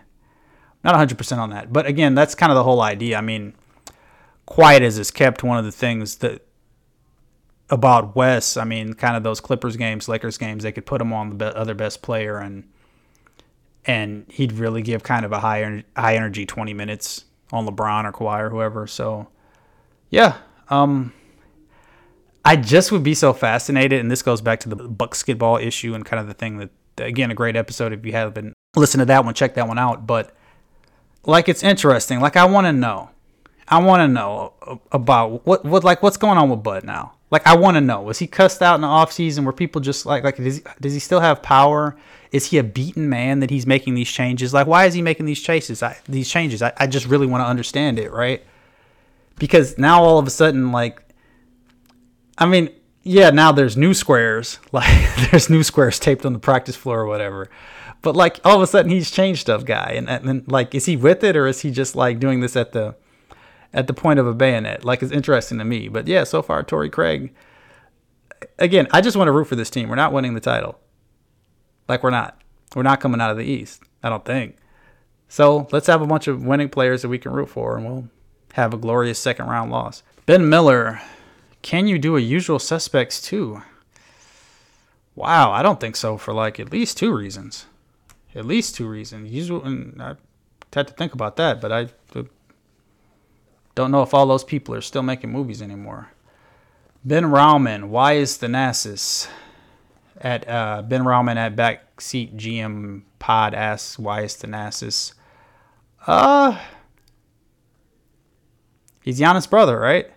Not 0.84 0.96
100% 0.96 1.38
on 1.38 1.50
that. 1.52 1.72
But 1.74 1.86
again, 1.86 2.16
that's 2.16 2.36
kind 2.36 2.52
of 2.52 2.56
the 2.56 2.64
whole 2.64 2.82
idea. 2.82 3.18
I 3.18 3.22
mean, 3.22 3.54
quiet 4.46 4.84
as 4.84 4.98
is 4.98 5.12
kept, 5.12 5.44
one 5.44 5.58
of 5.58 5.66
the 5.66 5.72
things 5.72 6.18
that 6.18 6.46
about 7.70 8.16
Wes, 8.16 8.58
I 8.58 8.64
mean, 8.64 8.94
kind 8.94 9.18
of 9.18 9.24
those 9.24 9.40
Clippers 9.40 9.78
games, 9.78 10.08
Lakers 10.08 10.38
games, 10.38 10.64
they 10.64 10.72
could 10.72 10.86
put 10.86 11.02
him 11.02 11.12
on 11.14 11.30
the 11.30 11.36
be- 11.36 11.46
other 11.46 11.74
best 11.74 12.02
player 12.02 12.38
and 12.38 12.70
and 13.88 14.26
he'd 14.30 14.52
really 14.54 14.82
give 14.82 15.04
kind 15.04 15.26
of 15.26 15.32
a 15.32 15.40
high 15.40 15.84
high 15.96 16.16
energy 16.16 16.46
20 16.46 16.74
minutes 16.74 17.26
on 17.52 17.68
LeBron 17.68 18.06
or 18.06 18.12
Kawhi 18.12 18.42
or 18.42 18.50
whoever. 18.50 18.88
So 18.88 19.28
yeah, 20.10 20.38
um, 20.70 21.14
I 22.44 22.56
just 22.56 22.92
would 22.92 23.04
be 23.04 23.16
so 23.16 23.34
fascinated, 23.34 24.00
and 24.00 24.10
this 24.10 24.22
goes 24.22 24.42
back 24.42 24.60
to 24.62 24.70
the 24.70 24.76
basketball 24.76 25.58
issue 25.58 25.96
and 25.96 26.06
kind 26.06 26.20
of 26.20 26.28
the 26.28 26.34
thing 26.34 26.58
that 26.58 26.70
again 26.98 27.32
a 27.32 27.34
great 27.36 27.56
episode 27.56 27.92
if 27.92 28.06
you 28.06 28.14
haven't 28.14 28.54
listened 28.76 29.02
to 29.02 29.06
that 29.06 29.26
one, 29.26 29.34
check 29.34 29.56
that 29.56 29.68
one 29.68 29.80
out. 29.80 30.06
But 30.08 30.36
like 31.26 31.50
it's 31.50 31.64
interesting. 31.64 32.20
Like 32.20 32.36
I 32.36 32.46
want 32.46 32.68
to 32.68 32.74
know, 32.74 33.10
I 33.68 33.82
want 33.82 34.02
to 34.02 34.08
know 34.08 34.54
about 34.92 35.46
what 35.46 35.66
what 35.66 35.84
like 35.84 36.04
what's 36.04 36.18
going 36.18 36.38
on 36.38 36.50
with 36.50 36.64
Bud 36.64 36.84
now. 36.84 37.14
Like 37.32 37.46
I 37.48 37.56
want 37.56 37.76
to 37.76 37.82
know, 37.82 38.02
was 38.02 38.20
he 38.20 38.28
cussed 38.28 38.62
out 38.62 38.76
in 38.76 38.82
the 38.82 38.88
off 38.88 39.12
season? 39.12 39.44
Were 39.44 39.54
people 39.54 39.82
just 39.82 40.06
like 40.06 40.24
like 40.24 40.38
does 40.38 40.58
he, 40.58 40.64
does 40.80 40.94
he 40.94 41.00
still 41.00 41.20
have 41.20 41.42
power? 41.42 41.98
Is 42.32 42.48
he 42.48 42.58
a 42.58 42.64
beaten 42.64 43.10
man 43.10 43.40
that 43.40 43.50
he's 43.50 43.66
making 43.66 43.96
these 43.96 44.10
changes? 44.10 44.54
Like 44.54 44.68
why 44.68 44.86
is 44.86 44.94
he 44.94 45.02
making 45.02 45.26
these 45.26 45.42
changes? 45.42 45.82
I, 45.82 45.98
these 46.08 46.30
changes. 46.30 46.62
I, 46.62 46.74
I 46.78 46.88
just 46.88 47.08
really 47.08 47.28
want 47.28 47.42
to 47.42 47.48
understand 47.48 47.98
it, 47.98 48.12
right? 48.12 48.44
Because 49.38 49.78
now 49.78 50.02
all 50.04 50.18
of 50.18 50.28
a 50.28 50.30
sudden, 50.30 50.72
like, 50.72 51.02
I 52.38 52.46
mean, 52.46 52.70
yeah, 53.04 53.30
now 53.30 53.52
there's 53.52 53.78
new 53.78 53.94
squares, 53.94 54.60
like 54.72 55.32
there's 55.32 55.50
new 55.50 55.64
squares 55.64 56.00
taped 56.00 56.26
on 56.26 56.34
the 56.34 56.40
practice 56.40 56.76
floor 56.76 57.02
or 57.02 57.06
whatever. 57.06 57.50
But 58.02 58.16
like 58.16 58.40
all 58.44 58.56
of 58.56 58.62
a 58.62 58.68
sudden 58.68 58.92
he's 58.92 59.10
changed 59.10 59.42
stuff, 59.42 59.66
guy, 59.66 59.94
and 59.96 60.10
and 60.10 60.50
like 60.52 60.76
is 60.76 60.86
he 60.86 60.96
with 60.96 61.24
it 61.24 61.36
or 61.36 61.48
is 61.48 61.62
he 61.62 61.72
just 61.72 61.96
like 61.96 62.20
doing 62.20 62.40
this 62.40 62.56
at 62.56 62.72
the 62.72 62.96
at 63.74 63.88
the 63.88 63.94
point 63.94 64.20
of 64.20 64.28
a 64.28 64.34
bayonet. 64.34 64.84
Like 64.84 65.04
it's 65.04 65.12
interesting 65.12 65.60
to 65.60 65.66
me. 65.66 65.88
But 65.88 66.08
yeah, 66.08 66.24
so 66.24 66.42
far 66.42 66.64
Torrey 66.64 66.90
Craig. 66.90 67.34
Again, 68.60 68.88
I 68.92 69.02
just 69.02 69.18
want 69.18 69.28
to 69.28 69.32
root 69.32 69.46
for 69.46 69.56
this 69.56 69.70
team. 69.70 69.90
We're 69.90 69.96
not 69.96 70.14
winning 70.14 70.34
the 70.34 70.40
title. 70.40 70.80
Like 71.88 72.04
we're 72.04 72.10
not. 72.10 72.42
We're 72.76 72.84
not 72.84 73.00
coming 73.00 73.22
out 73.22 73.32
of 73.32 73.38
the 73.38 73.46
East. 73.46 73.84
I 74.04 74.10
don't 74.10 74.26
think. 74.26 74.58
So 75.28 75.68
let's 75.72 75.88
have 75.88 76.02
a 76.02 76.08
bunch 76.08 76.28
of 76.28 76.44
winning 76.44 76.70
players 76.70 77.02
that 77.02 77.10
we 77.10 77.18
can 77.18 77.32
root 77.32 77.50
for, 77.50 77.78
and 77.78 77.86
we'll 77.86 78.10
have 78.56 78.74
a 78.74 78.78
glorious 78.78 79.20
second 79.20 79.48
round 79.48 79.70
loss. 79.70 80.02
Ben 80.26 80.48
Miller, 80.48 81.02
can 81.62 81.88
you 81.88 82.00
do 82.00 82.16
a 82.16 82.22
usual 82.22 82.58
suspects 82.58 83.22
too? 83.22 83.62
Wow, 85.14 85.52
I 85.52 85.62
don't 85.62 85.80
think 85.80 85.98
so 85.98 86.18
for 86.18 86.34
like 86.34 86.58
at 86.58 86.72
least 86.72 86.98
two 86.98 87.14
reasons. 87.14 87.66
At 88.34 88.46
least 88.46 88.74
two 88.76 88.88
reasons. 88.88 89.30
Usual, 89.30 89.64
and 89.66 90.02
I 90.02 90.16
had 90.74 90.88
to 90.88 90.94
think 90.94 91.14
about 91.14 91.36
that, 91.36 91.60
but 91.60 91.74
I 91.74 91.90
don't 93.76 93.92
know 93.92 94.04
if 94.04 94.14
all 94.14 94.26
those 94.26 94.46
people 94.46 94.74
are 94.74 94.82
still 94.82 95.04
making 95.04 95.34
movies 95.34 95.62
anymore. 95.62 96.12
Ben 97.04 97.26
Rauman, 97.26 97.90
why 97.90 98.14
is 98.14 98.38
Thanasis? 98.38 99.28
At 100.22 100.48
uh, 100.50 100.82
Ben 100.82 101.04
Rauman 101.04 101.36
at 101.36 101.58
Backseat 101.58 102.38
GM 102.38 103.02
Pod 103.20 103.54
asks, 103.54 104.00
why 104.00 104.22
is 104.22 104.34
Thanasis? 104.36 105.14
Uh, 106.08 106.58
he's 109.06 109.20
Giannis' 109.20 109.50
brother, 109.50 109.80
right? 109.80 110.12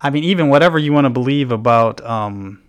I 0.00 0.08
mean, 0.08 0.24
even 0.24 0.48
whatever 0.48 0.78
you 0.78 0.94
want 0.94 1.04
to 1.04 1.10
believe 1.10 1.52
about 1.52 2.02
um, 2.06 2.62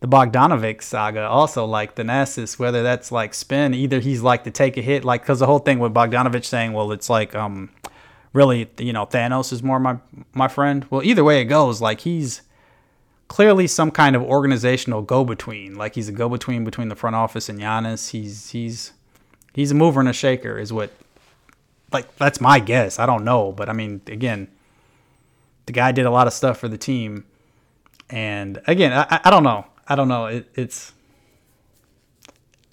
the 0.00 0.08
Bogdanovic 0.08 0.82
saga, 0.82 1.28
also 1.28 1.64
like 1.64 1.94
the 1.94 2.02
Thanasis, 2.02 2.58
whether 2.58 2.82
that's 2.82 3.12
like 3.12 3.34
spin, 3.34 3.74
either 3.74 4.00
he's 4.00 4.22
like 4.22 4.42
to 4.44 4.50
take 4.50 4.76
a 4.76 4.80
hit, 4.80 5.04
like 5.04 5.22
because 5.22 5.38
the 5.38 5.46
whole 5.46 5.60
thing 5.60 5.78
with 5.78 5.94
Bogdanovic 5.94 6.44
saying, 6.44 6.72
well, 6.72 6.90
it's 6.90 7.08
like 7.08 7.36
um, 7.36 7.70
really, 8.32 8.68
you 8.78 8.92
know, 8.92 9.06
Thanos 9.06 9.52
is 9.52 9.62
more 9.62 9.78
my 9.78 9.98
my 10.32 10.48
friend. 10.48 10.86
Well, 10.90 11.04
either 11.04 11.22
way 11.22 11.40
it 11.40 11.44
goes, 11.44 11.80
like 11.80 12.00
he's 12.00 12.42
clearly 13.28 13.66
some 13.66 13.90
kind 13.90 14.16
of 14.16 14.22
organizational 14.22 15.02
go-between. 15.02 15.76
Like 15.76 15.94
he's 15.94 16.08
a 16.08 16.12
go-between 16.12 16.64
between 16.64 16.88
the 16.88 16.96
front 16.96 17.14
office 17.14 17.48
and 17.48 17.60
Giannis. 17.60 18.10
He's 18.10 18.50
he's 18.50 18.92
he's 19.52 19.70
a 19.70 19.74
mover 19.74 20.00
and 20.00 20.08
a 20.08 20.14
shaker, 20.14 20.58
is 20.58 20.72
what. 20.72 20.90
Like 21.92 22.16
that's 22.16 22.40
my 22.40 22.60
guess. 22.60 22.98
I 22.98 23.06
don't 23.06 23.24
know, 23.24 23.52
but 23.52 23.68
I 23.68 23.72
mean, 23.72 24.00
again, 24.06 24.48
the 25.66 25.72
guy 25.72 25.92
did 25.92 26.06
a 26.06 26.10
lot 26.10 26.26
of 26.26 26.32
stuff 26.32 26.58
for 26.58 26.68
the 26.68 26.78
team, 26.78 27.24
and 28.10 28.60
again, 28.66 28.92
I, 28.92 29.20
I 29.24 29.30
don't 29.30 29.42
know. 29.42 29.66
I 29.86 29.94
don't 29.94 30.08
know. 30.08 30.26
It, 30.26 30.48
it's. 30.54 30.92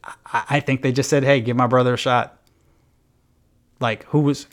I, 0.03 0.43
I 0.49 0.59
think 0.59 0.81
they 0.81 0.91
just 0.91 1.09
said, 1.09 1.23
"Hey, 1.23 1.39
give 1.39 1.55
my 1.55 1.67
brother 1.67 1.93
a 1.93 1.97
shot." 1.97 2.39
Like 3.79 4.05
who 4.05 4.19
was 4.19 4.47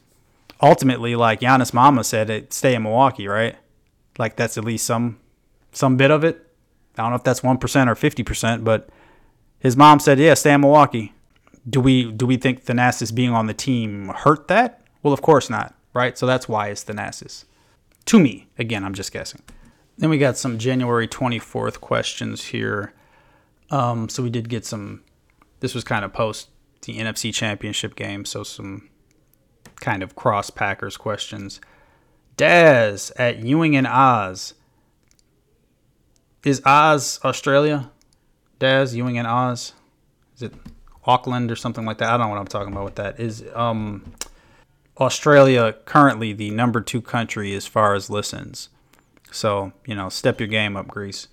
ultimately, 0.61 1.17
like 1.17 1.41
Giannis 1.41 1.75
Mama 1.75 2.05
said, 2.05 2.31
it 2.31 2.53
stay 2.53 2.75
in 2.75 2.83
Milwaukee, 2.83 3.27
right? 3.27 3.57
Like 4.19 4.37
that's 4.37 4.57
at 4.59 4.65
least 4.65 4.87
some 4.87 5.19
some 5.73 5.97
bit 5.97 6.11
of 6.11 6.23
it. 6.25 6.47
I 6.97 7.03
don't 7.03 7.11
know 7.11 7.17
if 7.17 7.25
that's 7.25 7.43
one 7.43 7.59
percent 7.59 7.91
or 7.91 7.95
fifty 7.95 8.23
percent, 8.23 8.65
but 8.65 8.89
his 9.59 9.77
mom 9.77 9.99
said, 9.99 10.19
"Yeah, 10.19 10.35
stay 10.35 10.53
in 10.53 10.61
Milwaukee." 10.61 11.15
Do 11.69 11.81
we 11.81 12.11
do 12.11 12.27
we 12.27 12.37
think 12.37 12.65
Thanasis 12.65 13.15
being 13.15 13.31
on 13.31 13.47
the 13.47 13.55
team 13.55 14.09
hurt 14.09 14.49
that? 14.49 14.83
Well, 15.03 15.15
of 15.15 15.23
course 15.23 15.49
not, 15.49 15.75
right? 15.95 16.17
So 16.19 16.27
that's 16.27 16.49
why 16.49 16.69
it's 16.69 16.85
Thanasis. 16.85 17.45
To 18.07 18.19
me, 18.19 18.49
again, 18.59 18.85
I'm 18.85 18.95
just 18.95 19.13
guessing. 19.13 19.43
Then 19.99 20.11
we 20.11 20.19
got 20.19 20.37
some 20.37 20.59
January 20.59 21.07
24th 21.07 21.81
questions 21.81 22.45
here. 22.47 22.93
Um, 23.71 24.09
so 24.09 24.23
we 24.23 24.31
did 24.31 24.49
get 24.49 24.65
some. 24.65 25.03
This 25.61 25.75
was 25.75 25.85
kind 25.85 26.05
of 26.05 26.13
post 26.13 26.49
the 26.83 26.99
NFC 26.99 27.33
Championship 27.33 27.95
game, 27.95 28.25
so 28.25 28.43
some 28.43 28.89
kind 29.77 30.03
of 30.03 30.17
cross 30.17 30.51
Packers 30.51 30.97
questions. 30.97 31.61
Daz 32.37 33.13
at 33.17 33.39
Ewing 33.45 33.77
and 33.77 33.87
Oz. 33.87 34.55
Is 36.45 36.61
Oz 36.65 37.21
Australia? 37.25 37.91
Daz, 38.59 38.97
Ewing 38.97 39.19
and 39.19 39.29
Oz? 39.29 39.75
Is 40.35 40.43
it 40.43 40.55
Auckland 41.05 41.51
or 41.51 41.57
something 41.57 41.85
like 41.85 41.99
that? 41.99 42.09
I 42.09 42.17
don't 42.17 42.27
know 42.27 42.29
what 42.31 42.39
I'm 42.39 42.47
talking 42.47 42.73
about 42.73 42.85
with 42.85 42.95
that. 42.97 43.19
Is 43.21 43.45
um, 43.55 44.13
Australia 44.99 45.75
currently 45.85 46.33
the 46.33 46.51
number 46.51 46.81
two 46.81 47.01
country 47.01 47.55
as 47.55 47.67
far 47.67 47.95
as 47.95 48.11
listens? 48.11 48.69
So, 49.31 49.73
you 49.87 49.95
know, 49.95 50.09
step 50.09 50.41
your 50.41 50.49
game 50.49 50.77
up, 50.77 50.89
Greece. 50.89 51.29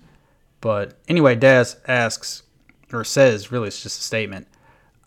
But 0.61 0.97
anyway, 1.07 1.35
Daz 1.35 1.77
asks, 1.87 2.43
or 2.91 3.03
says, 3.03 3.51
really, 3.51 3.67
it's 3.67 3.83
just 3.83 3.99
a 3.99 4.03
statement. 4.03 4.47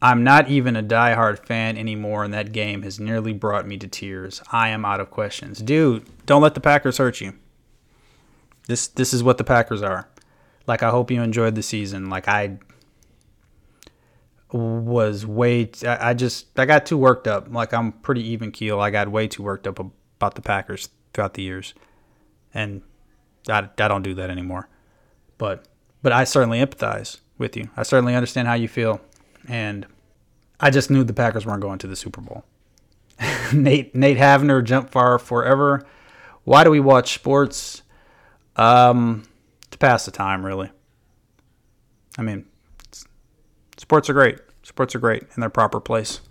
I'm 0.01 0.25
not 0.25 0.49
even 0.49 0.75
a 0.75 0.83
die-hard 0.83 1.47
fan 1.47 1.79
anymore, 1.79 2.25
and 2.25 2.35
that 2.35 2.53
game 2.53 2.83
has 2.83 2.99
nearly 2.99 3.33
brought 3.33 3.67
me 3.67 3.79
to 3.79 3.87
tears. 3.87 4.43
I 4.51 4.71
am 4.71 4.85
out 4.85 5.01
of 5.01 5.11
questions. 5.11 5.61
Dude, 5.61 6.05
don't 6.27 6.43
let 6.43 6.55
the 6.55 6.61
Packers 6.61 6.99
hurt 6.99 7.21
you. 7.21 7.35
This 8.67 8.89
this 8.89 9.13
is 9.13 9.23
what 9.23 9.39
the 9.39 9.45
Packers 9.45 9.83
are. 9.83 10.09
Like 10.67 10.83
I 10.83 10.91
hope 10.91 11.11
you 11.11 11.23
enjoyed 11.23 11.55
the 11.55 11.63
season. 11.63 12.11
Like 12.11 12.29
I 12.29 12.59
was 14.53 15.27
way 15.27 15.67
t- 15.67 15.87
I 15.87 16.15
just 16.15 16.59
I 16.59 16.67
got 16.67 16.87
too 16.87 16.99
worked 16.99 17.27
up. 17.27 17.49
Like 17.51 17.73
I'm 17.73 17.93
pretty 17.93 18.23
even 18.29 18.53
keel. 18.53 18.81
I 18.81 18.91
got 18.91 19.09
way 19.09 19.29
too 19.29 19.43
worked 19.43 19.67
up 19.67 19.79
about 19.79 20.35
the 20.35 20.43
Packers 20.43 20.89
throughout 21.13 21.35
the 21.35 21.43
years. 21.43 21.75
And 22.55 22.83
I, 23.49 23.69
I 23.79 23.89
don't 23.89 24.03
do 24.03 24.15
that 24.15 24.31
anymore. 24.31 24.69
But 25.39 25.67
but 26.03 26.13
I 26.13 26.25
certainly 26.25 26.61
empathize 26.61 27.19
with 27.39 27.57
you. 27.57 27.69
I 27.77 27.83
certainly 27.83 28.15
understand 28.15 28.49
how 28.49 28.55
you 28.55 28.69
feel 28.69 29.01
and 29.49 29.87
I 30.61 30.71
just 30.71 30.91
knew 30.91 31.03
the 31.03 31.13
Packers 31.13 31.45
weren't 31.45 31.63
going 31.63 31.79
to 31.81 31.87
the 31.87 31.97
Super 31.97 32.21
Bowl. 32.21 32.45
Nate 33.53 33.95
Nate 33.95 34.19
Havner 34.19 34.63
jump 34.63 34.91
far 34.91 35.19
forever. 35.19 35.85
Why 36.45 36.65
do 36.65 36.71
we 36.71 36.81
watch 36.81 37.15
sports? 37.15 37.83
Um, 38.57 39.25
to 39.71 39.79
pass 39.79 40.05
the 40.05 40.11
time, 40.11 40.45
really. 40.45 40.71
I 42.19 42.23
mean, 42.23 42.45
sports 43.93 44.09
are 44.09 44.14
great. 44.14 44.38
Sports 44.62 44.95
are 44.95 44.99
great 44.99 45.24
in 45.36 45.43
their 45.43 45.51
proper 45.51 45.78
place. 45.78 46.22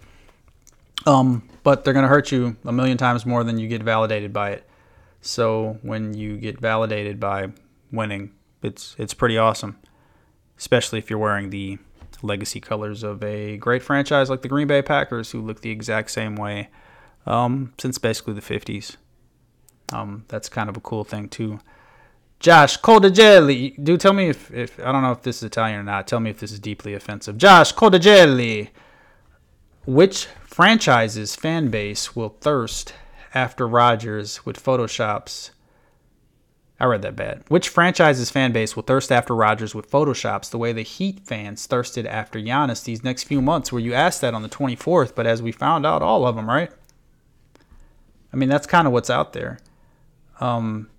Um, 1.05 1.47
but 1.61 1.83
they're 1.83 1.93
going 1.93 2.01
to 2.01 2.09
hurt 2.09 2.31
you 2.31 2.57
a 2.65 2.71
million 2.71 2.97
times 2.97 3.23
more 3.23 3.43
than 3.43 3.59
you 3.59 3.67
get 3.67 3.83
validated 3.83 4.33
by 4.33 4.49
it. 4.49 4.67
So 5.21 5.77
when 5.83 6.15
you 6.15 6.37
get 6.37 6.59
validated 6.59 7.19
by 7.19 7.51
winning, 7.91 8.31
it's 8.63 8.95
it's 8.97 9.13
pretty 9.13 9.37
awesome, 9.37 9.77
especially 10.57 10.97
if 10.97 11.11
you're 11.11 11.19
wearing 11.19 11.51
the 11.51 11.77
legacy 12.23 12.59
colors 12.59 13.03
of 13.03 13.23
a 13.23 13.57
great 13.57 13.83
franchise 13.83 14.27
like 14.27 14.41
the 14.41 14.47
Green 14.47 14.65
Bay 14.65 14.81
Packers, 14.81 15.29
who 15.29 15.39
look 15.39 15.61
the 15.61 15.69
exact 15.69 16.09
same 16.09 16.35
way 16.35 16.69
um, 17.27 17.73
since 17.77 17.99
basically 17.99 18.33
the 18.33 18.41
50s. 18.41 18.95
Um, 19.93 20.25
that's 20.29 20.49
kind 20.49 20.67
of 20.67 20.77
a 20.77 20.81
cool 20.81 21.03
thing, 21.03 21.29
too. 21.29 21.59
Josh 22.41 22.79
Coldagelli, 22.79 23.81
Do 23.83 23.97
tell 23.97 24.13
me 24.13 24.27
if, 24.27 24.51
if 24.51 24.79
I 24.79 24.91
don't 24.91 25.03
know 25.03 25.11
if 25.11 25.21
this 25.21 25.37
is 25.37 25.43
Italian 25.43 25.79
or 25.79 25.83
not. 25.83 26.07
Tell 26.07 26.19
me 26.19 26.31
if 26.31 26.39
this 26.39 26.51
is 26.51 26.59
deeply 26.59 26.95
offensive. 26.95 27.37
Josh 27.37 27.71
Coldagelli, 27.73 28.69
which 29.85 30.25
franchise's 30.43 31.35
fan 31.35 31.69
base 31.69 32.15
will 32.15 32.29
thirst 32.41 32.95
after 33.35 33.67
Rodgers 33.67 34.43
with 34.43 34.61
Photoshops. 34.61 35.51
I 36.79 36.85
read 36.85 37.03
that 37.03 37.15
bad. 37.15 37.43
Which 37.47 37.69
franchise's 37.69 38.31
fan 38.31 38.51
base 38.51 38.75
will 38.75 38.81
thirst 38.81 39.11
after 39.11 39.35
Rodgers 39.35 39.75
with 39.75 39.89
Photoshops 39.89 40.49
the 40.49 40.57
way 40.57 40.73
the 40.73 40.81
Heat 40.81 41.19
fans 41.19 41.67
thirsted 41.67 42.07
after 42.07 42.39
Giannis 42.39 42.83
these 42.83 43.03
next 43.03 43.25
few 43.25 43.39
months? 43.39 43.71
Where 43.71 43.79
you 43.79 43.93
asked 43.93 44.19
that 44.21 44.33
on 44.33 44.41
the 44.41 44.49
24th, 44.49 45.13
but 45.13 45.27
as 45.27 45.43
we 45.43 45.51
found 45.51 45.85
out, 45.85 46.01
all 46.01 46.25
of 46.25 46.35
them, 46.35 46.49
right? 46.49 46.71
I 48.33 48.35
mean, 48.35 48.49
that's 48.49 48.65
kind 48.65 48.87
of 48.87 48.93
what's 48.93 49.11
out 49.11 49.33
there. 49.33 49.59
Um, 50.39 50.89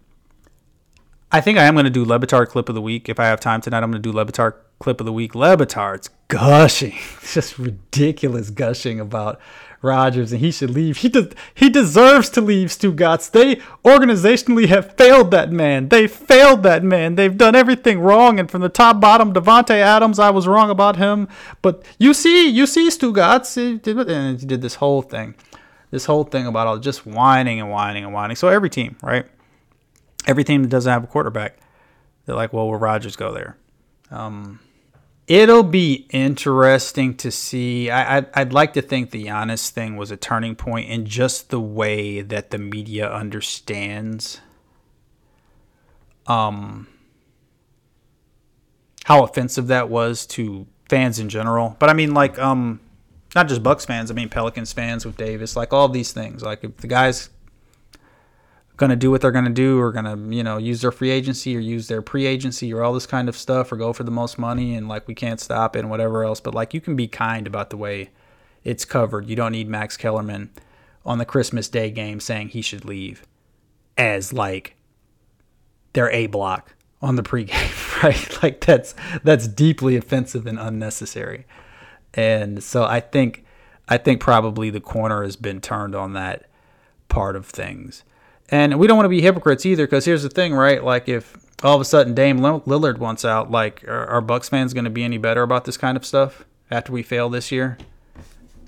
I 1.35 1.41
think 1.41 1.59
I 1.59 1.65
am 1.65 1.75
going 1.75 1.85
to 1.85 1.91
do 1.91 2.05
Le 2.05 2.21
Batard 2.21 2.49
clip 2.49 2.69
of 2.69 2.75
the 2.75 2.83
week. 2.83 3.09
If 3.09 3.19
I 3.19 3.25
have 3.25 3.41
time 3.41 3.63
tonight, 3.63 3.83
I'm 3.83 3.91
going 3.91 4.03
to 4.03 4.11
do 4.11 4.15
Le 4.15 4.27
Batard 4.27 4.53
clip 4.79 5.01
of 5.01 5.07
the 5.07 5.13
week. 5.13 5.35
Le 5.35 5.57
Batard's 5.57 6.11
gushing, 6.29 6.93
it's 7.23 7.33
just 7.33 7.59
ridiculous 7.59 8.51
gushing 8.51 9.01
about 9.01 9.41
Rodgers 9.81 10.31
and 10.31 10.43
he 10.43 10.53
should 10.53 10.71
leave. 10.71 10.99
He 10.99 11.09
does. 11.09 11.33
He 11.55 11.71
deserves 11.71 12.29
to 12.31 12.43
leave. 12.43 12.69
Stugotz. 12.69 13.31
They 13.31 13.57
organizationally 13.83 14.69
have 14.69 14.95
failed 14.95 15.31
that 15.31 15.51
man. 15.51 15.89
They 15.89 16.07
failed 16.07 16.63
that 16.65 16.85
man. 16.85 17.17
They've 17.17 17.37
done 17.37 17.57
everything 17.57 17.99
wrong. 17.99 18.39
And 18.39 18.51
from 18.51 18.61
the 18.61 18.69
top 18.69 19.01
bottom, 19.01 19.33
Davante 19.33 19.71
Adams, 19.71 20.19
I 20.19 20.31
was 20.31 20.47
wrong 20.47 20.69
about 20.71 20.97
him. 20.97 21.29
But 21.63 21.83
you 21.99 22.13
see, 22.13 22.49
you 22.49 22.67
see, 22.67 22.91
Stugotz, 22.91 23.57
he 23.57 23.91
and 23.91 24.39
he 24.39 24.47
did 24.47 24.61
this 24.61 24.77
whole 24.77 25.03
thing, 25.03 25.35
this 25.91 26.05
whole 26.05 26.25
thing 26.25 26.47
about 26.47 26.67
all 26.67 26.79
just 26.79 27.07
whining 27.07 27.59
and 27.59 27.71
whining 27.71 28.05
and 28.05 28.13
whining. 28.13 28.37
So 28.37 28.49
every 28.49 28.71
team, 28.71 28.97
right? 29.03 29.27
Every 30.27 30.45
team 30.45 30.63
that 30.63 30.69
doesn't 30.69 30.93
have 30.93 31.05
a 31.05 31.07
quarterback, 31.07 31.59
they're 32.25 32.37
like, 32.37 32.53
well, 32.53 32.67
will 32.67 32.79
Rodgers 32.79 33.17
go 33.17 33.33
there? 33.33 33.57
Um, 34.11 34.61
It'll 35.29 35.63
be 35.63 36.07
interesting 36.11 37.17
to 37.19 37.31
see. 37.31 37.91
I, 37.91 38.19
I'd, 38.19 38.27
I'd 38.35 38.53
like 38.53 38.73
to 38.73 38.83
think 38.83 39.13
the 39.13 39.27
Giannis 39.27 39.71
thing 39.71 39.97
was 39.97 40.11
a 40.11 40.17
turning 40.17 40.57
point 40.57 40.91
in 40.91 41.07
just 41.07 41.51
the 41.51 41.61
way 41.61 42.23
that 42.23 42.51
the 42.51 42.59
media 42.59 43.11
understands 43.11 44.41
um, 46.27 46.89
how 49.05 49.23
offensive 49.23 49.69
that 49.69 49.89
was 49.89 50.27
to 50.27 50.67
fans 50.89 51.21
in 51.21 51.29
general. 51.29 51.77
But 51.79 51.89
I 51.89 51.93
mean, 51.93 52.15
like, 52.15 52.39
um, 52.39 52.81
not 53.35 53.49
just 53.49 53.63
Bucks 53.63 53.85
fans. 53.85 54.11
I 54.11 54.15
mean, 54.15 54.29
Pelicans 54.29 54.73
fans 54.73 55.07
with 55.07 55.17
Davis. 55.17 55.55
Like 55.55 55.73
all 55.73 55.89
these 55.89 56.13
things. 56.13 56.43
Like 56.43 56.65
if 56.65 56.77
the 56.79 56.89
guys 56.89 57.31
going 58.77 58.91
to 58.91 58.97
do 58.97 59.11
what 59.11 59.21
they're 59.21 59.31
going 59.31 59.45
to 59.45 59.51
do 59.51 59.79
or 59.79 59.93
going 59.93 60.05
to, 60.05 60.35
you 60.35 60.43
know, 60.43 60.57
use 60.57 60.81
their 60.81 60.93
free 60.93 61.11
agency 61.11 61.57
or 61.57 61.61
use 61.61 61.89
their 61.89 62.03
pre 62.03 62.27
agency 62.27 62.73
or 62.73 62.83
all 62.83 62.93
this 62.93 63.07
kind 63.07 63.29
of 63.29 63.37
stuff 63.37 63.71
or 63.71 63.77
go 63.77 63.93
for 63.93 64.05
the 64.05 64.11
most 64.11 64.39
money 64.39 64.75
and 64.75 64.89
like 64.89 65.07
we 65.07 65.15
can't 65.15 65.41
stop 65.41 65.77
it 65.77 65.81
and 65.81 65.91
whatever 65.91 66.25
else. 66.25 66.41
But 66.41 66.55
like 66.55 66.75
you 66.75 66.81
can 66.81 66.97
be 66.97 67.07
kind 67.07 67.47
about 67.47 67.71
the 67.71 67.77
way 67.77 68.11
it's 68.65 68.85
covered. 68.85 69.29
You 69.29 69.37
don't 69.37 69.53
need 69.53 69.69
Max 69.69 69.97
Kellerman 69.97 70.51
on 71.05 71.19
the 71.19 71.25
Christmas 71.25 71.69
Day 71.69 71.91
game 71.91 72.21
saying 72.21 72.49
he 72.49 72.63
should 72.63 72.85
leave 72.85 73.27
as 73.99 74.33
like 74.33 74.77
their 75.93 76.11
A 76.11 76.27
block 76.27 76.75
on 77.01 77.17
the 77.17 77.23
pregame, 77.23 78.03
right? 78.03 78.43
Like 78.43 78.61
that's 78.61 78.95
that's 79.23 79.49
deeply 79.49 79.97
offensive 79.97 80.47
and 80.47 80.59
unnecessary. 80.59 81.47
And 82.15 82.63
so 82.63 82.85
I 82.85 83.01
think 83.01 83.45
I 83.89 83.99
think 83.99 84.21
probably 84.21 84.71
the 84.71 84.81
corner 84.81 85.23
has 85.23 85.37
been 85.37 85.61
turned 85.61 85.95
on 85.95 86.13
that 86.15 86.49
part 87.09 87.37
of 87.37 87.47
things. 87.47 88.05
And 88.53 88.79
we 88.79 88.87
don't 88.87 88.97
want 88.97 89.07
to 89.07 89.11
be 89.11 89.23
hypocrites 89.23 89.67
either, 89.67 89.87
because 89.87 90.05
here's 90.05 90.23
the 90.23 90.29
thing, 90.29 90.55
right? 90.55 90.85
Like 90.85 91.09
if 91.09 91.37
all 91.65 91.75
of 91.75 91.81
a 91.81 91.85
sudden 91.85 92.15
Dame 92.15 92.39
Lillard 92.39 92.99
wants 92.99 93.25
out, 93.25 93.51
like 93.51 93.83
are, 93.89 94.07
are 94.07 94.21
Bucks 94.21 94.51
fans 94.51 94.75
going 94.75 94.85
to 94.85 94.91
be 94.91 95.03
any 95.03 95.19
better 95.19 95.43
about 95.43 95.65
this 95.65 95.79
kind 95.79 95.97
of 95.97 96.05
stuff 96.05 96.45
after 96.71 96.93
we 96.93 97.03
fail 97.03 97.31
this 97.31 97.51
year? 97.51 97.79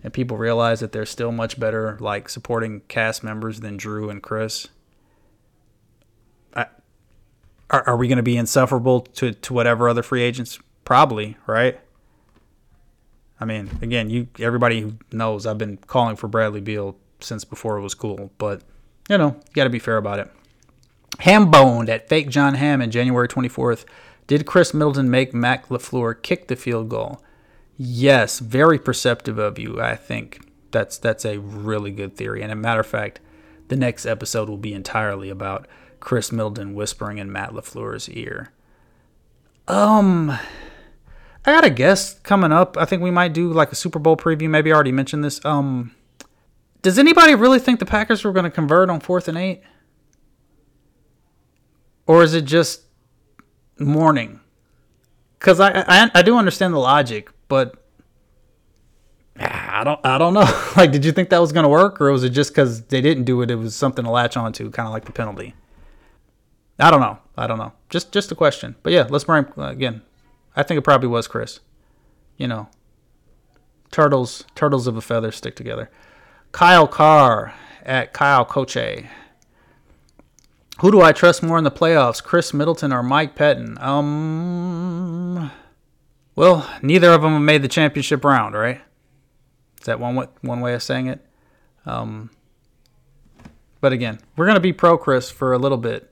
And 0.02 0.12
people 0.12 0.36
realize 0.36 0.80
that 0.80 0.92
they're 0.92 1.06
still 1.06 1.32
much 1.32 1.60
better, 1.60 1.98
like 2.00 2.28
supporting 2.28 2.80
cast 2.88 3.22
members 3.22 3.60
than 3.60 3.78
Jrue 3.78 4.10
and 4.10 4.22
Khris. 4.22 4.68
Are, 7.70 7.88
are 7.88 7.96
we 7.96 8.08
going 8.08 8.18
to 8.18 8.22
be 8.22 8.36
insufferable 8.36 9.00
to, 9.00 9.32
to 9.32 9.54
whatever 9.54 9.88
other 9.88 10.02
free 10.02 10.22
agents? 10.22 10.58
Probably, 10.84 11.36
right? 11.46 11.80
I 13.40 13.46
mean, 13.46 13.70
again, 13.82 14.10
you 14.10 14.28
everybody 14.38 14.94
knows 15.10 15.46
I've 15.46 15.58
been 15.58 15.78
calling 15.78 16.16
for 16.16 16.28
Bradley 16.28 16.60
Beal 16.60 16.96
since 17.20 17.44
before 17.44 17.78
it 17.78 17.80
was 17.80 17.94
cool, 17.94 18.30
but 18.38 18.62
you 19.08 19.18
know, 19.18 19.36
you 19.46 19.52
got 19.54 19.64
to 19.64 19.70
be 19.70 19.78
fair 19.78 19.96
about 19.96 20.18
it. 20.18 20.30
Hamboned 21.20 21.88
at 21.88 22.08
fake 22.08 22.28
Jon 22.28 22.54
Hammond, 22.54 22.92
January 22.92 23.28
24th. 23.28 23.84
Did 24.26 24.46
Khris 24.46 24.72
Middleton 24.72 25.10
make 25.10 25.34
Matt 25.34 25.68
LaFleur 25.68 26.20
kick 26.22 26.48
the 26.48 26.56
field 26.56 26.88
goal? 26.88 27.22
Yes, 27.76 28.38
very 28.38 28.78
perceptive 28.78 29.38
of 29.38 29.58
you. 29.58 29.80
I 29.80 29.96
think 29.96 30.40
that's 30.70 30.96
that's 30.98 31.24
a 31.24 31.38
really 31.38 31.90
good 31.90 32.16
theory. 32.16 32.42
And 32.42 32.50
a 32.50 32.56
matter 32.56 32.80
of 32.80 32.86
fact, 32.86 33.20
the 33.68 33.76
next 33.76 34.06
episode 34.06 34.48
will 34.48 34.56
be 34.56 34.72
entirely 34.72 35.30
about 35.30 35.66
Khris 36.00 36.32
Middleton 36.32 36.74
whispering 36.74 37.18
in 37.18 37.32
Matt 37.32 37.50
LaFleur's 37.50 38.08
ear. 38.08 38.52
Um, 39.66 40.30
I 40.30 41.52
got 41.52 41.64
a 41.64 41.70
guest 41.70 42.22
coming 42.22 42.52
up. 42.52 42.76
I 42.76 42.84
think 42.84 43.02
we 43.02 43.10
might 43.10 43.32
do 43.32 43.52
like 43.52 43.72
a 43.72 43.76
Super 43.76 43.98
Bowl 43.98 44.16
preview. 44.16 44.48
Maybe 44.48 44.70
I 44.70 44.74
already 44.74 44.92
mentioned 44.92 45.24
this. 45.24 45.44
Um, 45.44 45.94
does 46.84 46.98
anybody 46.98 47.34
really 47.34 47.58
think 47.58 47.80
the 47.80 47.86
Packers 47.86 48.24
were 48.24 48.32
going 48.32 48.44
to 48.44 48.50
convert 48.50 48.90
on 48.90 49.00
fourth 49.00 49.26
and 49.26 49.38
eight? 49.38 49.62
Or 52.06 52.22
is 52.22 52.34
it 52.34 52.44
just 52.44 52.82
mourning? 53.78 54.40
Because 55.38 55.60
I, 55.60 55.82
I 55.88 56.10
I 56.14 56.20
do 56.20 56.36
understand 56.36 56.74
the 56.74 56.78
logic, 56.78 57.30
but 57.48 57.82
I 59.38 59.82
don't 59.82 59.98
I 60.04 60.18
don't 60.18 60.34
know. 60.34 60.46
like, 60.76 60.92
did 60.92 61.06
you 61.06 61.12
think 61.12 61.30
that 61.30 61.40
was 61.40 61.52
going 61.52 61.62
to 61.62 61.70
work, 61.70 62.02
or 62.02 62.12
was 62.12 62.22
it 62.22 62.30
just 62.30 62.50
because 62.50 62.82
they 62.82 63.00
didn't 63.00 63.24
do 63.24 63.40
it? 63.40 63.50
It 63.50 63.56
was 63.56 63.74
something 63.74 64.04
to 64.04 64.10
latch 64.10 64.36
onto, 64.36 64.70
kind 64.70 64.86
of 64.86 64.92
like 64.92 65.06
the 65.06 65.12
penalty. 65.12 65.54
I 66.78 66.90
don't 66.90 67.00
know. 67.00 67.18
I 67.34 67.46
don't 67.46 67.58
know. 67.58 67.72
Just 67.88 68.12
just 68.12 68.30
a 68.30 68.34
question. 68.34 68.76
But 68.82 68.92
yeah, 68.92 69.06
let's 69.08 69.24
bring 69.24 69.46
uh, 69.56 69.68
again. 69.68 70.02
I 70.54 70.62
think 70.62 70.76
it 70.76 70.82
probably 70.82 71.08
was 71.08 71.28
Khris. 71.28 71.60
You 72.36 72.46
know, 72.46 72.68
turtles 73.90 74.44
turtles 74.54 74.86
of 74.86 74.98
a 74.98 75.00
feather 75.00 75.32
stick 75.32 75.56
together. 75.56 75.90
Kyle 76.54 76.86
Carr 76.86 77.52
at 77.84 78.12
Kyle 78.12 78.44
Coche. 78.44 79.02
Who 80.78 80.92
do 80.92 81.02
I 81.02 81.10
trust 81.10 81.42
more 81.42 81.58
in 81.58 81.64
the 81.64 81.70
playoffs, 81.72 82.22
Khris 82.22 82.54
Middleton 82.54 82.92
or 82.92 83.02
Mike 83.02 83.34
Pettine? 83.34 83.76
Um, 83.82 85.50
well, 86.36 86.70
neither 86.80 87.10
of 87.10 87.22
them 87.22 87.32
have 87.32 87.42
made 87.42 87.62
the 87.62 87.68
championship 87.68 88.24
round, 88.24 88.54
right? 88.54 88.80
Is 89.80 89.86
that 89.86 89.98
one 89.98 90.28
one 90.42 90.60
way 90.60 90.74
of 90.74 90.82
saying 90.84 91.08
it? 91.08 91.26
Um, 91.86 92.30
but 93.80 93.92
again, 93.92 94.20
we're 94.36 94.46
gonna 94.46 94.60
be 94.60 94.72
pro 94.72 94.96
Khris 94.96 95.32
for 95.32 95.54
a 95.54 95.58
little 95.58 95.76
bit. 95.76 96.08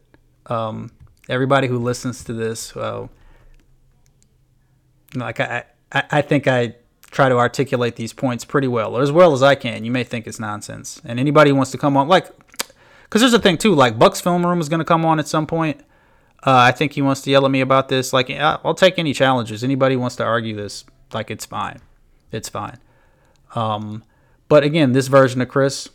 Um, 0.47 0.91
everybody 1.29 1.69
who 1.69 1.79
listens 1.79 2.25
to 2.25 2.33
this, 2.33 2.77
uh, 2.77 3.07
like 5.15 5.39
I, 5.39 5.67
I, 5.93 6.03
I 6.11 6.21
think 6.21 6.49
I 6.49 6.75
try 7.13 7.29
to 7.29 7.37
articulate 7.37 7.95
these 7.95 8.13
points 8.13 8.45
pretty 8.45 8.67
well, 8.67 8.97
or 8.97 9.03
as 9.03 9.13
well 9.13 9.33
as 9.33 9.43
I 9.43 9.55
can. 9.55 9.85
You 9.85 9.93
may 9.93 10.03
think 10.03 10.27
it's 10.27 10.41
nonsense, 10.41 11.01
and 11.05 11.21
anybody 11.21 11.51
who 11.51 11.57
wants 11.57 11.71
to 11.71 11.79
come 11.79 11.97
on, 11.97 12.09
like, 12.09 12.27
because 13.05 13.21
there's 13.21 13.35
a 13.35 13.39
thing 13.39 13.59
too, 13.59 13.75
like 13.75 13.99
Bucks 13.99 14.21
Film 14.21 14.45
Room 14.45 14.61
is 14.61 14.69
going 14.69 14.81
to 14.81 14.85
come 14.85 15.05
on 15.05 15.21
at 15.21 15.29
some 15.29 15.47
point. 15.47 15.81
Uh, 16.45 16.57
I 16.57 16.73
think 16.73 16.95
he 16.95 17.03
wants 17.03 17.21
to 17.23 17.31
yell 17.31 17.45
at 17.45 17.53
me 17.53 17.61
about 17.61 17.89
this. 17.89 18.13
Like, 18.13 18.29
I'll 18.31 18.75
take 18.75 18.99
any 18.99 19.13
challenges. 19.13 19.63
Anybody 19.63 19.95
wants 19.95 20.17
to 20.17 20.25
argue 20.25 20.57
this, 20.57 20.85
like, 21.13 21.31
it's 21.31 21.47
fine. 21.47 21.79
It's 22.33 22.49
fine. 22.49 22.79
Um, 23.55 24.03
but 24.49 24.65
again, 24.65 24.93
this 24.93 25.07
version 25.07 25.41
of 25.41 25.49
Khris, 25.49 25.89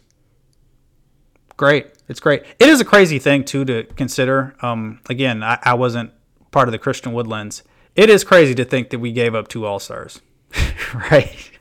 great. 1.58 1.88
It's 2.08 2.20
great. 2.22 2.44
It 2.60 2.70
is 2.70 2.80
a 2.80 2.86
crazy 2.86 3.20
thing 3.20 3.44
too 3.44 3.66
to 3.66 3.84
consider. 3.96 4.56
Um, 4.62 5.02
again, 5.10 5.44
I, 5.44 5.60
I 5.64 5.74
wasn't 5.74 6.12
part 6.52 6.68
of 6.68 6.72
the 6.72 6.80
Christian 6.80 7.12
Woodlands. 7.12 7.64
It 7.96 8.10
is 8.10 8.24
crazy 8.24 8.54
to 8.56 8.64
think 8.64 8.92
that 8.92 9.00
we 9.00 9.12
gave 9.12 9.36
up 9.36 9.48
two 9.48 9.66
All 9.66 9.80
Stars. 9.80 10.22
right? 10.94 11.52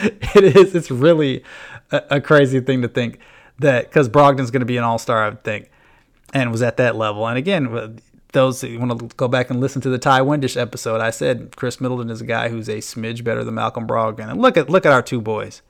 It 0.00 0.56
is. 0.56 0.74
It's 0.74 0.90
really 0.90 1.44
a, 1.90 2.02
a 2.10 2.20
crazy 2.20 2.60
thing 2.60 2.82
to 2.82 2.88
think 2.88 3.18
that 3.58 3.84
because 3.84 4.08
Brogdon's 4.08 4.50
going 4.50 4.60
to 4.60 4.66
be 4.66 4.76
an 4.76 4.84
all 4.84 4.98
star, 4.98 5.24
I 5.24 5.28
would 5.30 5.44
think, 5.44 5.70
and 6.32 6.50
was 6.50 6.62
at 6.62 6.76
that 6.78 6.96
level. 6.96 7.26
And 7.26 7.38
again, 7.38 7.98
those 8.32 8.60
who 8.60 8.78
want 8.78 8.98
to 8.98 9.06
go 9.16 9.28
back 9.28 9.50
and 9.50 9.60
listen 9.60 9.80
to 9.82 9.90
the 9.90 9.98
Ty 9.98 10.20
Windish 10.20 10.60
episode, 10.60 11.00
I 11.00 11.10
said 11.10 11.54
Khris 11.56 11.80
Middleton 11.80 12.10
is 12.10 12.20
a 12.20 12.26
guy 12.26 12.48
who's 12.48 12.68
a 12.68 12.78
smidge 12.78 13.22
better 13.22 13.44
than 13.44 13.54
Malcolm 13.54 13.86
Brogdon. 13.86 14.30
And 14.30 14.40
look 14.40 14.56
at 14.56 14.70
look 14.70 14.86
at 14.86 14.92
our 14.92 15.02
two 15.02 15.20
boys. 15.20 15.62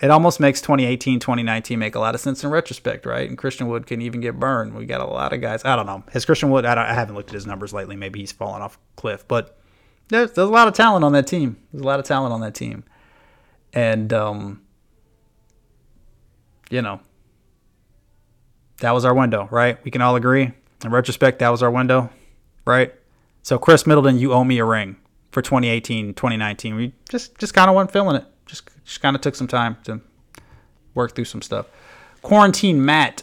It 0.00 0.10
almost 0.10 0.40
makes 0.40 0.62
2018, 0.62 1.20
2019 1.20 1.78
make 1.78 1.94
a 1.94 2.00
lot 2.00 2.14
of 2.14 2.22
sense 2.22 2.42
in 2.42 2.48
retrospect, 2.48 3.04
right? 3.04 3.28
And 3.28 3.36
Christian 3.36 3.68
Wood 3.68 3.86
can 3.86 4.00
even 4.00 4.22
get 4.22 4.40
burned. 4.40 4.74
We 4.74 4.86
got 4.86 5.02
a 5.02 5.06
lot 5.06 5.34
of 5.34 5.42
guys. 5.42 5.62
I 5.62 5.76
don't 5.76 5.84
know. 5.84 6.04
Has 6.12 6.24
Christian 6.24 6.48
Wood? 6.48 6.64
I, 6.64 6.90
I 6.90 6.94
haven't 6.94 7.16
looked 7.16 7.28
at 7.28 7.34
his 7.34 7.46
numbers 7.46 7.74
lately. 7.74 7.96
Maybe 7.96 8.20
he's 8.20 8.32
fallen 8.32 8.62
off 8.62 8.78
cliff, 8.96 9.28
but 9.28 9.59
there's, 10.10 10.32
there's 10.32 10.48
a 10.48 10.52
lot 10.52 10.68
of 10.68 10.74
talent 10.74 11.04
on 11.04 11.12
that 11.12 11.26
team. 11.26 11.56
There's 11.72 11.82
a 11.82 11.86
lot 11.86 12.00
of 12.00 12.04
talent 12.04 12.32
on 12.32 12.40
that 12.40 12.54
team. 12.54 12.84
And, 13.72 14.12
um, 14.12 14.62
you 16.68 16.82
know, 16.82 17.00
that 18.78 18.92
was 18.92 19.04
our 19.04 19.14
window, 19.14 19.48
right? 19.50 19.82
We 19.84 19.90
can 19.90 20.02
all 20.02 20.16
agree. 20.16 20.52
In 20.84 20.90
retrospect, 20.90 21.38
that 21.38 21.48
was 21.50 21.62
our 21.62 21.70
window, 21.70 22.10
right? 22.64 22.92
So, 23.42 23.58
Khris 23.58 23.86
Middleton, 23.86 24.18
you 24.18 24.32
owe 24.32 24.44
me 24.44 24.58
a 24.58 24.64
ring 24.64 24.96
for 25.30 25.42
2018, 25.42 26.14
2019. 26.14 26.74
We 26.74 26.92
just, 27.08 27.38
just 27.38 27.54
kind 27.54 27.68
of 27.68 27.74
wasn't 27.74 27.92
feeling 27.92 28.16
it. 28.16 28.24
Just, 28.46 28.68
just 28.84 29.00
kind 29.00 29.14
of 29.14 29.22
took 29.22 29.34
some 29.34 29.46
time 29.46 29.76
to 29.84 30.00
work 30.94 31.14
through 31.14 31.26
some 31.26 31.42
stuff. 31.42 31.66
Quarantine 32.22 32.84
Matt 32.84 33.22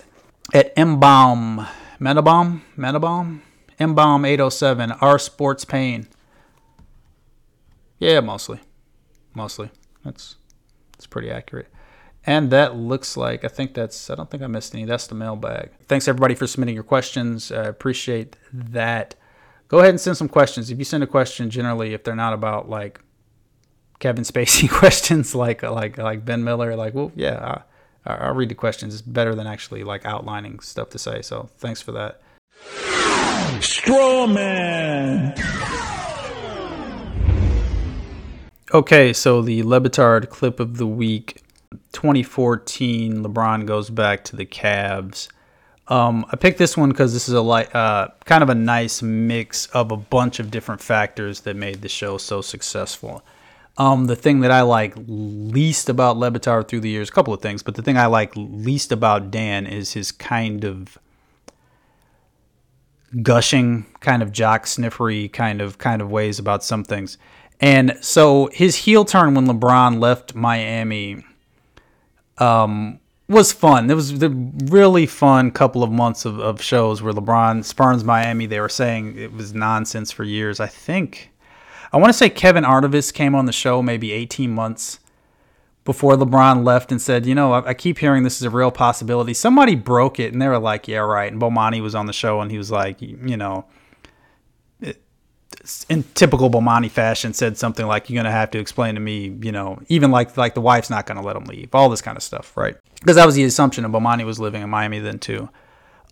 at 0.54 0.76
Mbaum, 0.76 1.68
Metabomb, 2.00 2.62
Metabomb, 2.78 3.42
Mbaum 3.80 4.28
807, 4.28 4.92
R 4.94 5.20
Sports 5.20 5.66
Pain. 5.66 6.08
Yeah, 8.00 8.20
mostly. 8.20 8.60
Mostly. 9.34 9.72
That's 10.04 10.36
that's 10.94 11.08
pretty 11.08 11.30
accurate. 11.30 11.68
And 12.26 12.50
that 12.52 12.76
looks 12.76 13.16
like 13.16 13.46
I 13.46 13.48
think 13.48 13.74
that's 13.74 14.10
I 14.10 14.16
don't 14.16 14.30
think 14.30 14.44
I 14.44 14.48
missed 14.48 14.76
any. 14.76 14.86
That's 14.86 15.08
the 15.08 15.16
mailbag. 15.16 15.72
Thanks 15.88 16.08
everybody 16.08 16.36
for 16.36 16.48
submitting 16.48 16.76
your 16.76 16.84
questions. 16.84 17.52
I 17.52 17.64
appreciate 17.64 18.36
that. 18.52 19.16
Go 19.68 19.80
ahead 19.80 19.92
and 19.92 20.00
send 20.00 20.18
some 20.18 20.30
questions. 20.30 20.70
If 20.70 20.78
you 20.80 20.86
send 20.86 21.04
a 21.04 21.08
question, 21.08 21.50
generally 21.50 21.94
if 21.94 22.04
they're 22.04 22.16
not 22.16 22.34
about 22.34 22.70
like 22.70 23.00
Kevin 24.00 24.24
Spacey 24.24 24.70
questions, 24.80 25.34
like 25.34 25.64
like 25.64 25.98
like 25.98 26.26
Ben 26.26 26.44
Miller, 26.44 26.76
like 26.76 26.94
well 26.94 27.12
yeah, 27.16 27.62
I, 28.06 28.14
I'll 28.14 28.34
read 28.34 28.50
the 28.50 28.56
questions. 28.56 28.94
It's 28.94 29.02
better 29.02 29.34
than 29.36 29.48
actually 29.48 29.84
like 29.84 30.06
outlining 30.06 30.60
stuff 30.60 30.90
to 30.90 31.00
say. 31.00 31.22
So 31.22 31.50
thanks 31.58 31.82
for 31.82 31.94
that. 31.94 32.22
Strawman. 33.60 35.34
Okay, 38.74 39.14
so 39.14 39.42
the 39.42 39.64
Le 39.64 39.80
Batard 39.80 40.30
clip 40.30 40.60
of 40.60 40.76
the 40.76 40.86
week 40.86 41.42
2014, 41.94 43.24
LeBron 43.24 43.66
goes 43.66 43.90
back 43.90 44.26
to 44.26 44.36
the 44.36 44.46
Cavs. 44.46 45.30
Um, 45.88 46.26
I 46.34 46.36
picked 46.36 46.58
this 46.58 46.76
one 46.76 46.90
because 46.90 47.14
this 47.14 47.30
is 47.30 47.34
a 47.34 47.42
light, 47.42 47.74
uh, 47.74 48.10
kind 48.26 48.44
of 48.44 48.50
a 48.50 48.56
nice 48.56 49.02
mix 49.02 49.68
of 49.68 49.94
a 49.94 49.96
bunch 49.96 50.42
of 50.42 50.52
different 50.52 50.82
factors 50.82 51.42
that 51.42 51.56
made 51.56 51.82
the 51.82 51.88
show 51.88 52.18
so 52.18 52.42
successful. 52.42 53.24
Um, 53.78 54.08
the 54.08 54.18
thing 54.18 54.42
that 54.42 54.52
I 54.52 54.64
like 54.64 54.96
least 54.98 55.88
about 55.88 56.18
Le 56.18 56.30
Batard 56.30 56.68
through 56.68 56.82
the 56.82 56.90
years, 56.90 57.08
a 57.08 57.14
couple 57.14 57.34
of 57.34 57.42
things, 57.42 57.64
but 57.64 57.76
the 57.76 57.82
thing 57.82 57.96
I 57.96 58.08
like 58.08 58.34
least 58.36 58.92
about 58.92 59.32
Dan 59.32 59.66
is 59.66 59.94
his 59.94 60.12
kind 60.12 60.66
of 60.66 60.98
gushing, 63.22 63.86
kind 64.02 64.22
of 64.22 64.34
jock 64.34 64.66
sniffery 64.66 65.32
kind 65.32 65.62
of 65.62 65.78
kind 65.78 66.02
of 66.02 66.12
ways 66.12 66.38
about 66.38 66.66
some 66.66 66.84
things. 66.84 67.18
And 67.60 67.98
so 68.02 68.50
his 68.54 68.76
heel 68.76 69.04
turn 69.06 69.34
when 69.34 69.48
LeBron 69.48 70.00
left 70.00 70.36
Miami 70.36 71.24
um, 72.38 73.00
was 73.28 73.52
fun. 73.52 73.90
It 73.90 73.96
was 73.96 74.22
a 74.22 74.30
really 74.30 75.06
fun 75.06 75.52
couple 75.52 75.84
of 75.84 75.92
months 75.92 76.26
of, 76.26 76.40
of 76.40 76.62
shows 76.62 77.02
where 77.02 77.14
LeBron 77.14 77.64
spurns 77.66 78.04
Miami. 78.04 78.46
They 78.46 78.60
were 78.60 78.70
saying 78.70 79.18
it 79.18 79.34
was 79.34 79.54
nonsense 79.54 80.12
for 80.12 80.24
years. 80.24 80.60
I 80.60 80.68
think 80.68 81.32
I 81.92 81.98
want 81.98 82.10
to 82.10 82.18
say 82.18 82.30
Kevin 82.30 82.64
Arnovitz 82.64 83.14
came 83.14 83.34
on 83.34 83.46
the 83.46 83.52
show 83.52 83.82
maybe 83.82 84.12
18 84.12 84.52
months 84.52 85.00
before 85.86 86.16
LeBron 86.16 86.66
left 86.66 86.92
and 86.92 87.02
said, 87.02 87.26
you 87.26 87.34
know, 87.34 87.54
I, 87.54 87.70
I, 87.70 87.74
keep 87.74 87.98
hearing 88.00 88.24
this 88.24 88.36
is 88.36 88.44
a 88.44 88.50
real 88.50 88.72
possibility. 88.72 89.34
Somebody 89.34 89.74
broke 89.74 90.20
it 90.20 90.34
and 90.34 90.42
they 90.42 90.48
were 90.50 90.60
like, 90.60 90.90
yeah, 90.90 90.98
right. 90.98 91.32
And 91.32 91.42
Bomani 91.42 91.82
was 91.82 91.96
on 91.96 92.08
the 92.08 92.14
show 92.14 92.42
and 92.42 92.52
he 92.52 92.58
was 92.58 92.70
like, 92.70 93.02
you 93.02 93.38
know, 93.38 93.64
in 95.90 96.04
typical 96.14 96.50
Bomani 96.50 96.90
fashion, 96.90 97.34
said 97.34 97.58
something 97.58 97.86
like, 97.86 98.10
"You're 98.10 98.22
gonna 98.22 98.32
have 98.32 98.52
to 98.52 98.60
explain 98.60 98.96
to 98.96 99.02
me, 99.02 99.36
you 99.42 99.52
know, 99.52 99.80
even 99.88 100.12
like 100.12 100.38
like 100.38 100.54
the 100.54 100.62
wife's 100.62 100.90
not 100.90 101.06
gonna 101.06 101.22
let 101.22 101.36
him 101.36 101.46
leave, 101.46 101.74
all 101.74 101.90
this 101.90 102.02
kind 102.02 102.18
of 102.18 102.24
stuff, 102.24 102.56
right?" 102.56 102.76
Because 103.00 103.16
that 103.16 103.26
was 103.26 103.36
the 103.36 103.44
assumption, 103.44 103.86
and 103.86 103.94
Bomani 103.94 104.26
was 104.26 104.40
living 104.40 104.62
in 104.62 104.70
Miami 104.70 105.00
then 105.00 105.20
too. 105.20 105.50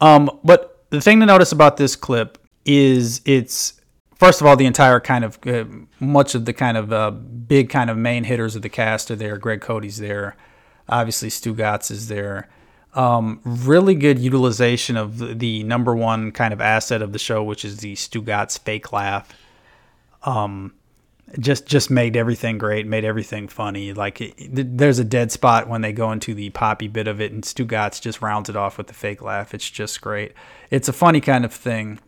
Um, 0.02 0.30
but 0.44 0.86
the 0.90 1.02
thing 1.02 1.20
to 1.20 1.26
notice 1.26 1.52
about 1.52 1.78
this 1.78 1.96
clip 1.96 2.38
is 2.66 3.22
it's 3.26 3.80
first 4.16 4.42
of 4.42 4.48
all 4.48 4.56
the 4.56 4.66
entire 4.66 5.00
kind 5.00 5.24
of 5.24 5.40
uh, 5.46 5.66
much 6.00 6.36
of 6.36 6.46
the 6.46 6.54
kind 6.54 6.78
of 6.78 6.92
uh, 6.92 7.12
big 7.12 7.70
kind 7.70 7.90
of 7.90 7.98
main 7.98 8.24
hitters 8.24 8.56
of 8.56 8.62
the 8.62 8.70
cast 8.70 9.12
are 9.12 9.16
there. 9.16 9.38
Greg 9.38 9.62
Cote's 9.62 9.98
there, 9.98 10.36
obviously 10.90 11.30
Stugotz 11.30 11.92
is 11.92 12.08
there. 12.08 12.50
Um, 12.96 13.42
really 13.44 13.94
good 13.94 14.20
utilization 14.20 14.96
of 14.96 15.18
the, 15.18 15.34
the, 15.34 15.64
number 15.64 15.94
one 15.94 16.32
kind 16.32 16.54
of 16.54 16.62
asset 16.62 17.02
of 17.02 17.12
the 17.12 17.20
show, 17.20 17.44
which 17.44 17.66
is 17.66 17.78
the 17.78 17.94
Stugotz 17.94 18.58
fake 18.58 18.94
laugh. 18.94 19.28
Um, 20.24 20.74
just 21.40 21.66
just 21.66 21.92
made 21.92 22.16
everything 22.16 22.58
great, 22.58 22.88
made 22.88 23.04
everything 23.04 23.50
funny. 23.50 23.92
Like 23.92 24.22
it, 24.22 24.78
there's 24.78 25.00
a 25.00 25.04
dead 25.04 25.32
spot 25.32 25.68
when 25.68 25.82
they 25.82 25.92
go 25.92 26.12
into 26.12 26.34
the 26.34 26.52
Papi 26.52 26.92
bit 26.92 27.08
of 27.08 27.20
it, 27.20 27.32
and 27.32 27.44
Stugotz 27.44 28.00
just 28.02 28.22
rounds 28.22 28.50
it 28.50 28.56
off 28.56 28.78
with 28.78 28.88
the 28.88 28.94
fake 28.94 29.22
laugh. 29.22 29.54
It's 29.54 29.70
just 29.70 30.00
great. 30.02 30.34
It's 30.72 30.88
a 30.88 30.94
funny 30.94 31.20
kind 31.20 31.44
of 31.44 31.54
thing. 31.54 32.00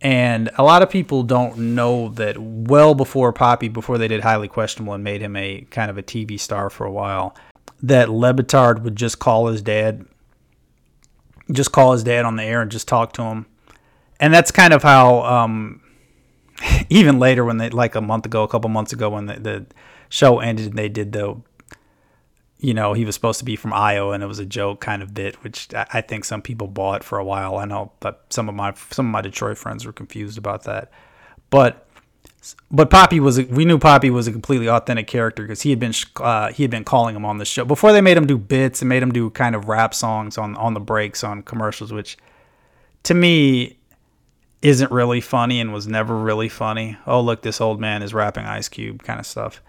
And 0.00 0.50
a 0.56 0.64
lot 0.64 0.82
of 0.82 0.90
people 0.90 1.22
don't 1.22 1.74
know 1.74 2.08
that 2.10 2.36
well 2.38 2.94
before 2.94 3.32
Papi, 3.32 3.72
before 3.72 3.98
they 3.98 4.08
did 4.08 4.22
Highly 4.22 4.48
Questionable 4.48 4.94
and 4.94 5.04
made 5.04 5.20
him 5.20 5.36
a 5.36 5.60
kind 5.70 5.90
of 5.90 5.98
a 5.98 6.02
TV 6.02 6.40
star 6.40 6.70
for 6.70 6.84
a 6.84 6.90
while, 6.90 7.36
that 7.82 8.08
Le 8.08 8.34
Batard 8.34 8.82
would 8.82 8.96
just 8.96 9.20
call 9.20 9.46
his 9.46 9.62
dad 9.62 10.04
just 11.52 11.72
call 11.72 11.92
his 11.92 12.04
dad 12.04 12.24
on 12.24 12.36
the 12.36 12.42
air 12.42 12.62
and 12.62 12.70
just 12.70 12.88
talk 12.88 13.12
to 13.14 13.22
him. 13.22 13.46
And 14.20 14.32
that's 14.32 14.50
kind 14.50 14.72
of 14.72 14.82
how, 14.82 15.22
um, 15.22 15.82
even 16.88 17.18
later 17.18 17.44
when 17.44 17.58
they, 17.58 17.70
like 17.70 17.94
a 17.94 18.00
month 18.00 18.26
ago, 18.26 18.42
a 18.42 18.48
couple 18.48 18.70
months 18.70 18.92
ago, 18.92 19.10
when 19.10 19.26
the, 19.26 19.34
the 19.34 19.66
show 20.08 20.40
ended 20.40 20.66
and 20.66 20.78
they 20.78 20.88
did 20.88 21.12
the, 21.12 21.40
you 22.58 22.74
know, 22.74 22.92
he 22.92 23.04
was 23.04 23.14
supposed 23.14 23.40
to 23.40 23.44
be 23.44 23.56
from 23.56 23.72
Iowa 23.72 24.12
and 24.12 24.22
it 24.22 24.26
was 24.26 24.38
a 24.38 24.46
joke 24.46 24.80
kind 24.80 25.02
of 25.02 25.12
bit, 25.12 25.42
which 25.42 25.68
I 25.74 26.00
think 26.00 26.24
some 26.24 26.42
people 26.42 26.68
bought 26.68 27.02
for 27.02 27.18
a 27.18 27.24
while. 27.24 27.56
I 27.56 27.64
know, 27.64 27.92
but 27.98 28.26
some 28.30 28.48
of 28.48 28.54
my, 28.54 28.74
some 28.90 29.06
of 29.06 29.12
my 29.12 29.20
Detroit 29.20 29.58
friends 29.58 29.84
were 29.84 29.92
confused 29.92 30.38
about 30.38 30.64
that. 30.64 30.92
But 31.50 31.88
but 32.70 32.90
Papi 32.90 33.20
was 33.20 33.38
a, 33.38 33.44
we 33.44 33.64
knew 33.64 33.78
Papi 33.78 34.10
was 34.10 34.26
a 34.26 34.32
completely 34.32 34.68
authentic 34.68 35.06
character 35.06 35.42
because 35.42 35.62
he 35.62 35.70
had 35.70 35.78
been 35.78 35.92
uh, 36.16 36.52
he 36.52 36.62
had 36.62 36.70
been 36.70 36.84
calling 36.84 37.14
him 37.14 37.24
on 37.24 37.38
the 37.38 37.44
show 37.44 37.64
before 37.64 37.92
they 37.92 38.00
made 38.00 38.16
him 38.16 38.26
do 38.26 38.36
bits 38.36 38.82
and 38.82 38.88
made 38.88 39.02
him 39.02 39.12
do 39.12 39.30
kind 39.30 39.54
of 39.54 39.68
rap 39.68 39.94
songs 39.94 40.36
on 40.38 40.56
on 40.56 40.74
the 40.74 40.80
breaks 40.80 41.22
on 41.22 41.42
commercials, 41.42 41.92
which 41.92 42.16
to 43.04 43.14
me 43.14 43.78
isn't 44.60 44.90
really 44.90 45.20
funny 45.20 45.60
and 45.60 45.72
was 45.72 45.86
never 45.86 46.16
really 46.16 46.48
funny. 46.48 46.96
Oh 47.06 47.20
look, 47.20 47.42
this 47.42 47.60
old 47.60 47.80
man 47.80 48.02
is 48.02 48.14
rapping 48.14 48.44
Ice 48.44 48.68
Cube 48.68 49.02
kind 49.02 49.20
of 49.20 49.26
stuff. 49.26 49.62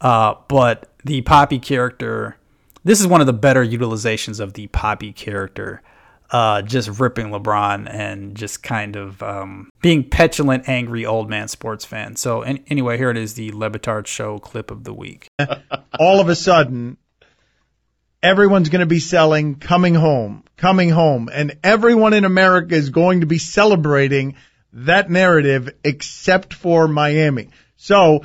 Uh, 0.00 0.34
but 0.48 0.92
the 1.04 1.22
Papi 1.22 1.60
character, 1.60 2.36
this 2.84 3.00
is 3.00 3.06
one 3.06 3.20
of 3.20 3.26
the 3.26 3.32
better 3.32 3.64
utilizations 3.64 4.40
of 4.40 4.52
the 4.52 4.68
Papi 4.68 5.14
character 5.14 5.82
uh, 6.30 6.62
just 6.62 7.00
ripping 7.00 7.26
LeBron 7.26 7.88
and 7.92 8.36
just 8.36 8.62
kind 8.62 8.96
of 8.96 9.22
um, 9.22 9.70
being 9.80 10.08
petulant, 10.08 10.68
angry 10.68 11.06
old 11.06 11.30
man 11.30 11.48
sports 11.48 11.84
fan. 11.84 12.16
So 12.16 12.42
an- 12.42 12.64
anyway, 12.68 12.96
here 12.96 13.10
it 13.10 13.16
is, 13.16 13.34
the 13.34 13.52
Le 13.52 13.70
Batard 13.70 14.06
Show 14.06 14.38
clip 14.38 14.70
of 14.70 14.84
the 14.84 14.92
week. 14.92 15.28
All 15.98 16.20
of 16.20 16.28
a 16.28 16.34
sudden, 16.34 16.96
everyone's 18.22 18.68
going 18.68 18.80
to 18.80 18.86
be 18.86 18.98
selling 18.98 19.56
"Coming 19.56 19.94
Home," 19.94 20.44
"Coming 20.56 20.90
Home," 20.90 21.28
and 21.32 21.58
everyone 21.62 22.12
in 22.12 22.24
America 22.24 22.74
is 22.74 22.90
going 22.90 23.20
to 23.20 23.26
be 23.26 23.38
celebrating 23.38 24.36
that 24.72 25.10
narrative 25.10 25.70
except 25.84 26.52
for 26.52 26.88
Miami. 26.88 27.50
So 27.76 28.24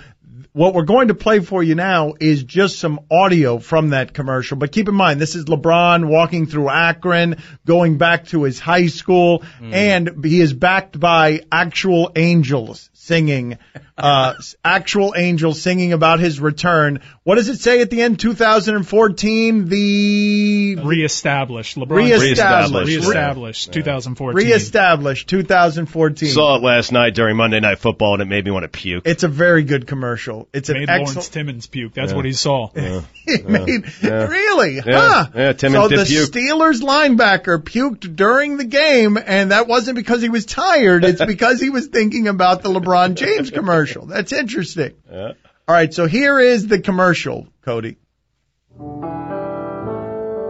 what 0.54 0.74
we're 0.74 0.84
going 0.84 1.08
to 1.08 1.14
play 1.14 1.40
for 1.40 1.64
you 1.64 1.76
now 1.76 2.14
is 2.20 2.44
just 2.44 2.80
some 2.80 3.00
audio 3.10 3.58
from 3.58 3.90
that 3.90 4.14
commercial. 4.14 4.58
But 4.58 4.72
keep 4.72 4.90
in 4.90 4.96
mind, 4.96 5.22
this 5.22 5.36
is 5.36 5.46
LeBron 5.46 6.06
walking 6.06 6.46
through 6.46 6.70
Akron, 6.70 7.38
going 7.66 7.98
back 7.98 8.28
to 8.28 8.44
his 8.44 8.60
high 8.60 8.88
school, 8.88 9.44
mm. 9.60 9.74
and 9.74 10.26
he 10.26 10.42
is 10.42 10.54
backed 10.54 11.00
by 11.00 11.42
actual 11.52 12.12
angels 12.16 12.90
singing, 13.12 13.58
uh, 13.98 14.36
actual 14.64 15.14
angels 15.18 15.62
singing 15.62 15.92
about 15.92 16.22
his 16.22 16.40
return. 16.40 17.02
What 17.24 17.36
does 17.36 17.50
it 17.50 17.60
say 17.60 17.82
at 17.82 17.90
the 17.90 18.02
end? 18.02 18.22
2014, 18.22 19.68
the 19.68 20.78
reestablished. 20.82 21.78
LeBron 21.78 21.98
reestablished. 21.98 22.88
Reestablished. 22.88 23.68
Yeah. 23.68 23.74
2014. 23.74 24.48
Reestablished. 24.48 25.28
2014. 25.28 26.30
Saw 26.30 26.56
it 26.56 26.64
last 26.64 26.94
night 26.94 27.14
during 27.14 27.36
Monday 27.36 27.60
Night 27.60 27.80
Football, 27.80 28.14
and 28.14 28.22
it 28.22 28.28
made 28.28 28.46
me 28.46 28.52
want 28.52 28.64
to 28.64 28.70
puke. 28.70 29.04
It's 29.06 29.24
a 29.24 29.28
very 29.28 29.64
good 29.64 29.88
commercial. 29.88 30.48
It's 30.54 30.70
an 30.70 30.78
made 30.78 30.90
excellent. 30.90 31.08
Lawrence 31.10 31.30
Timmons 31.30 31.68
puke. 31.68 31.94
That's 31.94 32.12
yeah. 32.12 32.16
what 32.16 32.26
he 32.26 32.34
saw. 32.34 32.70
Yeah. 32.82 33.02
it 33.28 33.48
made 33.48 33.84
really, 34.02 34.80
huh? 34.80 35.28
Yeah, 35.36 35.54
Timmons 35.54 35.84
so 35.84 35.90
did 35.90 36.00
the 36.00 36.06
puke. 36.06 36.32
Steelers 36.32 36.82
linebacker 36.82 37.60
puked 37.60 38.16
during 38.16 38.58
the 38.58 38.64
game, 38.64 39.20
and 39.24 39.52
that 39.52 39.68
wasn't 39.68 39.96
because 39.96 40.22
he 40.22 40.30
was 40.30 40.46
tired. 40.46 41.06
It's 41.06 41.24
because 41.24 41.62
he 41.62 41.70
was 41.70 41.88
thinking 41.88 42.28
about 42.28 42.64
the 42.64 42.70
LeBron. 42.70 43.01
LeBron 43.02 43.16
James 43.16 43.52
commercial. 43.52 44.06
That's 44.06 44.32
interesting. 44.34 44.94
Yeah. 45.12 45.34
All 45.68 45.76
right, 45.76 45.94
so 45.94 46.06
here 46.06 46.40
is 46.40 46.68
the 46.68 46.80
commercial, 46.80 47.48
Cote. 47.62 47.96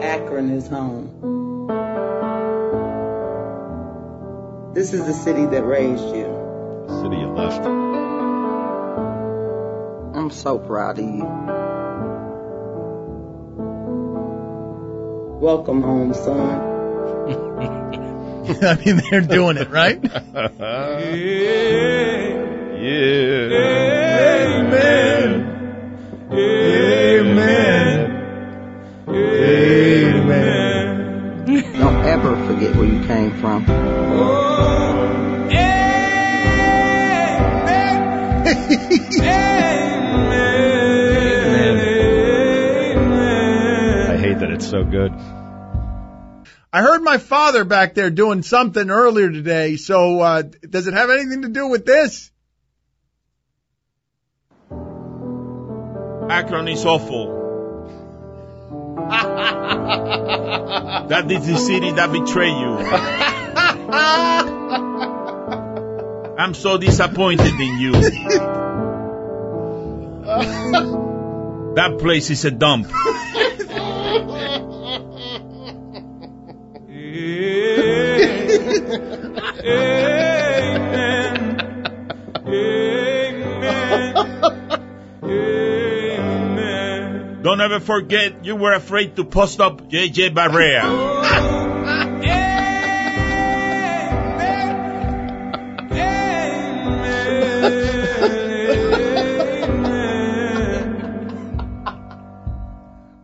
Akron 0.02 0.52
is 0.52 0.68
home. 0.68 1.18
This 4.74 4.94
is 4.94 5.06
the 5.06 5.14
city 5.14 5.46
that 5.46 5.64
raised 5.64 6.04
you. 6.04 6.86
The 6.88 7.02
city 7.04 7.18
you 7.18 7.28
left. 7.28 7.66
I'm 10.16 10.32
so 10.32 10.58
proud 10.60 10.98
of 11.00 11.06
you. 11.06 11.26
Welcome 15.40 15.82
home, 15.82 16.14
son. 16.14 18.08
I 18.62 18.76
mean, 18.84 19.02
they're 19.10 19.22
doing 19.22 19.58
it, 19.58 19.70
right? 19.70 20.00
yeah. 20.04 20.20
yeah. 22.82 23.52
Amen. 24.48 25.48
Amen. 26.32 28.12
Amen. 29.10 29.72
forget 32.48 32.76
where 32.76 32.88
you 32.88 33.06
came 33.06 33.32
from. 33.40 33.64
Amen. 33.70 34.12
Amen. 40.02 40.52
Amen. 42.96 44.12
I 44.12 44.18
hate 44.18 44.40
that 44.40 44.50
it's 44.52 44.68
so 44.68 44.84
good. 44.84 45.14
I 46.74 46.82
heard 46.82 47.02
my 47.04 47.18
father 47.18 47.66
back 47.66 47.96
there 47.96 48.10
doing 48.10 48.44
something 48.44 48.90
earlier 48.90 49.30
today. 49.30 49.76
So 49.76 50.22
uh, 50.22 50.44
does 50.44 50.88
it 50.88 50.94
have 50.94 51.10
anything 51.10 51.42
to 51.42 51.50
do 51.50 51.68
with 51.68 51.86
this? 51.86 52.32
Akron 56.30 56.70
is 56.70 56.86
awful. 56.86 57.40
that 61.10 61.30
is 61.30 61.46
the 61.46 61.58
city 61.58 61.92
that 61.92 62.10
betrayed 62.14 62.54
you. 62.54 62.78
I'm 66.38 66.54
so 66.54 66.78
disappointed 66.78 67.60
in 67.60 67.80
you. 67.80 67.92
that 71.76 71.98
place 72.00 72.30
is 72.30 72.46
a 72.46 72.52
dump. 72.52 72.88
Don't 87.42 87.60
ever 87.60 87.80
forget 87.82 88.46
you 88.46 88.56
were 88.56 88.74
afraid 88.74 89.16
to 89.18 89.26
post 89.26 89.60
up 89.60 89.90
JJ 89.90 90.34
Barea. 90.34 91.58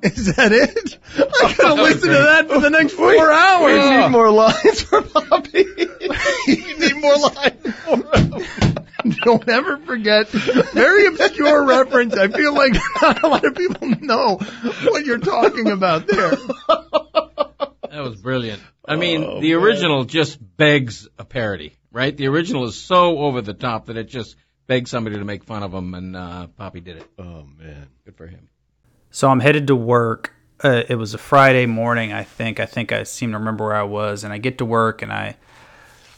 Is 0.15 0.35
that 0.35 0.51
it? 0.51 0.97
I 1.17 1.53
gotta 1.57 1.81
listen 1.81 2.09
to 2.09 2.17
that 2.17 2.47
for 2.49 2.59
the 2.59 2.69
next 2.69 2.93
four 2.93 3.09
We 3.09 3.19
hours. 3.19 3.89
need 3.89 4.09
more 4.09 4.31
lines 4.31 4.81
for 4.81 5.01
Bobby. 5.01 5.65
we 6.47 6.75
need 6.77 6.95
more 6.97 7.17
lines 7.17 7.75
for 7.83 8.17
him. 8.17 8.43
Don't 9.23 9.47
ever 9.47 9.77
forget. 9.77 10.27
Very 10.29 11.07
obscure 11.07 11.63
reference. 11.65 12.15
I 12.15 12.27
feel 12.27 12.53
like 12.53 12.73
not 13.01 13.23
a 13.23 13.27
lot 13.27 13.45
of 13.45 13.55
people 13.55 13.87
know 14.01 14.37
what 14.37 15.05
you're 15.05 15.19
talking 15.19 15.69
about 15.71 16.07
there. 16.07 16.31
That 17.91 18.03
was 18.03 18.15
brilliant. 18.21 18.61
I 18.85 18.95
mean, 18.95 19.39
the 19.41 19.53
original 19.53 20.03
just 20.05 20.37
begs 20.57 21.07
a 21.17 21.25
parody, 21.25 21.73
right? 21.91 22.15
The 22.15 22.27
original 22.27 22.65
is 22.65 22.75
so 22.75 23.17
over 23.19 23.41
the 23.41 23.53
top 23.53 23.85
that 23.87 23.97
it 23.97 24.07
just 24.07 24.35
begs 24.67 24.89
somebody 24.91 25.17
to 25.17 25.25
make 25.25 25.43
fun 25.45 25.63
of 25.63 25.73
him, 25.73 25.93
and 25.93 26.15
uh, 26.15 26.47
Papi 26.59 26.83
did 26.83 26.97
it. 26.97 27.09
Oh 27.17 27.47
man. 27.57 27.87
Good 28.05 28.17
for 28.17 28.27
him. 28.27 28.49
So 29.11 29.29
I'm 29.29 29.39
headed 29.39 29.67
to 29.67 29.75
work. 29.75 30.33
Uh, 30.63 30.83
it 30.89 30.95
was 30.95 31.13
a 31.13 31.17
Friday 31.17 31.65
morning, 31.65 32.11
I 32.13 32.23
think. 32.23 32.59
I 32.59 32.65
think 32.65 32.91
I 32.91 33.03
seem 33.03 33.31
to 33.31 33.37
remember 33.37 33.65
where 33.65 33.75
I 33.75 33.83
was, 33.83 34.23
and 34.23 34.33
I 34.33 34.37
get 34.37 34.57
to 34.57 34.65
work 34.65 35.01
and 35.01 35.11
I 35.11 35.37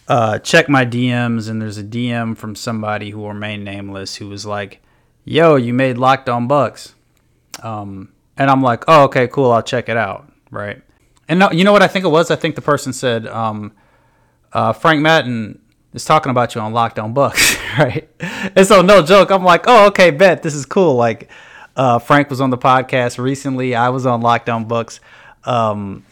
uh, 0.10 0.40
check 0.40 0.68
my 0.68 0.86
DMs, 0.86 1.48
and 1.48 1.62
there's 1.62 1.78
a 1.78 1.84
DM 1.84 2.36
from 2.36 2.56
somebody 2.56 3.12
who 3.12 3.20
will 3.20 3.30
remain 3.30 3.64
nameless 3.64 4.16
who 4.16 4.28
was 4.28 4.44
like, 4.44 4.82
"Yo, 5.24 5.56
you 5.56 5.72
made 5.72 6.00
Locked 6.00 6.28
On 6.28 6.48
Bucks," 6.48 6.96
um, 7.62 8.12
and 8.36 8.50
I'm 8.50 8.64
like, 8.64 8.84
"Oh, 8.88 9.04
okay, 9.04 9.28
cool. 9.28 9.52
I'll 9.52 9.62
check 9.62 9.88
it 9.88 9.98
out." 9.98 10.32
Right. 10.50 10.82
And 11.28 11.38
no, 11.38 11.52
you 11.52 11.64
know 11.64 11.72
what 11.72 11.84
I 11.84 11.88
think 11.88 12.06
it 12.06 12.10
was? 12.10 12.32
I 12.32 12.36
think 12.36 12.56
the 12.56 12.62
person 12.62 12.92
said, 12.92 13.28
um, 13.28 13.72
uh, 14.52 14.74
"Frank 14.74 15.00
Madden 15.02 15.62
is 15.94 16.06
talking 16.06 16.32
about 16.32 16.56
you 16.56 16.62
on 16.62 16.74
Locked 16.74 16.98
On 16.98 17.14
Bucks," 17.14 17.56
right? 17.78 18.10
And 18.56 18.66
so, 18.66 18.82
no 18.82 19.04
joke, 19.04 19.30
I'm 19.30 19.44
like, 19.44 19.66
"Oh, 19.68 19.86
okay, 19.88 20.10
bet 20.10 20.42
this 20.42 20.56
is 20.56 20.66
cool." 20.66 20.96
Like. 20.96 21.30
Uh, 21.80 21.98
Frank 21.98 22.30
was 22.30 22.42
on 22.42 22.50
the 22.50 22.58
podcast 22.58 23.18
recently. 23.18 23.74
I 23.74 23.88
was 23.88 24.06
on 24.06 24.20
Locked 24.20 24.50
On 24.50 24.66
Bucks, 24.66 25.00
um, 25.46 26.06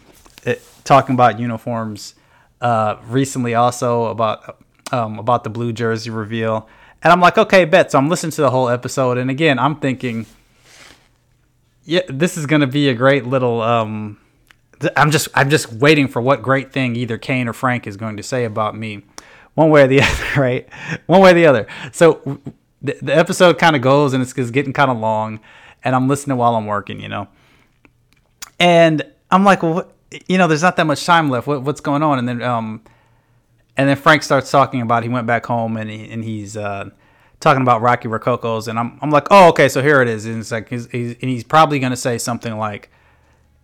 it, 0.45 0.61
talking 0.85 1.13
about 1.13 1.41
uniforms. 1.41 2.15
Uh, 2.61 2.95
recently, 3.07 3.53
also 3.53 4.05
about 4.05 4.63
um, 4.93 5.19
about 5.19 5.43
the 5.43 5.49
blue 5.49 5.73
jersey 5.73 6.09
reveal, 6.09 6.69
and 7.03 7.11
I'm 7.11 7.19
like, 7.19 7.37
okay, 7.37 7.65
bet. 7.65 7.91
So 7.91 7.97
I'm 7.97 8.07
listening 8.07 8.31
to 8.31 8.41
the 8.41 8.49
whole 8.49 8.69
episode, 8.69 9.17
and 9.17 9.29
again, 9.29 9.59
I'm 9.59 9.75
thinking, 9.75 10.25
yeah, 11.83 12.03
this 12.07 12.37
is 12.37 12.45
gonna 12.45 12.65
be 12.65 12.87
a 12.87 12.93
great 12.93 13.25
little. 13.25 13.61
Um, 13.61 14.19
th- 14.79 14.93
I'm 14.95 15.11
just 15.11 15.27
I'm 15.35 15.49
just 15.49 15.73
waiting 15.73 16.07
for 16.07 16.21
what 16.21 16.41
great 16.41 16.71
thing 16.71 16.95
either 16.95 17.17
Kane 17.17 17.49
or 17.49 17.53
Frank 17.53 17.87
is 17.87 17.97
going 17.97 18.15
to 18.15 18.23
say 18.23 18.45
about 18.45 18.73
me, 18.73 19.03
one 19.53 19.69
way 19.69 19.83
or 19.83 19.87
the 19.87 20.01
other, 20.01 20.41
right? 20.41 20.69
One 21.07 21.19
way 21.19 21.31
or 21.31 21.33
the 21.33 21.45
other. 21.45 21.67
So 21.91 22.39
the, 22.81 22.97
the 23.01 23.15
episode 23.15 23.57
kind 23.57 23.75
of 23.75 23.81
goes 23.81 24.13
and 24.13 24.21
it's, 24.21 24.37
it's 24.37 24.51
getting 24.51 24.73
kind 24.73 24.91
of 24.91 24.97
long 24.97 25.39
and 25.83 25.95
i'm 25.95 26.07
listening 26.07 26.37
while 26.37 26.55
i'm 26.55 26.65
working 26.65 27.01
you 27.01 27.09
know? 27.09 27.27
And 28.59 29.03
i'm 29.31 29.43
like 29.43 29.63
well 29.63 29.73
what, 29.73 29.93
you 30.27 30.37
know 30.37 30.47
there's 30.47 30.61
not 30.61 30.75
that 30.77 30.85
much 30.85 31.05
time 31.05 31.29
left. 31.29 31.47
What, 31.47 31.63
what's 31.63 31.81
going 31.81 32.03
on? 32.03 32.19
And 32.19 32.27
then 32.27 32.41
um 32.41 32.81
and 33.75 33.89
then 33.89 33.97
frank 33.97 34.23
starts 34.23 34.49
talking 34.49 34.81
about 34.81 35.03
he 35.03 35.09
went 35.09 35.27
back 35.27 35.45
home 35.45 35.77
and, 35.77 35.89
he, 35.89 36.09
and 36.09 36.23
he's 36.23 36.57
uh 36.57 36.89
talking 37.39 37.61
about 37.61 37.81
rocky 37.81 38.07
rococo's 38.07 38.67
and 38.67 38.79
i'm, 38.79 38.97
I'm 38.99 39.11
like 39.11 39.27
oh 39.29 39.49
okay 39.49 39.69
so 39.69 39.81
here 39.81 40.01
it 40.01 40.07
is. 40.07 40.25
And 40.25 40.39
it's 40.39 40.51
like 40.51 40.69
he's, 40.69 40.89
he's, 40.91 41.15
and 41.21 41.29
he's 41.29 41.43
probably 41.43 41.79
going 41.79 41.91
to 41.91 41.97
say 41.97 42.17
something 42.17 42.57
like 42.57 42.89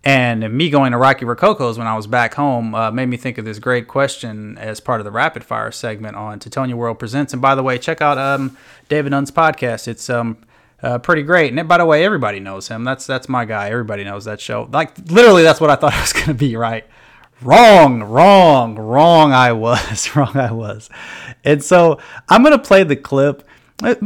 and 0.04 0.52
me 0.52 0.70
going 0.70 0.92
to 0.92 0.98
Rocky 0.98 1.24
Rococo's 1.24 1.78
when 1.78 1.88
I 1.88 1.96
was 1.96 2.08
back 2.08 2.34
home 2.34 2.76
uh, 2.76 2.92
made 2.92 3.08
me 3.08 3.16
think 3.16 3.38
of 3.38 3.46
this 3.46 3.60
great 3.60 3.88
question 3.88 4.58
as 4.58 4.82
part 4.82 5.00
of 5.00 5.06
the 5.06 5.12
rapid 5.12 5.46
fire 5.46 5.72
segment 5.72 6.18
on 6.18 6.40
Titonia 6.40 6.74
World 6.74 7.00
Presents. 7.00 7.32
And 7.32 7.42
by 7.42 7.56
the 7.56 7.64
way, 7.64 7.78
check 7.78 8.02
out 8.02 8.18
um, 8.18 8.58
David 8.90 9.12
Dunn's 9.12 9.32
podcast. 9.32 9.88
It's 9.88 10.10
um, 10.10 10.38
uh, 10.82 11.00
pretty 11.00 11.24
great. 11.24 11.58
And 11.58 11.68
by 11.70 11.78
the 11.78 11.86
way, 11.86 12.04
everybody 12.04 12.42
knows 12.42 12.68
him. 12.68 12.84
That's 12.84 13.08
that's 13.08 13.30
my 13.30 13.46
guy. 13.46 13.70
Everybody 13.70 14.04
knows 14.04 14.26
that 14.26 14.42
show. 14.42 14.68
Like 14.72 14.98
literally, 15.10 15.44
that's 15.44 15.62
what 15.62 15.70
I 15.70 15.76
thought 15.76 15.94
it 15.98 16.02
was 16.02 16.14
going 16.14 16.28
to 16.28 16.34
be. 16.34 16.58
Right? 16.58 16.86
Wrong, 17.42 18.04
wrong, 18.04 18.76
wrong. 18.76 19.32
I 19.32 19.54
was 19.54 20.16
wrong. 20.16 20.36
I 20.36 20.52
was. 20.52 20.90
And 21.46 21.64
so 21.64 22.00
I'm 22.28 22.44
going 22.44 22.58
to 22.58 22.64
play 22.64 22.84
the 22.84 22.98
clip 22.98 23.48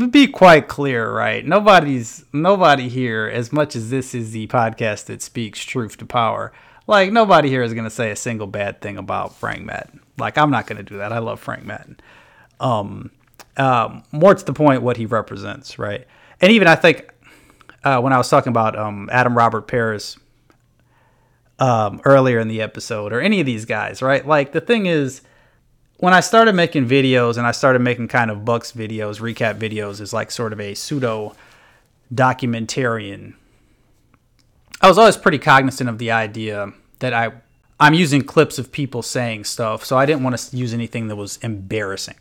be 0.09 0.27
quite 0.27 0.67
clear, 0.67 1.11
right? 1.11 1.45
Nobody's 1.45 2.25
nobody 2.33 2.89
here, 2.89 3.29
as 3.31 3.51
much 3.51 3.75
as 3.75 3.89
this 3.89 4.15
is 4.15 4.31
the 4.31 4.47
podcast 4.47 5.05
that 5.05 5.21
speaks 5.21 5.63
truth 5.63 5.97
to 5.97 6.05
power. 6.05 6.51
Like 6.87 7.11
nobody 7.11 7.49
here 7.49 7.63
is 7.63 7.73
gonna 7.73 7.89
say 7.89 8.11
a 8.11 8.15
single 8.15 8.47
bad 8.47 8.81
thing 8.81 8.97
about 8.97 9.35
Frank 9.35 9.63
Madden. 9.63 10.01
Like 10.17 10.37
I'm 10.37 10.51
not 10.51 10.67
gonna 10.67 10.83
do 10.83 10.97
that. 10.97 11.11
I 11.11 11.19
love 11.19 11.39
Frank 11.39 11.65
Madden. 11.65 11.99
Um, 12.59 13.11
um, 13.57 14.03
more 14.11 14.33
to 14.33 14.45
the 14.45 14.53
point, 14.53 14.81
what 14.81 14.97
he 14.97 15.05
represents, 15.05 15.77
right? 15.77 16.07
And 16.41 16.51
even 16.51 16.67
I 16.67 16.75
think 16.75 17.09
uh, 17.83 17.99
when 18.01 18.13
I 18.13 18.17
was 18.17 18.29
talking 18.29 18.51
about 18.51 18.77
um, 18.77 19.09
Adam 19.11 19.37
Robert 19.37 19.67
Paris 19.67 20.17
um, 21.59 22.01
earlier 22.05 22.39
in 22.39 22.47
the 22.47 22.61
episode, 22.61 23.11
or 23.11 23.19
any 23.19 23.39
of 23.39 23.45
these 23.45 23.65
guys, 23.65 24.01
right? 24.01 24.25
Like 24.25 24.51
the 24.51 24.61
thing 24.61 24.85
is 24.85 25.21
when 25.97 26.13
I 26.13 26.19
started 26.19 26.53
making 26.53 26.87
videos 26.87 27.37
and 27.37 27.47
I 27.47 27.51
started 27.51 27.79
making 27.79 28.07
kind 28.07 28.29
of 28.29 28.45
Bucks 28.45 28.71
videos, 28.71 29.19
recap 29.19 29.57
videos, 29.57 29.99
as 29.99 30.13
like 30.13 30.31
sort 30.31 30.53
of 30.53 30.59
a 30.59 30.75
pseudo 30.75 31.35
documentarian, 32.13 33.33
I 34.79 34.87
was 34.87 34.97
always 34.97 35.17
pretty 35.17 35.39
cognizant 35.39 35.89
of 35.89 35.97
the 35.97 36.11
idea 36.11 36.71
that 36.99 37.13
I 37.13 37.31
I'm 37.79 37.93
using 37.93 38.23
clips 38.23 38.57
of 38.57 38.71
people 38.71 39.01
saying 39.03 39.43
stuff, 39.43 39.85
so 39.85 39.97
I 39.97 40.05
didn't 40.05 40.23
want 40.23 40.37
to 40.37 40.57
use 40.57 40.73
anything 40.73 41.07
that 41.09 41.15
was 41.15 41.37
embarrassing, 41.37 42.17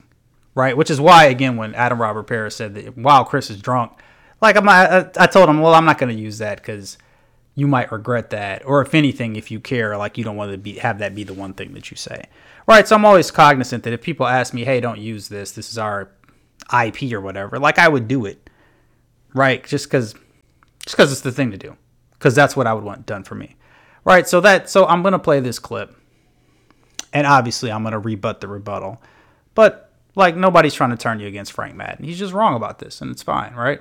right? 0.55 0.77
Which 0.77 0.91
is 0.91 1.01
why, 1.01 1.27
again, 1.27 1.57
when 1.57 1.75
Adam 1.75 2.01
Robert 2.01 2.25
Paris 2.25 2.57
said 2.57 2.75
that, 2.75 2.97
"Wow, 2.97 3.25
Khris 3.25 3.51
is 3.51 3.61
drunk," 3.61 3.93
like 4.41 4.57
I'm, 4.57 4.69
I, 4.69 5.09
I 5.19 5.27
told 5.27 5.49
him, 5.49 5.61
"Well, 5.61 5.75
I'm 5.75 5.85
not 5.85 5.99
going 5.99 6.15
to 6.15 6.23
use 6.23 6.39
that 6.39 6.59
because." 6.59 6.99
You 7.57 7.67
might 7.67 7.91
regret 7.91 8.31
that, 8.31 8.65
or 8.67 8.83
if 8.83 8.95
anything, 8.95 9.35
if 9.35 9.51
you 9.51 9.59
care, 9.61 9.97
like 9.97 10.19
you 10.19 10.25
don't 10.25 10.37
want 10.37 10.53
to 10.53 10.59
be 10.59 10.75
have 10.75 10.99
that 10.99 11.15
be 11.15 11.25
the 11.25 11.35
one 11.35 11.55
thing 11.55 11.73
that 11.73 11.91
you 11.91 11.97
say. 11.97 12.27
Right. 12.67 12.87
So 12.87 12.95
I'm 12.95 13.05
always 13.05 13.31
cognizant 13.31 13.83
that 13.85 13.93
if 13.93 14.03
people 14.03 14.27
ask 14.27 14.53
me, 14.53 14.65
hey, 14.65 14.81
don't 14.81 15.01
use 15.01 15.29
this, 15.29 15.53
this 15.53 15.71
is 15.71 15.79
our 15.79 16.11
IP 16.73 17.13
or 17.13 17.21
whatever, 17.21 17.59
like 17.59 17.79
I 17.79 17.89
would 17.89 18.07
do 18.07 18.27
it. 18.27 18.49
Right. 19.35 19.65
Just 19.67 19.87
because 19.87 20.15
just 20.85 20.97
because 20.97 21.11
it's 21.11 21.23
the 21.23 21.33
thing 21.33 21.51
to 21.51 21.57
do. 21.57 21.77
Because 22.13 22.35
that's 22.35 22.55
what 22.55 22.67
I 22.67 22.75
would 22.75 22.85
want 22.85 23.07
done 23.07 23.25
for 23.25 23.35
me. 23.35 23.57
Right. 24.05 24.29
So 24.29 24.41
that 24.43 24.69
so 24.69 24.87
I'm 24.87 25.03
gonna 25.03 25.19
play 25.19 25.41
this 25.41 25.59
clip. 25.59 25.97
And 27.13 27.27
obviously 27.27 27.73
I'm 27.73 27.83
gonna 27.83 27.99
rebut 27.99 28.41
the 28.43 28.49
rebuttal. 28.49 29.01
But 29.55 29.91
like 30.15 30.37
nobody's 30.37 30.75
trying 30.75 30.91
to 30.91 30.97
turn 30.97 31.21
you 31.21 31.27
against 31.27 31.53
Frank 31.53 31.75
Madden. 31.75 32.05
He's 32.05 32.19
just 32.19 32.35
wrong 32.35 32.55
about 32.55 32.81
this, 32.81 33.01
and 33.01 33.11
it's 33.11 33.23
fine, 33.23 33.55
right? 33.55 33.81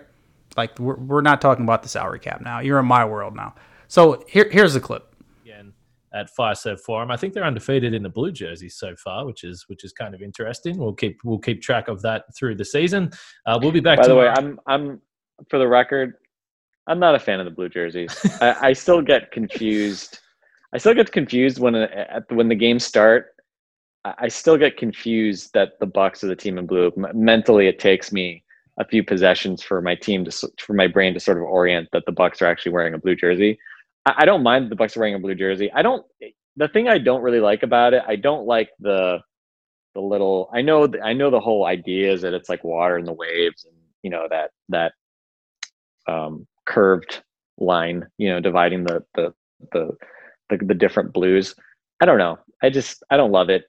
Like 0.55 0.77
we're, 0.79 0.97
we're 0.97 1.21
not 1.21 1.41
talking 1.41 1.63
about 1.63 1.83
the 1.83 1.89
salary 1.89 2.19
cap 2.19 2.41
now. 2.41 2.59
You're 2.59 2.79
in 2.79 2.85
my 2.85 3.05
world 3.05 3.35
now. 3.35 3.55
So 3.87 4.23
here 4.27 4.49
here's 4.51 4.73
the 4.73 4.79
clip 4.79 5.15
Again 5.43 5.73
at 6.13 6.29
Fiserv 6.37 6.79
Forum. 6.81 7.11
I 7.11 7.17
think 7.17 7.33
they're 7.33 7.43
undefeated 7.43 7.93
in 7.93 8.03
the 8.03 8.09
blue 8.09 8.31
jerseys 8.31 8.75
so 8.75 8.95
far, 8.95 9.25
which 9.25 9.43
is 9.43 9.65
which 9.67 9.83
is 9.83 9.93
kind 9.93 10.15
of 10.15 10.21
interesting. 10.21 10.77
We'll 10.77 10.93
keep 10.93 11.19
we'll 11.23 11.39
keep 11.39 11.61
track 11.61 11.87
of 11.87 12.01
that 12.01 12.25
through 12.37 12.55
the 12.55 12.65
season. 12.65 13.11
Uh, 13.45 13.59
we'll 13.61 13.71
be 13.71 13.79
back. 13.79 13.99
By 13.99 14.07
the 14.07 14.15
way. 14.15 14.27
I'm 14.27 14.59
I'm 14.67 15.01
for 15.49 15.59
the 15.59 15.67
record, 15.67 16.13
I'm 16.87 16.99
not 16.99 17.15
a 17.15 17.19
fan 17.19 17.39
of 17.39 17.45
the 17.45 17.51
blue 17.51 17.67
jerseys. 17.67 18.17
I, 18.41 18.69
I 18.69 18.73
still 18.73 19.01
get 19.01 19.31
confused 19.31 20.19
I 20.75 20.77
still 20.77 20.93
get 20.93 21.09
confused 21.13 21.57
when 21.57 21.73
uh, 21.73 21.87
at 21.93 22.29
when 22.33 22.49
the 22.49 22.55
games 22.55 22.83
start. 22.83 23.27
I 24.03 24.27
still 24.27 24.57
get 24.57 24.77
confused 24.77 25.51
that 25.53 25.79
the 25.79 25.87
Bucks 25.87 26.23
are 26.23 26.27
the 26.27 26.35
team 26.35 26.59
in 26.59 26.67
blue. 26.67 26.91
mentally, 27.15 27.67
it 27.67 27.79
takes 27.79 28.11
me 28.11 28.43
a 28.77 28.85
few 28.85 29.03
possessions 29.03 29.61
for 29.63 29.81
my 29.81 29.95
team 29.95 30.25
to 30.25 30.49
for 30.59 30.73
my 30.73 30.87
brain 30.87 31.13
to 31.13 31.19
sort 31.19 31.37
of 31.37 31.43
orient 31.43 31.89
that 31.93 32.03
the 32.05 32.11
Bucks 32.11 32.41
are 32.41 32.45
actually 32.47 32.73
wearing 32.73 32.93
a 32.93 32.97
blue 32.97 33.15
jersey. 33.15 33.57
I, 34.05 34.13
I 34.19 34.25
don't 34.25 34.43
mind 34.43 34.69
the 34.69 34.75
Bucks 34.75 34.95
are 34.95 34.99
wearing 34.99 35.15
a 35.15 35.19
blue 35.19 35.35
jersey. 35.35 35.71
I 35.73 35.81
don't. 35.81 36.05
The 36.57 36.67
thing 36.69 36.87
I 36.87 36.97
don't 36.97 37.21
really 37.21 37.39
like 37.39 37.63
about 37.63 37.93
it, 37.93 38.03
I 38.07 38.15
don't 38.15 38.45
like 38.45 38.69
the 38.79 39.19
the 39.93 40.01
little. 40.01 40.49
I 40.53 40.61
know 40.61 40.89
I 41.03 41.13
know 41.13 41.29
the 41.29 41.39
whole 41.39 41.65
idea 41.65 42.11
is 42.11 42.21
that 42.21 42.33
it's 42.33 42.49
like 42.49 42.63
water 42.63 42.97
in 42.97 43.05
the 43.05 43.13
waves, 43.13 43.65
and 43.65 43.75
you 44.03 44.09
know 44.09 44.27
that 44.29 44.51
that 44.69 44.93
um, 46.07 46.47
curved 46.65 47.23
line, 47.57 48.05
you 48.17 48.29
know, 48.29 48.39
dividing 48.39 48.83
the 48.83 49.03
the 49.15 49.33
the 49.71 49.91
the, 50.49 50.57
the 50.57 50.73
different 50.73 51.13
blues. 51.13 51.55
I 52.01 52.05
don't 52.05 52.17
know. 52.17 52.37
I 52.61 52.69
just 52.69 53.03
I 53.09 53.17
don't 53.17 53.31
love 53.31 53.49
it. 53.49 53.63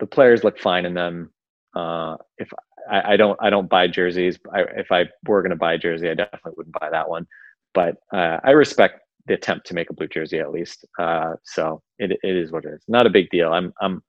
The 0.00 0.06
players 0.06 0.42
look 0.42 0.58
fine 0.58 0.86
in 0.86 0.94
them. 0.94 1.30
Uh, 1.74 2.16
if 2.38 2.50
I, 2.90 3.12
I, 3.12 3.16
don't 3.16 3.38
I 3.42 3.50
don't 3.50 3.68
buy 3.68 3.86
jerseys. 3.86 4.38
I, 4.52 4.62
if 4.76 4.90
I 4.90 5.04
were 5.26 5.42
going 5.42 5.50
to 5.50 5.56
buy 5.56 5.74
a 5.74 5.78
jersey, 5.78 6.10
I 6.10 6.14
definitely 6.14 6.54
wouldn't 6.56 6.78
buy 6.78 6.90
that 6.90 7.08
one. 7.08 7.26
But 7.74 7.96
uh, 8.12 8.38
I 8.44 8.50
respect 8.50 9.00
the 9.26 9.34
attempt 9.34 9.66
to 9.68 9.74
make 9.74 9.90
a 9.90 9.94
blue 9.94 10.08
jersey 10.08 10.38
at 10.38 10.50
least. 10.50 10.84
Uh, 10.98 11.34
so 11.44 11.82
it, 11.98 12.12
it 12.22 12.36
is 12.36 12.50
what 12.50 12.64
it 12.64 12.74
is. 12.74 12.82
Not 12.88 13.06
a 13.06 13.10
big 13.10 13.30
deal. 13.30 13.52
I'm 13.52 13.72
I'm 13.80 14.02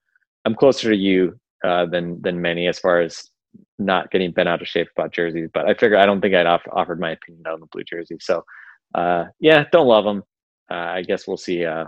I'm 0.45 0.55
closer 0.55 0.89
to 0.89 0.97
you 0.97 1.39
uh, 1.63 1.85
than 1.85 2.21
than 2.21 2.41
many 2.41 2.67
as 2.67 2.79
far 2.79 2.99
as 3.01 3.29
not 3.79 4.11
getting 4.11 4.31
bent 4.31 4.49
out 4.49 4.61
of 4.61 4.67
shape 4.67 4.87
about 4.97 5.13
jerseys. 5.13 5.49
But 5.53 5.67
I 5.67 5.73
figure 5.73 5.97
I 5.97 6.05
don't 6.05 6.21
think 6.21 6.35
I'd 6.35 6.45
off, 6.45 6.61
offered 6.71 6.99
my 6.99 7.11
opinion 7.11 7.45
on 7.47 7.59
the 7.59 7.67
blue 7.67 7.83
jersey. 7.83 8.17
So 8.19 8.43
uh, 8.95 9.25
yeah, 9.39 9.65
don't 9.71 9.87
love 9.87 10.05
them. 10.05 10.23
Uh, 10.69 10.75
I 10.75 11.01
guess 11.03 11.27
we'll 11.27 11.37
see. 11.37 11.65
Uh, 11.65 11.85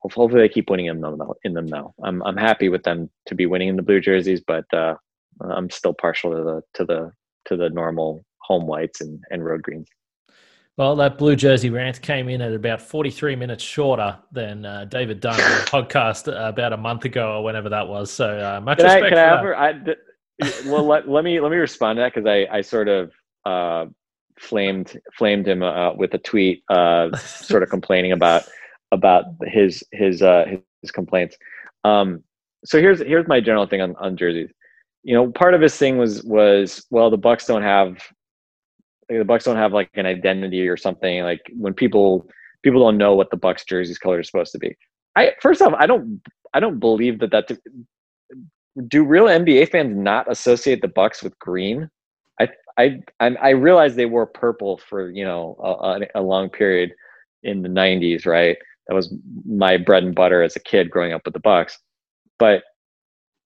hopefully 0.00 0.40
they 0.40 0.48
keep 0.48 0.70
winning 0.70 0.86
in 0.86 1.00
them. 1.00 1.20
In 1.44 1.54
them 1.54 1.66
though, 1.66 1.94
I'm 2.02 2.22
I'm 2.22 2.36
happy 2.36 2.68
with 2.68 2.82
them 2.82 3.10
to 3.26 3.34
be 3.34 3.46
winning 3.46 3.68
in 3.68 3.76
the 3.76 3.82
blue 3.82 4.00
jerseys, 4.00 4.42
but 4.46 4.64
uh, 4.72 4.94
I'm 5.40 5.70
still 5.70 5.94
partial 5.94 6.32
to 6.32 6.42
the 6.42 6.62
to 6.74 6.84
the 6.84 7.12
to 7.46 7.56
the 7.56 7.70
normal 7.70 8.24
home 8.38 8.66
whites 8.66 9.00
and, 9.00 9.22
and 9.30 9.44
road 9.44 9.62
greens. 9.62 9.88
Well, 10.76 10.96
that 10.96 11.18
blue 11.18 11.36
jersey 11.36 11.70
rant 11.70 12.02
came 12.02 12.28
in 12.28 12.40
at 12.40 12.52
about 12.52 12.82
43 12.82 13.36
minutes 13.36 13.62
shorter 13.62 14.18
than 14.32 14.66
uh, 14.66 14.86
David 14.86 15.20
Dunn 15.20 15.38
podcast 15.66 16.26
about 16.26 16.72
a 16.72 16.76
month 16.76 17.04
ago 17.04 17.36
or 17.36 17.44
whenever 17.44 17.68
that 17.68 17.86
was. 17.86 18.10
So 18.10 18.26
uh, 18.26 18.60
much 18.60 18.78
can 18.78 18.86
respect. 18.86 19.16
I, 19.16 19.72
can 19.72 19.88
I, 19.88 19.92
I, 19.92 20.52
well, 20.66 20.84
let, 20.84 21.08
let 21.08 21.22
me 21.22 21.40
let 21.40 21.50
me 21.50 21.58
respond 21.58 21.98
to 21.98 22.00
that 22.00 22.12
because 22.12 22.26
I 22.26 22.46
I 22.56 22.60
sort 22.60 22.88
of 22.88 23.12
uh, 23.44 23.86
flamed 24.38 25.00
flamed 25.16 25.46
him 25.46 25.62
uh, 25.62 25.94
with 25.94 26.12
a 26.14 26.18
tweet, 26.18 26.64
uh, 26.68 27.16
sort 27.16 27.62
of 27.62 27.68
complaining 27.70 28.12
about 28.12 28.44
about 28.90 29.24
his 29.44 29.84
his 29.92 30.22
uh, 30.22 30.44
his 30.82 30.90
complaints. 30.90 31.36
Um, 31.84 32.24
so 32.64 32.80
here's 32.80 33.00
here's 33.00 33.28
my 33.28 33.40
general 33.40 33.66
thing 33.66 33.80
on, 33.80 33.94
on 33.96 34.16
jerseys. 34.16 34.50
You 35.04 35.14
know, 35.14 35.30
part 35.30 35.54
of 35.54 35.60
his 35.60 35.76
thing 35.76 35.98
was 35.98 36.22
was 36.24 36.84
well, 36.90 37.10
the 37.10 37.16
Bucks 37.16 37.46
don't 37.46 37.62
have 37.62 37.98
the 39.08 39.24
Bucks 39.24 39.44
don't 39.44 39.56
have 39.56 39.72
like 39.72 39.90
an 39.94 40.06
identity 40.06 40.66
or 40.66 40.76
something. 40.76 41.22
Like 41.22 41.42
when 41.56 41.74
people 41.74 42.26
people 42.62 42.80
don't 42.80 42.98
know 42.98 43.14
what 43.14 43.30
the 43.30 43.36
Bucks 43.36 43.64
jerseys 43.64 43.98
color 43.98 44.20
is 44.20 44.26
supposed 44.26 44.52
to 44.52 44.58
be. 44.58 44.76
I 45.16 45.32
first 45.40 45.62
off, 45.62 45.74
I 45.78 45.86
don't 45.86 46.20
I 46.52 46.60
don't 46.60 46.80
believe 46.80 47.20
that 47.20 47.30
that. 47.30 47.50
Do 48.88 49.04
real 49.04 49.26
NBA 49.26 49.70
fans 49.70 49.96
not 49.96 50.28
associate 50.30 50.82
the 50.82 50.88
Bucks 50.88 51.22
with 51.22 51.38
green? 51.38 51.88
I 52.40 52.48
I, 52.78 53.00
I 53.20 53.50
realize 53.50 53.94
they 53.94 54.06
wore 54.06 54.26
purple 54.26 54.78
for 54.78 55.10
you 55.10 55.24
know 55.24 55.56
a, 55.62 56.20
a, 56.20 56.22
long 56.22 56.48
period 56.48 56.90
in 57.42 57.62
the 57.62 57.68
'90s, 57.68 58.26
right? 58.26 58.56
That 58.88 58.94
was 58.94 59.14
my 59.46 59.76
bread 59.76 60.02
and 60.02 60.14
butter 60.14 60.42
as 60.42 60.56
a 60.56 60.60
kid 60.60 60.90
growing 60.90 61.12
up 61.12 61.22
with 61.24 61.34
the 61.34 61.40
Bucks. 61.40 61.78
But 62.38 62.64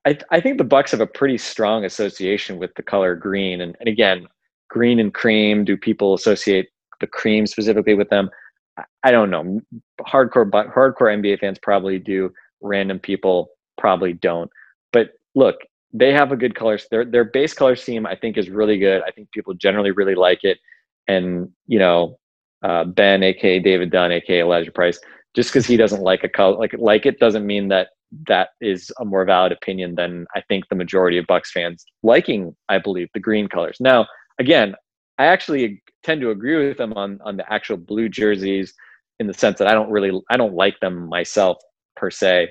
I 0.06 0.18
I 0.30 0.40
think 0.40 0.58
the 0.58 0.64
Bucks 0.64 0.90
have 0.92 1.00
a 1.00 1.06
pretty 1.06 1.38
strong 1.38 1.84
association 1.84 2.58
with 2.58 2.74
the 2.74 2.82
color 2.82 3.14
green, 3.14 3.60
and, 3.60 3.76
and 3.80 3.88
again, 3.88 4.26
green 4.68 4.98
and 4.98 5.12
cream. 5.12 5.64
Do 5.64 5.76
people 5.76 6.14
associate 6.14 6.68
the 7.00 7.06
cream 7.06 7.46
specifically 7.46 7.94
with 7.94 8.08
them? 8.10 8.30
I, 8.76 8.84
I 9.04 9.10
don't 9.10 9.30
know. 9.30 9.60
Hardcore 10.02 10.50
but 10.50 10.68
hardcore 10.68 11.14
NBA 11.16 11.40
fans 11.40 11.58
probably 11.60 11.98
do. 11.98 12.32
Random 12.60 12.98
people 12.98 13.50
probably 13.76 14.12
don't. 14.12 14.50
But 14.92 15.10
look, 15.34 15.56
they 15.92 16.12
have 16.12 16.32
a 16.32 16.36
good 16.36 16.54
color. 16.54 16.78
Their 16.90 17.04
their 17.04 17.24
base 17.24 17.54
color 17.54 17.76
scheme, 17.76 18.06
I 18.06 18.14
think, 18.14 18.36
is 18.36 18.50
really 18.50 18.78
good. 18.78 19.02
I 19.06 19.10
think 19.10 19.30
people 19.32 19.54
generally 19.54 19.90
really 19.90 20.14
like 20.14 20.44
it. 20.44 20.58
And 21.06 21.50
you 21.66 21.78
know, 21.78 22.18
uh, 22.62 22.84
Ben, 22.84 23.22
aka 23.22 23.58
David 23.58 23.90
Dunn, 23.90 24.12
aka 24.12 24.40
Elijah 24.40 24.72
Price, 24.72 25.00
just 25.34 25.50
because 25.50 25.66
he 25.66 25.76
doesn't 25.76 26.02
like 26.02 26.24
a 26.24 26.28
color 26.28 26.56
like 26.56 26.74
like 26.78 27.06
it 27.06 27.18
doesn't 27.18 27.46
mean 27.46 27.68
that 27.68 27.88
that 28.26 28.50
is 28.60 28.90
a 29.00 29.04
more 29.04 29.24
valid 29.24 29.52
opinion 29.52 29.94
than 29.94 30.26
I 30.34 30.40
think 30.42 30.68
the 30.68 30.76
majority 30.76 31.18
of 31.18 31.26
Bucks 31.26 31.52
fans 31.52 31.84
liking. 32.02 32.54
I 32.68 32.78
believe 32.78 33.08
the 33.14 33.20
green 33.20 33.48
colors. 33.48 33.78
Now, 33.80 34.06
again, 34.38 34.74
I 35.18 35.26
actually 35.26 35.82
tend 36.02 36.20
to 36.20 36.30
agree 36.30 36.68
with 36.68 36.78
them 36.78 36.92
on 36.94 37.18
on 37.24 37.36
the 37.36 37.52
actual 37.52 37.76
blue 37.76 38.08
jerseys 38.08 38.72
in 39.18 39.26
the 39.26 39.34
sense 39.34 39.58
that 39.58 39.68
I 39.68 39.72
don't 39.72 39.90
really 39.90 40.18
I 40.30 40.36
don't 40.36 40.54
like 40.54 40.78
them 40.80 41.08
myself 41.08 41.58
per 41.96 42.10
se. 42.10 42.50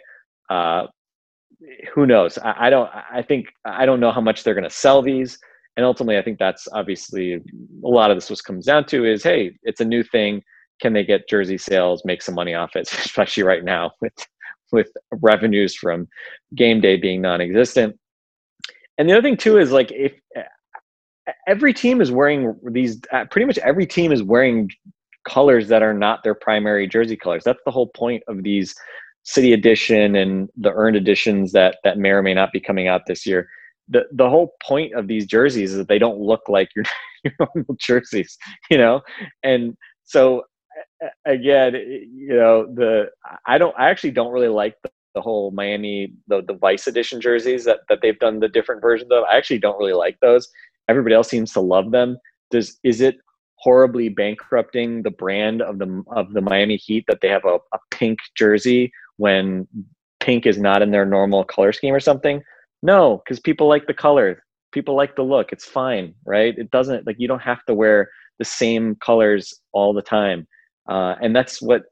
Uh, 0.50 0.88
who 1.94 2.06
knows? 2.06 2.38
I, 2.38 2.68
I 2.68 2.70
don't. 2.70 2.90
I 3.12 3.22
think 3.22 3.48
I 3.66 3.86
don't 3.86 4.00
know 4.00 4.12
how 4.12 4.22
much 4.22 4.44
they're 4.44 4.54
going 4.54 4.64
to 4.64 4.70
sell 4.70 5.02
these, 5.02 5.40
and 5.76 5.86
ultimately, 5.86 6.18
I 6.18 6.22
think 6.22 6.40
that's 6.40 6.68
obviously 6.72 7.34
a 7.34 7.42
lot 7.88 8.12
of 8.12 8.18
this 8.18 8.30
was 8.30 8.42
comes 8.42 8.66
down 8.66 8.86
to 8.86 9.06
is 9.06 9.24
hey, 9.24 9.58
it's 9.64 9.82
a 9.82 9.86
new 9.86 10.04
thing. 10.04 10.42
Can 10.82 10.94
they 10.94 11.04
get 11.04 11.28
jersey 11.28 11.58
sales, 11.58 12.04
make 12.06 12.22
some 12.22 12.36
money 12.36 12.54
off 12.54 12.76
it, 12.76 12.92
especially 13.06 13.44
right 13.44 13.64
now 13.64 13.92
with 14.02 14.14
with 14.72 14.90
revenues 15.12 15.76
from 15.76 16.08
game 16.56 16.82
day 16.82 16.98
being 16.98 17.22
non-existent. 17.22 17.98
And 18.98 19.08
the 19.08 19.14
other 19.14 19.22
thing 19.22 19.38
too 19.38 19.58
is 19.58 19.72
like 19.72 19.92
if 19.92 20.14
every 21.48 21.74
team 21.74 22.02
is 22.02 22.12
wearing 22.12 22.56
these, 22.72 23.00
uh, 23.12 23.26
pretty 23.26 23.46
much 23.46 23.58
every 23.60 23.86
team 23.86 24.12
is 24.12 24.24
wearing 24.24 24.70
colors 25.28 25.68
that 25.68 25.84
are 25.84 25.94
not 25.94 26.24
their 26.24 26.36
primary 26.36 26.88
jersey 26.88 27.18
colors. 27.18 27.44
That's 27.44 27.62
the 27.66 27.72
whole 27.72 27.88
point 27.88 28.24
of 28.28 28.44
these 28.44 28.74
city 29.24 29.52
edition 29.52 30.16
and 30.16 30.50
the 30.56 30.72
earned 30.72 30.96
editions 30.96 31.52
that 31.52 31.78
that 31.84 31.98
may 31.98 32.10
or 32.10 32.22
may 32.22 32.34
not 32.34 32.52
be 32.54 32.62
coming 32.62 32.88
out 32.88 33.02
this 33.06 33.26
year 33.26 33.50
the 33.90 34.04
the 34.14 34.30
whole 34.30 34.54
point 34.64 34.94
of 34.94 35.08
these 35.08 35.26
jerseys 35.26 35.72
is 35.72 35.78
that 35.78 35.88
they 35.88 36.00
don't 36.00 36.20
look 36.20 36.42
like 36.48 36.70
your, 36.76 36.86
your 37.24 37.34
normal 37.56 37.76
jerseys 37.80 38.38
you 38.70 38.78
know 38.78 39.02
and 39.44 39.76
so 40.04 40.44
again 41.26 41.76
you 41.76 42.36
know 42.36 42.66
the 42.74 43.10
i 43.46 43.58
don't 43.58 43.76
i 43.78 43.90
actually 43.90 44.12
don't 44.12 44.32
really 44.32 44.48
like 44.48 44.76
the, 44.84 44.90
the 45.16 45.22
whole 45.22 45.52
miami 45.52 46.14
the, 46.28 46.42
the 46.48 46.54
vice 46.54 46.88
edition 46.88 47.22
jerseys 47.22 47.66
that, 47.66 47.80
that 47.90 48.00
they've 48.02 48.20
done 48.20 48.40
the 48.40 48.48
different 48.48 48.82
versions 48.82 49.12
of 49.12 49.24
i 49.26 49.38
actually 49.38 49.60
don't 49.60 49.78
really 49.78 49.94
like 49.94 50.18
those 50.22 50.50
everybody 50.90 51.14
else 51.14 51.30
seems 51.30 51.54
to 51.54 51.60
love 51.60 51.92
them 51.92 52.18
does 52.52 52.80
is 52.84 53.02
it 53.02 53.18
horribly 53.60 54.10
bankrupting 54.10 55.04
the 55.04 55.12
brand 55.12 55.62
of 55.62 55.80
the 55.80 56.04
of 56.12 56.34
the 56.34 56.42
miami 56.42 56.78
heat 56.78 57.06
that 57.08 57.20
they 57.22 57.28
have 57.28 57.46
a, 57.46 57.58
a 57.74 57.80
pink 57.92 58.20
jersey 58.36 58.92
when 59.18 59.68
pink 60.20 60.46
is 60.46 60.58
not 60.58 60.82
in 60.82 60.92
their 60.92 61.06
normal 61.06 61.44
color 61.44 61.72
scheme 61.72 61.94
or 61.94 62.00
something? 62.00 62.42
No, 62.84 63.22
because 63.24 63.40
people 63.40 63.68
like 63.68 63.88
the 63.88 63.94
color. 63.94 64.44
People 64.74 64.96
like 64.96 65.16
the 65.16 65.24
look. 65.24 65.52
It's 65.52 65.66
fine, 65.66 66.14
right? 66.26 66.58
It 66.58 66.70
doesn't 66.72 67.08
like 67.08 67.16
you 67.18 67.28
don't 67.28 67.42
have 67.42 67.64
to 67.66 67.74
wear 67.74 68.10
the 68.38 68.46
same 68.46 68.96
colors 68.96 69.54
all 69.72 69.94
the 69.94 70.02
time. 70.02 70.48
Uh, 70.88 71.16
and 71.22 71.36
that's 71.36 71.62
what 71.62 71.84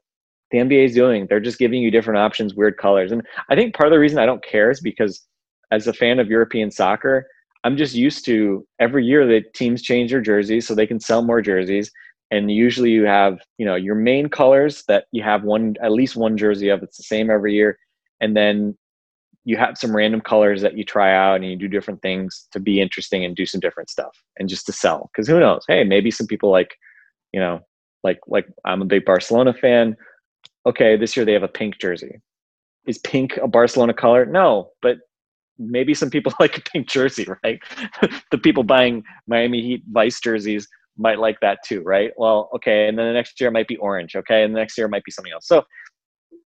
the 0.50 0.58
NBA 0.58 0.84
is 0.84 0.94
doing. 0.94 1.26
They're 1.28 1.40
just 1.40 1.58
giving 1.58 1.82
you 1.82 1.90
different 1.90 2.18
options, 2.18 2.54
weird 2.54 2.76
colors. 2.76 3.12
And 3.12 3.22
I 3.50 3.56
think 3.56 3.74
part 3.74 3.88
of 3.88 3.92
the 3.92 3.98
reason 3.98 4.18
I 4.18 4.26
don't 4.26 4.44
care 4.44 4.70
is 4.70 4.80
because 4.80 5.26
as 5.70 5.86
a 5.86 5.92
fan 5.92 6.18
of 6.18 6.28
European 6.28 6.70
soccer, 6.70 7.26
I'm 7.64 7.76
just 7.76 7.94
used 7.94 8.24
to 8.26 8.64
every 8.78 9.04
year 9.04 9.26
that 9.26 9.54
teams 9.54 9.82
change 9.82 10.12
their 10.12 10.20
jerseys 10.20 10.66
so 10.66 10.74
they 10.74 10.86
can 10.86 11.00
sell 11.00 11.22
more 11.22 11.42
jerseys 11.42 11.90
and 12.30 12.50
usually 12.50 12.90
you 12.90 13.04
have 13.04 13.38
you 13.58 13.66
know 13.66 13.74
your 13.74 13.94
main 13.94 14.28
colors 14.28 14.84
that 14.88 15.04
you 15.12 15.22
have 15.22 15.44
one 15.44 15.74
at 15.82 15.92
least 15.92 16.16
one 16.16 16.36
jersey 16.36 16.68
of 16.68 16.82
it's 16.82 16.96
the 16.96 17.02
same 17.02 17.30
every 17.30 17.54
year 17.54 17.78
and 18.20 18.36
then 18.36 18.76
you 19.44 19.56
have 19.56 19.78
some 19.78 19.94
random 19.94 20.20
colors 20.20 20.60
that 20.62 20.76
you 20.76 20.84
try 20.84 21.14
out 21.14 21.36
and 21.36 21.44
you 21.44 21.56
do 21.56 21.68
different 21.68 22.02
things 22.02 22.48
to 22.50 22.58
be 22.58 22.80
interesting 22.80 23.24
and 23.24 23.36
do 23.36 23.46
some 23.46 23.60
different 23.60 23.88
stuff 23.88 24.16
and 24.38 24.48
just 24.48 24.66
to 24.66 24.72
sell 24.72 25.08
because 25.12 25.28
who 25.28 25.38
knows 25.38 25.64
hey 25.68 25.84
maybe 25.84 26.10
some 26.10 26.26
people 26.26 26.50
like 26.50 26.74
you 27.32 27.40
know 27.40 27.60
like 28.06 28.20
like 28.26 28.46
i'm 28.64 28.82
a 28.82 28.86
big 28.94 29.04
barcelona 29.04 29.52
fan 29.52 29.96
okay 30.64 30.96
this 30.96 31.16
year 31.16 31.26
they 31.26 31.32
have 31.32 31.42
a 31.42 31.56
pink 31.60 31.74
jersey 31.80 32.20
is 32.86 32.98
pink 32.98 33.36
a 33.42 33.48
barcelona 33.48 33.92
color 33.92 34.24
no 34.24 34.70
but 34.80 34.96
maybe 35.58 35.94
some 35.94 36.10
people 36.10 36.32
like 36.40 36.56
a 36.58 36.62
pink 36.72 36.88
jersey 36.88 37.26
right 37.42 37.60
the 38.30 38.38
people 38.38 38.62
buying 38.62 39.02
miami 39.26 39.60
heat 39.60 39.82
vice 39.90 40.20
jerseys 40.20 40.66
might 40.98 41.18
like 41.18 41.38
that 41.40 41.58
too, 41.64 41.82
right? 41.82 42.12
Well, 42.16 42.50
okay, 42.54 42.88
and 42.88 42.98
then 42.98 43.06
the 43.06 43.12
next 43.12 43.40
year 43.40 43.50
might 43.50 43.68
be 43.68 43.76
orange, 43.76 44.16
okay, 44.16 44.42
and 44.42 44.54
the 44.54 44.58
next 44.58 44.78
year 44.78 44.88
might 44.88 45.04
be 45.04 45.10
something 45.10 45.32
else. 45.32 45.46
So 45.46 45.62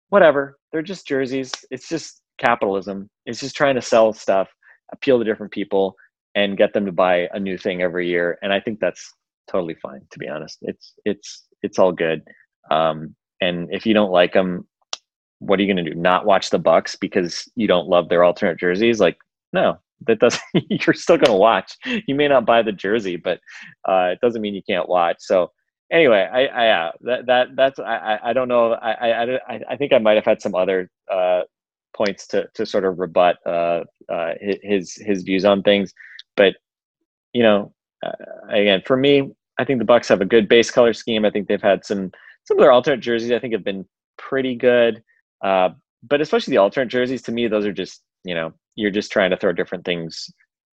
whatever, 0.10 0.58
they're 0.72 0.82
just 0.82 1.08
jerseys. 1.08 1.52
It's 1.72 1.90
just 1.90 2.22
capitalism. 2.38 3.10
It's 3.26 3.40
just 3.40 3.56
trying 3.56 3.76
to 3.76 3.82
sell 3.82 4.14
stuff, 4.14 4.50
appeal 4.94 5.18
to 5.18 5.26
different 5.26 5.52
people, 5.52 5.96
and 6.36 6.58
get 6.58 6.74
them 6.74 6.86
to 6.86 6.92
buy 6.92 7.28
a 7.34 7.40
new 7.40 7.58
thing 7.58 7.82
every 7.82 8.08
year. 8.08 8.38
And 8.42 8.54
I 8.54 8.60
think 8.60 8.80
that's 8.80 9.14
totally 9.50 9.76
fine, 9.76 10.02
to 10.12 10.20
be 10.20 10.28
honest. 10.28 10.60
It's 10.62 10.94
it's 11.06 11.46
it's 11.62 11.80
all 11.80 11.92
good. 11.92 12.24
Um, 12.72 13.16
and 13.42 13.68
if 13.72 13.86
you 13.86 13.94
don't 13.94 14.12
like 14.12 14.34
them, 14.34 14.68
what 15.40 15.60
are 15.60 15.64
you 15.64 15.74
going 15.74 15.84
to 15.84 15.92
do? 15.92 16.00
Not 16.00 16.26
watch 16.26 16.50
the 16.50 16.60
Bucks 16.60 16.96
because 16.96 17.50
you 17.56 17.68
don't 17.68 17.88
love 17.88 18.10
their 18.10 18.24
alternate 18.24 18.60
jerseys? 18.60 19.00
Like, 19.00 19.18
no, 19.54 19.78
that 20.08 20.20
doesn't. 20.20 20.42
you're 20.70 20.94
still 20.94 21.18
going 21.18 21.26
to 21.26 21.34
watch. 21.34 21.78
You 22.08 22.16
may 22.16 22.28
not 22.28 22.46
buy 22.46 22.62
the 22.62 22.72
jersey, 22.72 23.18
but 23.18 23.40
uh, 23.88 24.10
it 24.14 24.20
doesn't 24.22 24.42
mean 24.42 24.56
you 24.56 24.64
can't 24.68 24.90
watch. 24.90 25.18
So 25.20 25.52
anyway, 25.92 26.28
I, 26.32 26.48
I 26.48 26.92
that 27.02 27.26
that 27.28 27.48
that's 27.56 27.80
I 27.80 28.20
I 28.24 28.34
don't 28.34 28.48
know. 28.48 28.74
I 28.74 29.38
I 29.48 29.60
I 29.70 29.76
think 29.78 29.94
I 29.94 30.00
might 30.00 30.16
have 30.16 30.26
had 30.26 30.42
some 30.42 30.56
other 30.56 30.90
uh, 31.12 31.42
points 31.96 32.28
to 32.28 32.48
to 32.56 32.66
sort 32.66 32.86
of 32.86 33.00
rebut 33.00 33.38
uh, 33.46 33.84
uh, 34.10 34.34
his 34.40 34.96
his 34.96 35.24
views 35.24 35.46
on 35.46 35.64
things, 35.64 35.94
but 36.36 36.56
you 37.34 37.44
know, 37.44 37.74
uh, 38.06 38.12
again, 38.50 38.82
for 38.86 38.98
me, 38.98 39.32
I 39.58 39.66
think 39.66 39.80
the 39.80 39.86
Bucks 39.86 40.08
have 40.10 40.22
a 40.22 40.26
good 40.26 40.48
base 40.48 40.70
color 40.70 40.94
scheme. 40.94 41.26
I 41.26 41.32
think 41.32 41.48
they've 41.48 41.62
had 41.62 41.86
some 41.86 42.12
some 42.44 42.58
of 42.58 42.62
their 42.62 42.72
alternate 42.72 43.00
jerseys. 43.00 43.32
I 43.32 43.40
think 43.40 43.54
have 43.54 43.64
been 43.64 43.86
pretty 44.18 44.56
good, 44.56 45.04
uh, 45.44 45.70
but 46.04 46.22
especially 46.22 46.52
the 46.52 46.58
alternate 46.58 46.90
jerseys. 46.90 47.22
To 47.24 47.32
me, 47.32 47.48
those 47.48 47.66
are 47.66 47.74
just 47.74 48.02
you 48.24 48.36
know 48.36 48.54
you're 48.76 48.92
just 48.92 49.12
trying 49.12 49.32
to 49.32 49.38
throw 49.38 49.54
different 49.54 49.86
things, 49.86 50.30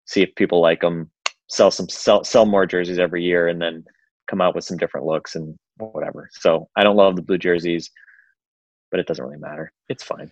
see 0.06 0.22
if 0.22 0.36
people 0.36 0.62
like 0.62 0.82
them, 0.82 1.10
sell 1.50 1.72
some 1.72 1.90
sell 1.90 2.24
sell 2.24 2.46
more 2.46 2.66
jerseys 2.66 3.00
every 3.00 3.24
year, 3.24 3.48
and 3.48 3.62
then 3.62 3.84
come 4.30 4.42
out 4.42 4.56
with 4.56 4.64
some 4.64 4.78
different 4.78 5.06
looks 5.06 5.36
and 5.36 5.58
whatever. 5.78 6.30
So 6.34 6.70
I 6.76 6.84
don't 6.84 6.96
love 6.96 7.16
the 7.16 7.22
blue 7.22 7.38
jerseys, 7.38 7.90
but 8.90 9.00
it 9.00 9.08
doesn't 9.08 9.24
really 9.24 9.40
matter. 9.40 9.72
It's 9.90 10.04
fine. 10.04 10.32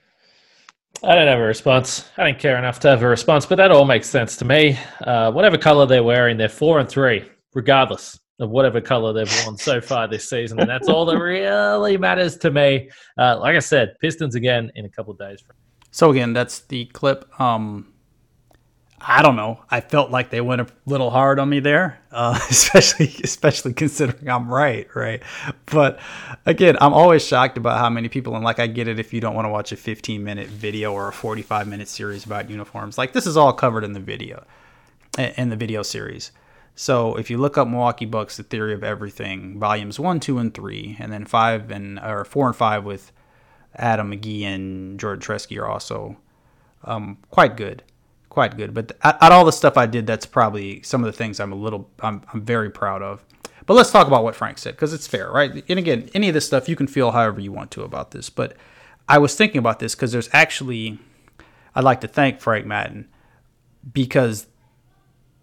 I 1.03 1.15
don't 1.15 1.27
have 1.27 1.39
a 1.39 1.43
response. 1.43 2.09
I 2.17 2.27
didn't 2.27 2.39
care 2.39 2.57
enough 2.57 2.79
to 2.81 2.89
have 2.89 3.03
a 3.03 3.07
response, 3.07 3.45
but 3.45 3.55
that 3.55 3.71
all 3.71 3.85
makes 3.85 4.09
sense 4.09 4.35
to 4.37 4.45
me. 4.45 4.77
Uh, 5.01 5.31
whatever 5.31 5.57
color 5.57 5.85
they're 5.85 6.03
wearing, 6.03 6.35
they're 6.35 6.49
four 6.49 6.79
and 6.79 6.89
three, 6.89 7.23
regardless 7.53 8.19
of 8.39 8.49
whatever 8.49 8.81
color 8.81 9.13
they've 9.13 9.45
worn 9.45 9.57
so 9.57 9.79
far 9.91 10.07
this 10.07 10.29
season, 10.29 10.59
and 10.59 10.69
that's 10.69 10.89
all 10.89 11.05
that 11.05 11.17
really 11.17 11.97
matters 11.97 12.37
to 12.37 12.51
me. 12.51 12.89
Uh, 13.17 13.39
like 13.39 13.55
I 13.55 13.59
said, 13.59 13.95
Pistons 14.01 14.35
again 14.35 14.71
in 14.75 14.85
a 14.85 14.89
couple 14.89 15.13
of 15.13 15.19
days. 15.19 15.43
So 15.91 16.11
again, 16.11 16.33
that's 16.33 16.61
the 16.61 16.85
clip. 16.85 17.25
Um, 17.39 17.93
I 19.01 19.21
don't 19.21 19.35
know. 19.35 19.63
I 19.69 19.79
felt 19.81 20.11
like 20.11 20.29
they 20.29 20.41
went 20.41 20.61
a 20.61 20.67
little 20.85 21.09
hard 21.09 21.39
on 21.39 21.49
me 21.49 21.59
there, 21.59 21.99
uh, 22.11 22.37
especially 22.49 23.15
especially 23.23 23.73
considering 23.73 24.29
I'm 24.29 24.51
right, 24.51 24.87
right? 24.95 25.23
But 25.67 25.99
again, 26.45 26.77
I'm 26.81 26.93
always 26.93 27.25
shocked 27.25 27.57
about 27.57 27.79
how 27.79 27.89
many 27.89 28.09
people 28.09 28.35
and 28.35 28.43
like 28.43 28.59
I 28.59 28.67
get 28.67 28.87
it 28.87 28.99
if 28.99 29.13
you 29.13 29.21
don't 29.21 29.35
want 29.35 29.45
to 29.45 29.49
watch 29.49 29.71
a 29.71 29.77
15 29.77 30.23
minute 30.23 30.47
video 30.47 30.93
or 30.93 31.07
a 31.07 31.13
45 31.13 31.67
minute 31.67 31.87
series 31.87 32.25
about 32.25 32.49
uniforms. 32.49 32.97
Like 32.97 33.13
this 33.13 33.25
is 33.25 33.37
all 33.37 33.53
covered 33.53 33.83
in 33.83 33.93
the 33.93 33.99
video, 33.99 34.45
in 35.17 35.49
the 35.49 35.55
video 35.55 35.81
series. 35.81 36.31
So 36.75 37.15
if 37.15 37.29
you 37.29 37.37
look 37.37 37.57
up 37.57 37.67
Milwaukee 37.67 38.05
Bucks: 38.05 38.37
The 38.37 38.43
Theory 38.43 38.73
of 38.73 38.83
Everything, 38.83 39.59
volumes 39.59 39.99
one, 39.99 40.19
two, 40.19 40.37
and 40.39 40.53
three, 40.53 40.97
and 40.99 41.11
then 41.11 41.25
five 41.25 41.71
and 41.71 41.99
or 41.99 42.25
four 42.25 42.47
and 42.47 42.55
five 42.55 42.83
with 42.83 43.11
Adam 43.75 44.11
McGee 44.11 44.43
and 44.43 44.99
Jordan 44.99 45.21
Tresky 45.21 45.57
are 45.61 45.67
also 45.67 46.17
um, 46.83 47.17
quite 47.29 47.55
good 47.55 47.83
quite 48.39 48.55
good. 48.55 48.73
But 48.73 48.93
at, 49.03 49.33
all 49.33 49.43
the 49.43 49.51
stuff 49.51 49.75
I 49.75 49.85
did, 49.85 50.07
that's 50.07 50.25
probably 50.25 50.81
some 50.81 51.03
of 51.03 51.07
the 51.07 51.17
things 51.17 51.41
I'm 51.41 51.51
a 51.51 51.57
little, 51.57 51.89
I'm, 51.99 52.21
I'm 52.33 52.41
very 52.41 52.69
proud 52.69 53.01
of. 53.01 53.21
But 53.65 53.73
let's 53.73 53.91
talk 53.91 54.07
about 54.07 54.23
what 54.23 54.33
Frank 54.33 54.57
said 54.59 54.75
because 54.75 54.93
it's 54.93 55.07
fair, 55.07 55.29
right? 55.29 55.61
And 55.67 55.77
again, 55.77 56.09
any 56.13 56.29
of 56.29 56.33
this 56.33 56.47
stuff 56.47 56.69
you 56.69 56.77
can 56.77 56.87
feel 56.87 57.11
however 57.11 57.41
you 57.41 57.51
want 57.51 57.69
to 57.71 57.83
about 57.83 58.11
this. 58.11 58.29
But 58.29 58.55
I 59.09 59.17
was 59.17 59.35
thinking 59.35 59.59
about 59.59 59.79
this 59.79 59.93
because 59.93 60.13
there's 60.13 60.29
actually, 60.31 60.99
I'd 61.75 61.83
like 61.83 61.99
to 61.99 62.07
thank 62.07 62.39
Frank 62.39 62.65
Madden 62.65 63.09
because 63.91 64.47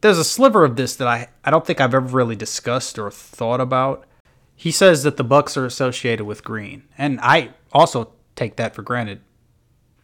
there's 0.01 0.17
a 0.17 0.25
sliver 0.25 0.65
of 0.65 0.77
this 0.77 0.97
that 0.97 1.07
I, 1.07 1.29
I 1.45 1.51
don't 1.51 1.67
think 1.67 1.83
I've 1.83 1.93
ever 1.93 2.01
really 2.01 2.35
discussed 2.35 2.99
or 2.99 3.11
thought 3.11 3.61
about. 3.61 4.07
He 4.55 4.71
says 4.71 5.03
that 5.03 5.19
the 5.19 5.25
Bucks 5.25 5.55
are 5.59 5.67
associated 5.67 6.25
with 6.25 6.43
green, 6.43 6.85
and 6.97 7.21
I 7.21 7.51
also 7.75 8.15
take 8.37 8.57
that 8.57 8.75
for 8.75 8.81
granted. 8.81 9.21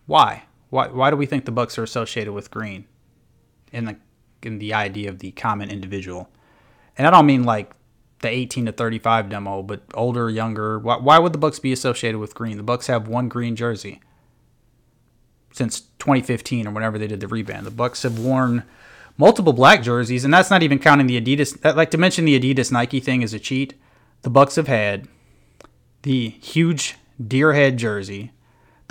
Why? 0.05 0.43
Why 0.73 0.89
why 0.89 1.11
do 1.11 1.19
we 1.19 1.27
think 1.27 1.45
the 1.45 1.53
Bucks 1.53 1.77
are 1.77 1.83
associated 1.83 2.33
with 2.33 2.51
green 2.51 2.87
in 3.73 3.85
the 3.85 3.97
in 4.43 4.59
the 4.59 4.73
idea 4.73 5.11
of 5.11 5.19
the 5.19 5.31
common 5.33 5.69
individual? 5.69 6.31
And 6.97 7.07
I 7.07 7.11
don't 7.11 7.27
mean 7.27 7.45
like 7.45 7.73
the 8.23 8.31
18 8.31 8.65
to 8.67 8.73
35 8.73 9.29
demo, 9.29 9.63
but 9.63 9.83
older, 9.93 10.31
younger. 10.31 10.79
Why, 10.79 10.97
why 10.97 11.19
would 11.19 11.35
the 11.35 11.39
Bucks 11.39 11.59
be 11.59 11.75
associated 11.75 12.19
with 12.19 12.35
green? 12.35 12.57
The 12.57 12.63
Bucks 12.63 12.87
have 12.87 13.07
one 13.07 13.29
green 13.29 13.55
jersey 13.55 14.01
since 15.53 15.83
2015 15.99 16.67
or 16.67 16.71
whenever 16.71 16.97
they 16.97 17.07
did 17.07 17.21
the 17.21 17.27
reband. 17.27 17.65
The 17.65 17.71
Bucks 17.71 18.03
have 18.05 18.19
worn 18.19 18.63
multiple 19.19 19.53
black 19.53 19.83
jerseys, 19.83 20.25
and 20.25 20.33
that's 20.33 20.51
not 20.51 20.63
even 20.63 20.79
counting 20.79 21.07
the 21.07 21.21
Adidas. 21.21 21.77
Like 21.77 21.91
to 21.91 21.99
mention 21.99 22.25
the 22.25 22.41
Adidas 22.41 22.73
Nike 22.73 22.99
thing 22.99 23.21
is 23.21 23.35
a 23.35 23.39
cheat. 23.39 23.75
The 24.23 24.31
Bucks 24.31 24.57
have 24.57 24.69
had 24.69 25.07
the 26.01 26.31
huge 26.31 26.97
deer 27.23 27.53
head 27.53 27.77
jersey 27.77 28.33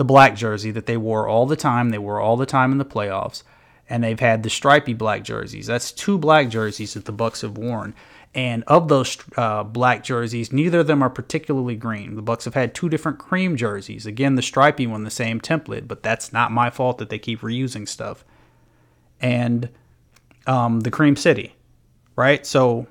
the 0.02 0.06
black 0.06 0.36
jersey 0.36 0.72
that 0.72 0.88
they 0.88 0.98
wore 0.98 1.28
all 1.28 1.46
the 1.46 1.56
time. 1.56 1.92
They 1.92 2.00
wore 2.00 2.20
all 2.20 2.36
the 2.36 2.48
time 2.48 2.72
in 2.72 2.80
the 2.80 2.86
playoffs, 2.86 3.44
and 3.88 4.04
they've 4.04 4.20
had 4.20 4.42
the 4.42 4.50
stripy 4.50 4.96
black 4.96 5.24
jerseys. 5.24 5.68
That's 5.68 5.92
two 5.92 6.18
black 6.18 6.50
jerseys 6.50 6.96
that 6.96 7.06
the 7.06 7.12
Bucks 7.12 7.42
have 7.42 7.56
worn. 7.56 7.94
And 8.34 8.64
of 8.66 8.88
those 8.88 9.16
uh, 9.38 9.64
black 9.64 10.04
jerseys, 10.04 10.52
neither 10.52 10.80
of 10.80 10.88
them 10.88 11.04
are 11.04 11.10
particularly 11.12 11.76
green. 11.76 12.16
The 12.16 12.24
Bucks 12.24 12.46
have 12.46 12.56
had 12.56 12.74
two 12.74 12.90
different 12.90 13.20
cream 13.20 13.56
jerseys. 13.56 14.08
Again, 14.08 14.34
the 14.34 14.42
stripy 14.42 14.88
one, 14.88 15.04
the 15.04 15.12
same 15.12 15.40
template, 15.40 15.88
but 15.88 16.02
that's 16.02 16.34
not 16.34 16.52
my 16.52 16.72
fault 16.72 16.98
that 16.98 17.12
they 17.12 17.20
keep 17.20 17.42
reusing 17.42 17.88
stuff. 17.88 18.26
And 19.20 19.70
um, 20.48 20.80
the 20.80 20.90
cream 20.90 21.16
city, 21.16 21.54
right? 22.16 22.44
So 22.44 22.88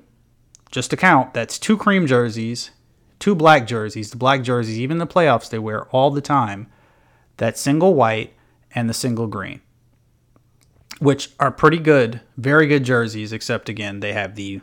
just 0.71 0.91
to 0.91 0.95
count, 0.95 1.33
that's 1.33 1.59
two 1.59 1.75
cream 1.75 2.07
jerseys, 2.07 2.71
two 3.19 3.35
black 3.35 3.67
jerseys. 3.67 4.11
The 4.11 4.15
black 4.15 4.43
jerseys, 4.43 4.79
even 4.79 4.97
the 4.97 5.05
playoffs, 5.05 5.49
they 5.49 5.59
wear 5.59 5.87
all 5.87 6.09
the 6.09 6.21
time 6.21 6.67
that 7.41 7.57
single 7.57 7.95
white 7.95 8.35
and 8.75 8.87
the 8.87 8.93
single 8.93 9.25
green, 9.25 9.61
which 10.99 11.31
are 11.39 11.49
pretty 11.49 11.79
good, 11.79 12.21
very 12.37 12.67
good 12.67 12.83
jerseys, 12.83 13.33
except 13.33 13.67
again, 13.67 13.99
they 13.99 14.13
have 14.13 14.35
the 14.35 14.61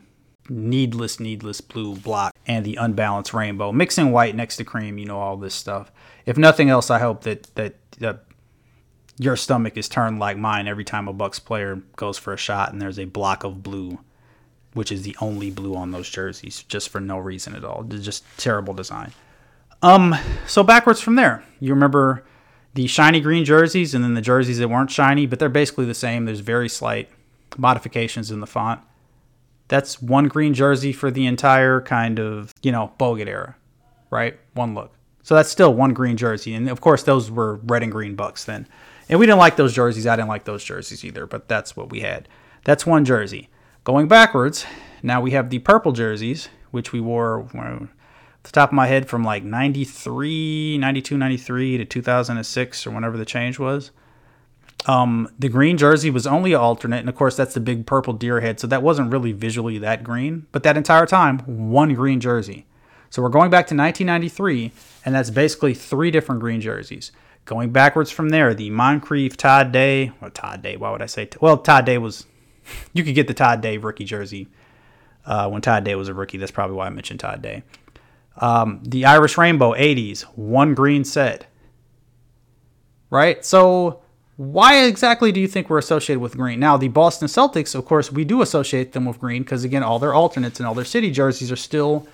needless, 0.48 1.18
needless 1.18 1.60
blue 1.60 1.96
block 1.96 2.32
and 2.46 2.64
the 2.64 2.76
unbalanced 2.76 3.34
rainbow. 3.34 3.72
Mixing 3.72 4.12
white 4.12 4.36
next 4.36 4.58
to 4.58 4.64
cream, 4.64 4.96
you 4.96 5.06
know, 5.06 5.18
all 5.18 5.36
this 5.36 5.56
stuff. 5.56 5.90
If 6.24 6.38
nothing 6.38 6.70
else, 6.70 6.88
I 6.88 7.00
hope 7.00 7.24
that, 7.24 7.52
that, 7.56 7.74
that 7.98 8.22
your 9.18 9.34
stomach 9.34 9.76
is 9.76 9.88
turned 9.88 10.20
like 10.20 10.36
mine 10.36 10.68
every 10.68 10.84
time 10.84 11.08
a 11.08 11.12
Bucks 11.12 11.40
player 11.40 11.82
goes 11.96 12.16
for 12.16 12.32
a 12.32 12.36
shot 12.38 12.72
and 12.72 12.80
there's 12.80 13.00
a 13.00 13.06
block 13.06 13.42
of 13.42 13.60
blue, 13.60 13.98
which 14.74 14.92
is 14.92 15.02
the 15.02 15.16
only 15.20 15.50
blue 15.50 15.74
on 15.74 15.90
those 15.90 16.08
jerseys, 16.08 16.62
just 16.68 16.90
for 16.90 17.00
no 17.00 17.18
reason 17.18 17.56
at 17.56 17.64
all. 17.64 17.82
Just 17.82 18.22
terrible 18.36 18.72
design. 18.72 19.10
Um, 19.82 20.14
so 20.46 20.62
backwards 20.62 21.00
from 21.00 21.16
there, 21.16 21.42
you 21.58 21.74
remember 21.74 22.22
the 22.74 22.86
shiny 22.86 23.20
green 23.20 23.44
jerseys 23.44 23.94
and 23.94 24.04
then 24.04 24.14
the 24.14 24.20
jerseys 24.20 24.58
that 24.58 24.68
weren't 24.68 24.90
shiny, 24.90 25.26
but 25.26 25.38
they're 25.38 25.48
basically 25.48 25.84
the 25.84 25.94
same. 25.94 26.24
There's 26.24 26.40
very 26.40 26.68
slight 26.68 27.08
modifications 27.56 28.30
in 28.30 28.40
the 28.40 28.46
font. 28.46 28.80
That's 29.68 30.00
one 30.00 30.28
green 30.28 30.54
jersey 30.54 30.92
for 30.92 31.10
the 31.10 31.26
entire 31.26 31.80
kind 31.80 32.18
of, 32.18 32.54
you 32.62 32.72
know, 32.72 32.92
Bogut 32.98 33.26
era, 33.26 33.56
right? 34.10 34.38
One 34.54 34.74
look. 34.74 34.94
So 35.22 35.34
that's 35.34 35.50
still 35.50 35.74
one 35.74 35.92
green 35.92 36.16
jersey. 36.16 36.54
And 36.54 36.70
of 36.70 36.80
course, 36.80 37.02
those 37.02 37.30
were 37.30 37.56
red 37.64 37.82
and 37.82 37.92
green 37.92 38.14
Bucks 38.14 38.44
then. 38.44 38.66
And 39.08 39.18
we 39.18 39.26
didn't 39.26 39.38
like 39.38 39.56
those 39.56 39.74
jerseys. 39.74 40.06
I 40.06 40.16
didn't 40.16 40.28
like 40.28 40.44
those 40.44 40.64
jerseys 40.64 41.04
either, 41.04 41.26
but 41.26 41.48
that's 41.48 41.76
what 41.76 41.90
we 41.90 42.00
had. 42.00 42.28
That's 42.64 42.86
one 42.86 43.04
jersey. 43.04 43.48
Going 43.84 44.08
backwards, 44.08 44.64
now 45.02 45.20
we 45.20 45.32
have 45.32 45.50
the 45.50 45.58
purple 45.58 45.92
jerseys, 45.92 46.48
which 46.70 46.92
we 46.92 47.00
wore 47.00 47.48
the 48.48 48.60
top 48.60 48.70
of 48.70 48.74
my 48.74 48.86
head 48.86 49.08
from 49.08 49.24
like 49.24 49.44
93, 49.44 50.78
92, 50.78 51.16
93 51.16 51.78
to 51.78 51.84
2006 51.84 52.86
or 52.86 52.90
whenever 52.90 53.16
the 53.16 53.24
change 53.24 53.58
was. 53.58 53.90
Um, 54.86 55.28
the 55.38 55.48
green 55.48 55.76
jersey 55.76 56.08
was 56.10 56.26
only 56.26 56.54
alternate, 56.54 57.00
and 57.00 57.08
of 57.08 57.14
course 57.14 57.36
that's 57.36 57.54
the 57.54 57.60
big 57.60 57.84
purple 57.86 58.12
deer 58.12 58.40
head, 58.40 58.60
so 58.60 58.66
that 58.68 58.82
wasn't 58.82 59.12
really 59.12 59.32
visually 59.32 59.76
that 59.78 60.02
green. 60.02 60.46
But 60.52 60.62
that 60.62 60.76
entire 60.76 61.04
time, 61.04 61.40
one 61.40 61.94
green 61.94 62.20
jersey. 62.20 62.66
So 63.10 63.22
we're 63.22 63.28
going 63.28 63.50
back 63.50 63.66
to 63.68 63.74
1993, 63.74 64.72
and 65.04 65.14
that's 65.14 65.30
basically 65.30 65.74
three 65.74 66.10
different 66.10 66.40
green 66.40 66.60
jerseys. 66.60 67.12
Going 67.44 67.70
backwards 67.70 68.10
from 68.10 68.28
there, 68.28 68.54
the 68.54 68.70
Moncrief 68.70 69.36
Todd 69.36 69.72
Day, 69.72 70.12
or 70.20 70.30
Todd 70.30 70.62
Day, 70.62 70.76
why 70.76 70.90
would 70.90 71.02
I 71.02 71.06
say? 71.06 71.28
Well, 71.40 71.58
Todd 71.58 71.84
Day 71.84 71.98
was, 71.98 72.26
you 72.92 73.04
could 73.04 73.14
get 73.14 73.26
the 73.26 73.34
Todd 73.34 73.60
Day 73.60 73.78
rookie 73.78 74.04
jersey 74.04 74.48
uh, 75.26 75.48
when 75.48 75.60
Todd 75.62 75.84
Day 75.84 75.94
was 75.94 76.08
a 76.08 76.14
rookie. 76.14 76.38
That's 76.38 76.52
probably 76.52 76.76
why 76.76 76.86
I 76.86 76.90
mentioned 76.90 77.20
Todd 77.20 77.42
Day. 77.42 77.62
Um, 78.38 78.80
the 78.84 79.04
Irish 79.04 79.36
Rainbow 79.36 79.72
80s, 79.74 80.22
one 80.22 80.74
green 80.74 81.04
set. 81.04 81.46
Right? 83.10 83.44
So, 83.44 84.02
why 84.36 84.84
exactly 84.84 85.32
do 85.32 85.40
you 85.40 85.48
think 85.48 85.68
we're 85.68 85.78
associated 85.78 86.20
with 86.20 86.36
green? 86.36 86.60
Now, 86.60 86.76
the 86.76 86.88
Boston 86.88 87.26
Celtics, 87.26 87.74
of 87.74 87.84
course, 87.84 88.12
we 88.12 88.24
do 88.24 88.40
associate 88.40 88.92
them 88.92 89.04
with 89.04 89.18
green 89.18 89.42
because, 89.42 89.64
again, 89.64 89.82
all 89.82 89.98
their 89.98 90.14
alternates 90.14 90.60
and 90.60 90.66
all 90.66 90.74
their 90.74 90.84
city 90.84 91.10
jerseys 91.10 91.50
are 91.50 91.56
still 91.56 92.06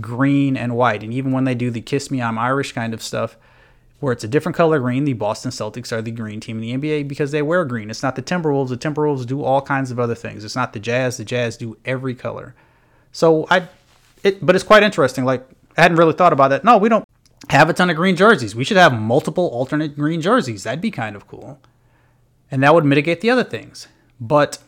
green 0.00 0.56
and 0.56 0.76
white. 0.76 1.04
And 1.04 1.12
even 1.12 1.30
when 1.30 1.44
they 1.44 1.54
do 1.54 1.70
the 1.70 1.80
Kiss 1.80 2.10
Me, 2.10 2.20
I'm 2.20 2.38
Irish 2.38 2.72
kind 2.72 2.92
of 2.92 3.02
stuff, 3.02 3.36
where 4.00 4.12
it's 4.12 4.24
a 4.24 4.28
different 4.28 4.56
color 4.56 4.80
green, 4.80 5.04
the 5.04 5.12
Boston 5.12 5.52
Celtics 5.52 5.92
are 5.92 6.02
the 6.02 6.10
green 6.10 6.40
team 6.40 6.60
in 6.60 6.80
the 6.80 6.88
NBA 6.88 7.06
because 7.06 7.30
they 7.30 7.42
wear 7.42 7.64
green. 7.64 7.90
It's 7.90 8.02
not 8.02 8.16
the 8.16 8.22
Timberwolves. 8.22 8.70
The 8.70 8.76
Timberwolves 8.76 9.26
do 9.26 9.44
all 9.44 9.62
kinds 9.62 9.90
of 9.90 10.00
other 10.00 10.14
things. 10.14 10.44
It's 10.44 10.56
not 10.56 10.72
the 10.72 10.80
Jazz. 10.80 11.18
The 11.18 11.24
Jazz 11.24 11.56
do 11.56 11.76
every 11.84 12.16
color. 12.16 12.54
So 13.12 13.46
I, 13.50 13.68
it, 14.24 14.44
but 14.44 14.56
it's 14.56 14.64
quite 14.64 14.82
interesting. 14.82 15.24
Like 15.24 15.46
I 15.76 15.82
hadn't 15.82 15.98
really 15.98 16.12
thought 16.12 16.32
about 16.32 16.48
that. 16.48 16.64
No, 16.64 16.78
we 16.78 16.88
don't. 16.88 17.06
have 17.48 17.70
a 17.70 17.72
ton 17.72 17.90
of 17.90 17.96
green 17.96 18.16
jerseys. 18.16 18.54
We 18.54 18.64
should 18.64 18.76
have 18.76 18.92
multiple 18.92 19.48
alternate 19.48 19.96
green 19.96 20.20
jerseys. 20.20 20.64
That'd 20.64 20.80
be 20.80 20.90
kind 20.90 21.16
of 21.16 21.26
cool. 21.26 21.58
And 22.50 22.62
that 22.62 22.74
would 22.74 22.84
mitigate 22.84 23.20
the 23.20 23.30
other 23.30 23.44
things. 23.44 23.88
But, 24.20 24.58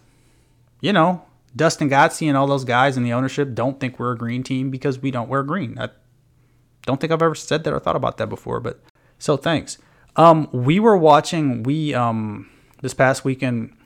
you 0.80 0.92
know, 0.92 1.24
Dustin 1.54 1.90
Gotze 1.90 2.26
and 2.26 2.36
all 2.36 2.46
those 2.46 2.64
guys 2.64 2.96
in 2.96 3.02
the 3.04 3.12
ownership 3.12 3.54
don't 3.54 3.78
think 3.78 3.98
we're 3.98 4.12
a 4.12 4.16
green 4.18 4.42
team 4.42 4.70
because 4.70 5.00
we 5.00 5.10
don't 5.10 5.28
wear 5.28 5.42
green. 5.42 5.78
I 5.78 5.90
don't 6.86 7.00
think 7.00 7.12
I've 7.12 7.22
ever 7.22 7.34
said 7.34 7.64
that 7.64 7.72
or 7.72 7.78
thought 7.78 7.96
about 7.96 8.16
that 8.16 8.28
before, 8.28 8.58
but 8.58 8.80
so 9.18 9.36
thanks. 9.36 9.78
Um, 10.16 10.48
we 10.52 10.80
were 10.80 10.96
watching, 10.96 11.62
we, 11.62 11.94
um, 11.94 12.48
this 12.80 12.94
past 12.94 13.24
weekend, 13.24 13.76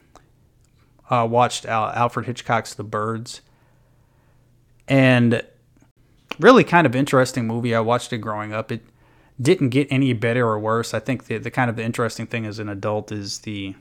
uh, 1.11 1.27
watched 1.29 1.67
Al- 1.67 1.91
Alfred 1.91 2.27
Hitchcock's 2.27 2.75
The 2.75 2.85
Birds. 2.85 3.41
And 4.89 5.43
really 6.39 6.64
kind 6.64 6.87
of 6.87 6.95
interesting 6.95 7.47
movie. 7.47 7.74
I 7.74 7.80
watched 7.80 8.12
it 8.12 8.18
growing 8.18 8.53
up. 8.53 8.70
It 8.72 8.82
didn't 9.41 9.70
get 9.70 9.89
any 9.91 10.12
better 10.12 10.47
or 10.47 10.59
worse. 10.59 10.95
I 10.95 11.01
think 11.01 11.26
the, 11.26 11.39
the 11.39 11.51
kind 11.51 11.68
of 11.68 11.76
the 11.76 11.82
interesting 11.82 12.26
thing 12.26 12.47
as 12.47 12.59
an 12.59 12.68
adult 12.68 13.12
is 13.12 13.41
the 13.41 13.74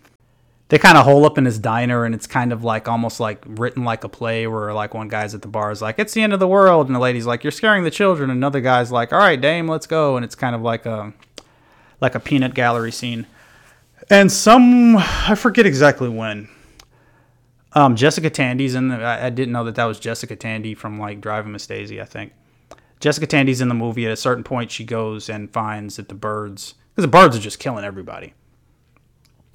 they 0.70 0.80
kind 0.80 0.98
of 0.98 1.06
hole 1.06 1.26
up 1.26 1.38
in 1.38 1.46
his 1.46 1.60
diner 1.60 2.06
and 2.06 2.16
it's 2.16 2.26
kind 2.26 2.52
of 2.52 2.64
like 2.64 2.88
almost 2.88 3.20
like 3.20 3.44
written 3.46 3.84
like 3.84 4.04
a 4.04 4.10
play 4.10 4.48
where 4.48 4.74
like 4.74 4.94
one 4.94 5.08
guy's 5.08 5.36
at 5.36 5.42
the 5.42 5.48
bar 5.48 5.72
is 5.72 5.82
like 5.82 6.00
it's 6.00 6.14
the 6.14 6.22
end 6.22 6.34
of 6.34 6.40
the 6.40 6.48
world 6.48 6.88
and 6.88 6.96
the 6.96 7.00
lady's 7.00 7.26
like 7.26 7.44
you're 7.44 7.52
scaring 7.52 7.84
the 7.84 7.92
children 7.92 8.30
and 8.30 8.38
another 8.38 8.62
guy's 8.62 8.92
like 8.92 9.14
all 9.14 9.20
right 9.20 9.40
dame 9.40 9.68
let's 9.68 9.86
go 9.86 10.16
and 10.16 10.26
it's 10.26 10.36
kind 10.36 10.56
of 10.56 10.62
like 10.62 10.86
a 10.86 11.14
like 12.02 12.16
a 12.16 12.20
peanut 12.20 12.54
gallery 12.54 12.92
scene 12.92 13.28
and 14.10 14.32
some 14.32 14.98
i 14.98 15.36
forget 15.36 15.66
exactly 15.66 16.10
when 16.10 16.50
um, 17.74 17.96
jessica 17.96 18.30
tandy's 18.30 18.74
in 18.74 18.88
the, 18.88 18.96
I, 18.96 19.28
I 19.28 19.30
didn't 19.30 19.52
know 19.52 19.66
that 19.66 19.76
that 19.76 19.86
was 19.86 20.00
jessica 20.00 20.36
tandy 20.36 20.74
from 20.74 20.98
like 21.00 21.22
driving 21.22 21.52
miss 21.52 21.68
daisy 21.68 22.02
i 22.02 22.06
think 22.06 22.34
Jessica 23.06 23.28
Tandy's 23.28 23.62
in 23.62 23.70
the 23.70 23.76
movie. 23.76 24.08
At 24.08 24.12
a 24.12 24.16
certain 24.16 24.44
point, 24.44 24.72
she 24.72 24.84
goes 24.84 25.30
and 25.30 25.54
finds 25.54 25.98
that 25.98 26.10
the 26.10 26.16
birds, 26.16 26.74
because 26.90 27.04
the 27.04 27.08
birds 27.08 27.38
are 27.38 27.40
just 27.40 27.60
killing 27.60 27.86
everybody. 27.86 28.34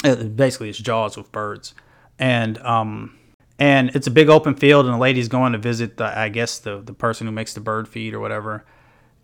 It, 0.04 0.36
basically, 0.36 0.68
it's 0.68 0.78
Jaws 0.78 1.16
with 1.16 1.32
birds, 1.32 1.74
and 2.16 2.58
um, 2.58 3.18
and 3.58 3.90
it's 3.96 4.06
a 4.06 4.12
big 4.12 4.28
open 4.28 4.54
field, 4.54 4.86
and 4.86 4.94
the 4.94 4.98
lady's 4.98 5.26
going 5.26 5.50
to 5.50 5.58
visit 5.58 5.96
the, 5.96 6.16
I 6.16 6.28
guess 6.28 6.60
the 6.60 6.80
the 6.80 6.92
person 6.92 7.26
who 7.26 7.32
makes 7.32 7.52
the 7.52 7.58
bird 7.58 7.88
feed 7.88 8.14
or 8.14 8.20
whatever, 8.20 8.64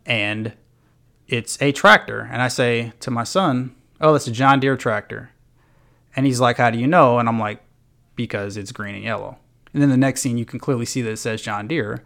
and 0.05 0.55
it's 1.29 1.57
a 1.63 1.71
tractor, 1.71 2.29
and 2.29 2.43
I 2.43 2.49
say 2.49 2.95
to 2.99 3.13
my 3.13 3.23
son, 3.23 3.77
"Oh, 4.01 4.13
that's 4.13 4.27
a 4.27 4.33
John 4.33 4.59
Deere 4.59 4.77
tractor," 4.77 5.31
and 6.17 6.27
he's 6.27 6.41
like, 6.41 6.57
"How 6.57 6.71
do 6.71 6.81
you 6.81 6.89
know?" 6.89 7.21
And 7.21 7.29
I'm 7.29 7.39
like, 7.39 7.63
"Because 8.17 8.57
it's 8.57 8.73
green 8.73 8.97
and 8.97 9.05
yellow." 9.05 9.39
And 9.73 9.81
then 9.81 9.91
the 9.91 9.97
next 9.97 10.23
scene, 10.23 10.37
you 10.37 10.45
can 10.45 10.59
clearly 10.59 10.85
see 10.85 11.01
that 11.03 11.13
it 11.13 11.19
says 11.19 11.43
John 11.43 11.69
Deere 11.69 12.03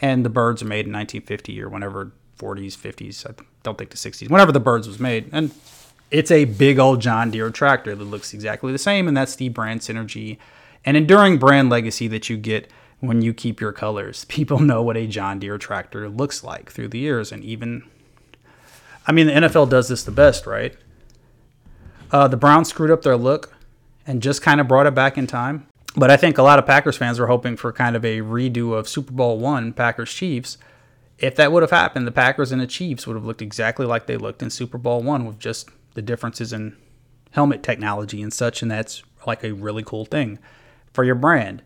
and 0.00 0.24
the 0.24 0.30
birds 0.30 0.62
are 0.62 0.66
made 0.66 0.86
in 0.86 0.92
1950 0.92 1.62
or 1.62 1.68
whenever 1.68 2.12
40s 2.38 2.76
50s 2.76 3.26
i 3.28 3.34
don't 3.62 3.76
think 3.76 3.90
the 3.90 3.96
60s 3.96 4.30
whenever 4.30 4.52
the 4.52 4.60
birds 4.60 4.88
was 4.88 4.98
made. 4.98 5.28
And 5.32 5.50
it's 6.10 6.30
a 6.30 6.44
big 6.46 6.78
old 6.78 7.00
john 7.00 7.30
deere 7.30 7.50
tractor 7.50 7.94
that 7.94 8.04
looks 8.04 8.32
exactly 8.34 8.72
the 8.72 8.78
same 8.78 9.06
and 9.06 9.16
that's 9.16 9.36
the 9.36 9.48
brand 9.48 9.80
synergy. 9.80 10.38
And 10.84 10.96
enduring 10.96 11.38
brand 11.38 11.68
legacy 11.68 12.08
that 12.08 12.30
you 12.30 12.38
get 12.38 12.70
when 13.00 13.20
you 13.20 13.34
keep 13.34 13.60
your 13.60 13.72
colors. 13.72 14.24
People 14.28 14.60
know 14.60 14.82
what 14.82 14.96
a 14.96 15.06
john 15.06 15.38
deere 15.38 15.58
tractor 15.58 16.08
looks 16.08 16.42
like 16.42 16.70
through 16.70 16.88
the 16.88 16.98
years 16.98 17.32
and 17.32 17.44
even 17.44 17.84
i 19.06 19.12
mean 19.12 19.26
the 19.26 19.32
nfl 19.32 19.68
does 19.68 19.88
this 19.88 20.02
the 20.04 20.10
best 20.10 20.46
right? 20.46 20.76
Uh, 22.12 22.26
the 22.26 22.36
browns 22.36 22.68
screwed 22.68 22.90
up 22.90 23.02
their 23.02 23.16
look 23.16 23.54
and 24.04 24.20
just 24.20 24.42
kind 24.42 24.60
of 24.60 24.66
brought 24.66 24.86
it 24.86 24.94
back 24.94 25.16
in 25.16 25.28
time 25.28 25.66
but 25.96 26.10
I 26.10 26.16
think 26.16 26.38
a 26.38 26.42
lot 26.42 26.58
of 26.58 26.66
Packers 26.66 26.96
fans 26.96 27.18
were 27.18 27.26
hoping 27.26 27.56
for 27.56 27.72
kind 27.72 27.96
of 27.96 28.04
a 28.04 28.18
redo 28.18 28.76
of 28.76 28.88
Super 28.88 29.12
Bowl 29.12 29.38
one, 29.38 29.72
Packers 29.72 30.12
Chiefs. 30.12 30.58
If 31.18 31.36
that 31.36 31.52
would 31.52 31.62
have 31.62 31.70
happened, 31.70 32.06
the 32.06 32.12
Packers 32.12 32.52
and 32.52 32.60
the 32.60 32.66
Chiefs 32.66 33.06
would 33.06 33.16
have 33.16 33.26
looked 33.26 33.42
exactly 33.42 33.84
like 33.84 34.06
they 34.06 34.16
looked 34.16 34.42
in 34.42 34.50
Super 34.50 34.78
Bowl 34.78 35.02
one, 35.02 35.26
with 35.26 35.38
just 35.38 35.68
the 35.94 36.02
differences 36.02 36.52
in 36.52 36.76
helmet 37.32 37.62
technology 37.62 38.22
and 38.22 38.32
such. 38.32 38.62
And 38.62 38.70
that's 38.70 39.02
like 39.26 39.44
a 39.44 39.52
really 39.52 39.82
cool 39.82 40.04
thing 40.04 40.38
for 40.92 41.04
your 41.04 41.14
brand. 41.14 41.62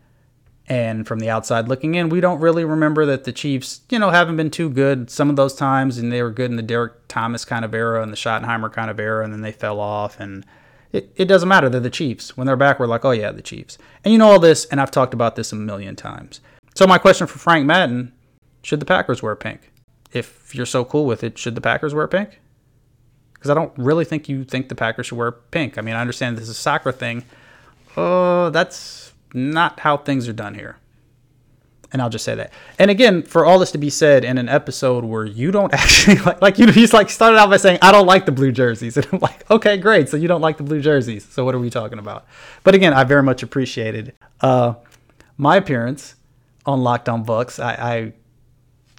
And 0.66 1.06
from 1.06 1.18
the 1.18 1.28
outside 1.28 1.68
looking 1.68 1.94
in, 1.94 2.08
we 2.08 2.20
don't 2.20 2.40
really 2.40 2.64
remember 2.64 3.04
that 3.04 3.24
the 3.24 3.32
Chiefs, 3.32 3.82
you 3.90 3.98
know, 3.98 4.10
haven't 4.10 4.36
been 4.36 4.50
too 4.50 4.70
good 4.70 5.10
some 5.10 5.28
of 5.28 5.36
those 5.36 5.54
times, 5.54 5.98
and 5.98 6.10
they 6.10 6.22
were 6.22 6.30
good 6.30 6.50
in 6.50 6.56
the 6.56 6.62
Derrick 6.62 7.06
Thomas 7.06 7.44
kind 7.44 7.66
of 7.66 7.74
era 7.74 8.02
and 8.02 8.10
the 8.10 8.16
Schottenheimer 8.16 8.72
kind 8.72 8.90
of 8.90 8.98
era, 8.98 9.22
and 9.22 9.32
then 9.32 9.42
they 9.42 9.52
fell 9.52 9.78
off 9.78 10.18
and 10.18 10.46
it, 10.94 11.12
it 11.16 11.24
doesn't 11.24 11.48
matter. 11.48 11.68
They're 11.68 11.80
the 11.80 11.90
Chiefs. 11.90 12.36
When 12.36 12.46
they're 12.46 12.56
back, 12.56 12.78
we're 12.78 12.86
like, 12.86 13.04
oh, 13.04 13.10
yeah, 13.10 13.32
the 13.32 13.42
Chiefs. 13.42 13.78
And 14.04 14.12
you 14.12 14.18
know 14.18 14.28
all 14.28 14.38
this, 14.38 14.64
and 14.66 14.80
I've 14.80 14.92
talked 14.92 15.12
about 15.12 15.34
this 15.34 15.50
a 15.52 15.56
million 15.56 15.96
times. 15.96 16.40
So, 16.76 16.86
my 16.86 16.98
question 16.98 17.26
for 17.26 17.38
Frank 17.40 17.66
Madden 17.66 18.12
should 18.62 18.80
the 18.80 18.86
Packers 18.86 19.20
wear 19.20 19.34
pink? 19.34 19.72
If 20.12 20.54
you're 20.54 20.66
so 20.66 20.84
cool 20.84 21.04
with 21.04 21.24
it, 21.24 21.36
should 21.36 21.56
the 21.56 21.60
Packers 21.60 21.94
wear 21.94 22.06
pink? 22.06 22.40
Because 23.32 23.50
I 23.50 23.54
don't 23.54 23.72
really 23.76 24.04
think 24.04 24.28
you 24.28 24.44
think 24.44 24.68
the 24.68 24.76
Packers 24.76 25.06
should 25.06 25.18
wear 25.18 25.32
pink. 25.32 25.76
I 25.78 25.80
mean, 25.80 25.96
I 25.96 26.00
understand 26.00 26.36
this 26.36 26.44
is 26.44 26.50
a 26.50 26.54
soccer 26.54 26.92
thing. 26.92 27.24
Oh, 27.96 28.44
uh, 28.44 28.50
that's 28.50 29.12
not 29.32 29.80
how 29.80 29.96
things 29.96 30.28
are 30.28 30.32
done 30.32 30.54
here. 30.54 30.76
And 31.94 32.02
I'll 32.02 32.10
just 32.10 32.24
say 32.24 32.34
that. 32.34 32.52
And 32.76 32.90
again, 32.90 33.22
for 33.22 33.46
all 33.46 33.60
this 33.60 33.70
to 33.70 33.78
be 33.78 33.88
said 33.88 34.24
in 34.24 34.36
an 34.36 34.48
episode 34.48 35.04
where 35.04 35.24
you 35.24 35.52
don't 35.52 35.72
actually 35.74 36.16
like, 36.16 36.42
like 36.42 36.58
you, 36.58 36.70
he's 36.72 36.92
like 36.92 37.08
started 37.08 37.38
out 37.38 37.48
by 37.48 37.56
saying, 37.56 37.78
I 37.82 37.92
don't 37.92 38.04
like 38.06 38.26
the 38.26 38.32
blue 38.32 38.50
jerseys. 38.50 38.96
And 39.04 39.06
I'm 39.12 39.20
like, 39.20 39.48
okay, 39.48 39.76
great. 39.76 40.08
So 40.08 40.16
you 40.16 40.26
don't 40.26 40.40
like 40.40 40.56
the 40.56 40.64
blue 40.64 40.80
jerseys. 40.80 41.24
So 41.24 41.44
what 41.44 41.54
are 41.54 41.58
we 41.60 41.70
talking 41.70 42.00
about? 42.00 42.26
But 42.64 42.74
again, 42.74 42.92
I 42.92 43.04
very 43.04 43.22
much 43.22 43.44
appreciated 43.44 44.12
uh, 44.40 44.74
my 45.36 45.56
appearance 45.56 46.16
on 46.66 46.82
Locked 46.82 47.08
On 47.08 47.22
Bucks. 47.22 47.60
I, 47.60 47.72
I 47.74 48.12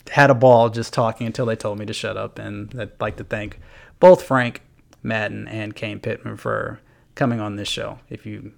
had 0.10 0.30
a 0.30 0.36
ball 0.36 0.70
just 0.70 0.94
talking 0.94 1.28
until 1.28 1.46
they 1.46 1.58
told 1.58 1.78
me 1.78 1.86
to 1.86 1.94
shut 1.94 2.16
up. 2.16 2.40
And 2.40 2.74
I'd 2.80 3.02
like 3.02 3.18
to 3.18 3.26
thank 3.26 3.60
both 4.00 4.24
Frank 4.24 4.62
Madden 5.04 5.50
and 5.50 5.76
Kane 5.76 6.00
Pittman 6.00 6.38
for 6.38 6.80
coming 7.14 7.42
on 7.42 7.58
this 7.58 7.68
show. 7.68 8.00
If 8.10 8.26
you 8.26 8.54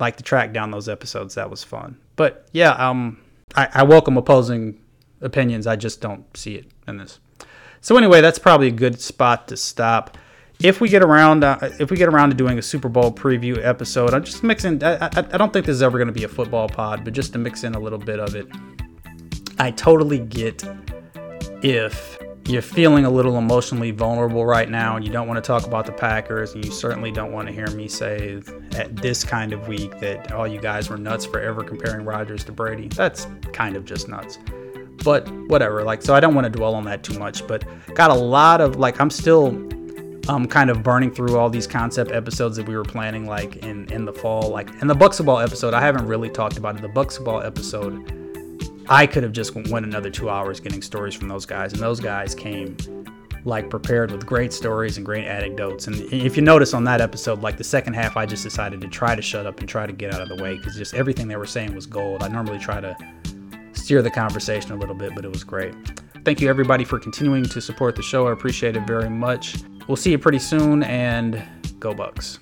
like 0.00 0.16
to 0.16 0.24
track 0.24 0.52
down 0.52 0.72
those 0.72 0.88
episodes, 0.88 1.36
that 1.36 1.50
was 1.50 1.62
fun. 1.62 1.98
But 2.16 2.48
yeah, 2.52 2.72
um, 2.72 3.20
I, 3.54 3.68
I 3.72 3.82
welcome 3.82 4.16
opposing 4.16 4.80
opinions. 5.20 5.66
I 5.66 5.76
just 5.76 6.00
don't 6.00 6.24
see 6.36 6.56
it 6.56 6.66
in 6.86 6.98
this. 6.98 7.20
So 7.80 7.96
anyway, 7.96 8.20
that's 8.20 8.38
probably 8.38 8.68
a 8.68 8.72
good 8.72 9.00
spot 9.00 9.48
to 9.48 9.56
stop. 9.56 10.16
If 10.62 10.80
we 10.80 10.88
get 10.88 11.02
around, 11.02 11.44
uh, 11.44 11.58
if 11.78 11.90
we 11.90 11.96
get 11.96 12.08
around 12.08 12.30
to 12.30 12.36
doing 12.36 12.58
a 12.58 12.62
Super 12.62 12.88
Bowl 12.88 13.12
preview 13.12 13.62
episode, 13.62 14.14
I'm 14.14 14.24
just 14.24 14.42
mixing. 14.42 14.82
I, 14.82 14.96
I, 14.96 15.10
I 15.16 15.36
don't 15.36 15.52
think 15.52 15.66
this 15.66 15.74
is 15.74 15.82
ever 15.82 15.98
going 15.98 16.08
to 16.08 16.14
be 16.14 16.24
a 16.24 16.28
football 16.28 16.68
pod, 16.68 17.04
but 17.04 17.12
just 17.12 17.32
to 17.32 17.38
mix 17.38 17.64
in 17.64 17.74
a 17.74 17.78
little 17.80 17.98
bit 17.98 18.20
of 18.20 18.34
it. 18.34 18.46
I 19.58 19.70
totally 19.70 20.18
get 20.18 20.64
if 21.62 22.18
you're 22.46 22.62
feeling 22.62 23.04
a 23.04 23.10
little 23.10 23.38
emotionally 23.38 23.90
vulnerable 23.90 24.44
right 24.44 24.68
now 24.68 24.96
and 24.96 25.04
you 25.04 25.10
don't 25.10 25.26
want 25.26 25.42
to 25.42 25.46
talk 25.46 25.66
about 25.66 25.86
the 25.86 25.92
Packers, 25.92 26.54
and 26.54 26.64
you 26.64 26.70
certainly 26.70 27.10
don't 27.10 27.32
want 27.32 27.48
to 27.48 27.54
hear 27.54 27.68
me 27.70 27.88
say 27.88 28.42
at 28.72 28.94
this 28.96 29.24
kind 29.24 29.52
of 29.52 29.66
week 29.66 29.98
that 30.00 30.32
all 30.32 30.46
you 30.46 30.60
guys 30.60 30.90
were 30.90 30.98
nuts 30.98 31.24
for 31.24 31.40
ever 31.40 31.64
comparing 31.64 32.04
Rodgers 32.04 32.44
to 32.44 32.52
Brady. 32.52 32.88
That's 32.88 33.26
kind 33.52 33.76
of 33.76 33.84
just 33.84 34.08
nuts. 34.08 34.38
But 35.02 35.28
whatever, 35.48 35.82
like, 35.82 36.02
so 36.02 36.14
I 36.14 36.20
don't 36.20 36.34
want 36.34 36.44
to 36.46 36.50
dwell 36.50 36.74
on 36.74 36.84
that 36.84 37.02
too 37.02 37.18
much. 37.18 37.46
But 37.46 37.64
got 37.94 38.10
a 38.10 38.14
lot 38.14 38.60
of, 38.60 38.76
like, 38.76 39.00
I'm 39.00 39.10
still 39.10 39.48
um, 40.28 40.46
kind 40.46 40.70
of 40.70 40.82
burning 40.82 41.10
through 41.10 41.36
all 41.36 41.50
these 41.50 41.66
concept 41.66 42.10
episodes 42.10 42.56
that 42.56 42.66
we 42.66 42.76
were 42.76 42.84
planning, 42.84 43.26
like, 43.26 43.56
in, 43.56 43.90
in 43.92 44.04
the 44.06 44.12
fall. 44.12 44.48
Like, 44.48 44.70
in 44.80 44.88
the 44.88 44.94
Bucks 44.94 45.20
of 45.20 45.26
Ball 45.26 45.40
episode, 45.40 45.74
I 45.74 45.80
haven't 45.80 46.06
really 46.06 46.30
talked 46.30 46.56
about 46.56 46.76
it. 46.76 46.82
The 46.82 46.88
Bucks 46.88 47.18
of 47.18 47.24
Ball 47.24 47.42
episode, 47.42 48.23
I 48.88 49.06
could 49.06 49.22
have 49.22 49.32
just 49.32 49.54
went 49.54 49.86
another 49.86 50.10
two 50.10 50.28
hours 50.28 50.60
getting 50.60 50.82
stories 50.82 51.14
from 51.14 51.28
those 51.28 51.46
guys, 51.46 51.72
and 51.72 51.82
those 51.82 52.00
guys 52.00 52.34
came 52.34 52.76
like 53.44 53.68
prepared 53.68 54.10
with 54.10 54.24
great 54.24 54.52
stories 54.52 54.96
and 54.96 55.04
great 55.04 55.26
anecdotes. 55.26 55.86
And 55.86 56.00
if 56.12 56.36
you 56.36 56.42
notice 56.42 56.72
on 56.74 56.84
that 56.84 57.00
episode, 57.00 57.40
like 57.40 57.56
the 57.56 57.64
second 57.64 57.94
half, 57.94 58.16
I 58.16 58.26
just 58.26 58.42
decided 58.42 58.80
to 58.80 58.88
try 58.88 59.14
to 59.14 59.22
shut 59.22 59.46
up 59.46 59.60
and 59.60 59.68
try 59.68 59.86
to 59.86 59.92
get 59.92 60.14
out 60.14 60.20
of 60.20 60.28
the 60.28 60.42
way 60.42 60.56
because 60.56 60.76
just 60.76 60.94
everything 60.94 61.28
they 61.28 61.36
were 61.36 61.46
saying 61.46 61.74
was 61.74 61.86
gold. 61.86 62.22
I 62.22 62.28
normally 62.28 62.58
try 62.58 62.80
to 62.80 62.96
steer 63.72 64.02
the 64.02 64.10
conversation 64.10 64.72
a 64.72 64.76
little 64.76 64.94
bit, 64.94 65.14
but 65.14 65.24
it 65.24 65.28
was 65.28 65.44
great. 65.44 65.74
Thank 66.24 66.40
you 66.40 66.48
everybody 66.48 66.84
for 66.84 66.98
continuing 66.98 67.44
to 67.44 67.60
support 67.60 67.96
the 67.96 68.02
show. 68.02 68.28
I 68.28 68.32
appreciate 68.32 68.76
it 68.76 68.86
very 68.86 69.10
much. 69.10 69.56
We'll 69.86 69.96
see 69.96 70.10
you 70.10 70.18
pretty 70.18 70.38
soon, 70.38 70.82
and 70.84 71.42
go 71.78 71.92
Bucks. 71.92 72.38